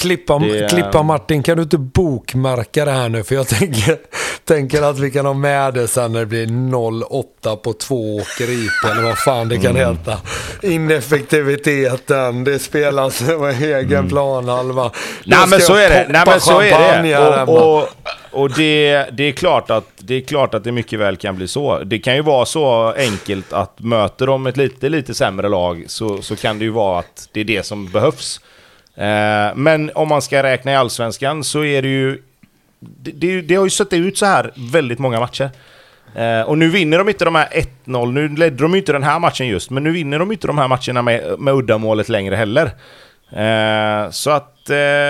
Klippa, 0.00 0.38
Det- 0.38 0.70
klippa 0.70 1.02
Martin, 1.02 1.42
kan 1.42 1.56
du 1.56 1.62
inte 1.62 1.78
bokmärka 1.78 2.84
det 2.84 2.90
här 2.90 3.08
nu? 3.08 3.22
För 3.22 3.34
jag 3.34 3.48
tänker, 3.48 3.96
tänker 4.44 4.82
att 4.82 4.98
vi 4.98 5.10
kan 5.10 5.26
ha 5.26 5.34
med 5.34 5.74
det 5.74 5.88
sen 5.88 6.12
när 6.12 6.20
det 6.20 6.26
blir 6.26 6.46
0-8 6.46 7.56
på 7.56 7.72
två 7.72 8.16
åkerip 8.16 8.84
eller 8.92 9.02
vad 9.02 9.18
fan 9.18 9.48
det 9.48 9.58
kan 9.58 9.76
Mm. 9.76 9.96
heta. 9.96 10.18
Ineffektiviteten, 10.62 12.44
det 12.44 12.58
spelas 12.58 13.20
med 13.20 13.62
egen 13.62 14.08
planhalva. 14.08 14.82
Mm. 14.82 14.92
Nej 15.24 15.38
Då 15.42 15.46
men 15.46 15.60
så 15.60 15.74
är 15.74 15.88
det. 15.90 16.06
Nej 16.08 16.22
men 16.26 16.40
så 16.40 16.60
är 16.60 17.02
det. 17.02 17.18
Och, 17.18 17.78
och, 17.78 17.88
och 18.32 18.50
det, 18.50 19.06
det, 19.12 19.22
är 19.24 19.32
klart 19.32 19.70
att, 19.70 19.84
det 19.98 20.14
är 20.14 20.20
klart 20.20 20.54
att 20.54 20.64
det 20.64 20.72
mycket 20.72 20.98
väl 20.98 21.16
kan 21.16 21.36
bli 21.36 21.48
så. 21.48 21.78
Det 21.78 21.98
kan 21.98 22.14
ju 22.16 22.22
vara 22.22 22.46
så 22.46 22.92
enkelt 22.92 23.52
att 23.52 23.80
möter 23.80 24.26
de 24.26 24.46
ett 24.46 24.56
lite, 24.56 24.88
lite 24.88 25.14
sämre 25.14 25.48
lag 25.48 25.84
så, 25.86 26.22
så 26.22 26.36
kan 26.36 26.58
det 26.58 26.64
ju 26.64 26.70
vara 26.70 26.98
att 26.98 27.28
det 27.32 27.40
är 27.40 27.44
det 27.44 27.66
som 27.66 27.86
behövs. 27.86 28.40
Eh, 29.00 29.54
men 29.54 29.90
om 29.94 30.08
man 30.08 30.22
ska 30.22 30.42
räkna 30.42 30.72
i 30.72 30.76
Allsvenskan 30.76 31.44
så 31.44 31.64
är 31.64 31.82
det 31.82 31.88
ju... 31.88 32.22
Det, 32.80 33.10
det, 33.10 33.40
det 33.40 33.54
har 33.54 33.64
ju 33.64 33.70
sett 33.70 33.92
ut 33.92 34.18
så 34.18 34.26
här 34.26 34.52
väldigt 34.72 34.98
många 34.98 35.20
matcher. 35.20 35.50
Eh, 36.14 36.40
och 36.40 36.58
nu 36.58 36.68
vinner 36.68 36.98
de 36.98 37.08
inte 37.08 37.24
de 37.24 37.34
här 37.34 37.48
1-0, 37.84 38.12
nu 38.12 38.28
ledde 38.28 38.56
de 38.56 38.72
ju 38.72 38.78
inte 38.78 38.92
den 38.92 39.02
här 39.02 39.18
matchen 39.18 39.46
just, 39.46 39.70
men 39.70 39.82
nu 39.82 39.90
vinner 39.90 40.18
de 40.18 40.32
inte 40.32 40.46
de 40.46 40.58
här 40.58 40.68
matcherna 40.68 41.02
med, 41.02 41.38
med 41.38 41.54
uddamålet 41.54 42.08
längre 42.08 42.36
heller. 42.36 42.70
Eh, 43.32 44.10
så 44.10 44.30
att, 44.30 44.56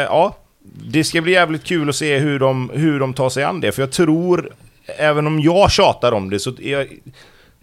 ja. 0.07 0.37
Det 0.85 1.05
ska 1.05 1.21
bli 1.21 1.33
jävligt 1.33 1.65
kul 1.65 1.89
att 1.89 1.97
se 1.97 2.19
hur 2.19 2.39
de, 2.39 2.71
hur 2.75 3.01
de 3.01 3.15
tar 3.15 3.29
sig 3.29 3.45
an 3.45 3.61
det. 3.61 3.73
För 3.73 3.83
jag 3.83 3.93
tror, 3.93 4.53
även 4.99 5.27
om 5.27 5.41
jag 5.41 5.71
tjatar 5.71 6.13
om 6.13 6.31
det, 6.31 6.39
så 6.39 6.53
jag, 6.59 6.87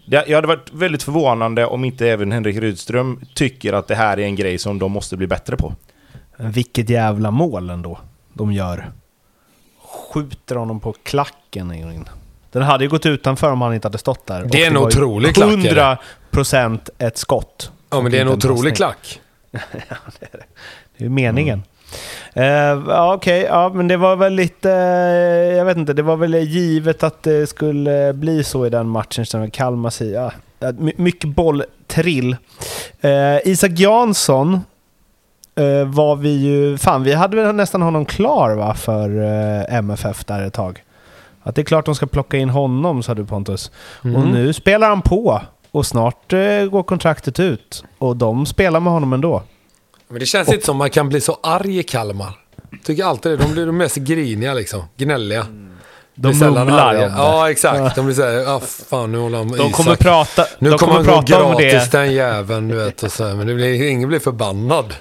det, 0.08 0.24
jag 0.28 0.36
hade 0.36 0.48
varit 0.48 0.74
väldigt 0.74 1.04
förvånande 1.04 1.66
om 1.66 1.86
inte 1.86 2.08
även 2.08 2.32
Henrik 2.32 2.58
Rydström 2.58 3.22
tycker 3.36 3.74
att 3.74 3.88
det 3.88 3.96
här 3.96 4.20
är 4.20 4.24
en 4.24 4.36
grej 4.36 4.58
som 4.58 4.80
de 4.80 4.92
måste 4.92 5.18
bli 5.18 5.28
bättre 5.28 5.58
på. 5.58 5.74
Vilket 6.38 6.90
jävla 6.90 7.32
mål 7.32 7.70
ändå 7.70 8.00
de 8.34 8.52
gör. 8.54 8.92
Skjuter 10.14 10.56
honom 10.56 10.80
på 10.80 10.94
klacken 11.04 11.74
in. 11.74 12.10
Den 12.52 12.62
hade 12.62 12.84
ju 12.84 12.90
gått 12.90 13.06
utanför 13.06 13.52
om 13.52 13.62
han 13.62 13.74
inte 13.74 13.86
hade 13.88 13.98
stått 13.98 14.26
där. 14.26 14.48
Det 14.52 14.64
är 14.64 14.68
en 14.68 14.78
otrolig 14.78 15.36
klack, 15.36 15.52
är 15.52 15.76
det? 15.76 15.98
100% 16.32 16.90
ett 16.98 17.18
skott. 17.18 17.72
Ja, 17.90 18.02
men 18.02 18.12
det 18.12 18.18
är 18.18 18.22
en 18.22 18.28
otrolig 18.30 18.76
klack. 18.76 19.22
Det 19.52 21.04
är 21.04 21.04
ju 21.04 21.10
meningen. 21.10 21.64
Eh, 22.34 22.46
ja, 22.88 23.14
Okej, 23.14 23.42
ja, 23.42 23.70
men 23.74 23.88
det 23.88 23.98
var 23.98 24.16
väl 24.16 24.34
lite... 24.34 24.72
eh, 24.72 25.58
jag 25.58 25.66
vet 25.66 25.78
inte, 25.78 25.94
det 25.94 26.02
var 26.02 26.16
väl 26.18 26.36
givet 26.36 27.04
att 27.04 27.24
det 27.24 27.48
skulle 27.48 28.14
bli 28.14 28.44
så 28.44 28.66
i 28.66 28.70
den 28.70 28.88
matchen. 28.90 29.26
Som 29.26 29.52
Kalmar. 29.52 30.04
Ja, 30.04 30.32
my- 30.78 30.94
mycket 30.98 31.30
bolltrill. 31.30 32.36
Eh, 33.02 33.38
Isak 33.48 33.72
Jansson 33.72 34.62
var 35.86 36.16
vi 36.16 36.30
ju... 36.30 36.78
Fan, 36.78 37.04
vi 37.04 37.14
hade 37.14 37.36
väl 37.44 37.56
nästan 37.56 37.82
honom 37.82 38.06
klar 38.06 38.56
va, 38.56 38.74
för 38.74 39.10
eh, 39.70 39.76
MFF 39.78 40.26
där 40.26 40.42
ett 40.44 40.54
tag. 40.54 40.84
Att 41.44 41.56
det 41.56 41.62
är 41.62 41.66
klart 41.66 41.86
de 41.86 41.96
ska 41.96 42.06
plocka 42.06 42.38
in 42.38 42.50
honom, 42.50 43.04
sa 43.04 43.14
du 43.14 43.26
Pontus. 43.26 43.72
Och 44.00 44.06
Mm. 44.06 44.32
nu 44.32 44.54
spelar 44.54 44.90
han 44.90 45.02
på. 45.02 45.42
Och 45.72 45.86
snart 45.86 46.34
eh, 46.34 46.40
går 46.72 46.84
kontraktet 46.84 47.40
ut. 47.40 47.84
Och 47.98 48.18
de 48.18 48.46
spelar 48.46 48.80
med 48.80 48.94
honom 48.94 49.14
ändå. 49.14 49.44
Men 50.10 50.20
det 50.20 50.26
känns 50.26 50.50
inte 50.54 50.66
som 50.66 50.78
man 50.78 50.90
kan 50.90 51.10
bli 51.10 51.22
så 51.22 51.38
arg 51.44 51.80
i 51.80 51.84
Kalmar. 51.84 52.32
Tycker 52.84 53.04
alltid 53.04 53.32
det. 53.32 53.38
De 53.38 53.52
blir 53.52 53.66
de 53.66 53.78
mest 53.78 53.96
griniga 53.96 54.54
liksom. 54.54 54.84
Gnälliga. 54.98 55.46
De 56.16 56.28
Blir 56.28 56.34
sällan 56.40 56.68
mumlar 56.68 56.88
arga. 56.96 57.06
om 57.06 57.12
det. 57.12 57.18
Ja, 57.18 57.52
exakt. 57.52 57.96
De 57.96 58.06
blir 58.06 58.16
såhär, 58.16 58.56
ah, 58.56 58.60
fan 58.90 59.12
nu 59.12 59.18
håller 59.18 59.38
han 59.38 59.48
De 59.48 59.56
Isak. 59.56 59.72
kommer 59.74 59.96
prata, 59.96 60.46
Nu 60.60 60.70
de 60.70 60.78
kommer 60.78 60.94
kommer 60.94 61.06
han 61.12 61.22
gå 61.22 61.28
prata 61.28 61.44
om 61.44 61.52
gratis 61.62 61.90
det. 61.90 61.98
den 61.98 62.14
jäveln, 62.14 62.68
du 62.68 62.76
vet. 62.76 63.04
Och 63.04 63.12
så 63.12 63.28
här. 63.28 63.36
Men 63.36 63.48
det 63.48 63.54
blir, 63.56 63.90
ingen 63.90 64.10
blir 64.10 64.20
förbannad. 64.20 64.94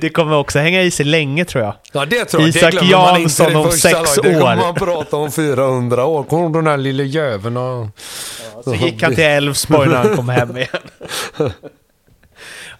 Det 0.00 0.10
kommer 0.10 0.36
också 0.36 0.58
hänga 0.58 0.82
i 0.82 0.90
sig 0.90 1.06
länge 1.06 1.44
tror 1.44 1.64
jag. 1.64 1.74
Ja, 1.92 2.06
det 2.06 2.24
tror 2.24 2.42
jag. 2.42 2.48
Isak 2.48 2.74
Jansson 2.82 3.56
om 3.56 3.70
sex 3.72 3.94
laget. 3.94 4.22
Det 4.22 4.32
kommer 4.34 4.52
år. 4.52 4.56
man 4.56 4.74
prata 4.74 5.16
om 5.16 5.32
400 5.32 6.04
år. 6.04 6.22
Kommer 6.22 6.48
den 6.50 6.66
här 6.66 6.76
lille 6.76 7.04
jäveln 7.04 7.56
och... 7.56 7.86
Så 8.64 8.74
gick 8.74 9.02
han 9.02 9.14
till 9.14 9.24
Elfsborg 9.24 9.88
när 9.88 9.96
han 9.96 10.16
kom 10.16 10.28
hem 10.28 10.56
igen. 10.56 10.68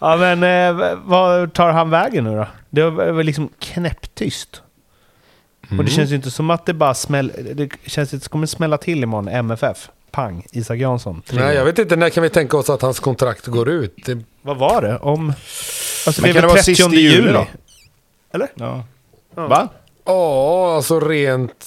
Ja 0.00 0.16
men 0.16 0.42
eh, 0.42 0.96
vad 1.04 1.52
tar 1.52 1.70
han 1.72 1.90
vägen 1.90 2.24
nu 2.24 2.36
då? 2.36 2.46
Det 2.70 2.90
var 2.90 3.22
liksom 3.22 3.48
knäpptyst. 3.58 4.62
Och 5.66 5.72
Mm. 5.72 5.86
det 5.86 5.92
känns 5.92 6.10
ju 6.10 6.14
inte 6.14 6.30
som 6.30 6.50
att 6.50 6.66
det 6.66 6.74
bara 6.74 6.94
smäll... 6.94 7.32
Det 7.54 7.70
känns 7.86 7.98
inte 7.98 8.08
som 8.08 8.16
att 8.16 8.22
det 8.22 8.28
kommer 8.28 8.46
smälla 8.46 8.78
till 8.78 9.02
imorgon. 9.02 9.28
MFF. 9.28 9.90
Pang. 10.10 10.46
Isak 10.52 10.78
Jansson. 10.78 11.22
Tre 11.26 11.40
Nej, 11.40 11.54
jag 11.54 11.64
vet 11.64 11.78
inte. 11.78 11.96
När 11.96 12.10
kan 12.10 12.22
vi 12.22 12.28
tänka 12.30 12.56
oss 12.56 12.70
att 12.70 12.82
hans 12.82 13.00
kontrakt 13.00 13.46
går 13.46 13.68
ut? 13.68 13.96
Det, 14.06 14.18
Vad 14.42 14.56
var 14.58 14.82
det? 14.82 14.98
Om... 14.98 15.28
Alltså 16.06 16.22
Men 16.22 16.30
det 16.32 16.38
är 16.38 16.40
kan 16.40 16.42
väl 16.42 16.42
det 16.42 16.46
vara 16.46 16.54
30 16.62 16.64
sista 16.64 16.90
juli? 16.94 17.16
juli 17.16 17.32
då? 17.32 17.46
Eller? 18.32 18.48
Ja. 18.54 18.84
Va? 19.34 19.68
ja, 20.04 20.74
alltså 20.76 21.00
rent... 21.00 21.66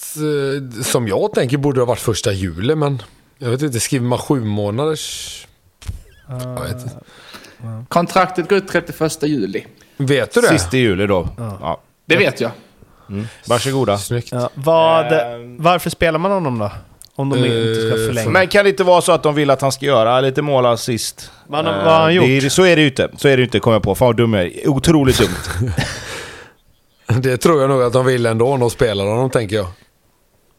eh, 0.77 0.83
Som 0.83 1.07
jag 1.07 1.33
tänker 1.33 1.57
borde 1.57 1.77
det 1.77 1.81
ha 1.81 1.85
varit 1.85 1.99
första 1.99 2.31
juli, 2.31 2.75
men... 2.75 3.01
Jag 3.37 3.49
vet 3.49 3.61
inte, 3.61 3.79
skriver 3.79 4.05
man 4.05 4.17
sju 4.19 4.39
månaders... 4.43 5.47
Jag 6.27 6.63
vet, 6.63 6.71
inte. 6.83 6.99
Kontraktet 7.89 8.49
går 8.49 8.57
ut 8.57 8.67
31 8.67 9.23
juli. 9.23 9.65
vet 9.97 10.33
du 10.33 10.41
det? 10.41 10.47
Sista 10.47 10.77
juli 10.77 11.07
då. 11.07 11.27
Ja. 11.37 11.81
Det 12.05 12.17
vet 12.17 12.41
jag. 12.41 12.51
Mm. 13.09 13.27
Varsågoda. 13.47 13.97
Snyggt. 13.97 14.29
Ja, 14.31 14.49
vad, 14.53 15.11
Ehm. 15.13 15.57
varför 15.63 15.89
spelar 15.89 16.19
man 16.19 16.31
honom 16.31 16.59
då? 16.59 16.71
Om 17.16 17.30
de 17.30 17.36
inte 17.45 17.76
ska 17.76 18.01
Eh, 18.01 18.07
förlänga. 18.07 18.30
Men 18.30 18.47
kan 18.47 18.64
det 18.64 18.70
inte 18.70 18.84
vara 18.84 19.01
så 19.01 19.12
att 19.12 19.24
de 19.24 19.36
vill 19.36 19.49
att 19.49 19.62
han 19.62 19.72
ska 19.72 19.86
göra 19.86 20.22
lite 20.22 20.41
mål 20.41 20.66
assist? 20.66 21.32
Vad 21.47 21.66
har- 21.66 21.74
Eh, 21.74 21.80
han 21.80 22.07
det 22.07 22.14
gjort? 22.14 22.26
är- 22.43 22.49
så 22.49 22.64
är 22.66 22.76
det 22.76 22.82
ju 22.82 22.88
inte. 22.88 23.09
Så 23.18 23.28
är 23.28 23.38
det 23.38 23.43
inte, 23.43 23.59
kommer 23.59 23.76
jag 23.76 23.84
på. 23.84 23.95
Fan 23.95 24.05
vad 24.05 24.18
dum 24.18 24.34
jag 24.34 24.43
är. 24.43 24.70
Otroligt 24.70 25.18
dumt. 25.18 25.72
Det 27.22 27.38
tror 27.38 27.62
jag 27.62 27.70
nog 27.70 27.82
att 27.84 27.93
de 27.93 28.05
vill 28.05 28.26
ändå, 28.26 28.47
om 28.47 28.59
de 28.59 28.70
spelar 28.70 29.05
honom, 29.05 29.30
tänker 29.30 29.55
jag. 29.55 29.68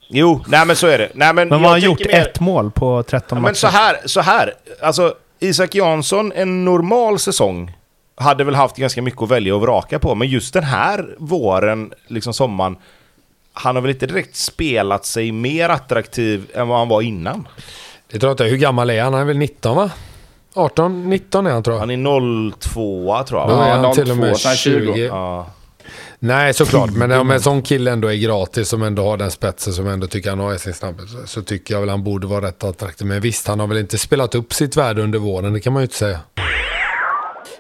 Jo, 0.09 0.41
nej 0.47 0.67
men 0.67 0.77
så 0.77 0.87
är 0.87 0.99
det. 0.99 1.09
Nej, 1.15 1.35
men 1.35 1.49
Men 1.49 1.63
vad 1.63 1.71
har 1.71 1.71
han 1.71 1.81
gjort? 1.81 1.99
mer- 2.01 2.15
Ett 2.15 2.41
mål 2.41 2.71
på 2.71 3.03
13 3.03 3.37
Ja, 3.39 3.43
matcher? 3.43 3.49
men 3.49 3.55
så 3.55 3.67
här, 3.67 3.97
så 4.05 4.21
här. 4.21 4.55
Alltså, 4.83 5.15
Isak 5.41 5.75
Jansson, 5.75 6.33
en 6.33 6.65
normal 6.65 7.19
säsong, 7.19 7.73
hade 8.17 8.45
väl 8.45 8.55
haft 8.55 8.77
ganska 8.77 9.03
mycket 9.03 9.23
att 9.23 9.31
välja 9.31 9.55
och 9.55 9.61
vraka 9.61 9.99
på. 9.99 10.15
Men 10.15 10.29
just 10.29 10.55
den 10.55 10.65
här 10.65 11.15
våren, 11.19 11.93
liksom 12.07 12.35
sommaren, 12.35 12.77
han 13.53 13.77
har 13.77 13.83
väl 13.83 13.91
inte 13.91 14.07
direkt 14.07 14.37
spelat 14.37 15.05
sig 15.07 15.33
mer 15.33 15.69
attraktiv 15.69 16.47
än 16.55 16.69
vad 16.69 16.79
han 16.79 16.89
var 16.89 17.03
innan. 17.03 17.49
Det 18.13 18.19
tror 18.19 18.29
jag 18.31 18.35
inte. 18.35 18.45
Hur 18.45 18.57
gammal 18.57 18.91
är 18.91 19.03
han? 19.03 19.13
Han 19.13 19.23
är 19.23 19.27
väl 19.27 19.39
19 19.39 19.77
va? 19.77 19.91
18, 20.55 21.11
19 21.11 21.47
är 21.47 21.51
han 21.51 21.63
tror 21.63 21.77
jag. 21.77 21.81
Han 21.81 21.91
är 21.91 22.51
02 22.51 23.25
tror 23.29 23.41
jag. 23.41 23.49
Då 23.49 23.55
är 23.55 23.69
Ja, 23.69 23.75
han 23.75 23.95
till 23.95 24.05
02, 24.05 24.11
och 24.13 24.17
med 24.19 24.37
så 24.37 24.49
han 24.49 24.53
är 24.53 24.57
20. 24.57 24.93
20. 24.95 25.01
Ja. 25.07 25.47
Nej, 26.19 26.55
såklart. 26.55 26.91
Men 26.91 27.13
om 27.13 27.31
en 27.31 27.41
sån 27.41 27.63
kille 27.63 27.91
ändå 27.91 28.09
är 28.09 28.15
gratis, 28.17 28.69
som 28.69 28.83
ändå 28.83 29.03
har 29.05 29.17
den 29.17 29.31
spetsen 29.31 29.73
som 29.73 29.87
ändå 29.87 30.07
tycker 30.07 30.31
han 30.31 30.39
har 30.39 30.55
i 30.55 30.59
sin 30.59 30.75
snabbhet, 30.75 31.09
så- 31.09 31.27
så 31.27 31.43
tycker 31.43 31.75
jag 31.75 31.81
väl 31.81 31.89
han 31.89 32.05
borde 32.05 32.27
vara 32.27 32.47
rätt 32.47 32.65
attraktiv. 32.65 33.07
Men 33.07 33.21
visst, 33.21 33.47
han 33.49 33.61
har 33.61 33.67
väl 33.67 33.79
inte 33.79 33.99
spelat 33.99 34.35
upp 34.35 34.53
sitt 34.55 34.77
värde 34.77 35.03
under 35.03 35.19
våren, 35.19 35.53
det 35.53 35.61
kan 35.61 35.73
man 35.73 35.83
ju 35.83 35.85
inte 35.85 35.97
säga. 35.97 36.19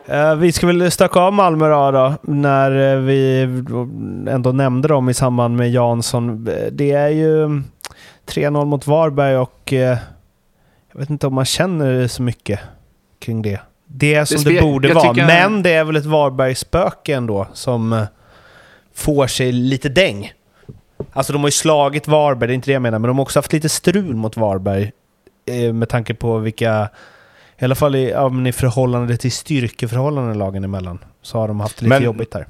Eh, 0.06 0.34
vi 0.34 0.52
ska 0.52 0.66
väl 0.66 0.90
stöka 0.90 1.20
av 1.20 1.32
Malmö 1.32 1.68
då, 1.68 1.90
då, 1.90 2.14
när 2.22 2.92
eh, 2.94 2.98
vi 3.00 3.42
ändå 4.28 4.52
nämnde 4.52 4.88
dem 4.88 5.08
i 5.08 5.14
samband 5.14 5.56
med 5.56 5.70
Jansson. 5.70 6.48
Eh, 6.48 6.66
Det 6.72 6.92
är 6.92 7.08
ju 7.08 7.44
mm, 7.44 7.64
3-0 8.26 8.64
mot 8.64 8.86
Varberg 8.86 9.36
och 9.36 9.72
jag 9.72 10.98
vet 11.00 11.10
inte 11.10 11.26
om 11.26 11.34
man 11.34 11.44
känner 11.44 12.06
så 12.08 12.22
mycket 12.22 12.60
kring 13.18 13.42
det. 13.42 13.60
Det 13.86 14.14
är 14.14 14.24
som 14.24 14.44
det, 14.44 14.50
spe- 14.50 14.62
borde 14.62 14.94
vara, 14.94 15.14
tycker- 15.14 15.26
men 15.26 15.62
det 15.62 15.70
är 15.72 15.84
väl 15.84 15.96
ett 15.96 16.04
Varbergsspöke 16.06 17.14
ändå 17.14 17.46
som 17.52 18.06
får 18.94 19.26
sig 19.26 19.52
lite 19.52 19.88
däng. 19.88 20.32
Alltså 21.12 21.32
de 21.32 21.38
har 21.42 21.48
ju 21.48 21.52
slagit 21.52 22.08
Varberg, 22.08 22.48
det 22.48 22.52
är 22.52 22.54
inte 22.54 22.70
det 22.70 22.72
jag 22.72 22.82
menar, 22.82 22.98
men 22.98 23.08
de 23.08 23.18
har 23.18 23.22
också 23.22 23.38
haft 23.38 23.52
lite 23.52 23.68
strul 23.68 24.14
mot 24.14 24.36
Varberg 24.36 24.92
med 25.72 25.88
tanke 25.88 26.14
på 26.14 26.38
vilka 26.38 26.88
i 27.62 27.64
alla 27.64 27.74
fall 27.74 27.94
i, 27.94 28.14
i 28.48 28.52
förhållande 28.52 29.16
till 29.16 29.32
styrkeförhållanden 29.32 30.38
lagen 30.38 30.64
emellan. 30.64 30.98
Så 31.22 31.38
har 31.38 31.48
de 31.48 31.60
haft 31.60 31.76
det 31.76 31.84
lite 31.84 31.94
Men- 31.94 32.02
jobbigt 32.02 32.30
där. 32.30 32.46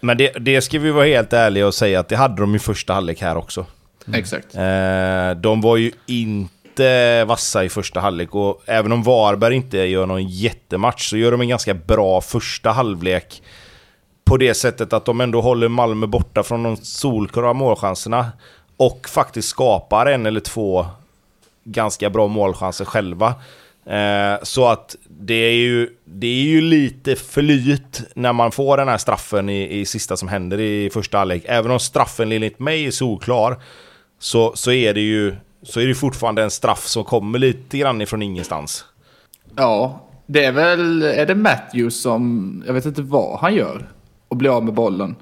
Men 0.00 0.16
det, 0.16 0.30
det 0.40 0.60
ska 0.60 0.78
vi 0.78 0.90
vara 0.90 1.04
helt 1.06 1.32
ärliga 1.32 1.66
och 1.66 1.74
säga 1.74 2.00
att 2.00 2.08
det 2.08 2.16
hade 2.16 2.40
de 2.42 2.54
i 2.54 2.58
första 2.58 2.94
halvlek 2.94 3.20
här 3.20 3.36
också. 3.36 3.66
Exakt. 4.14 4.54
Eh, 4.54 5.30
de 5.36 5.60
var 5.60 5.76
ju 5.76 5.92
inte 6.06 7.24
vassa 7.24 7.64
i 7.64 7.68
första 7.68 8.00
halvlek 8.00 8.34
och 8.34 8.62
även 8.66 8.92
om 8.92 9.02
Varberg 9.02 9.54
inte 9.54 9.78
gör 9.78 10.06
någon 10.06 10.28
jättematch 10.28 11.10
så 11.10 11.16
gör 11.16 11.30
de 11.30 11.40
en 11.40 11.48
ganska 11.48 11.74
bra 11.74 12.20
första 12.20 12.70
halvlek. 12.70 13.42
På 14.24 14.36
det 14.36 14.54
sättet 14.54 14.92
att 14.92 15.04
de 15.04 15.20
ändå 15.20 15.40
håller 15.40 15.68
Malmö 15.68 16.06
borta 16.06 16.42
från 16.42 16.62
de 16.62 16.76
solklara 16.76 17.52
målchanserna. 17.52 18.32
Och 18.76 19.08
faktiskt 19.08 19.48
skapar 19.48 20.06
en 20.06 20.26
eller 20.26 20.40
två 20.40 20.86
ganska 21.64 22.10
bra 22.10 22.28
målchanser 22.28 22.84
själva. 22.84 23.34
Eh, 23.86 24.42
så 24.42 24.68
att 24.68 24.96
det 25.08 25.34
är, 25.34 25.54
ju, 25.54 25.90
det 26.04 26.26
är 26.26 26.42
ju 26.44 26.60
lite 26.60 27.16
flyt 27.16 28.02
när 28.14 28.32
man 28.32 28.52
får 28.52 28.76
den 28.76 28.88
här 28.88 28.98
straffen 28.98 29.48
i, 29.48 29.80
i 29.80 29.86
sista 29.86 30.16
som 30.16 30.28
händer 30.28 30.60
i 30.60 30.90
första 30.90 31.18
halvlek. 31.18 31.42
Även 31.46 31.70
om 31.70 31.80
straffen 31.80 32.32
enligt 32.32 32.58
mig 32.58 32.86
är 32.86 32.90
solklar 32.90 33.62
så, 34.18 34.52
så 34.56 34.72
är 34.72 34.94
det 34.94 35.00
ju 35.00 35.34
så 35.62 35.80
är 35.80 35.86
det 35.86 35.94
fortfarande 35.94 36.42
en 36.42 36.50
straff 36.50 36.86
som 36.86 37.04
kommer 37.04 37.38
lite 37.38 37.78
grann 37.78 38.00
ifrån 38.00 38.22
ingenstans. 38.22 38.84
Ja, 39.56 40.00
det 40.26 40.44
är 40.44 40.52
väl, 40.52 41.02
är 41.02 41.26
det 41.26 41.34
Matthews 41.34 42.02
som, 42.02 42.64
jag 42.66 42.74
vet 42.74 42.86
inte 42.86 43.02
vad 43.02 43.38
han 43.38 43.54
gör 43.54 43.88
och 44.28 44.36
blir 44.36 44.56
av 44.56 44.64
med 44.64 44.74
bollen. 44.74 45.16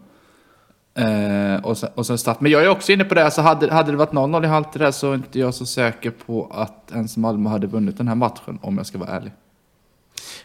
Uh, 0.99 1.65
och, 1.65 1.79
sen, 1.79 1.91
och 1.95 2.07
sen 2.07 2.19
start. 2.19 2.41
Men 2.41 2.53
jag 2.53 2.65
är 2.65 2.69
också 2.69 2.93
inne 2.93 3.05
på 3.05 3.15
det, 3.15 3.31
så 3.31 3.43
hade, 3.43 3.75
hade 3.75 3.91
det 3.91 3.97
varit 3.97 4.13
0-0 4.13 4.45
i 4.45 4.47
halvtid 4.47 4.83
där 4.83 4.91
så 4.91 5.11
är 5.11 5.15
inte 5.15 5.39
jag 5.39 5.55
så 5.55 5.67
säker 5.67 6.11
på 6.11 6.51
att 6.55 6.93
ens 6.93 7.17
Malmö 7.17 7.51
hade 7.51 7.67
vunnit 7.67 7.99
den 7.99 8.09
här 8.09 8.15
matchen 8.15 8.59
om 8.63 8.77
jag 8.77 8.87
ska 8.87 8.99
vara 8.99 9.11
ärlig. 9.11 9.33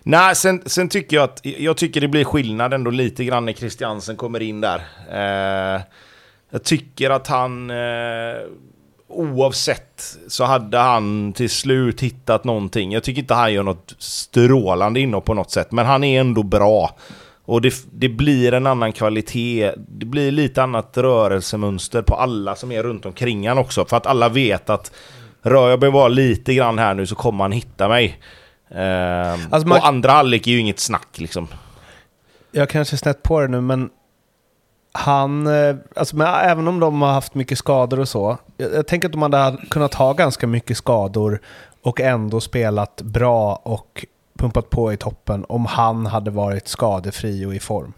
Nej, 0.03 0.35
sen, 0.35 0.61
sen 0.65 0.89
tycker 0.89 1.17
jag 1.17 1.23
att 1.23 1.41
jag 1.43 1.77
tycker 1.77 2.01
det 2.01 2.07
blir 2.07 2.23
skillnad 2.23 2.73
ändå 2.73 2.91
lite 2.91 3.25
grann 3.25 3.45
när 3.45 3.53
Christiansen 3.53 4.15
kommer 4.15 4.41
in 4.41 4.61
där. 4.61 4.77
Uh, 5.11 5.81
jag 6.49 6.63
tycker 6.63 7.09
att 7.09 7.27
han 7.27 7.69
uh, 7.71 8.37
oavsett 9.07 10.17
så 10.27 10.43
hade 10.43 10.77
han 10.77 11.33
till 11.33 11.49
slut 11.49 12.01
hittat 12.01 12.43
någonting. 12.43 12.91
Jag 12.91 13.03
tycker 13.03 13.21
inte 13.21 13.33
han 13.33 13.53
gör 13.53 13.63
något 13.63 13.95
strålande 13.97 14.99
inhopp 14.99 15.25
på 15.25 15.33
något 15.33 15.51
sätt, 15.51 15.71
men 15.71 15.85
han 15.85 16.03
är 16.03 16.19
ändå 16.19 16.43
bra. 16.43 16.95
Och 17.49 17.61
det, 17.61 17.73
det 17.91 18.09
blir 18.09 18.53
en 18.53 18.67
annan 18.67 18.91
kvalitet, 18.93 19.71
det 19.77 20.05
blir 20.05 20.31
lite 20.31 20.63
annat 20.63 20.97
rörelsemönster 20.97 22.01
på 22.01 22.15
alla 22.15 22.55
som 22.55 22.71
är 22.71 22.83
runt 22.83 23.05
omkring 23.05 23.47
han 23.47 23.57
också. 23.57 23.85
För 23.85 23.97
att 23.97 24.05
alla 24.05 24.29
vet 24.29 24.69
att 24.69 24.91
rör 25.41 25.69
jag 25.69 25.81
mig 25.81 25.91
bara 25.91 26.07
lite 26.07 26.53
grann 26.53 26.77
här 26.79 26.93
nu 26.93 27.05
så 27.05 27.15
kommer 27.15 27.43
han 27.43 27.51
hitta 27.51 27.87
mig. 27.87 28.19
Ehm, 28.71 29.39
Alltså 29.49 29.67
man- 29.67 29.77
Och 29.77 29.87
andra 29.87 30.11
halvlek 30.11 30.47
är 30.47 30.51
ju 30.51 30.59
inget 30.59 30.79
snack 30.79 31.07
liksom. 31.19 31.47
jag 32.51 32.69
kanske 32.69 32.95
är 32.95 32.97
snett 32.97 33.23
på 33.23 33.41
det 33.41 33.47
nu, 33.47 33.61
men 33.61 33.89
han, 34.91 35.47
eh, 35.47 35.75
alltså, 35.95 36.15
men 36.15 36.27
även 36.27 36.67
om 36.67 36.79
de 36.79 37.01
har 37.01 37.13
haft 37.13 37.35
mycket 37.35 37.57
skador 37.57 37.99
och 37.99 38.09
så, 38.09 38.37
jag, 38.57 38.73
jag 38.73 38.87
tänker 38.87 39.07
att 39.07 39.11
de 39.11 39.21
hade 39.21 39.57
kunnat 39.69 39.93
ha 39.93 40.13
ganska 40.13 40.47
mycket 40.47 40.77
skador 40.77 41.39
och 41.81 42.01
ändå 42.01 42.39
spelat 42.41 43.01
bra 43.01 43.55
och 43.55 44.05
pumpat 44.37 44.69
på 44.69 44.93
i 44.93 44.97
toppen 44.97 45.45
om 45.49 45.65
han 45.65 46.05
hade 46.05 46.31
varit 46.31 46.67
skadefri 46.67 47.45
och 47.45 47.55
i 47.55 47.59
form. 47.59 47.93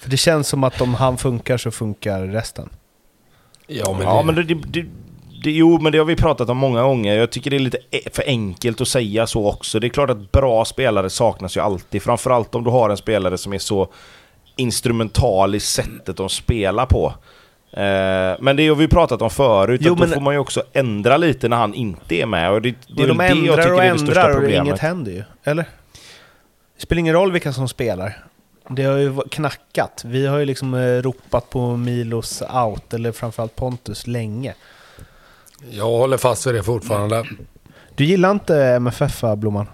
För 0.00 0.10
det 0.10 0.16
känns 0.16 0.48
som 0.48 0.64
att 0.64 0.80
om 0.80 0.94
han 0.94 1.18
funkar 1.18 1.56
så 1.56 1.70
funkar 1.70 2.20
resten. 2.20 2.68
Ja, 3.66 3.92
men, 3.92 4.02
ja, 4.02 4.18
det, 4.18 4.24
men 4.24 4.34
det, 4.34 4.42
det, 4.42 4.86
det, 5.44 5.50
jo, 5.50 5.78
men 5.80 5.92
det 5.92 5.98
har 5.98 6.04
vi 6.04 6.16
pratat 6.16 6.48
om 6.48 6.56
många 6.56 6.82
gånger. 6.82 7.14
Jag 7.14 7.30
tycker 7.30 7.50
det 7.50 7.56
är 7.56 7.60
lite 7.60 7.78
e- 7.90 8.10
för 8.12 8.24
enkelt 8.26 8.80
att 8.80 8.88
säga 8.88 9.26
så 9.26 9.48
också. 9.48 9.80
Det 9.80 9.86
är 9.86 9.88
klart 9.88 10.10
att 10.10 10.32
bra 10.32 10.64
spelare 10.64 11.10
saknas 11.10 11.56
ju 11.56 11.60
alltid. 11.60 12.02
Framförallt 12.02 12.54
om 12.54 12.64
du 12.64 12.70
har 12.70 12.90
en 12.90 12.96
spelare 12.96 13.38
som 13.38 13.52
är 13.52 13.58
så 13.58 13.88
instrumental 14.56 15.54
i 15.54 15.60
sättet 15.60 16.16
de 16.16 16.28
spelar 16.28 16.86
på. 16.86 17.14
Eh, 17.72 18.36
men 18.40 18.56
det 18.56 18.68
har 18.68 18.74
vi 18.74 18.88
pratat 18.88 19.22
om 19.22 19.30
förut, 19.30 19.80
Jo, 19.84 19.92
att 19.92 19.98
då 19.98 20.06
får 20.06 20.20
man 20.20 20.34
ju 20.34 20.40
också 20.40 20.62
ändra 20.72 21.16
lite 21.16 21.48
när 21.48 21.56
han 21.56 21.74
inte 21.74 22.14
är 22.14 22.26
med. 22.26 22.50
Och 22.50 22.62
det, 22.62 22.74
det 22.96 23.02
är 23.02 23.08
de 23.08 23.18
det 23.18 23.24
jag 23.28 23.36
ändrar 23.38 23.56
tycker 23.56 23.72
och 23.74 23.84
är 23.84 23.92
det 23.92 23.98
största 23.98 24.20
ändrar 24.20 24.30
och 24.30 24.36
problemet. 24.36 24.66
inget 24.66 24.78
händer 24.78 25.12
ju. 25.12 25.22
Eller? 25.44 25.64
Det 26.76 26.82
spelar 26.82 27.00
ingen 27.00 27.14
roll 27.14 27.32
vilka 27.32 27.52
som 27.52 27.68
spelar. 27.68 28.24
Det 28.68 28.82
har 28.84 28.96
ju 28.96 29.20
knackat. 29.30 30.02
Vi 30.06 30.26
har 30.26 30.38
ju 30.38 30.44
liksom 30.44 30.74
eh, 30.74 31.02
ropat 31.02 31.50
på 31.50 31.76
Milos 31.76 32.42
out, 32.42 32.94
eller 32.94 33.12
framförallt 33.12 33.56
Pontus, 33.56 34.06
länge. 34.06 34.54
jag 35.70 35.84
håller 35.84 36.16
fast 36.16 36.46
vid 36.46 36.54
det 36.54 36.62
fortfarande. 36.62 37.24
Du 37.94 38.04
gillar 38.04 38.30
inte 38.30 38.56
MFF, 38.64 39.24
Blomman? 39.36 39.66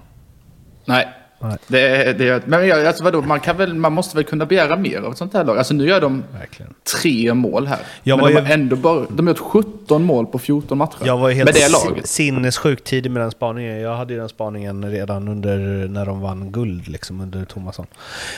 Nej. 0.84 1.08
Nej. 1.38 1.56
Det, 1.66 2.12
det, 2.18 2.46
men 2.46 2.66
jag, 2.68 2.86
alltså 2.86 3.04
vadå, 3.04 3.22
man, 3.22 3.40
kan 3.40 3.56
väl, 3.56 3.74
man 3.74 3.92
måste 3.92 4.16
väl 4.16 4.24
kunna 4.24 4.46
begära 4.46 4.76
mer 4.76 4.98
av 4.98 5.12
ett 5.12 5.18
sånt 5.18 5.34
här 5.34 5.44
lag. 5.44 5.58
Alltså 5.58 5.74
nu 5.74 5.86
gör 5.88 6.00
de 6.00 6.24
Verkligen. 6.38 6.74
tre 7.02 7.34
mål 7.34 7.66
här. 7.66 7.78
Jag 8.02 8.16
men 8.22 8.34
de 8.34 8.40
ju- 8.46 8.52
ändå 8.52 8.76
bara, 8.76 9.06
de 9.10 9.26
har 9.26 9.34
gjort 9.34 9.64
17 9.64 10.04
mål 10.04 10.26
på 10.26 10.38
14 10.38 10.78
matcher. 10.78 10.96
Jag 11.04 11.16
var 11.18 11.28
ju 11.28 11.34
helt 11.34 11.46
med 11.46 11.54
det 11.54 11.68
laget. 11.72 12.06
sinnessjukt 12.06 12.84
tidig 12.84 13.10
med 13.10 13.22
den 13.22 13.30
spaningen. 13.30 13.80
Jag 13.80 13.96
hade 13.96 14.12
ju 14.14 14.18
den 14.20 14.28
spaningen 14.28 14.90
redan 14.90 15.28
under 15.28 15.58
när 15.88 16.06
de 16.06 16.20
vann 16.20 16.52
guld, 16.52 16.88
liksom 16.88 17.20
under 17.20 17.44
Tomasson. 17.44 17.86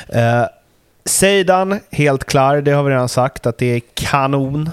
Eh, 0.09 0.43
Seidan, 1.05 1.81
helt 1.91 2.25
klar. 2.25 2.61
Det 2.61 2.71
har 2.71 2.83
vi 2.83 2.91
redan 2.91 3.09
sagt 3.09 3.47
att 3.47 3.59
det 3.59 3.67
är 3.67 3.81
kanon. 3.95 4.71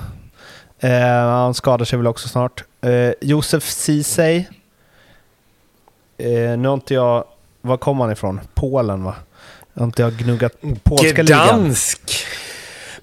Eh, 0.79 0.89
han 1.19 1.53
skadar 1.53 1.85
sig 1.85 1.97
väl 1.97 2.07
också 2.07 2.27
snart. 2.27 2.63
Eh, 2.81 3.11
Josef 3.21 3.63
Ceesay. 3.69 4.45
Eh, 6.17 6.57
nu 6.57 6.67
har 6.67 6.73
inte 6.73 6.93
jag... 6.93 7.23
Var 7.65 7.77
kom 7.77 7.99
han 7.99 8.11
ifrån? 8.11 8.39
Polen, 8.53 9.03
va? 9.03 9.15
Jag 9.73 9.81
har 9.81 9.85
inte 9.85 10.01
jag 10.01 10.13
gnuggat 10.13 10.53
polska 10.83 11.23
ligan. 11.23 11.47
Gdansk! 11.47 12.25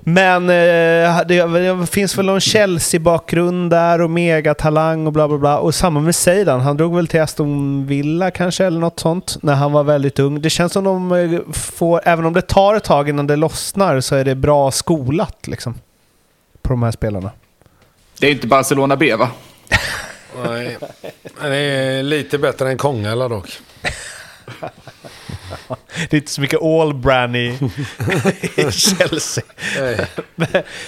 Men 0.05 0.51
eh, 0.51 1.20
det, 1.26 1.47
det 1.47 1.86
finns 1.86 2.18
väl 2.18 2.26
någon 2.26 2.40
Chelsea-bakgrund 2.40 3.70
där 3.70 4.01
och 4.01 4.10
megatalang 4.10 5.06
och 5.06 5.12
bla 5.12 5.28
bla 5.28 5.39
bla. 5.39 5.59
Och 5.59 5.74
samma 5.74 6.01
med 6.01 6.14
Seidan, 6.14 6.60
han 6.60 6.76
drog 6.76 6.97
väl 6.97 7.09
till 7.09 7.20
Aston 7.20 7.86
Villa 7.86 8.30
kanske 8.30 8.64
eller 8.64 8.80
något 8.80 9.01
sånt 9.01 9.36
när 9.43 9.55
han 9.55 9.72
var 9.72 9.84
väldigt 9.84 10.18
ung. 10.18 10.40
Det 10.43 10.51
känns 10.51 10.72
som 10.72 10.84
de 10.84 11.12
eh, 11.12 11.40
får, 11.52 12.01
även 12.05 12.26
om 12.26 12.32
det 12.32 12.43
tar 12.43 12.74
ett 12.74 12.84
tag 12.84 13.09
innan 13.09 13.26
det 13.26 13.36
lossnar 13.36 14.01
så 14.01 14.14
är 14.14 14.24
det 14.24 14.34
bra 14.34 14.70
skolat 14.70 15.47
liksom. 15.47 15.74
På 16.62 16.68
de 16.68 16.82
här 16.82 16.90
spelarna. 16.90 17.30
Det 18.18 18.26
är 18.26 18.30
inte 18.30 18.47
Barcelona 18.47 18.97
B 18.97 19.16
va? 19.16 19.28
Nej, 20.44 20.78
Men 21.40 21.51
det 21.51 21.56
är 21.56 22.02
lite 22.02 22.39
bättre 22.39 22.70
än 22.70 22.78
Kongala 22.78 23.28
dock. 23.28 23.48
Det 26.10 26.16
är 26.16 26.20
inte 26.20 26.30
så 26.32 26.40
mycket 26.40 26.62
all-brand 26.62 27.36
i, 27.36 27.59
i 28.56 28.70
Chelsea. 28.72 29.44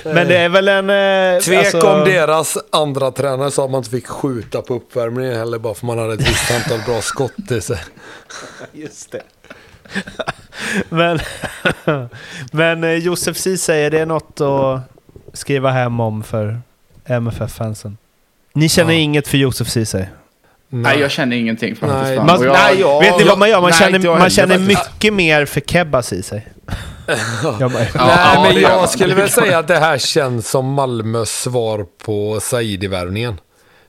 Men 0.04 0.28
det 0.28 0.36
är 0.38 0.48
väl 0.48 0.68
en... 0.68 0.90
Eh, 0.90 1.40
Tvek 1.40 1.58
alltså- 1.58 1.88
om 1.90 2.04
deras 2.04 2.58
andra 2.72 3.10
tränare 3.10 3.50
sa 3.50 3.64
att 3.64 3.70
man 3.70 3.78
inte 3.78 3.90
fick 3.90 4.06
skjuta 4.06 4.62
på 4.62 4.74
uppvärmningen 4.74 5.34
heller 5.38 5.58
bara 5.58 5.74
för 5.74 5.86
man 5.86 5.98
hade 5.98 6.14
ett 6.14 6.28
visst 6.28 6.50
antal 6.50 6.80
bra 6.86 7.00
skott 7.02 7.50
i 7.50 7.60
sig. 7.60 7.78
Just 8.72 9.12
det. 9.12 9.22
men 10.88 11.18
men 12.52 12.84
eh, 12.84 12.90
Josef 12.94 13.36
Ceesay, 13.36 13.80
är 13.82 13.90
det 13.90 14.04
något 14.06 14.40
att 14.40 14.80
skriva 15.32 15.70
hem 15.70 16.00
om 16.00 16.22
för 16.22 16.60
MFF-fansen? 17.04 17.96
Ni 18.52 18.68
känner 18.68 18.92
Ja. 18.92 18.98
inget 18.98 19.28
för 19.28 19.38
Josef 19.38 19.68
Ceesay? 19.68 20.04
Nej, 20.82 21.00
jag 21.00 21.10
känner 21.10 21.36
ingenting 21.36 21.76
faktiskt. 21.76 22.02
Nej. 22.02 22.16
Man, 22.16 22.42
jag, 22.42 22.52
nej, 22.52 22.80
jag- 22.80 23.00
vet 23.00 23.18
ni 23.18 23.24
vad 23.24 23.38
man 23.38 23.50
gör? 23.50 23.60
Man 23.60 23.70
nej, 23.70 23.78
känner, 23.92 24.18
man 24.18 24.30
känner 24.30 24.58
mycket 24.58 25.12
mer 25.12 25.44
för 25.46 25.60
Kebba 25.60 26.02
Ceesay. 26.02 26.40
Jag 27.60 27.70
bara- 27.72 27.78
Nej, 27.78 27.90
ja, 27.94 28.46
men 28.52 28.62
jag 28.62 28.76
man. 28.78 28.88
skulle 28.88 29.14
väl 29.14 29.30
säga 29.30 29.58
att 29.58 29.68
det 29.68 29.78
här 29.78 29.98
känns 29.98 30.50
som 30.50 30.72
Malmös 30.72 31.30
svar 31.42 31.86
på 32.04 32.40
Saidi-värvningen. 32.40 33.40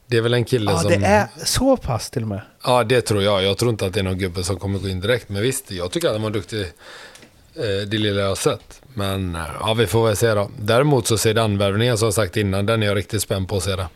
Det 0.07 0.17
är 0.17 0.21
väl 0.21 0.33
en 0.33 0.45
kille 0.45 0.71
Ja, 0.71 0.79
som... 0.79 0.91
det 0.91 1.05
är 1.07 1.27
så 1.45 1.77
pass 1.77 2.09
till 2.09 2.21
och 2.21 2.27
med. 2.27 2.41
Ja, 2.65 2.83
det 2.83 3.01
tror 3.01 3.23
jag. 3.23 3.43
Jag 3.43 3.57
tror 3.57 3.71
inte 3.71 3.85
att 3.85 3.93
det 3.93 3.99
är 3.99 4.03
någon 4.03 4.17
gubbe 4.17 4.43
som 4.43 4.59
kommer 4.59 4.79
gå 4.79 4.87
in 4.89 4.99
direkt. 5.01 5.29
Men 5.29 5.41
visst, 5.41 5.71
jag 5.71 5.91
tycker 5.91 6.07
att 6.07 6.13
han 6.13 6.21
var 6.23 6.29
duktig. 6.29 6.61
Eh, 6.61 7.87
det 7.87 7.97
lilla 7.97 8.21
jag 8.21 8.27
har 8.27 8.35
sett. 8.35 8.81
Men 8.93 9.35
eh, 9.35 9.41
ja, 9.59 9.73
vi 9.73 9.87
får 9.87 10.07
väl 10.07 10.15
se 10.15 10.33
då. 10.33 10.49
Däremot 10.59 11.07
så 11.07 11.17
ser 11.17 11.33
den 11.33 11.57
värvningen 11.57 11.97
som 11.97 12.05
jag 12.05 12.13
sagt 12.13 12.37
innan, 12.37 12.65
den 12.65 12.83
är 12.83 12.87
jag 12.87 12.97
riktigt 12.97 13.21
spänd 13.21 13.49
på 13.49 13.57
att 13.57 13.63
se 13.63 13.75
det. 13.75 13.87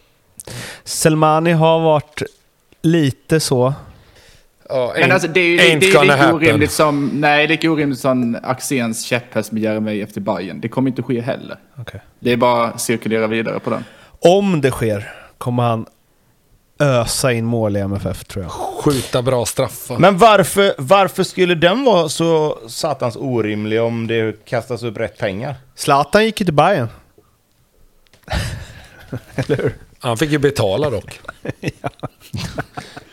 Selmani 0.84 1.52
har 1.52 1.80
varit 1.80 2.22
lite 2.82 3.40
så. 3.40 3.74
Ja, 4.70 4.94
men 5.00 5.12
alltså, 5.12 5.28
det 5.28 5.40
är 5.40 5.46
ju 5.46 5.58
det, 5.58 5.72
är 5.72 5.80
lika 5.80 6.16
happen. 6.16 6.36
orimligt 6.36 6.72
som, 6.72 7.12
nej, 7.14 7.48
det 7.48 7.64
är 7.64 7.70
orimligt 7.70 8.00
som 8.00 8.38
Axéns 8.44 9.04
käpphäst 9.06 9.52
med 9.52 9.64
Jeremejeff 9.64 10.14
till 10.14 10.22
Bayern. 10.22 10.62
Det 10.62 10.70
kommer 10.70 10.90
inte 10.90 11.04
ske 11.04 11.22
heller. 11.22 11.58
Okej. 11.78 12.02
Det 12.20 12.32
är 12.32 12.38
bara 12.38 12.68
att 12.68 12.82
cirkulera 12.82 13.28
vidare 13.28 13.60
på 13.60 13.70
den. 13.70 13.84
Om 14.20 14.62
det 14.62 14.72
sker 14.72 15.12
kommer 15.38 15.64
han 15.64 15.86
ösa 16.80 17.32
in 17.34 17.46
mål 17.46 17.78
i 17.78 17.80
MFF 17.80 18.24
tror 18.24 18.44
jag. 18.44 18.52
Skjuta 18.52 19.22
bra 19.22 19.46
straffar. 19.46 19.98
Men 19.98 20.18
varför, 20.18 20.74
varför 20.78 21.24
skulle 21.24 21.56
den 21.56 21.84
vara 21.84 22.10
så 22.10 22.60
satans 22.68 23.16
orimlig 23.16 23.82
om 23.82 24.08
det 24.08 24.46
kastas 24.46 24.84
upp 24.84 24.98
rätt 24.98 25.18
pengar? 25.18 25.56
Zlatan 25.76 26.26
gick 26.26 26.40
ju 26.40 26.46
till 26.46 26.54
Bayern. 26.54 26.88
Eller 29.36 29.58
hur? 29.58 29.76
Han 30.00 30.18
fick 30.18 30.32
ju 30.32 30.38
betala 30.38 30.90
dock. 30.90 31.20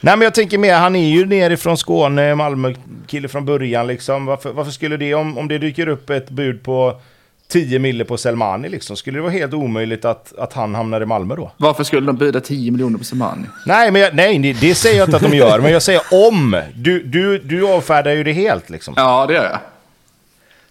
Nej 0.01 0.17
men 0.17 0.21
jag 0.21 0.35
tänker 0.35 0.59
mer, 0.59 0.75
han 0.75 0.97
är 0.97 1.09
ju 1.09 1.27
nerifrån 1.27 1.77
Skåne, 1.79 2.35
Malmö-kille 2.35 3.29
från 3.29 3.45
början 3.45 3.87
liksom. 3.87 4.27
Varför, 4.27 4.53
varför 4.53 4.71
skulle 4.71 4.97
det, 4.97 5.15
om, 5.15 5.39
om 5.39 5.49
det 5.49 5.59
dyker 5.59 5.89
upp 5.89 6.11
ett 6.11 6.31
bud 6.31 6.63
på 6.63 7.01
10 7.49 7.79
mille 7.79 8.05
på 8.05 8.17
Selmani 8.17 8.69
liksom, 8.69 8.97
skulle 8.97 9.19
det 9.19 9.23
vara 9.23 9.33
helt 9.33 9.55
omöjligt 9.55 10.05
att, 10.05 10.39
att 10.39 10.53
han 10.53 10.75
hamnar 10.75 11.01
i 11.01 11.07
Malmö 11.07 11.37
då? 11.37 11.51
Varför 11.57 11.85
skulle 11.85 12.07
de 12.07 12.17
buda 12.17 12.41
10 12.41 12.71
miljoner 12.71 12.99
på 12.99 13.05
Semani? 13.05 13.47
Nej, 13.67 13.91
men 13.91 14.03
jag, 14.03 14.15
nej, 14.15 14.39
det- 14.39 14.53
det 14.61 14.75
säger 14.75 14.99
jag 14.99 15.07
inte 15.09 15.17
att 15.17 15.23
de 15.31 15.37
gör, 15.37 15.61
men 15.61 15.73
jag 15.73 15.83
säger 15.83 16.01
om. 16.29 16.63
Du, 16.75 17.03
du, 17.03 17.39
du 17.39 17.69
avfärdar 17.73 18.13
ju 18.13 18.25
det 18.25 18.33
helt 18.33 18.71
liksom. 18.71 18.95
Ja, 18.97 19.27
det 19.27 19.35
gör 19.35 19.45
jag. 19.45 19.59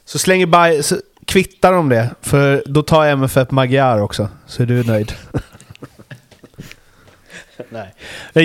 Så 0.05 0.19
slänger 0.19 0.45
Bayern, 0.45 0.83
kvittar 1.25 1.71
de 1.73 1.89
det, 1.89 2.09
för 2.21 2.63
då 2.65 2.83
tar 2.83 3.05
MFF 3.07 3.51
Magyar 3.51 4.01
också, 4.01 4.27
så 4.47 4.61
är 4.63 4.67
du 4.67 4.83
nöjd. 4.83 5.13
Nej. 7.69 7.94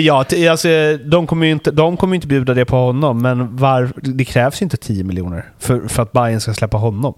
Ja, 0.05 0.23
t- 0.23 0.47
alltså, 0.47 0.67
de 1.05 1.27
kommer 1.27 1.45
ju 1.45 1.51
inte, 1.51 1.71
de 1.71 1.97
kommer 1.97 2.15
inte 2.15 2.27
bjuda 2.27 2.53
det 2.53 2.65
på 2.65 2.75
honom, 2.75 3.21
men 3.21 3.55
var, 3.57 3.91
det 4.01 4.25
krävs 4.25 4.61
ju 4.61 4.63
inte 4.63 4.77
10 4.77 5.03
miljoner 5.03 5.49
för, 5.59 5.87
för 5.87 6.03
att 6.03 6.11
Bayern 6.11 6.39
ska 6.39 6.53
släppa 6.53 6.77
honom. 6.77 7.13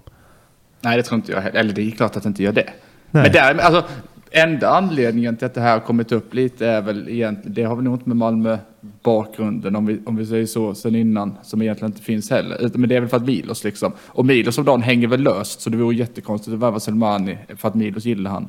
Nej, 0.80 0.96
det 0.96 1.02
tror 1.02 1.16
inte 1.16 1.32
jag 1.32 1.40
heller. 1.40 1.60
Eller 1.60 1.72
det 1.72 1.82
är 1.86 1.90
klart 1.90 2.16
att 2.16 2.22
det 2.22 2.28
inte 2.28 2.42
gör 2.42 2.52
det. 2.52 2.70
Nej. 3.10 3.22
Men 3.22 3.32
där, 3.32 3.58
alltså, 3.58 3.84
enda 4.30 4.68
anledningen 4.70 5.36
till 5.36 5.46
att 5.46 5.54
det 5.54 5.60
här 5.60 5.72
har 5.72 5.80
kommit 5.80 6.12
upp 6.12 6.34
lite 6.34 6.66
är 6.66 6.80
väl 6.82 7.08
egentligen, 7.08 7.54
det 7.54 7.62
har 7.62 7.76
väl 7.76 7.84
nog 7.84 7.94
inte 7.94 8.08
med 8.08 8.16
Malmö 8.16 8.58
bakgrunden 9.02 9.76
om 9.76 9.86
vi, 9.86 10.00
om 10.06 10.16
vi 10.16 10.26
säger 10.26 10.46
så 10.46 10.74
sen 10.74 10.94
innan, 10.94 11.34
som 11.42 11.62
egentligen 11.62 11.92
inte 11.92 12.02
finns 12.02 12.30
heller. 12.30 12.70
Men 12.74 12.88
det 12.88 12.96
är 12.96 13.00
väl 13.00 13.08
för 13.08 13.16
att 13.16 13.26
Milos 13.26 13.64
liksom. 13.64 13.92
Och 14.06 14.26
Milos 14.26 14.58
om 14.58 14.64
dagen 14.64 14.82
hänger 14.82 15.08
väl 15.08 15.20
löst, 15.22 15.60
så 15.60 15.70
det 15.70 15.76
vore 15.76 15.96
jättekonstigt 15.96 16.54
att 16.54 16.60
värva 16.60 16.80
Selmani 16.80 17.38
för 17.56 17.68
att 17.68 17.74
Milos 17.74 18.04
gillar 18.04 18.30
han. 18.30 18.48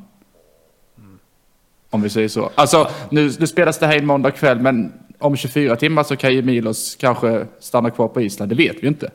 Om 1.95 2.01
vi 2.01 2.09
säger 2.09 2.27
så. 2.27 2.49
Alltså, 2.55 2.87
nu, 3.09 3.31
nu 3.39 3.47
spelas 3.47 3.79
det 3.79 3.87
här 3.87 3.97
in 3.97 4.05
måndag 4.05 4.31
kväll, 4.31 4.59
men 4.59 4.93
om 5.19 5.37
24 5.37 5.75
timmar 5.75 6.03
så 6.03 6.15
kan 6.15 6.33
ju 6.33 6.41
Milos 6.41 6.95
kanske 6.95 7.45
stanna 7.59 7.89
kvar 7.89 8.07
på 8.07 8.21
Island, 8.21 8.51
det 8.51 8.55
vet 8.55 8.75
vi 8.75 8.81
ju 8.81 8.87
inte. 8.87 9.11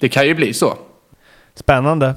Det 0.00 0.08
kan 0.08 0.26
ju 0.26 0.34
bli 0.34 0.54
så. 0.54 0.74
Spännande. 1.54 2.14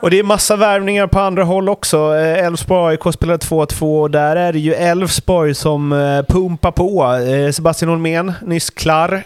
Och 0.00 0.10
det 0.10 0.18
är 0.18 0.22
massa 0.22 0.56
värvningar 0.56 1.06
på 1.06 1.20
andra 1.20 1.44
håll 1.44 1.68
också. 1.68 2.14
Eh, 2.16 2.44
Elfsborg 2.44 2.90
AIK 2.92 3.14
spelar 3.14 3.36
2-2 3.36 4.00
och 4.00 4.10
där 4.10 4.36
är 4.36 4.52
det 4.52 4.58
ju 4.58 4.74
Elfsborg 4.74 5.54
som 5.54 5.92
eh, 5.92 6.22
pumpar 6.22 6.70
på. 6.70 7.14
Eh, 7.14 7.50
Sebastian 7.50 7.88
Holmén, 7.88 8.32
nyss 8.42 8.70
klar. 8.70 9.22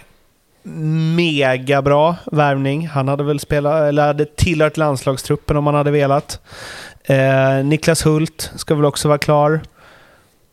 Mega 1.17 1.83
bra 1.83 2.17
värvning. 2.33 2.87
Han 2.89 3.09
hade 3.09 3.25
väl 3.25 3.41
spelat, 3.41 3.83
eller 3.83 4.07
hade 4.07 4.25
tillhört 4.25 4.77
landslagstruppen 4.77 5.57
om 5.57 5.67
han 5.67 5.75
hade 5.75 5.91
velat. 5.91 6.41
Eh, 7.05 7.65
Niklas 7.65 8.07
Hult 8.07 8.51
ska 8.57 8.75
väl 8.75 8.85
också 8.85 9.09
vara 9.09 9.19
klar. 9.19 9.61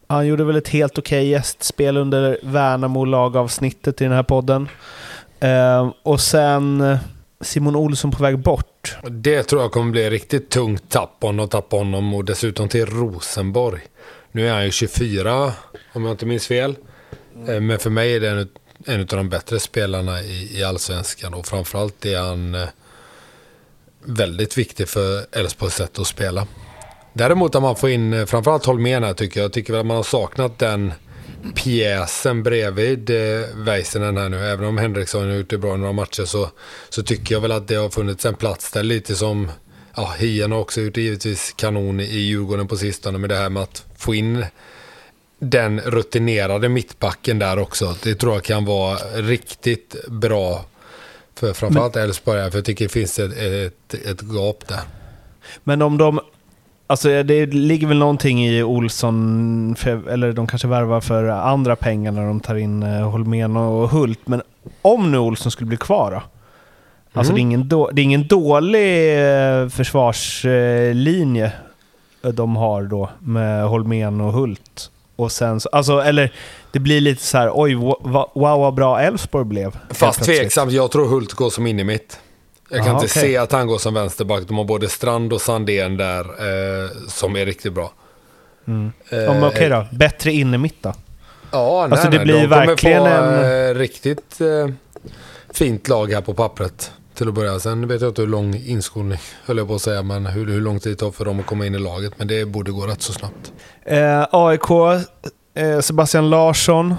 Han 0.07 0.27
gjorde 0.27 0.44
väl 0.44 0.56
ett 0.56 0.68
helt 0.68 0.98
okej 0.98 1.27
gästspel 1.27 1.98
under 1.98 2.40
Värnamo 2.44 3.06
lagavsnittet 3.06 4.02
i 4.02 4.03
den 4.03 4.14
här 4.14 4.23
podden. 4.23 4.69
Eh, 5.40 5.91
och 6.03 6.19
sen 6.22 6.81
eh, 6.81 6.98
Simon 7.41 7.76
Olsson 7.76 8.11
på 8.11 8.23
väg 8.23 8.40
bort. 8.40 8.98
Det 9.10 9.44
tror 9.44 9.61
jag 9.61 9.72
kommer 9.72 9.91
bli 9.91 10.10
riktigt 10.10 10.49
tungt 10.49 10.90
tapp 10.90 11.18
om 11.19 11.38
de 11.38 11.48
tappar 11.48 11.77
honom 11.77 12.14
och 12.14 12.26
dessutom 12.26 12.69
till 12.69 12.86
Rosenborg. 12.86 13.81
Nu 14.31 14.48
är 14.48 14.53
han 14.53 14.65
ju 14.65 14.72
24 14.72 15.52
om 15.94 16.03
jag 16.03 16.14
inte 16.14 16.26
minns 16.26 16.48
fel. 16.48 16.76
Eh, 17.48 17.60
men 17.60 17.80
för 17.80 17.90
mig 17.90 18.15
är 18.15 18.19
det 18.19 18.30
en, 18.30 18.49
en 18.86 19.00
av 19.00 19.06
de 19.06 19.30
bättre 19.30 19.60
spelarna 19.60 20.22
i, 20.22 20.60
i 20.60 20.64
allsvenskan 20.64 21.34
och 21.34 21.46
framförallt 21.46 22.06
är 22.06 22.20
han 22.20 22.56
eh, 22.56 22.68
väldigt 24.04 24.58
viktig 24.58 24.90
för 24.90 25.26
Elfsborgs 25.32 25.76
sätt 25.76 26.00
att 26.00 26.08
spela. 26.08 26.48
Däremot 27.14 27.56
att 27.56 27.62
man 27.62 27.76
får 27.76 27.90
in 27.90 28.14
eh, 28.14 28.26
framförallt 28.26 28.66
Holmén 28.66 29.04
här 29.04 29.14
tycker 29.14 29.40
jag. 29.40 29.46
Jag 29.46 29.54
tycker 29.54 29.74
väl 29.74 29.80
att 29.80 29.86
man 29.86 29.98
har 29.98 30.04
saknat 30.04 30.60
den 30.60 30.94
pjäsen 31.56 32.44
bredvid 32.44 33.10
eh, 33.10 33.46
Väisänen 33.56 34.18
här 34.18 34.30
nu. 34.30 34.46
Även 34.46 34.66
om 34.66 34.78
Henriksson 34.78 35.30
har 35.30 35.36
gjort 35.36 35.50
det 35.50 35.58
bra 35.58 35.76
i 35.76 35.78
några 35.78 35.94
matcher 35.94 36.26
så, 36.26 36.50
så 36.90 37.04
tycker 37.04 37.36
jag 37.36 37.42
väl 37.42 37.52
att 37.52 37.68
det 37.68 37.76
har 37.76 37.90
funnits 37.90 38.26
en 38.26 38.36
plats 38.36 38.72
där. 38.72 38.84
Lite 38.84 39.16
som 39.16 39.52
ja, 39.96 40.14
Hien 40.20 40.52
har 40.52 40.60
också 40.60 40.82
gjort 40.82 40.96
det 40.96 41.02
givetvis 41.02 41.54
kanon 41.58 42.00
i 42.00 42.18
Djurgården 42.18 42.68
på 42.68 42.78
sistone 42.78 43.18
med 43.18 43.30
det 43.30 43.36
här 43.36 43.50
med 43.50 43.64
att 43.64 43.86
få 43.98 44.16
in 44.16 44.46
den 45.40 45.80
rutinerade 45.80 46.70
mittbacken 46.70 47.40
där 47.40 47.60
också. 47.60 47.95
Det 48.03 48.16
tror 48.16 48.34
jag 48.34 48.44
kan 48.44 48.66
vara 48.66 48.98
riktigt 49.16 49.95
bra 50.07 50.66
för 51.36 51.53
framförallt 51.53 51.95
Elfsborg. 51.95 52.52
För 52.52 52.57
jag 52.57 52.66
tycker 52.66 52.86
det 52.86 52.90
finns 52.90 53.20
ett, 53.20 53.38
ett, 53.38 53.94
ett 53.94 54.22
gap 54.22 54.68
där. 54.68 54.80
Men 55.64 55.82
om 55.82 55.98
de... 55.98 56.20
Alltså 56.88 57.24
det 57.24 57.45
ligger 57.45 57.88
väl 57.88 57.98
någonting 57.98 58.45
i 58.48 58.64
Olsson, 58.64 59.76
eller 60.10 60.34
de 60.34 60.48
kanske 60.48 60.68
värvar 60.68 61.02
för 61.02 61.24
andra 61.24 61.76
pengar 61.76 62.11
när 62.11 62.26
de 62.26 62.40
tar 62.40 62.56
in 62.56 62.84
eh, 62.84 63.10
Holmén 63.10 63.57
och 63.57 63.90
Hult. 63.90 64.20
Men 64.26 64.41
om 64.82 65.11
nu 65.11 65.18
Olsson 65.18 65.52
skulle 65.52 65.68
bli 65.68 65.78
kvar 65.78 66.11
då? 66.11 66.22
Alltså 67.14 67.34
Mm. 67.34 67.36
det, 67.36 67.40
är 67.40 67.41
ingen 67.41 67.68
då, 67.68 67.90
det 67.94 68.02
är 68.02 68.03
ingen 68.03 68.28
dålig 68.28 69.20
eh, 69.20 69.70
försvarslinje 69.70 71.52
de 72.22 72.56
har 72.56 72.84
då 72.84 73.10
med 73.20 73.64
Holmén 73.68 74.22
och 74.22 74.34
Hult. 74.34 74.91
Och 75.20 75.32
sen 75.32 75.60
så, 75.60 75.70
alltså, 75.70 76.00
eller 76.00 76.34
det 76.72 76.80
blir 76.80 77.02
lite 77.02 77.24
så 77.24 77.38
här, 77.38 77.52
oj, 77.54 77.76
wow 77.76 78.30
vad 78.34 78.74
bra 78.74 79.00
Elfsborg 79.02 79.46
blev. 79.46 79.78
Fast 79.90 80.24
tveksamt, 80.24 80.72
jag 80.72 80.91
tror 80.91 81.08
Hult 81.08 81.34
går 81.34 81.50
som 81.50 81.68
in 81.68 81.80
i 81.80 81.84
mitt. 81.84 82.20
Jag 82.70 82.78
kan 82.80 82.88
Ja, 82.88 82.94
inte 82.94 83.06
okej. 83.06 83.22
se 83.24 83.38
att 83.38 83.52
han 83.52 83.68
går 83.68 83.78
som 83.78 83.94
vänsterback. 83.94 84.44
De 84.48 84.58
har 84.58 84.64
både 84.66 84.90
Strand 84.90 85.34
och 85.34 85.41
Sandén 85.41 85.98
där 85.98 86.20
eh, 86.20 86.90
som 87.08 87.36
är 87.36 87.46
riktigt 87.46 87.74
bra. 87.74 87.91
Mm. 88.68 88.91
Eh, 89.10 89.20
Ja, 89.20 89.48
okej 89.48 89.70
då, 89.70 89.86
bättre 89.91 90.32
in 90.32 90.54
i 90.54 90.58
mitt 90.58 90.84
då? 90.84 90.94
Ja, 91.52 91.88
nej, 91.90 91.91
Alltså, 91.98 92.10
det 92.10 92.18
nej, 92.18 92.26
blir 92.26 92.36
de 92.36 92.41
kommer 92.48 92.66
verkligen 92.68 93.00
få, 93.00 93.08
en- 93.08 93.70
eh, 93.70 93.76
riktigt 93.76 94.41
eh, 94.41 94.70
fint 95.54 95.88
lag 95.88 96.14
här 96.14 96.22
på 96.22 96.34
pappret 96.34 96.91
till 97.20 97.28
att 97.28 97.34
börja. 97.34 97.60
Sen 97.60 97.88
vet 97.88 98.02
jag 98.02 98.10
inte 98.10 98.22
hur 98.22 98.30
lång 98.30 98.56
inskolning, 98.56 99.18
höll 99.46 99.58
jag 99.58 99.68
på 99.68 99.76
att 99.76 99.82
säga, 99.82 100.04
men 100.04 100.26
hur, 100.26 100.48
hur 100.48 100.62
lång 100.62 100.80
tid 100.80 100.91
det 100.91 100.96
tar 100.96 101.12
för 101.12 101.26
dem 101.26 101.40
att 101.40 101.46
komma 101.46 101.66
in 101.66 101.76
i 101.76 101.80
laget. 101.80 102.14
Men 102.18 102.28
det 102.28 102.46
borde 102.46 102.72
gå 102.72 102.88
rätt 102.88 103.02
så 103.02 103.14
snabbt. 103.14 103.54
Eh, 103.86 104.26
AIK, 104.32 104.72
eh, 105.54 105.80
Sebastian 105.80 106.30
Larsson. 106.30 106.96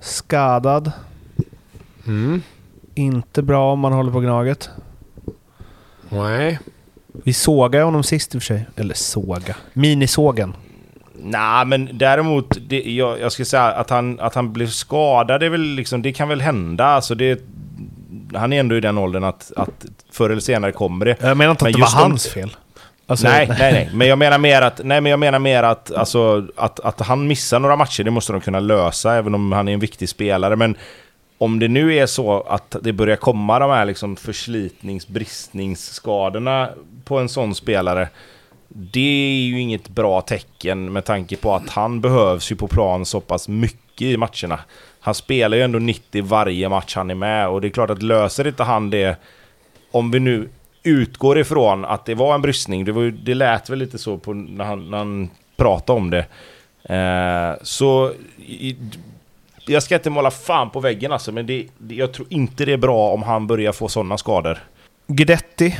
Skadad. 0.00 0.92
Mm. 2.06 2.42
Inte 2.94 3.42
bra 3.42 3.72
om 3.72 3.78
man 3.80 3.92
håller 3.92 4.12
på 4.12 4.20
Gnaget. 4.20 4.70
Nej. 6.08 6.58
Vi 7.24 7.32
sågade 7.32 7.84
honom 7.84 8.02
sist 8.02 8.34
i 8.34 8.38
och 8.38 8.42
för 8.42 8.46
sig. 8.46 8.66
Eller 8.76 8.94
såga. 8.94 9.56
Minisågen. 9.72 10.54
Nej, 11.14 11.66
men 11.66 11.88
däremot, 11.92 12.58
det, 12.68 12.82
jag, 12.82 13.20
jag 13.20 13.32
ska 13.32 13.44
säga 13.44 13.64
att 13.64 13.90
han, 13.90 14.20
att 14.20 14.34
han 14.34 14.52
blev 14.52 14.66
skadad, 14.66 15.42
är 15.42 15.48
väl 15.48 15.60
liksom, 15.60 16.02
det 16.02 16.12
kan 16.12 16.28
väl 16.28 16.40
hända. 16.40 16.84
Alltså 16.84 17.14
det, 17.14 17.42
han 18.34 18.52
är 18.52 18.60
ändå 18.60 18.76
i 18.76 18.80
den 18.80 18.98
åldern 18.98 19.24
att, 19.24 19.52
att 19.56 19.86
förr 20.12 20.30
eller 20.30 20.40
senare 20.40 20.72
kommer 20.72 21.04
det. 21.04 21.16
Jag 21.20 21.36
menar 21.36 21.50
inte 21.50 21.64
Men 21.64 21.74
att 21.74 21.76
det 21.76 21.96
var 21.96 22.02
hans 22.02 22.28
fel. 22.28 22.56
Alltså, 23.06 23.28
nej, 23.28 23.46
nej, 23.48 23.72
nej. 23.72 23.90
Men 23.94 24.08
jag 24.08 24.18
menar 24.18 24.38
mer 24.38 24.62
att, 24.62 24.80
nej, 24.84 25.00
men 25.00 25.10
jag 25.10 25.20
menar 25.20 25.38
mer 25.38 25.62
att, 25.62 25.92
alltså, 25.92 26.46
att, 26.56 26.80
att 26.80 27.00
han 27.00 27.26
missar 27.26 27.58
några 27.58 27.76
matcher, 27.76 28.04
det 28.04 28.10
måste 28.10 28.32
de 28.32 28.40
kunna 28.40 28.60
lösa, 28.60 29.14
även 29.14 29.34
om 29.34 29.52
han 29.52 29.68
är 29.68 29.72
en 29.72 29.80
viktig 29.80 30.08
spelare. 30.08 30.56
Men 30.56 30.76
om 31.38 31.58
det 31.58 31.68
nu 31.68 31.94
är 31.94 32.06
så 32.06 32.40
att 32.40 32.76
det 32.82 32.92
börjar 32.92 33.16
komma 33.16 33.58
de 33.58 33.70
här 33.70 33.84
liksom 33.84 34.16
förslitnings 34.16 35.08
bristningsskadorna 35.08 36.68
på 37.04 37.18
en 37.18 37.28
sån 37.28 37.54
spelare, 37.54 38.08
det 38.68 39.00
är 39.00 39.46
ju 39.46 39.60
inget 39.60 39.88
bra 39.88 40.20
tecken 40.20 40.92
med 40.92 41.04
tanke 41.04 41.36
på 41.36 41.54
att 41.54 41.70
han 41.70 42.00
behövs 42.00 42.52
ju 42.52 42.56
på 42.56 42.68
plan 42.68 43.06
så 43.06 43.20
pass 43.20 43.48
mycket 43.48 44.02
i 44.02 44.16
matcherna. 44.16 44.58
Han 45.04 45.14
spelar 45.14 45.56
ju 45.56 45.62
ändå 45.62 45.78
90 45.78 46.22
varje 46.24 46.68
match 46.68 46.96
han 46.96 47.10
är 47.10 47.14
med 47.14 47.48
och 47.48 47.60
det 47.60 47.66
är 47.68 47.70
klart 47.70 47.90
att 47.90 48.02
löser 48.02 48.46
inte 48.46 48.62
han 48.62 48.90
det, 48.90 49.16
om 49.90 50.10
vi 50.10 50.20
nu 50.20 50.48
utgår 50.82 51.38
ifrån 51.38 51.84
att 51.84 52.04
det 52.04 52.14
var 52.14 52.34
en 52.34 52.42
bristning, 52.42 52.84
det, 52.84 52.92
var 52.92 53.02
ju, 53.02 53.10
det 53.10 53.34
lät 53.34 53.70
väl 53.70 53.78
lite 53.78 53.98
så 53.98 54.18
på, 54.18 54.32
när, 54.32 54.64
han, 54.64 54.90
när 54.90 54.98
han 54.98 55.30
pratade 55.56 55.98
om 55.98 56.10
det. 56.10 56.26
Eh, 56.94 57.58
så 57.62 58.12
i, 58.46 58.76
jag 59.66 59.82
ska 59.82 59.94
inte 59.94 60.10
måla 60.10 60.30
fan 60.30 60.70
på 60.70 60.80
väggen 60.80 61.12
alltså, 61.12 61.32
men 61.32 61.46
det, 61.46 61.66
det, 61.78 61.94
jag 61.94 62.12
tror 62.12 62.26
inte 62.30 62.64
det 62.64 62.72
är 62.72 62.76
bra 62.76 63.08
om 63.10 63.22
han 63.22 63.46
börjar 63.46 63.72
få 63.72 63.88
sådana 63.88 64.18
skador. 64.18 64.58
Guidetti 65.06 65.78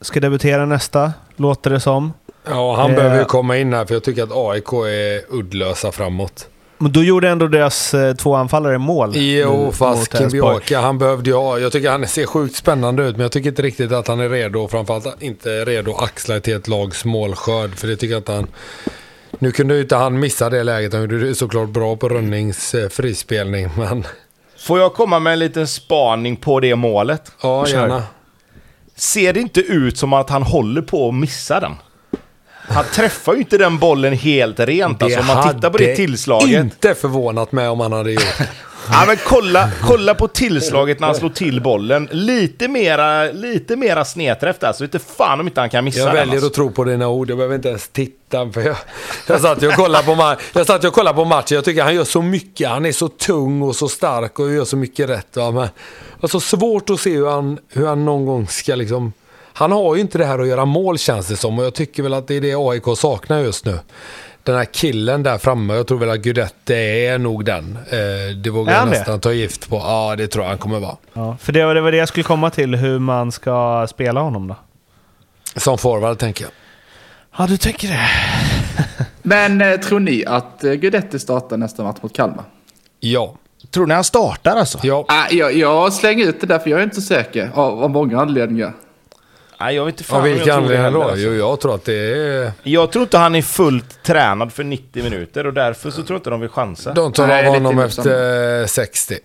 ska 0.00 0.20
debutera 0.20 0.66
nästa, 0.66 1.12
låter 1.36 1.70
det 1.70 1.80
som. 1.80 2.12
Ja, 2.48 2.76
han 2.76 2.90
Eh. 2.90 2.96
behöver 2.96 3.18
ju 3.18 3.24
komma 3.24 3.56
in 3.56 3.72
här 3.72 3.84
för 3.84 3.94
jag 3.94 4.04
tycker 4.04 4.22
att 4.22 4.32
AIK 4.32 4.72
är 4.72 5.34
uddlösa 5.38 5.92
framåt. 5.92 6.48
Men 6.78 6.92
då 6.92 7.02
gjorde 7.02 7.28
ändå 7.28 7.48
deras 7.48 7.94
eh, 7.94 8.14
två 8.14 8.34
anfallare 8.34 8.78
mål. 8.78 9.12
Jo, 9.14 9.72
fast. 9.72 10.18
Kimbioka, 10.18 10.80
han 10.80 10.98
behövde 10.98 11.30
ju. 11.30 11.36
Jag 11.36 11.72
tycker 11.72 11.90
han 11.90 12.06
ser 12.06 12.26
sjukt 12.26 12.56
spännande 12.56 13.02
ut, 13.02 13.16
men 13.16 13.22
jag 13.22 13.32
tycker 13.32 13.48
inte 13.48 13.62
riktigt 13.62 13.92
att 13.92 14.08
han 14.08 14.20
är 14.20 14.28
redo. 14.28 14.68
Framförallt 14.68 15.22
inte 15.22 15.64
redo 15.64 15.94
att 15.94 16.02
axla 16.02 16.40
till 16.40 16.56
ett 16.56 16.68
lags 16.68 17.04
målskörd. 17.04 17.74
För 17.74 17.86
det 17.86 17.96
tycker 17.96 18.12
jag 18.14 18.20
inte 18.20 18.32
han... 18.32 18.46
Nu 19.38 19.52
kunde 19.52 19.74
ju 19.74 19.80
inte 19.80 19.96
han 19.96 20.20
missa 20.20 20.50
det 20.50 20.62
läget. 20.62 20.92
Han 20.92 21.02
gjorde 21.02 21.18
det 21.18 21.34
såklart 21.34 21.68
bra 21.68 21.96
på 21.96 22.08
Rönnings 22.08 22.74
eh, 22.74 22.88
frispelning, 22.88 23.70
men... 23.76 24.06
Får 24.58 24.78
jag 24.78 24.94
komma 24.94 25.18
med 25.18 25.32
en 25.32 25.38
liten 25.38 25.66
spaning 25.66 26.36
på 26.36 26.60
det 26.60 26.76
målet? 26.76 27.32
Ja, 27.42 27.68
gärna. 27.68 28.02
Ser 28.96 29.32
det 29.32 29.40
inte 29.40 29.60
ut 29.60 29.98
som 29.98 30.12
att 30.12 30.30
han 30.30 30.42
håller 30.42 30.82
på 30.82 31.08
att 31.08 31.14
missa 31.14 31.60
den? 31.60 31.72
Han 32.68 32.84
träffar 32.94 33.32
ju 33.34 33.38
inte 33.38 33.58
den 33.58 33.78
bollen 33.78 34.12
helt 34.12 34.60
rent 34.60 35.02
alltså, 35.02 35.20
om 35.20 35.26
man 35.26 35.54
tittar 35.54 35.70
på 35.70 35.78
det 35.78 35.96
tillslaget. 35.96 36.50
inte 36.64 36.94
förvånat 36.94 37.52
mig 37.52 37.68
om 37.68 37.80
han 37.80 37.92
hade 37.92 38.12
gjort 38.12 38.38
det. 38.38 38.48
Ja, 38.90 39.04
men 39.06 39.16
kolla, 39.26 39.70
kolla 39.82 40.14
på 40.14 40.28
tillslaget 40.28 41.00
när 41.00 41.06
han 41.06 41.16
slår 41.16 41.28
till 41.30 41.60
bollen. 41.62 42.08
Lite 42.12 42.68
mera, 42.68 43.24
lite 43.32 43.76
mera 43.76 44.04
snedträff 44.04 44.58
där, 44.58 44.72
så 44.72 44.84
inte 44.84 44.98
fan 44.98 45.40
om 45.40 45.46
inte 45.46 45.60
han 45.60 45.70
kan 45.70 45.84
missa 45.84 45.98
Jag 45.98 46.08
den. 46.08 46.14
väljer 46.16 46.32
Alltså. 46.34 46.46
att 46.46 46.54
tro 46.54 46.70
på 46.70 46.84
dina 46.84 47.08
ord. 47.08 47.30
Jag 47.30 47.36
behöver 47.38 47.54
inte 47.54 47.68
ens 47.68 47.88
titta. 47.88 48.50
För 48.52 48.60
jag, 48.60 48.76
jag 49.26 49.40
satt 49.40 49.62
och 49.62 49.72
kollade 49.72 50.04
på, 50.04 50.10
ma- 50.12 50.36
jag 50.54 50.66
satt 50.66 50.84
och 50.84 50.92
kollade 50.94 51.16
på 51.16 51.24
matchen. 51.24 51.54
Jag 51.54 51.64
tycker 51.64 51.82
han 51.82 51.94
gör 51.94 52.04
så 52.04 52.22
mycket. 52.22 52.68
Han 52.68 52.86
är 52.86 52.92
så 52.92 53.08
tung 53.08 53.62
och 53.62 53.76
så 53.76 53.88
stark 53.88 54.38
och 54.38 54.52
gör 54.52 54.64
så 54.64 54.76
mycket 54.76 55.08
rätt. 55.08 55.36
Va? 55.36 55.50
Men 55.50 55.62
det 55.62 55.70
var 56.20 56.28
så 56.28 56.40
svårt 56.40 56.90
att 56.90 57.00
se 57.00 57.10
hur 57.16 57.28
han, 57.30 57.58
hur 57.72 57.86
han 57.86 58.04
någon 58.04 58.26
gång 58.26 58.46
ska 58.48 58.74
liksom... 58.74 59.12
Han 59.56 59.72
har 59.72 59.94
ju 59.94 60.00
inte 60.00 60.18
det 60.18 60.24
här 60.24 60.38
att 60.38 60.48
göra 60.48 60.64
mål 60.64 60.98
känns 60.98 61.28
det 61.28 61.36
som. 61.36 61.58
Och 61.58 61.64
jag 61.64 61.74
tycker 61.74 62.02
väl 62.02 62.14
att 62.14 62.28
det 62.28 62.34
är 62.34 62.40
det 62.40 62.54
AIK 62.54 62.98
saknar 62.98 63.40
just 63.40 63.64
nu. 63.64 63.78
Den 64.42 64.56
här 64.56 64.64
killen 64.64 65.22
där 65.22 65.38
framme, 65.38 65.74
jag 65.74 65.86
tror 65.86 65.98
väl 65.98 66.10
att 66.10 66.20
Guidetti 66.20 66.74
är 66.74 67.18
nog 67.18 67.44
den. 67.44 67.78
Eh, 67.90 68.36
det 68.36 68.50
vågar 68.50 68.74
jag 68.74 68.86
det? 68.86 68.90
nästan 68.90 69.20
ta 69.20 69.32
gift 69.32 69.68
på. 69.68 69.76
Ja, 69.76 70.14
det 70.16 70.28
tror 70.28 70.44
jag 70.44 70.48
han 70.48 70.58
kommer 70.58 70.80
vara. 70.80 70.96
Ja, 71.12 71.36
för 71.40 71.52
det 71.52 71.64
var, 71.64 71.74
det 71.74 71.80
var 71.80 71.90
det 71.90 71.96
jag 71.96 72.08
skulle 72.08 72.24
komma 72.24 72.50
till, 72.50 72.74
hur 72.74 72.98
man 72.98 73.32
ska 73.32 73.86
spela 73.90 74.20
honom 74.20 74.48
då. 74.48 74.56
Som 75.56 75.78
forward 75.78 76.18
tänker 76.18 76.44
jag. 76.44 76.52
Ja, 77.38 77.46
du 77.46 77.56
tänker 77.56 77.88
det. 77.88 78.08
Men 79.22 79.60
eh, 79.60 79.80
tror 79.80 80.00
ni 80.00 80.24
att 80.26 80.64
eh, 80.64 81.18
startar 81.18 81.56
nästa 81.56 81.82
match 81.82 81.98
mot 82.00 82.16
Kalmar? 82.16 82.44
Ja. 83.00 83.34
Tror 83.70 83.86
ni 83.86 83.94
han 83.94 84.04
startar 84.04 84.56
alltså? 84.56 84.78
Ja. 84.82 85.04
Ah, 85.08 85.26
jag, 85.30 85.54
jag 85.54 85.92
slänger 85.92 86.26
ut 86.26 86.40
det 86.40 86.46
där 86.46 86.58
för 86.58 86.70
jag 86.70 86.80
är 86.80 86.84
inte 86.84 86.96
så 86.96 87.02
säker 87.02 87.50
av, 87.54 87.82
av 87.84 87.90
många 87.90 88.20
anledningar. 88.20 88.72
Nej, 89.64 89.74
jag 89.74 89.84
vet 89.84 89.92
inte 89.92 90.04
fan 90.04 90.16
Av 90.16 90.22
om 90.22 90.28
jag 90.28 90.36
vilka 90.36 90.44
tror 90.44 90.54
det 90.54 90.64
anledningar 90.64 90.84
heller, 90.84 90.98
då? 90.98 91.10
alltså. 91.10 91.26
Jo, 91.26 91.32
jag 91.32 91.60
tror 91.60 91.74
att 91.74 91.84
det 91.84 91.94
är... 91.94 92.52
Jag 92.62 92.92
tror 92.92 93.02
inte 93.02 93.18
han 93.18 93.34
är 93.34 93.42
fullt 93.42 94.02
tränad 94.02 94.52
för 94.52 94.64
90 94.64 95.02
minuter 95.02 95.46
och 95.46 95.52
därför 95.52 95.90
så 95.90 96.02
tror 96.02 96.14
jag 96.14 96.18
inte 96.18 96.30
de 96.30 96.40
vill 96.40 96.48
chansa. 96.48 96.92
De 96.92 97.12
tar 97.12 97.26
Nej, 97.26 97.46
av 97.46 97.54
honom 97.54 97.78
efter 97.78 98.60
eh, 98.60 98.66
60. 98.66 99.18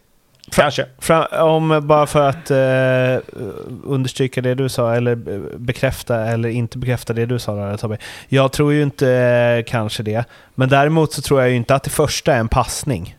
Kanske. 0.52 0.86
Fram, 1.00 1.26
om, 1.32 1.88
bara 1.88 2.08
för 2.08 2.30
att 2.30 2.52
eh, 2.52 3.38
understryka 3.84 4.42
det 4.42 4.56
du 4.56 4.70
sa, 4.70 4.96
eller 4.96 5.12
eh, 5.12 5.40
bekräfta 5.58 6.26
eller 6.26 6.50
inte 6.50 6.78
bekräfta 6.78 7.14
det 7.14 7.26
du 7.26 7.40
sa 7.40 7.56
där 7.56 7.78
Tobbe. 7.78 7.98
Jag 8.28 8.52
tror 8.52 8.74
ju 8.74 8.84
inte 8.84 9.10
eh, 9.12 9.64
kanske 9.72 10.04
det. 10.04 10.24
Men 10.56 10.70
däremot 10.70 11.14
så 11.14 11.22
tror 11.22 11.42
jag 11.42 11.50
ju 11.50 11.56
inte 11.56 11.76
att 11.76 11.84
det 11.84 11.90
första 11.90 12.34
är 12.34 12.40
en 12.40 12.50
passning. 12.50 13.18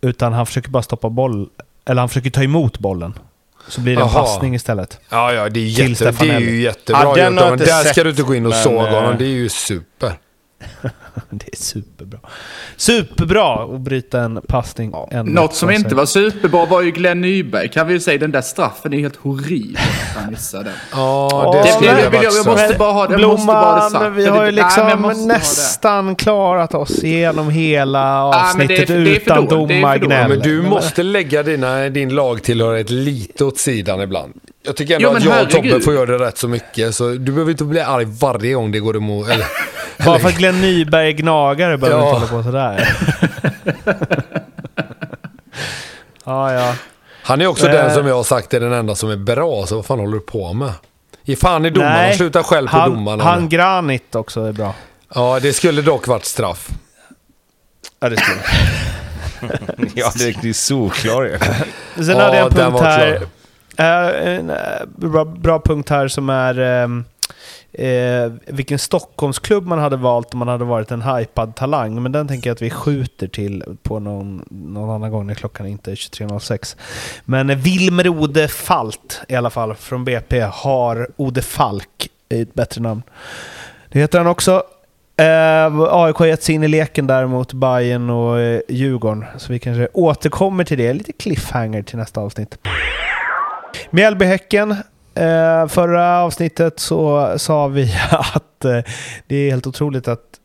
Utan 0.00 0.32
han 0.32 0.46
försöker 0.46 0.70
bara 0.70 0.82
stoppa 0.82 1.08
boll, 1.08 1.48
eller 1.84 2.00
han 2.00 2.08
försöker 2.08 2.30
ta 2.30 2.42
emot 2.42 2.78
bollen. 2.78 3.14
Så 3.70 3.80
blir 3.80 3.96
det 3.96 4.02
en 4.02 4.08
Jaha. 4.08 4.24
passning 4.24 4.54
istället. 4.54 5.00
Ja, 5.08 5.32
ja, 5.32 5.48
det 5.48 5.60
är, 5.60 5.64
jätte, 5.64 6.10
det 6.10 6.30
är 6.30 6.40
ju 6.40 6.60
jättebra 6.62 7.02
Ja, 7.16 7.30
gjort. 7.50 7.58
där 7.58 7.66
ska 7.84 7.94
sett, 7.94 8.04
du 8.04 8.10
inte 8.10 8.22
gå 8.22 8.34
in 8.34 8.46
och 8.46 8.50
men, 8.50 8.62
såga 8.62 8.88
eh, 8.88 8.94
honom. 8.94 9.14
Det 9.18 9.24
är 9.24 9.28
ju 9.28 9.48
super. 9.48 10.12
det 11.30 11.48
är 11.52 11.56
superbra. 11.56 12.18
Superbra 12.76 13.54
att 13.74 13.80
bryta 13.80 14.20
en 14.20 14.40
passning. 14.48 14.94
En 15.10 15.26
Något 15.26 15.54
som 15.54 15.70
inte 15.70 15.94
var 15.94 16.06
superbra 16.06 16.66
var 16.66 16.82
ju 16.82 16.90
Glenn 16.90 17.20
Nyberg. 17.20 17.68
Kan 17.68 17.86
vi 17.86 17.92
ju 17.94 18.00
säga 18.00 18.18
den 18.18 18.30
där 18.30 18.40
straffen 18.42 18.94
är 18.94 18.98
helt 18.98 19.16
horribel 19.16 19.76
att 20.16 20.22
han 20.22 20.30
missade 20.30 20.64
den. 20.64 20.72
Ja, 20.92 21.50
det 21.54 21.68
det 21.68 21.72
skulle 21.74 22.00
jag 22.02 22.24
jag 22.24 22.32
så. 22.32 22.50
måste 22.50 22.74
bara 22.78 22.92
ha 22.92 23.06
det- 23.06 23.20
jag 23.20 23.28
måste 23.30 23.46
bara 23.46 23.84
det 23.84 23.90
Blomman, 23.90 23.90
sagt. 23.90 24.16
vi 24.16 24.24
Jag 24.24 24.32
har 24.32 24.46
ju 24.46 24.52
nej, 24.52 24.64
jag 24.76 25.00
liksom 25.02 25.28
det. 25.28 25.34
nästan 25.34 26.16
klarat 26.16 26.74
oss 26.74 27.04
igenom 27.04 27.50
hela 27.50 28.30
Nej, 28.30 28.40
avsnittet 28.40 28.86
för- 28.86 28.94
det 28.94 29.10
är 29.10 29.16
utan 29.16 29.46
domargnäll. 29.46 30.28
Men 30.28 30.38
du 30.40 30.62
måste 30.62 31.02
lägga 31.02 31.42
dina, 31.42 31.88
din 31.88 32.08
lagtillhörighet 32.14 32.90
lite 32.90 33.44
åt 33.44 33.58
sidan 33.58 34.00
ibland. 34.00 34.32
Jag 34.62 34.76
tycker 34.76 34.94
ändå 34.96 35.08
Jo, 35.12 35.16
att 35.16 35.24
jag 35.24 35.42
och 35.42 35.50
Tobbe 35.50 35.80
får 35.80 35.94
göra 35.94 36.18
det 36.18 36.24
rätt 36.24 36.38
så 36.38 36.48
mycket. 36.48 36.94
Så 36.94 37.08
du 37.08 37.32
behöver 37.32 37.50
inte 37.50 37.64
bli 37.64 37.80
arg 37.80 38.04
varje 38.20 38.54
gång 38.54 38.72
det 38.72 38.78
går 38.80 38.96
emot. 38.96 39.28
Eller, 39.28 39.46
Bara 40.06 40.18
för 40.18 40.28
att 40.28 40.34
Glenn 40.36 40.60
Nyberg 40.60 41.08
är 41.08 41.12
gnagare 41.12 41.78
behöver 41.78 42.00
Ja. 42.02 42.08
inte 42.14 42.26
hålla 42.26 42.42
på 42.42 42.48
sådär. 42.50 42.88
ja, 46.24 46.52
ja. 46.52 46.74
han 47.22 47.40
är 47.40 47.46
också 47.46 47.66
Eh. 47.66 47.72
den 47.72 47.94
som 47.94 48.06
jag 48.06 48.14
har 48.14 48.22
sagt 48.22 48.54
är 48.54 48.60
den 48.60 48.72
enda 48.72 48.94
som 48.94 49.10
är 49.10 49.16
bra. 49.16 49.66
Så 49.66 49.76
vad 49.76 49.86
fan 49.86 49.98
håller 49.98 50.12
du 50.12 50.20
på 50.20 50.52
med? 50.52 50.72
Ge 51.22 51.36
fan 51.36 51.66
i 51.66 51.70
domarna. 51.70 51.92
Nej, 51.94 52.16
Sluta 52.16 52.42
själv 52.42 52.68
på 52.68 52.76
Han, 52.76 52.90
domarna. 52.94 53.24
han 53.24 53.48
Granit 53.48 54.14
också 54.14 54.40
är 54.44 54.52
bra. 54.52 54.74
Ja, 55.14 55.38
det 55.42 55.52
skulle 55.52 55.82
dock 55.82 56.06
varit 56.06 56.24
straff. 56.24 56.68
Ja, 58.00 58.08
det 58.08 58.16
skulle 58.16 58.38
Ja, 59.94 60.10
det 60.18 60.24
är 60.48 60.52
solklar. 60.52 61.38
Sen 61.94 62.08
Ja, 62.08 62.22
hade 62.24 62.36
jag 62.36 62.46
en 62.46 62.54
den 62.54 62.70
punkt 62.72 62.80
var 62.82 62.88
här. 62.90 63.22
Eh, 63.76 64.34
en 64.36 64.50
eh, 64.50 64.56
bra, 64.96 65.24
bra 65.24 65.60
punkt 65.60 65.88
här 65.90 66.08
som 66.08 66.30
är 66.30 66.58
ehm, 66.60 67.04
eh, 67.72 68.32
vilken 68.46 68.78
Stockholmsklubb 68.78 69.66
man 69.66 69.78
hade 69.78 69.96
valt 69.96 70.32
om 70.32 70.38
man 70.38 70.48
hade 70.48 70.64
varit 70.64 70.90
en 70.90 71.02
hypad 71.02 71.56
talang. 71.56 72.02
Men 72.02 72.12
den 72.12 72.28
tänker 72.28 72.50
jag 72.50 72.54
att 72.54 72.62
vi 72.62 72.70
skjuter 72.70 73.28
till 73.28 73.64
på 73.82 73.98
någon, 73.98 74.44
någon 74.50 74.90
annan 74.90 75.10
gång 75.10 75.26
när 75.26 75.34
klockan 75.34 75.66
inte 75.66 75.90
är 75.90 75.94
23.06. 75.94 76.76
Men 77.24 77.60
Wilmer 77.60 78.08
Ode 78.08 78.48
Falt 78.48 79.20
i 79.28 79.34
alla 79.34 79.50
fall 79.50 79.74
från 79.74 80.04
BP 80.04 80.40
har 80.40 81.08
Ode 81.16 81.42
Falk 81.42 82.08
i 82.28 82.40
ett 82.40 82.54
bättre 82.54 82.82
namn. 82.82 83.02
Det 83.88 83.98
heter 83.98 84.18
han 84.18 84.26
också. 84.26 84.62
Eh, 85.16 85.80
AIK 85.80 86.16
har 86.16 86.26
gett 86.26 86.42
sig 86.42 86.54
in 86.54 86.62
i 86.62 86.68
leken 86.68 87.06
där 87.06 87.26
mot 87.26 87.52
Bayern 87.52 88.10
och 88.10 88.40
eh, 88.40 88.60
Djurgården. 88.68 89.24
Så 89.38 89.52
vi 89.52 89.58
kanske 89.58 89.88
återkommer 89.92 90.64
till 90.64 90.78
det. 90.78 90.92
Lite 90.92 91.12
cliffhanger 91.12 91.82
till 91.82 91.98
nästa 91.98 92.20
avsnitt. 92.20 92.58
Mjällby-Häcken. 93.90 94.76
Eh, 95.14 95.66
förra 95.66 96.22
avsnittet 96.22 96.80
så 96.80 97.32
sa 97.38 97.68
vi 97.68 97.82
att 98.10 98.64
eh, 98.64 98.80
det 99.26 99.36
är 99.36 99.50
helt 99.50 99.66
otroligt 99.66 100.08
att 100.08 100.40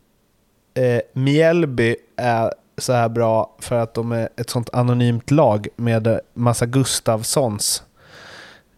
eh, 0.74 1.02
Mjällby 1.14 1.96
är 2.18 2.54
så 2.78 2.94
här 2.94 3.10
bra 3.10 3.56
för 3.60 3.76
att 3.76 3.94
de 3.94 4.12
är 4.12 4.30
ett 4.38 4.50
sånt 4.50 4.70
anonymt 4.74 5.32
lag 5.32 5.68
med 5.76 6.20
massa 6.34 6.66
Gustavssons. 6.66 7.84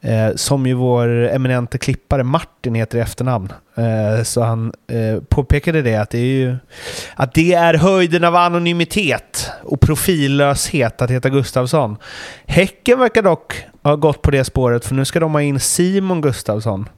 Eh, 0.01 0.35
som 0.35 0.67
ju 0.67 0.73
vår 0.73 1.07
eminente 1.07 1.77
klippare 1.77 2.23
Martin 2.23 2.75
heter 2.75 2.97
i 2.97 3.01
efternamn. 3.01 3.53
Eh, 3.75 4.23
så 4.23 4.41
han 4.41 4.73
eh, 4.87 5.23
påpekade 5.29 5.81
det 5.81 5.95
att 5.95 6.09
det 6.09 6.17
är 6.17 6.25
ju 6.25 6.55
att 7.15 7.33
det 7.33 7.53
är 7.53 7.73
höjden 7.73 8.23
av 8.23 8.35
anonymitet 8.35 9.51
och 9.63 9.81
profillöshet 9.81 11.01
att 11.01 11.11
heta 11.11 11.29
Gustavsson. 11.29 11.97
Häcken 12.45 12.99
verkar 12.99 13.21
dock 13.21 13.65
ha 13.87 13.95
gått 13.95 14.21
på 14.21 14.31
det 14.31 14.43
spåret 14.43 14.85
för 14.85 14.95
nu 14.95 15.05
ska 15.05 15.19
de 15.19 15.31
ha 15.31 15.41
in 15.41 15.59
Simon 15.59 16.21
Gustavsson 16.21 16.89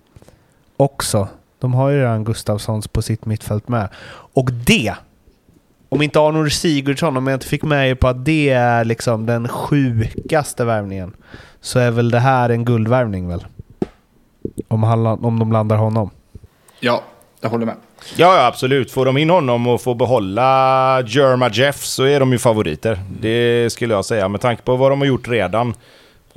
också. 0.78 1.28
De 1.60 1.74
har 1.74 1.90
ju 1.90 2.00
redan 2.00 2.24
Gustavssons 2.24 2.88
på 2.88 3.02
sitt 3.02 3.26
mittfält 3.26 3.68
med. 3.68 3.90
Och 4.34 4.52
det, 4.52 4.94
om 5.90 6.02
inte 6.02 6.20
Arnor 6.20 6.50
Sigurdsson, 6.50 7.18
om 7.18 7.28
jag 7.28 7.36
inte 7.36 7.48
fick 7.48 7.64
med 7.64 7.90
er 7.90 7.96
på 7.96 8.08
att 8.08 8.26
det 8.26 8.50
är 8.50 8.86
liksom 8.86 9.26
den 9.26 9.48
sjukaste 9.48 10.66
värvningen, 10.66 11.14
så 11.62 11.80
är 11.80 11.92
väl 11.92 12.12
det 12.12 12.20
här 12.20 12.50
en 12.50 12.66
guldvärvning 12.66 13.28
väl? 13.28 13.46
Om, 14.68 14.84
han, 14.84 15.06
om 15.06 15.40
de 15.40 15.52
landar 15.52 15.78
honom. 15.78 16.10
Ja, 16.80 17.04
jag 17.42 17.50
håller 17.50 17.66
med. 17.66 17.76
Ja, 18.16 18.36
ja, 18.36 18.46
absolut. 18.46 18.92
Får 18.92 19.06
de 19.06 19.18
in 19.18 19.30
honom 19.30 19.68
och 19.68 19.82
får 19.82 19.96
behålla 19.96 21.02
Jerma 21.02 21.50
Jeff 21.50 21.84
så 21.84 22.04
är 22.04 22.20
de 22.20 22.32
ju 22.32 22.40
favoriter. 22.40 23.00
Det 23.22 23.70
skulle 23.70 23.94
jag 23.94 24.06
säga 24.06 24.28
med 24.28 24.42
tanke 24.42 24.64
på 24.64 24.76
vad 24.76 24.92
de 24.92 25.00
har 25.00 25.08
gjort 25.08 25.28
redan. 25.28 25.74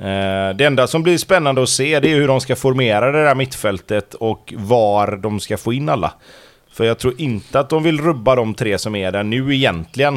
Eh, 0.03 0.55
det 0.55 0.65
enda 0.65 0.87
som 0.87 1.03
blir 1.03 1.17
spännande 1.17 1.63
att 1.63 1.69
se 1.69 1.99
det 1.99 2.11
är 2.11 2.15
hur 2.15 2.27
de 2.27 2.41
ska 2.41 2.55
formera 2.55 3.11
det 3.11 3.23
där 3.23 3.35
mittfältet 3.35 4.13
och 4.13 4.53
var 4.57 5.17
de 5.17 5.39
ska 5.39 5.57
få 5.57 5.73
in 5.73 5.89
alla. 5.89 6.13
För 6.71 6.83
jag 6.83 6.99
tror 6.99 7.21
inte 7.21 7.59
att 7.59 7.69
de 7.69 7.83
vill 7.83 8.01
rubba 8.01 8.35
de 8.35 8.53
tre 8.53 8.77
som 8.77 8.95
är 8.95 9.11
där 9.11 9.23
nu 9.23 9.55
egentligen. 9.55 10.15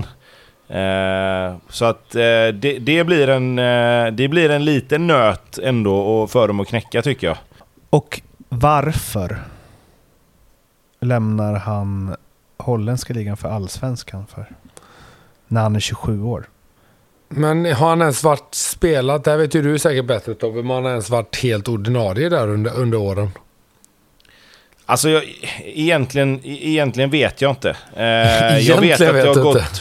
Eh, 0.68 1.56
så 1.68 1.84
att 1.84 2.14
eh, 2.14 2.48
det, 2.54 2.78
det, 2.80 3.04
blir 3.04 3.28
en, 3.28 3.56
det 4.16 4.28
blir 4.28 4.50
en 4.50 4.64
liten 4.64 5.06
nöt 5.06 5.58
ändå 5.58 6.26
för 6.26 6.48
dem 6.48 6.60
att 6.60 6.68
knäcka 6.68 7.02
tycker 7.02 7.26
jag. 7.26 7.36
Och 7.90 8.20
varför 8.48 9.38
lämnar 11.00 11.54
han 11.54 12.16
holländska 12.58 13.14
ligan 13.14 13.36
för 13.36 13.48
allsvenskan 13.48 14.26
för? 14.26 14.46
När 15.48 15.62
han 15.62 15.76
är 15.76 15.80
27 15.80 16.22
år. 16.22 16.46
Men 17.28 17.72
har 17.72 17.88
han 17.88 18.00
ens 18.00 18.24
varit 18.24 18.54
spelat? 18.54 19.24
Det 19.24 19.30
här 19.30 19.38
vet 19.38 19.54
ju 19.54 19.62
du 19.62 19.78
säkert 19.78 20.04
bättre 20.04 20.34
Tobbe. 20.34 20.56
Men 20.56 20.70
har 20.70 20.82
han 20.82 20.90
ens 20.90 21.10
varit 21.10 21.36
helt 21.36 21.68
ordinarie 21.68 22.28
där 22.28 22.48
under, 22.48 22.74
under 22.74 22.98
åren? 22.98 23.30
Alltså, 24.86 25.08
jag, 25.08 25.24
egentligen, 25.64 26.40
egentligen 26.44 27.10
vet 27.10 27.40
jag 27.40 27.50
inte. 27.50 27.76
Eh, 27.96 28.04
jag 28.04 28.60
Egentligen 28.84 29.14
vet 29.14 29.26
att 29.26 29.34
det 29.34 29.40
har 29.40 29.44
gått... 29.44 29.56
inte. 29.56 29.80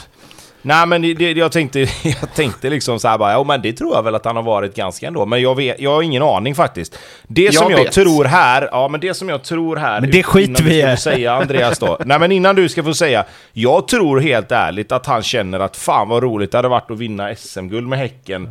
Nej, 0.65 0.85
men 0.87 1.01
det, 1.01 1.13
det, 1.13 1.31
jag, 1.31 1.51
tänkte, 1.51 1.79
jag 2.03 2.33
tänkte 2.35 2.69
liksom 2.69 2.99
så 2.99 3.07
här 3.07 3.17
bara, 3.17 3.31
ja 3.31 3.43
men 3.43 3.61
det 3.61 3.73
tror 3.73 3.95
jag 3.95 4.03
väl 4.03 4.15
att 4.15 4.25
han 4.25 4.35
har 4.35 4.43
varit 4.43 4.75
ganska 4.75 5.07
ändå. 5.07 5.25
Men 5.25 5.41
jag, 5.41 5.55
vet, 5.55 5.79
jag 5.79 5.91
har 5.91 6.01
ingen 6.01 6.23
aning 6.23 6.55
faktiskt. 6.55 6.97
Det 7.27 7.41
Jag 7.41 7.53
som 7.53 7.71
jag 7.71 7.83
vet. 7.83 7.91
tror 7.91 8.25
här, 8.25 8.69
ja 8.71 8.87
men 8.87 8.99
det 8.99 9.13
som 9.13 9.29
jag 9.29 9.43
tror 9.43 9.75
här... 9.77 10.01
Men 10.01 10.11
det 10.11 10.23
skiter 10.23 10.63
vi 10.63 10.81
ska 10.81 10.91
i. 10.93 10.97
säga 10.97 11.33
Andreas 11.33 11.79
då. 11.79 11.97
Nej 12.05 12.19
men 12.19 12.31
innan 12.31 12.55
du 12.55 12.69
ska 12.69 12.83
få 12.83 12.93
säga. 12.93 13.25
Jag 13.53 13.87
tror 13.87 14.19
helt 14.19 14.51
ärligt 14.51 14.91
att 14.91 15.05
han 15.05 15.23
känner 15.23 15.59
att 15.59 15.77
fan 15.77 16.09
vad 16.09 16.23
roligt 16.23 16.51
det 16.51 16.57
hade 16.57 16.67
varit 16.67 16.91
att 16.91 16.99
vinna 16.99 17.35
SM-guld 17.35 17.87
med 17.87 17.99
Häcken. 17.99 18.49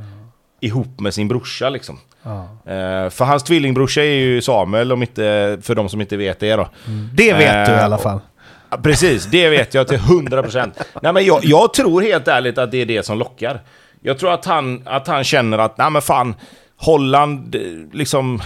Ihop 0.61 1.01
med 1.01 1.15
sin 1.15 1.29
brorsa 1.29 1.69
liksom. 1.69 1.99
Eh, 2.27 3.11
för 3.11 3.25
hans 3.25 3.43
tvillingbrorsa 3.43 4.01
är 4.01 4.05
ju 4.15 4.43
Samuel, 4.43 4.93
om 4.93 5.03
inte, 5.03 5.59
för 5.63 5.75
de 5.75 5.89
som 5.89 6.01
inte 6.01 6.17
vet 6.17 6.41
det 6.41 6.57
då. 6.57 6.69
Det 7.15 7.33
vet 7.33 7.67
du 7.67 7.73
i 7.73 7.75
Eh, 7.77 7.85
alla 7.85 7.99
fall. 7.99 8.21
Precis, 8.83 9.27
det 9.27 9.49
vet 9.49 9.75
jag 9.75 9.89
till 9.89 9.99
100%. 9.99 10.73
Nej, 11.03 11.13
men 11.13 11.25
jag, 11.25 11.45
jag 11.45 11.75
tror 11.75 12.03
helt 12.03 12.29
ärligt 12.29 12.59
att 12.59 12.71
det 12.71 12.83
är 12.83 12.87
det 12.87 13.07
som 13.07 13.19
lockar. 13.19 13.61
Jag 14.03 14.19
tror 14.19 14.33
att 14.33 14.45
han, 14.45 14.83
att 14.85 15.07
han 15.07 15.25
känner 15.25 15.59
att, 15.59 15.79
nej 15.79 15.91
men 15.91 16.03
fan, 16.03 16.35
Holland, 16.77 17.57
liksom... 17.93 18.43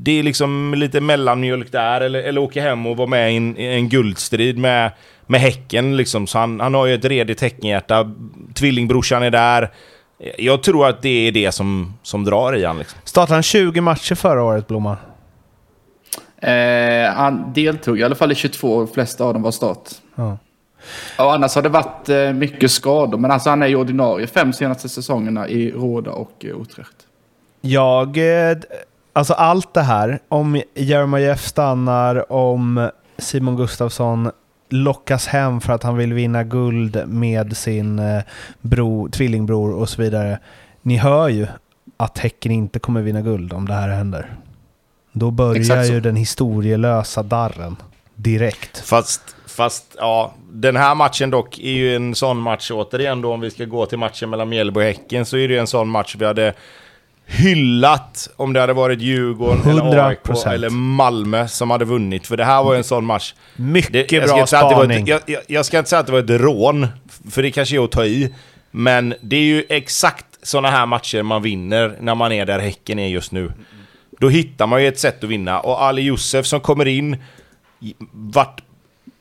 Det 0.00 0.18
är 0.18 0.22
liksom 0.22 0.74
lite 0.74 1.00
mellanmjölk 1.00 1.72
där, 1.72 2.00
eller, 2.00 2.22
eller 2.22 2.40
åka 2.40 2.62
hem 2.62 2.86
och 2.86 2.96
vara 2.96 3.08
med 3.08 3.32
i 3.32 3.36
en, 3.36 3.58
i 3.58 3.66
en 3.66 3.88
guldstrid 3.88 4.58
med, 4.58 4.90
med 5.26 5.40
Häcken 5.40 5.96
liksom. 5.96 6.26
Så 6.26 6.38
han, 6.38 6.60
han 6.60 6.74
har 6.74 6.86
ju 6.86 6.94
ett 6.94 7.04
redigt 7.04 7.40
Häckenhjärta, 7.40 8.10
tvillingbrorsan 8.54 9.22
är 9.22 9.30
där. 9.30 9.70
Jag 10.38 10.62
tror 10.62 10.86
att 10.88 11.02
det 11.02 11.28
är 11.28 11.32
det 11.32 11.52
som, 11.52 11.98
som 12.02 12.24
drar 12.24 12.56
i 12.56 12.64
han 12.64 12.78
liksom. 12.78 12.98
Startade 13.04 13.34
han 13.34 13.42
20 13.42 13.80
matcher 13.80 14.14
förra 14.14 14.42
året, 14.42 14.66
Blomman? 14.66 14.96
Eh, 16.42 17.12
han 17.14 17.52
deltog 17.52 17.98
i 18.00 18.02
alla 18.04 18.14
fall 18.14 18.32
i 18.32 18.34
22 18.34 18.72
och 18.72 18.86
de 18.86 18.92
flesta 18.94 19.24
av 19.24 19.32
dem 19.34 19.42
var 19.42 19.50
start. 19.50 19.88
Ja. 20.14 20.38
Och 21.18 21.34
annars 21.34 21.54
har 21.54 21.62
det 21.62 21.68
varit 21.68 22.08
eh, 22.08 22.32
mycket 22.32 22.70
skador, 22.70 23.18
men 23.18 23.30
alltså 23.30 23.50
han 23.50 23.62
är 23.62 23.66
ju 23.66 23.76
ordinarie 23.76 24.26
fem 24.26 24.52
senaste 24.52 24.88
säsongerna 24.88 25.48
i 25.48 25.70
Råda 25.70 26.10
och 26.10 26.44
eh, 26.44 26.60
Utrecht. 26.60 26.96
Jag... 27.60 28.16
eh, 28.50 28.56
Alltså 29.12 29.34
allt 29.34 29.74
det 29.74 29.80
här, 29.82 30.18
om 30.28 30.62
Jeremejeff 30.74 31.46
stannar, 31.46 32.32
om 32.32 32.90
Simon 33.18 33.56
Gustafsson 33.56 34.30
lockas 34.68 35.26
hem 35.26 35.60
för 35.60 35.72
att 35.72 35.82
han 35.82 35.96
vill 35.96 36.12
vinna 36.12 36.44
guld 36.44 37.02
med 37.08 37.56
sin 37.56 37.98
eh, 37.98 38.22
bro, 38.60 39.08
tvillingbror 39.08 39.72
och 39.74 39.88
så 39.88 40.02
vidare. 40.02 40.38
Ni 40.82 40.96
hör 40.96 41.28
ju 41.28 41.46
att 41.96 42.18
Häcken 42.18 42.52
inte 42.52 42.78
kommer 42.78 43.00
vinna 43.02 43.20
guld 43.20 43.52
om 43.52 43.68
det 43.68 43.74
här 43.74 43.88
händer. 43.88 44.30
Då 45.18 45.30
börjar 45.30 45.84
ju 45.84 46.00
den 46.00 46.16
historielösa 46.16 47.22
darren 47.22 47.76
direkt. 48.14 48.78
Fast, 48.88 49.20
fast 49.46 49.84
ja, 49.98 50.34
den 50.52 50.76
här 50.76 50.94
matchen 50.94 51.30
dock 51.30 51.58
är 51.58 51.72
ju 51.72 51.96
en 51.96 52.14
sån 52.14 52.38
match 52.38 52.70
återigen 52.70 53.22
då 53.22 53.32
om 53.32 53.40
vi 53.40 53.50
ska 53.50 53.64
gå 53.64 53.86
till 53.86 53.98
matchen 53.98 54.30
mellan 54.30 54.48
Mjällby 54.48 54.80
och 54.80 54.84
Häcken 54.84 55.26
så 55.26 55.36
är 55.36 55.48
det 55.48 55.54
ju 55.54 55.60
en 55.60 55.66
sån 55.66 55.88
match 55.88 56.16
vi 56.18 56.24
hade 56.24 56.54
hyllat 57.26 58.28
om 58.36 58.52
det 58.52 58.60
hade 58.60 58.72
varit 58.72 59.00
Djurgården 59.00 59.62
eller 59.70 60.08
AIK 60.08 60.18
100%. 60.22 60.48
eller 60.52 60.70
Malmö 60.70 61.48
som 61.48 61.70
hade 61.70 61.84
vunnit. 61.84 62.26
För 62.26 62.36
det 62.36 62.44
här 62.44 62.62
var 62.62 62.72
ju 62.72 62.78
en 62.78 62.84
sån 62.84 63.04
match. 63.04 63.34
Mycket 63.56 64.08
Det, 64.08 64.26
bra 64.26 64.46
spaning. 64.46 65.02
ett, 65.02 65.08
jag, 65.08 65.20
jag, 65.26 65.42
jag 65.46 65.66
ska 65.66 65.78
inte 65.78 65.90
säga 65.90 66.00
att 66.00 66.06
det 66.06 66.12
var 66.12 66.18
ett 66.18 66.40
rån, 66.40 66.86
för 67.30 67.42
det 67.42 67.50
kanske 67.50 67.76
är 67.76 67.84
att 67.84 67.90
ta 67.90 68.04
i. 68.04 68.34
Men 68.70 69.14
det 69.20 69.36
är 69.36 69.40
ju 69.42 69.64
exakt 69.68 70.26
såna 70.42 70.70
här 70.70 70.86
matcher 70.86 71.22
man 71.22 71.42
vinner 71.42 71.96
när 72.00 72.14
man 72.14 72.32
är 72.32 72.46
där 72.46 72.58
Häcken 72.58 72.98
är 72.98 73.08
just 73.08 73.32
nu. 73.32 73.52
Då 74.20 74.28
hittar 74.28 74.66
man 74.66 74.82
ju 74.82 74.88
ett 74.88 74.98
sätt 74.98 75.24
att 75.24 75.30
vinna. 75.30 75.60
Och 75.60 75.82
Ali 75.82 76.02
Youssef 76.02 76.46
som 76.46 76.60
kommer 76.60 76.88
in, 76.88 77.16
vart 78.12 78.60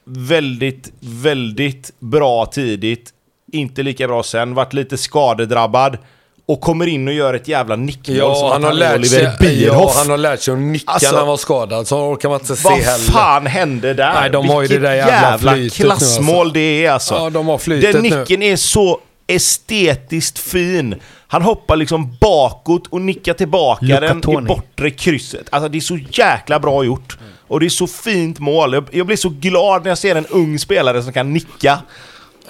väldigt, 0.05 0.91
väldigt 0.99 1.91
bra 1.99 2.45
tidigt. 2.45 3.09
Inte 3.51 3.83
lika 3.83 4.07
bra 4.07 4.23
sen. 4.23 4.53
Varit 4.53 4.73
lite 4.73 4.97
skadedrabbad. 4.97 5.97
Och 6.45 6.61
kommer 6.61 6.87
in 6.87 7.07
och 7.07 7.13
gör 7.13 7.33
ett 7.33 7.47
jävla 7.47 7.75
nickmål 7.75 8.17
som 8.17 8.25
Ja, 8.27 8.47
att 8.47 8.53
han 8.53 8.63
har, 8.63 8.69
är 8.71 8.73
lärt 8.75 8.95
Oliver 8.99 9.37
sig, 9.37 9.63
ja, 9.63 9.91
han 9.97 10.09
har 10.09 10.17
lärt 10.17 10.41
sig 10.41 10.53
att 10.53 10.59
nicka 10.59 10.91
Alltså, 10.91 11.11
när 11.11 11.17
han 11.17 11.27
var 11.27 11.37
skadad. 11.37 11.87
Så 11.87 11.97
orkar 12.11 12.29
man 12.29 12.39
inte 12.39 12.55
se 12.55 12.63
Vad 12.69 12.73
heller. 12.79 13.11
fan 13.11 13.45
hände 13.45 13.93
där? 13.93 14.13
Nej, 14.13 14.29
de 14.29 14.49
har 14.49 14.61
ju 14.61 14.67
Vilket 14.67 14.83
det 14.83 14.87
där 14.89 14.95
jävla 14.95 15.55
nu, 15.55 15.69
klassmål 15.69 16.37
alltså. 16.39 16.53
det 16.53 16.85
är 16.85 16.91
alltså. 16.91 17.13
Ja, 17.15 17.29
de 17.29 17.47
har 17.47 17.57
flytet 17.57 17.93
Den 17.93 18.03
nu. 18.03 18.19
nicken 18.19 18.43
är 18.43 18.55
så 18.55 18.99
estetiskt 19.27 20.39
fin. 20.39 20.95
Han 21.27 21.41
hoppar 21.41 21.75
liksom 21.75 22.17
bakåt 22.21 22.87
och 22.87 23.01
nickar 23.01 23.33
tillbaka 23.33 23.85
Luca 23.85 23.99
den 23.99 24.43
i 24.43 24.47
bortre 24.47 24.89
krysset. 24.89 25.47
Alltså 25.49 25.69
det 25.69 25.77
är 25.77 25.81
så 25.81 25.97
jäkla 26.11 26.59
bra 26.59 26.83
gjort. 26.83 27.17
Och 27.47 27.59
det 27.59 27.65
är 27.65 27.69
så 27.69 27.87
fint 27.87 28.39
mål. 28.39 28.73
Jag, 28.73 28.85
jag 28.91 29.05
blir 29.05 29.17
så 29.17 29.29
glad 29.29 29.83
när 29.83 29.89
jag 29.89 29.97
ser 29.97 30.15
en 30.15 30.25
ung 30.25 30.59
spelare 30.59 31.03
som 31.03 31.13
kan 31.13 31.33
nicka. 31.33 31.79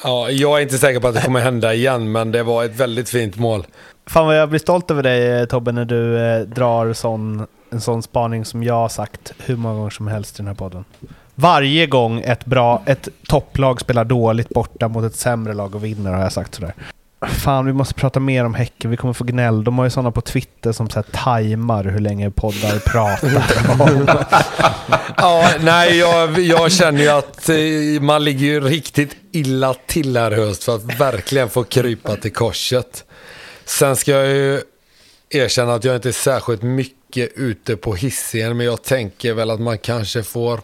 Ja, 0.04 0.30
jag 0.30 0.58
är 0.58 0.62
inte 0.62 0.78
säker 0.78 1.00
på 1.00 1.08
att 1.08 1.16
det 1.16 1.22
kommer 1.22 1.40
hända 1.40 1.74
igen, 1.74 2.12
men 2.12 2.32
det 2.32 2.44
var 2.44 2.64
ett 2.64 2.76
väldigt 2.76 3.10
fint 3.10 3.36
mål. 3.36 3.66
Fan 4.08 4.26
vad 4.26 4.38
jag 4.38 4.50
blir 4.50 4.60
stolt 4.60 4.92
över 4.92 5.04
dig 5.04 5.40
eh, 5.40 5.46
Tobbe 5.46 5.72
när 5.72 5.86
du 5.86 6.20
eh, 6.20 6.40
drar 6.40 6.94
sån, 6.94 7.48
en 7.70 7.82
sån 7.82 8.04
spaning 8.04 8.46
som 8.46 8.64
jag 8.64 8.74
har 8.74 8.90
sagt 8.90 9.34
hur 9.38 9.56
många 9.56 9.76
gånger 9.76 9.90
som 9.90 10.08
helst 10.08 10.36
i 10.36 10.38
den 10.38 10.48
här 10.48 10.56
podden. 10.56 10.86
Varje 11.36 11.88
gång 11.88 12.22
ett, 12.22 12.46
bra, 12.46 12.84
ett 12.86 13.10
topplag 13.28 13.82
spelar 13.82 14.06
dåligt 14.06 14.50
borta 14.50 14.88
mot 14.88 15.04
ett 15.04 15.16
sämre 15.16 15.54
lag 15.54 15.76
och 15.76 15.84
vinner 15.84 16.14
har 16.14 16.22
jag 16.22 16.34
sagt 16.34 16.56
sådär. 16.56 16.74
Fan, 17.26 17.66
vi 17.66 17.74
måste 17.74 17.94
prata 17.94 18.20
mer 18.20 18.46
om 18.46 18.54
Häcken. 18.54 18.92
Vi 18.92 18.98
kommer 18.98 19.14
få 19.14 19.24
gnäll. 19.24 19.64
De 19.64 19.78
har 19.78 19.86
ju 19.86 19.92
sådana 19.92 20.12
på 20.12 20.22
Twitter 20.22 20.72
som 20.72 20.90
så 20.90 20.96
här 20.96 21.06
tajmar 21.12 21.84
hur 21.84 22.00
länge 22.00 22.32
poddar 22.32 22.80
pratar. 22.80 24.28
Ja, 25.18 25.50
nej, 25.60 25.98
jag, 25.98 26.40
jag 26.40 26.72
känner 26.72 27.02
ju 27.02 27.10
att 27.10 27.50
eh, 27.50 28.02
man 28.02 28.24
ligger 28.24 28.46
ju 28.46 28.60
riktigt 28.60 29.16
illa 29.32 29.74
till 29.74 30.18
här 30.18 30.32
i 30.32 30.36
höst 30.36 30.64
för 30.64 30.76
att 30.76 31.00
verkligen 31.00 31.50
få 31.50 31.64
krypa 31.64 32.16
till 32.16 32.34
korset. 32.34 33.04
Sen 33.66 33.96
ska 33.96 34.12
jag 34.12 34.28
ju 34.28 34.62
erkänna 35.30 35.74
att 35.74 35.84
jag 35.84 35.96
inte 35.96 36.10
är 36.10 36.14
särskilt 36.14 36.62
mycket 36.62 37.32
ute 37.36 37.76
på 37.76 37.96
hissen, 37.96 38.58
men 38.58 38.66
jag 38.66 38.84
tänker 38.84 39.34
väl 39.34 39.52
att 39.52 39.60
man 39.60 39.78
kanske 39.78 40.24
får 40.24 40.60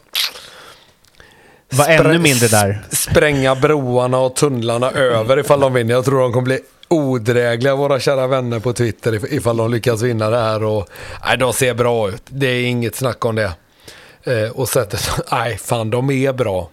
var 1.77 1.87
ännu 1.87 2.19
mindre 2.19 2.47
där. 2.47 2.81
spränga 2.91 3.55
broarna 3.55 4.17
och 4.19 4.35
tunnlarna 4.35 4.91
över 4.91 5.39
ifall 5.39 5.59
de 5.59 5.73
vinner. 5.73 5.93
Jag 5.93 6.05
tror 6.05 6.19
de 6.21 6.31
kommer 6.33 6.45
bli 6.45 6.59
odrägliga, 6.87 7.75
våra 7.75 7.99
kära 7.99 8.27
vänner 8.27 8.59
på 8.59 8.73
Twitter, 8.73 9.11
if- 9.11 9.27
ifall 9.33 9.57
de 9.57 9.71
lyckas 9.71 10.01
vinna 10.01 10.29
det 10.29 10.37
här. 10.41 10.63
Och, 10.63 10.89
nej, 11.25 11.37
de 11.37 11.53
ser 11.53 11.73
bra 11.73 12.09
ut. 12.09 12.23
Det 12.29 12.47
är 12.47 12.65
inget 12.65 12.95
snack 12.95 13.25
om 13.25 13.35
det. 13.35 13.51
Eh, 14.23 14.49
och 14.53 14.69
sättet, 14.69 15.09
nej, 15.31 15.57
fan, 15.57 15.89
de 15.89 16.09
är 16.11 16.33
bra. 16.33 16.69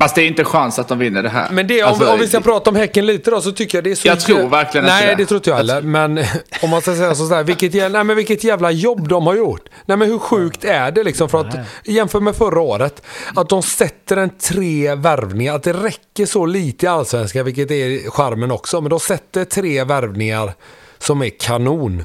Fast 0.00 0.14
det 0.14 0.22
är 0.22 0.26
inte 0.26 0.44
chans 0.44 0.78
att 0.78 0.88
de 0.88 0.98
vinner 0.98 1.22
det 1.22 1.28
här. 1.28 1.48
Men 1.50 1.66
det, 1.66 1.82
om, 1.82 1.88
Alltså, 1.88 2.12
om 2.12 2.18
vi 2.18 2.28
ska 2.28 2.40
prata 2.40 2.70
om 2.70 2.76
Häcken 2.76 3.06
lite 3.06 3.30
då, 3.30 3.40
så 3.40 3.52
tycker 3.52 3.78
jag 3.78 3.84
det 3.84 3.90
är 3.90 3.94
så... 3.94 4.08
Jag 4.08 4.20
tror 4.20 4.48
verkligen 4.48 4.84
inte 4.86 4.96
Nej, 4.96 5.06
det. 5.06 5.14
det 5.14 5.26
tror 5.26 5.36
inte 5.38 5.50
jag 5.50 5.56
heller. 5.56 5.82
Men 5.82 6.24
om 6.62 6.70
man 6.70 6.80
ska 6.82 6.94
säga 6.94 7.14
så 7.14 7.34
här, 7.34 7.44
vilket, 7.44 7.72
jä- 7.72 7.88
nej, 7.88 8.04
men 8.04 8.16
vilket 8.16 8.44
jävla 8.44 8.70
jobb 8.70 9.08
de 9.08 9.26
har 9.26 9.34
gjort. 9.34 9.68
Nej, 9.86 9.96
men 9.96 10.08
hur 10.08 10.18
sjukt 10.18 10.64
är 10.64 10.90
det 10.90 11.04
liksom? 11.04 11.28
För 11.28 11.40
att 11.40 11.54
jämför 11.84 12.20
med 12.20 12.36
förra 12.36 12.60
året, 12.60 13.02
att 13.34 13.48
de 13.48 13.62
sätter 13.62 14.16
en 14.16 14.30
tre 14.30 14.94
värvningar, 14.94 15.54
att 15.54 15.62
det 15.62 15.72
räcker 15.72 16.26
så 16.26 16.46
lite 16.46 16.86
i 16.86 16.88
Allsvenskan, 16.88 17.44
vilket 17.44 17.70
är 17.70 18.10
charmen 18.10 18.50
också, 18.50 18.80
men 18.80 18.90
de 18.90 19.00
sätter 19.00 19.44
tre 19.44 19.84
värvningar 19.84 20.52
som 20.98 21.22
är 21.22 21.30
kanon. 21.40 22.04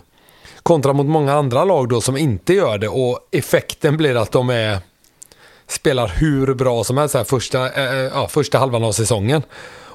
Kontra 0.63 0.93
mot 0.93 1.05
många 1.05 1.33
andra 1.33 1.63
lag 1.63 1.89
då 1.89 2.01
som 2.01 2.17
inte 2.17 2.53
gör 2.53 2.77
det 2.77 2.87
och 2.87 3.19
effekten 3.31 3.97
blir 3.97 4.15
att 4.15 4.31
de 4.31 4.49
är 4.49 4.77
spelar 5.67 6.07
hur 6.07 6.53
bra 6.53 6.83
som 6.83 6.97
helst 6.97 7.15
här 7.15 7.23
första, 7.23 7.71
eh, 7.71 7.93
eh, 7.93 7.97
ja, 7.97 8.27
första 8.27 8.57
halvan 8.57 8.83
av 8.83 8.91
säsongen. 8.91 9.41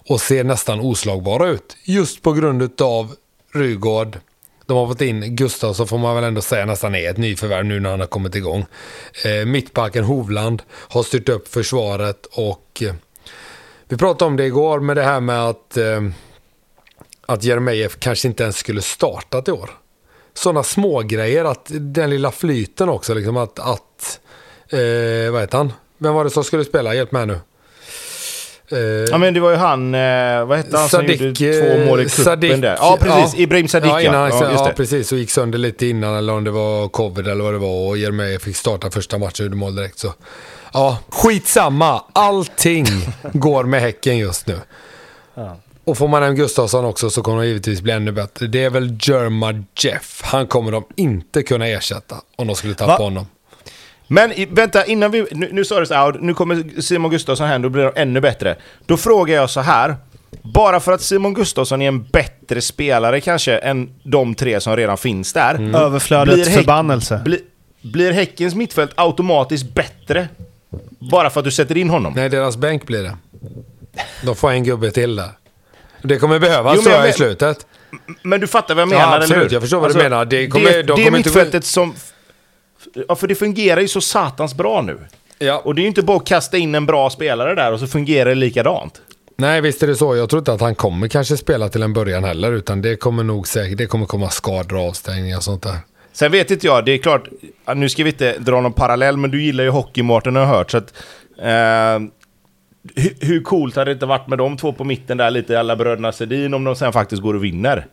Och 0.08 0.20
ser 0.20 0.44
nästan 0.44 0.80
oslagbara 0.80 1.48
ut. 1.48 1.76
Just 1.84 2.22
på 2.22 2.32
grund 2.32 2.82
av 2.82 3.14
Rygård. 3.54 4.18
De 4.66 4.76
har 4.76 4.86
fått 4.86 5.00
in 5.00 5.36
Gustav 5.36 5.86
får 5.86 5.98
man 5.98 6.14
väl 6.14 6.24
ändå 6.24 6.40
säga 6.40 6.66
nästan 6.66 6.94
är 6.94 7.10
ett 7.10 7.16
nyförvärv 7.16 7.64
nu 7.64 7.80
när 7.80 7.90
han 7.90 8.00
har 8.00 8.06
kommit 8.06 8.34
igång. 8.34 8.66
Eh, 9.24 9.46
mittbacken 9.46 10.04
Hovland 10.04 10.62
har 10.72 11.02
styrt 11.02 11.28
upp 11.28 11.48
försvaret 11.48 12.26
och 12.26 12.82
eh, 12.82 12.94
vi 13.88 13.96
pratade 13.96 14.24
om 14.28 14.36
det 14.36 14.44
igår 14.44 14.80
med 14.80 14.96
det 14.96 15.02
här 15.02 15.20
med 15.20 15.48
att, 15.48 15.76
eh, 15.76 16.00
att 17.26 17.44
Jeremejeff 17.44 17.96
kanske 17.98 18.28
inte 18.28 18.42
ens 18.42 18.56
skulle 18.56 18.82
startat 18.82 19.48
i 19.48 19.52
år. 19.52 19.70
Sådana 20.34 20.62
små 20.62 21.00
grejer 21.00 21.44
att 21.44 21.66
den 21.70 22.10
lilla 22.10 22.32
flyten 22.32 22.88
också, 22.88 23.14
liksom 23.14 23.36
att, 23.36 23.58
att 23.58 24.20
eh, 24.72 25.30
vad 25.32 25.40
heter 25.40 25.58
han? 25.58 25.72
Vem 25.98 26.14
var 26.14 26.24
det 26.24 26.30
som 26.30 26.44
skulle 26.44 26.64
spela? 26.64 26.94
Hjälp 26.94 27.12
mig 27.12 27.26
nu. 27.26 27.40
Eh, 28.72 28.78
Ja 29.10 29.18
men 29.18 29.34
det 29.34 29.40
var 29.40 29.50
ju 29.50 29.56
han, 29.56 29.94
eh, 29.94 30.44
vad 30.44 30.58
hette 30.58 30.76
han 30.78 30.88
som 30.88 31.00
Sadik, 31.00 31.20
gjorde 31.20 31.60
två 31.60 31.84
mål 31.86 32.00
i 32.00 32.02
eh, 32.02 32.08
cupen 32.08 32.24
Sadik, 32.24 32.62
där? 32.62 32.76
Ja 32.80 32.98
precis, 33.00 33.34
ja. 33.34 33.40
Ibrahim 33.42 33.68
Sadiq 33.68 33.90
ja, 33.92 34.00
innan, 34.00 34.14
han- 34.14 34.30
ja, 34.40 34.50
ja, 34.52 34.72
precis. 34.76 35.12
Och 35.12 35.18
gick 35.18 35.30
sönder 35.30 35.58
lite 35.58 35.86
innan 35.86 36.14
eller 36.16 36.32
om 36.32 36.44
det 36.44 36.50
var 36.50 36.88
covid 36.88 37.28
eller 37.28 37.44
vad 37.44 37.52
det 37.54 37.58
var. 37.58 37.88
Och 37.88 37.98
Jeremejeff 37.98 38.42
fick 38.42 38.56
starta 38.56 38.90
första 38.90 39.18
matchen 39.18 39.32
och 39.38 39.40
gjorde 39.40 39.56
mål 39.56 39.74
direkt. 39.76 39.98
Så. 39.98 40.12
Ja, 40.72 40.98
skitsamma. 41.08 42.04
Allting 42.12 42.86
går 43.32 43.64
med 43.64 43.80
Häcken 43.80 44.18
just 44.18 44.46
nu. 44.46 44.56
Och 45.84 45.98
får 45.98 46.08
man 46.08 46.22
hem 46.22 46.34
Gustafsson 46.34 46.84
också 46.84 47.10
så 47.10 47.22
kommer 47.22 47.42
de 47.42 47.48
givetvis 47.48 47.80
bli 47.80 47.92
ännu 47.92 48.12
bättre. 48.12 48.46
Det 48.46 48.64
är 48.64 48.70
väl 48.70 48.98
Jerma 49.02 49.64
Jeff. 49.78 50.20
Han 50.24 50.46
kommer 50.46 50.72
de 50.72 50.84
inte 50.96 51.42
kunna 51.42 51.66
ersätta 51.68 52.16
om 52.36 52.46
de 52.46 52.56
skulle 52.56 52.74
tappa 52.74 52.98
Va? 52.98 53.04
honom. 53.04 53.26
Men 54.12 54.32
i, 54.32 54.46
vänta, 54.50 54.84
innan 54.84 55.10
vi... 55.10 55.26
Nu, 55.30 55.48
nu 55.52 55.64
sa 55.64 55.80
du 55.80 55.86
så 55.86 55.94
här, 55.94 56.12
nu 56.20 56.34
kommer 56.34 56.80
Simon 56.80 57.10
Gustafsson 57.10 57.48
hem, 57.48 57.62
då 57.62 57.68
blir 57.68 57.82
de 57.82 57.92
ännu 57.96 58.20
bättre. 58.20 58.56
Då 58.86 58.96
frågar 58.96 59.34
jag 59.34 59.50
så 59.50 59.60
här. 59.60 59.96
Bara 60.42 60.80
för 60.80 60.92
att 60.92 61.02
Simon 61.02 61.34
Gustafsson 61.34 61.82
är 61.82 61.88
en 61.88 62.02
bättre 62.02 62.60
spelare 62.60 63.20
kanske 63.20 63.56
än 63.58 63.90
de 64.02 64.34
tre 64.34 64.60
som 64.60 64.76
redan 64.76 64.98
finns 64.98 65.32
där. 65.32 65.54
Mm. 65.54 65.74
Överflödets 65.74 66.34
Blir 66.48 66.56
förbannelse. 66.56 67.20
Bli, 67.24 67.40
blir 67.82 68.12
Häckens 68.12 68.54
mittfält 68.54 68.90
automatiskt 68.94 69.74
bättre? 69.74 70.28
Bara 71.10 71.30
för 71.30 71.40
att 71.40 71.44
du 71.44 71.50
sätter 71.50 71.76
in 71.76 71.90
honom? 71.90 72.12
Nej, 72.16 72.28
deras 72.28 72.56
bänk 72.56 72.86
blir 72.86 73.02
det. 73.02 73.16
De 74.24 74.36
får 74.36 74.50
en 74.50 74.64
gubbe 74.64 74.90
till 74.90 75.16
där. 75.16 75.28
Det 76.02 76.18
kommer 76.18 76.38
behövas 76.38 76.72
Jo, 76.76 76.82
men 76.82 76.84
tror 76.84 76.92
jag 76.92 76.98
jag 77.00 77.06
i 77.06 77.08
men- 77.08 77.16
slutet. 77.16 77.66
Men 78.22 78.40
du 78.40 78.46
fattar 78.46 78.74
vad 78.74 78.82
jag 78.82 78.92
Ja, 78.92 78.98
menar, 78.98 79.16
absolut. 79.16 79.32
eller 79.36 79.44
hur? 79.48 79.52
Jag 79.54 79.62
förstår 79.62 79.80
vad 79.80 79.94
du 79.94 79.98
menar. 79.98 80.24
Det 80.24 80.46
kommer- 80.48 80.64
det, 80.70 80.82
de 80.82 80.82
det 80.82 81.04
kommer 81.04 81.18
inte 81.18 81.28
mittfältet 81.28 81.64
som... 81.64 81.94
Ja, 83.08 83.14
för 83.14 83.26
det 83.26 83.34
fungerar 83.34 83.80
ju 83.80 83.88
så 83.88 84.00
satans 84.00 84.54
bra 84.54 84.82
nu. 84.82 84.98
Ja. 85.38 85.58
Och 85.64 85.74
det 85.74 85.80
är 85.80 85.82
ju 85.82 85.88
inte 85.88 86.02
bara 86.02 86.16
att 86.16 86.26
kasta 86.26 86.56
in 86.56 86.74
en 86.74 86.86
bra 86.86 87.10
spelare 87.10 87.54
där 87.54 87.72
och 87.72 87.80
så 87.80 87.86
fungerar 87.86 88.28
det 88.28 88.34
likadant. 88.34 89.00
Nej, 89.36 89.60
visst 89.60 89.82
är 89.82 89.86
det 89.86 89.96
så. 89.96 90.16
Jag 90.16 90.30
tror 90.30 90.38
inte 90.38 90.52
att 90.52 90.60
han 90.60 90.74
kommer 90.74 91.08
kanske 91.08 91.36
spela 91.36 91.68
till 91.68 91.82
en 91.82 91.92
början 91.92 92.24
heller. 92.24 92.52
Utan 92.52 92.82
det 92.82 92.96
kommer 92.96 93.24
nog 93.24 93.48
säkert, 93.48 93.78
det 93.78 93.86
kommer 93.86 94.06
komma 94.06 94.30
skador 94.30 94.76
och 94.76 94.88
avstängningar 94.88 95.36
och 95.36 95.42
sånt 95.42 95.62
där. 95.62 95.76
Sen 96.12 96.32
vet 96.32 96.50
inte 96.50 96.66
jag, 96.66 96.84
det 96.84 96.92
är 96.92 96.98
klart, 96.98 97.28
nu 97.74 97.88
ska 97.88 98.04
vi 98.04 98.10
inte 98.10 98.38
dra 98.38 98.60
någon 98.60 98.72
parallell, 98.72 99.16
men 99.16 99.30
du 99.30 99.42
gillar 99.42 99.64
ju 99.64 99.70
hockey 99.70 100.02
Mårten 100.02 100.36
har 100.36 100.42
jag 100.42 100.48
hört. 100.48 100.70
Så 100.70 100.78
att, 100.78 100.94
eh, 101.38 102.08
hur, 102.94 103.26
hur 103.26 103.42
coolt 103.42 103.76
hade 103.76 103.90
det 103.90 103.92
inte 103.92 104.06
varit 104.06 104.26
med 104.26 104.38
de 104.38 104.56
två 104.56 104.72
på 104.72 104.84
mitten 104.84 105.16
där, 105.16 105.30
lite 105.30 105.60
alla 105.60 105.76
bröderna 105.76 106.12
Sedin, 106.12 106.54
om 106.54 106.64
de 106.64 106.76
sen 106.76 106.92
faktiskt 106.92 107.22
går 107.22 107.34
och 107.34 107.44
vinner? 107.44 107.86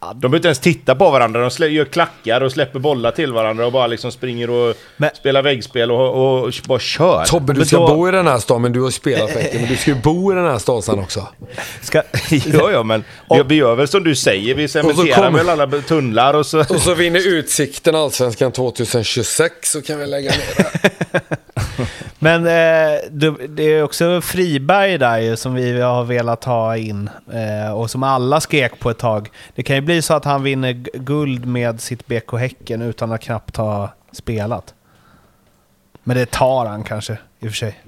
De 0.00 0.20
behöver 0.20 0.36
inte 0.36 0.48
ens 0.48 0.58
titta 0.58 0.94
på 0.94 1.10
varandra, 1.10 1.50
de 1.58 1.68
gör 1.68 1.84
klackar 1.84 2.40
och 2.40 2.52
släpper 2.52 2.78
bollar 2.78 3.10
till 3.10 3.32
varandra 3.32 3.66
och 3.66 3.72
bara 3.72 3.86
liksom 3.86 4.12
springer 4.12 4.50
och 4.50 4.74
Men- 4.96 5.10
spelar 5.14 5.42
väggspel 5.42 5.90
och, 5.90 6.42
och 6.44 6.52
bara 6.66 6.78
kör. 6.78 7.24
Tobbe, 7.24 7.52
du 7.52 7.58
Men 7.58 7.66
ska 7.66 7.76
då- 7.76 7.86
bo 7.94 8.08
i 8.08 8.10
den 8.10 8.26
här 8.26 8.38
stan, 8.38 8.62
men 8.62 8.72
du 8.72 8.80
har 8.80 8.90
spelat 8.90 9.30
för. 9.32 9.42
Men 9.54 9.68
du 9.68 9.76
ska 9.76 9.90
ju 9.90 9.96
bo 9.96 10.32
i 10.32 10.34
den 10.34 10.44
här 10.44 10.58
stan 10.58 10.82
sen 10.82 10.98
också. 10.98 11.28
Ska, 11.82 12.02
ja, 12.30 12.70
ja, 12.72 12.82
men 12.82 13.04
vi, 13.30 13.42
vi 13.46 13.54
gör 13.54 13.74
väl 13.74 13.88
som 13.88 14.04
du 14.04 14.14
säger, 14.16 14.54
vi 14.54 14.68
cementerar 14.68 15.14
kommer- 15.16 15.38
väl 15.44 15.48
alla 15.48 15.66
tunnlar 15.82 16.34
och 16.34 16.46
så... 16.46 16.60
Och 16.68 16.80
så 16.80 16.94
vinner 16.94 17.28
Utsikten 17.28 17.94
Allsvenskan 17.94 18.52
2026 18.52 19.54
så 19.72 19.82
kan 19.82 19.98
vi 19.98 20.06
lägga 20.06 20.30
ner 20.30 20.66
det. 21.12 21.20
Men 22.22 22.46
eh, 22.46 22.98
du, 23.10 23.46
det 23.48 23.62
är 23.62 23.82
också 23.82 24.20
Friberg 24.20 24.98
där 24.98 25.18
ju 25.18 25.36
som 25.36 25.54
vi 25.54 25.80
har 25.80 26.04
velat 26.04 26.44
ha 26.44 26.76
in 26.76 27.10
eh, 27.32 27.72
och 27.72 27.90
som 27.90 28.02
alla 28.02 28.40
skrek 28.40 28.78
på 28.78 28.90
ett 28.90 28.98
tag. 28.98 29.28
Det 29.54 29.62
kan 29.62 29.76
ju 29.76 29.82
bli 29.82 30.02
så 30.02 30.14
att 30.14 30.24
han 30.24 30.42
vinner 30.42 30.72
guld 30.94 31.46
med 31.46 31.80
sitt 31.80 32.06
BK 32.06 32.32
Häcken 32.32 32.82
utan 32.82 33.12
att 33.12 33.20
knappt 33.20 33.56
ha 33.56 33.92
spelat. 34.12 34.74
Men 36.04 36.16
det 36.16 36.30
tar 36.30 36.66
han 36.66 36.84
kanske, 36.84 37.18
i 37.40 37.46
och 37.46 37.50
för 37.50 37.56
sig. 37.56 37.80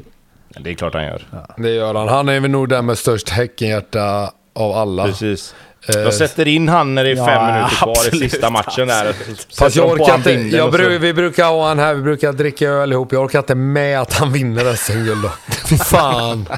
Det 0.48 0.70
är 0.70 0.74
klart 0.74 0.94
han 0.94 1.04
gör. 1.04 1.22
Det 1.56 1.70
gör 1.70 1.94
han. 1.94 2.08
Han 2.08 2.28
är 2.28 2.40
väl 2.40 2.50
nog 2.50 2.68
den 2.68 2.86
med 2.86 2.98
störst 2.98 3.28
Häckenhjärta 3.28 4.32
av 4.52 4.72
alla. 4.72 5.04
Precis. 5.04 5.54
Eh, 5.88 5.94
De 6.04 6.12
sätter 6.12 6.48
in 6.48 6.68
han 6.68 6.94
när 6.94 7.04
det 7.04 7.10
är 7.10 7.16
Ja, 7.16 7.26
fem 7.26 7.46
minuter 7.54 7.76
kvar 7.76 7.90
absolut, 7.90 8.22
i 8.22 8.28
sista 8.30 8.50
matchen 8.50 8.88
där. 8.88 9.14
Fast 9.58 9.76
jag 9.76 9.90
orkar 9.90 10.14
inte. 10.14 10.30
Jag 10.30 10.52
Jag 10.52 10.72
bru, 10.72 10.98
vi 10.98 11.12
brukar 11.14 11.44
ha 11.46 11.68
han 11.68 11.78
här, 11.78 11.94
vi 11.94 12.02
brukar 12.02 12.32
dricka 12.32 12.68
öl 12.68 12.92
ihop. 12.92 13.12
Jag 13.12 13.22
orkar 13.22 13.38
inte 13.38 13.54
med 13.54 14.00
att 14.00 14.12
han 14.12 14.32
vinner 14.32 14.74
SM-guld 14.74 15.22
då. 15.22 15.30
Fy 15.68 15.76
fan. 15.76 16.48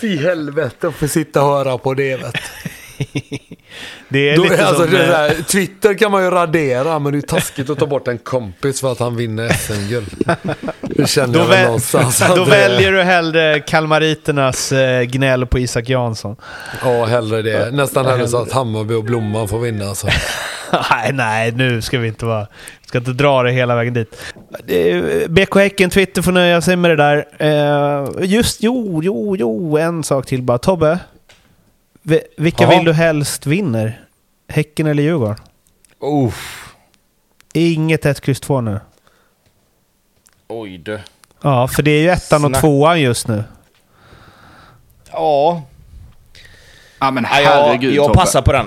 Fy 0.00 0.16
helvete 0.16 0.88
att 0.88 0.94
få 0.94 1.08
sitta 1.08 1.42
och 1.42 1.48
höra 1.48 1.78
på 1.78 1.94
det 1.94 2.16
vet. 2.16 2.34
Det 4.08 4.30
är 4.30 4.36
Då, 4.36 4.42
lite 4.42 4.66
alltså, 4.66 4.82
som... 4.82 4.92
det 4.92 5.04
eh, 5.04 5.08
där, 5.10 5.42
Twitter 5.42 5.94
kan 5.94 6.10
man 6.12 6.24
ju 6.24 6.30
radera, 6.30 6.98
men 6.98 7.12
det 7.12 7.18
är 7.18 7.22
taskigt 7.22 7.70
att 7.70 7.78
ta 7.78 7.86
bort 7.86 8.08
en 8.08 8.18
kompis 8.18 8.80
för 8.80 8.92
att 8.92 8.98
han 8.98 9.16
vinner 9.16 9.48
SM-guld. 9.48 10.06
Det 10.82 11.08
känner 11.08 11.34
Då, 11.34 11.40
jag 11.40 11.46
väl 11.46 11.64
någonstans. 11.64 12.22
då 12.36 12.44
det- 12.44 12.50
väljer 12.50 12.92
du 12.92 13.02
hellre 13.02 13.60
kalmariternas 13.60 14.72
eh, 14.72 15.02
gnäll 15.02 15.46
på 15.46 15.58
Isak 15.58 15.88
Jansson. 15.88 16.36
Ja, 16.84 17.04
hellre 17.04 17.42
det. 17.42 17.70
Nästan 17.70 18.06
hellre 18.06 18.28
så 18.28 18.42
att 18.42 18.52
Hammarby 18.52 18.94
och 18.94 19.04
Blomman 19.04 19.48
får 19.48 19.58
vinna. 19.58 19.84
Alltså. 19.88 20.06
nej, 20.90 21.12
nej, 21.12 21.52
nu 21.52 21.82
ska 21.82 21.98
vi 21.98 22.08
inte 22.08 22.24
vara... 22.26 22.46
ska 22.86 22.98
inte 22.98 23.10
dra 23.10 23.42
det 23.42 23.50
hela 23.52 23.76
vägen 23.76 23.94
dit. 23.94 24.22
Eh, 24.66 25.28
BK 25.28 25.54
Häcken, 25.54 25.90
Twitter 25.90 26.22
får 26.22 26.32
nöja 26.32 26.60
sig 26.60 26.76
med 26.76 26.90
det 26.90 26.96
där. 26.96 27.24
Just, 28.24 28.62
jo, 28.62 29.00
jo, 29.02 29.36
jo, 29.36 29.78
en 29.78 30.04
sak 30.04 30.26
till 30.26 30.42
bara. 30.42 30.58
Tobbe, 30.58 30.98
vi- 32.08 32.22
vilka 32.36 32.64
Ja. 32.64 32.70
vill 32.70 32.84
du 32.84 32.92
helst 32.92 33.46
vinner? 33.46 34.04
Häcken 34.48 34.86
eller 34.86 35.02
Djurgården? 35.02 35.36
Uff. 36.00 36.74
Inget 37.52 38.06
1, 38.06 38.20
kryss 38.20 38.40
2 38.40 38.60
nu. 38.60 38.80
Oj 40.48 40.78
du. 40.78 41.00
Ja, 41.42 41.68
för 41.68 41.82
det 41.82 41.90
är 41.90 42.00
ju 42.02 42.08
ettan 42.10 42.44
och 42.44 42.50
Snack. 42.50 42.60
tvåan 42.60 43.00
just 43.00 43.28
nu. 43.28 43.44
Ja, 45.12 45.62
Ja 47.00 47.10
men 47.10 47.24
jag, 47.24 47.30
herregud 47.30 47.94
jag 47.94 48.12
passar 48.12 48.42
på 48.42 48.52
den. 48.52 48.66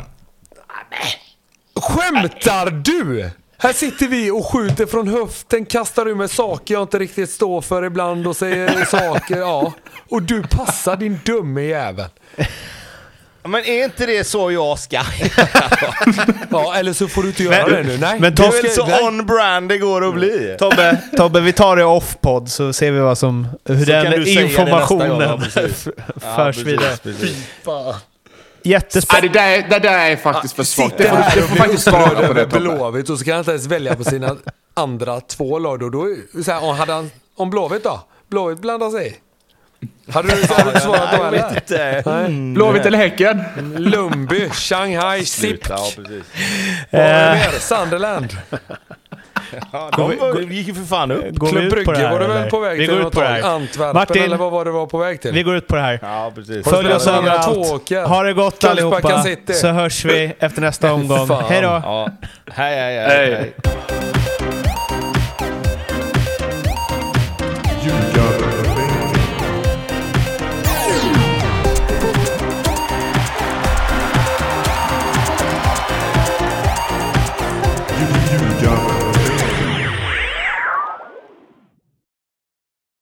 Skämtar 1.75 2.69
du? 2.69 3.29
Här 3.57 3.73
sitter 3.73 4.07
vi 4.07 4.31
och 4.31 4.45
skjuter 4.45 4.85
från 4.85 5.07
höften, 5.07 5.65
kastar 5.65 6.07
ur 6.07 6.15
med 6.15 6.31
saker 6.31 6.73
jag 6.73 6.83
inte 6.83 6.99
riktigt 6.99 7.29
står 7.29 7.61
för 7.61 7.83
ibland 7.83 8.27
och 8.27 8.35
säger 8.35 8.85
saker, 8.85 9.37
ja. 9.37 9.73
Och 10.09 10.21
du 10.21 10.43
passar 10.43 10.95
din 10.95 11.19
dumme 11.25 11.61
jävel. 11.61 12.05
Men 13.43 13.65
är 13.65 13.83
inte 13.83 14.05
det 14.05 14.23
så 14.23 14.51
jag 14.51 14.79
ska? 14.79 14.97
Ja, 16.51 16.75
eller 16.75 16.93
så 16.93 17.07
får 17.07 17.21
du 17.23 17.27
inte 17.29 17.43
göra 17.43 17.67
Men- 17.67 17.75
det 17.75 17.83
nu. 17.83 17.97
Nej. 17.97 18.19
men 18.19 18.35
du 18.35 18.43
ta- 18.43 18.51
ska- 18.51 18.67
så 18.69 18.85
nej. 18.85 19.03
on-brand 19.03 19.69
det 19.69 19.77
går 19.77 20.07
att 20.07 20.13
bli. 20.13 20.55
Tobbe, 20.59 20.97
Tobbe, 21.17 21.39
vi 21.41 21.53
tar 21.53 21.75
det 21.75 21.83
off-podd 21.85 22.49
så 22.49 22.73
ser 22.73 22.91
vi 22.91 22.99
vad 22.99 23.17
som, 23.17 23.47
hur 23.65 23.85
Så 23.85 23.91
den 23.91 24.11
du 24.11 24.23
det 24.23 24.31
informationen 24.31 25.41
förs 26.35 26.57
Ja, 26.57 26.63
vidare. 26.65 27.95
Jättespännande. 28.63 29.27
det, 29.27 29.39
där, 29.39 29.69
det 29.69 29.79
där 29.79 30.11
är 30.11 30.15
faktiskt 30.15 30.55
för 30.55 30.63
svagt. 30.63 30.97
Det 30.97 31.03
Sitter 31.03 31.15
får, 31.23 31.35
det 31.35 31.43
och 31.43 31.49
får 31.49 31.55
faktiskt 31.55 31.83
svara 31.83 32.27
på 32.27 32.33
det 32.33 32.43
Tobbe. 32.43 32.59
Blåvitt 32.59 33.09
och 33.09 33.17
så 33.19 33.25
kan 33.25 33.31
han 33.33 33.39
inte 33.39 33.51
ens 33.51 33.65
välja 33.67 33.95
på 33.95 34.03
sina 34.03 34.35
andra 34.73 35.19
två 35.21 35.59
lag 35.59 35.79
då. 35.79 35.89
då 35.89 36.03
är- 36.03 36.43
så 36.43 36.51
här, 36.51 36.63
om, 36.63 36.75
hade 36.77 36.93
han, 36.93 37.11
om 37.35 37.49
Blåvitt 37.49 37.83
då? 37.83 37.99
Blåvitt 38.29 38.59
blandar 38.59 38.89
sig 38.89 39.07
i. 39.07 39.15
Hade 40.13 40.27
du, 40.27 40.53
hade 40.53 40.71
du 40.71 40.79
svarat 40.79 41.17
då 41.17 41.23
eller? 41.23 41.49
inte. 41.55 42.03
Nej. 42.05 42.53
Blåvitt 42.53 42.85
eller 42.85 42.97
Häcken? 42.97 43.43
Lundby, 43.77 44.49
Shanghai, 44.49 45.25
SIP. 45.25 45.69
Ja, 45.69 45.77
precis. 45.95 46.23
Vad 46.91 47.01
Eh. 47.01 47.07
var 47.07 47.19
det 47.19 47.31
mer? 47.51 47.59
Sunderland. 47.59 48.37
Ja, 49.71 49.89
de 49.97 50.17
var- 50.17 50.39
gick 50.39 50.67
ju 50.67 50.73
för 50.73 50.81
fan 50.83 51.11
upp. 51.11 51.35
Går 51.35 51.47
vi 51.47 51.51
Klubb 51.53 51.69
Brygge 51.71 52.11
var 52.11 52.19
du 52.19 52.27
väl 52.27 52.49
på 52.49 52.59
väg 52.59 52.77
Vi 52.79 52.87
till 52.87 52.95
går 52.95 53.07
ut 53.07 53.13
på 53.13 53.21
det 53.21 53.27
tag? 53.27 53.33
här. 53.33 53.55
Antwerpen 53.55 53.93
Martin. 53.95 54.23
eller 54.23 54.37
vad 54.37 54.51
var 54.51 54.65
det 54.65 54.71
var 54.71 54.85
på 54.85 54.97
väg 54.97 55.21
till? 55.21 55.31
Vi 55.33 55.43
går 55.43 55.55
ut 55.55 55.67
på 55.67 55.75
det 55.75 55.81
här. 55.81 55.99
Ja, 56.01 56.31
precis. 56.35 56.67
Följ 56.69 56.93
oss 56.93 57.07
överallt. 57.07 57.89
Ha 58.07 58.23
det 58.23 58.33
gott 58.33 58.63
allihopa. 58.63 59.23
Så 59.53 59.67
hörs 59.67 60.05
vi 60.05 60.33
efter 60.39 60.61
nästa 60.61 60.93
omgång. 60.93 61.29
Hej 61.49 61.61
då! 61.61 61.67
Ja. 61.67 62.09
Hej, 62.53 62.75
hej, 62.75 62.99
hej. 62.99 63.07
Hej. 63.07 63.33
hej. 63.35 63.53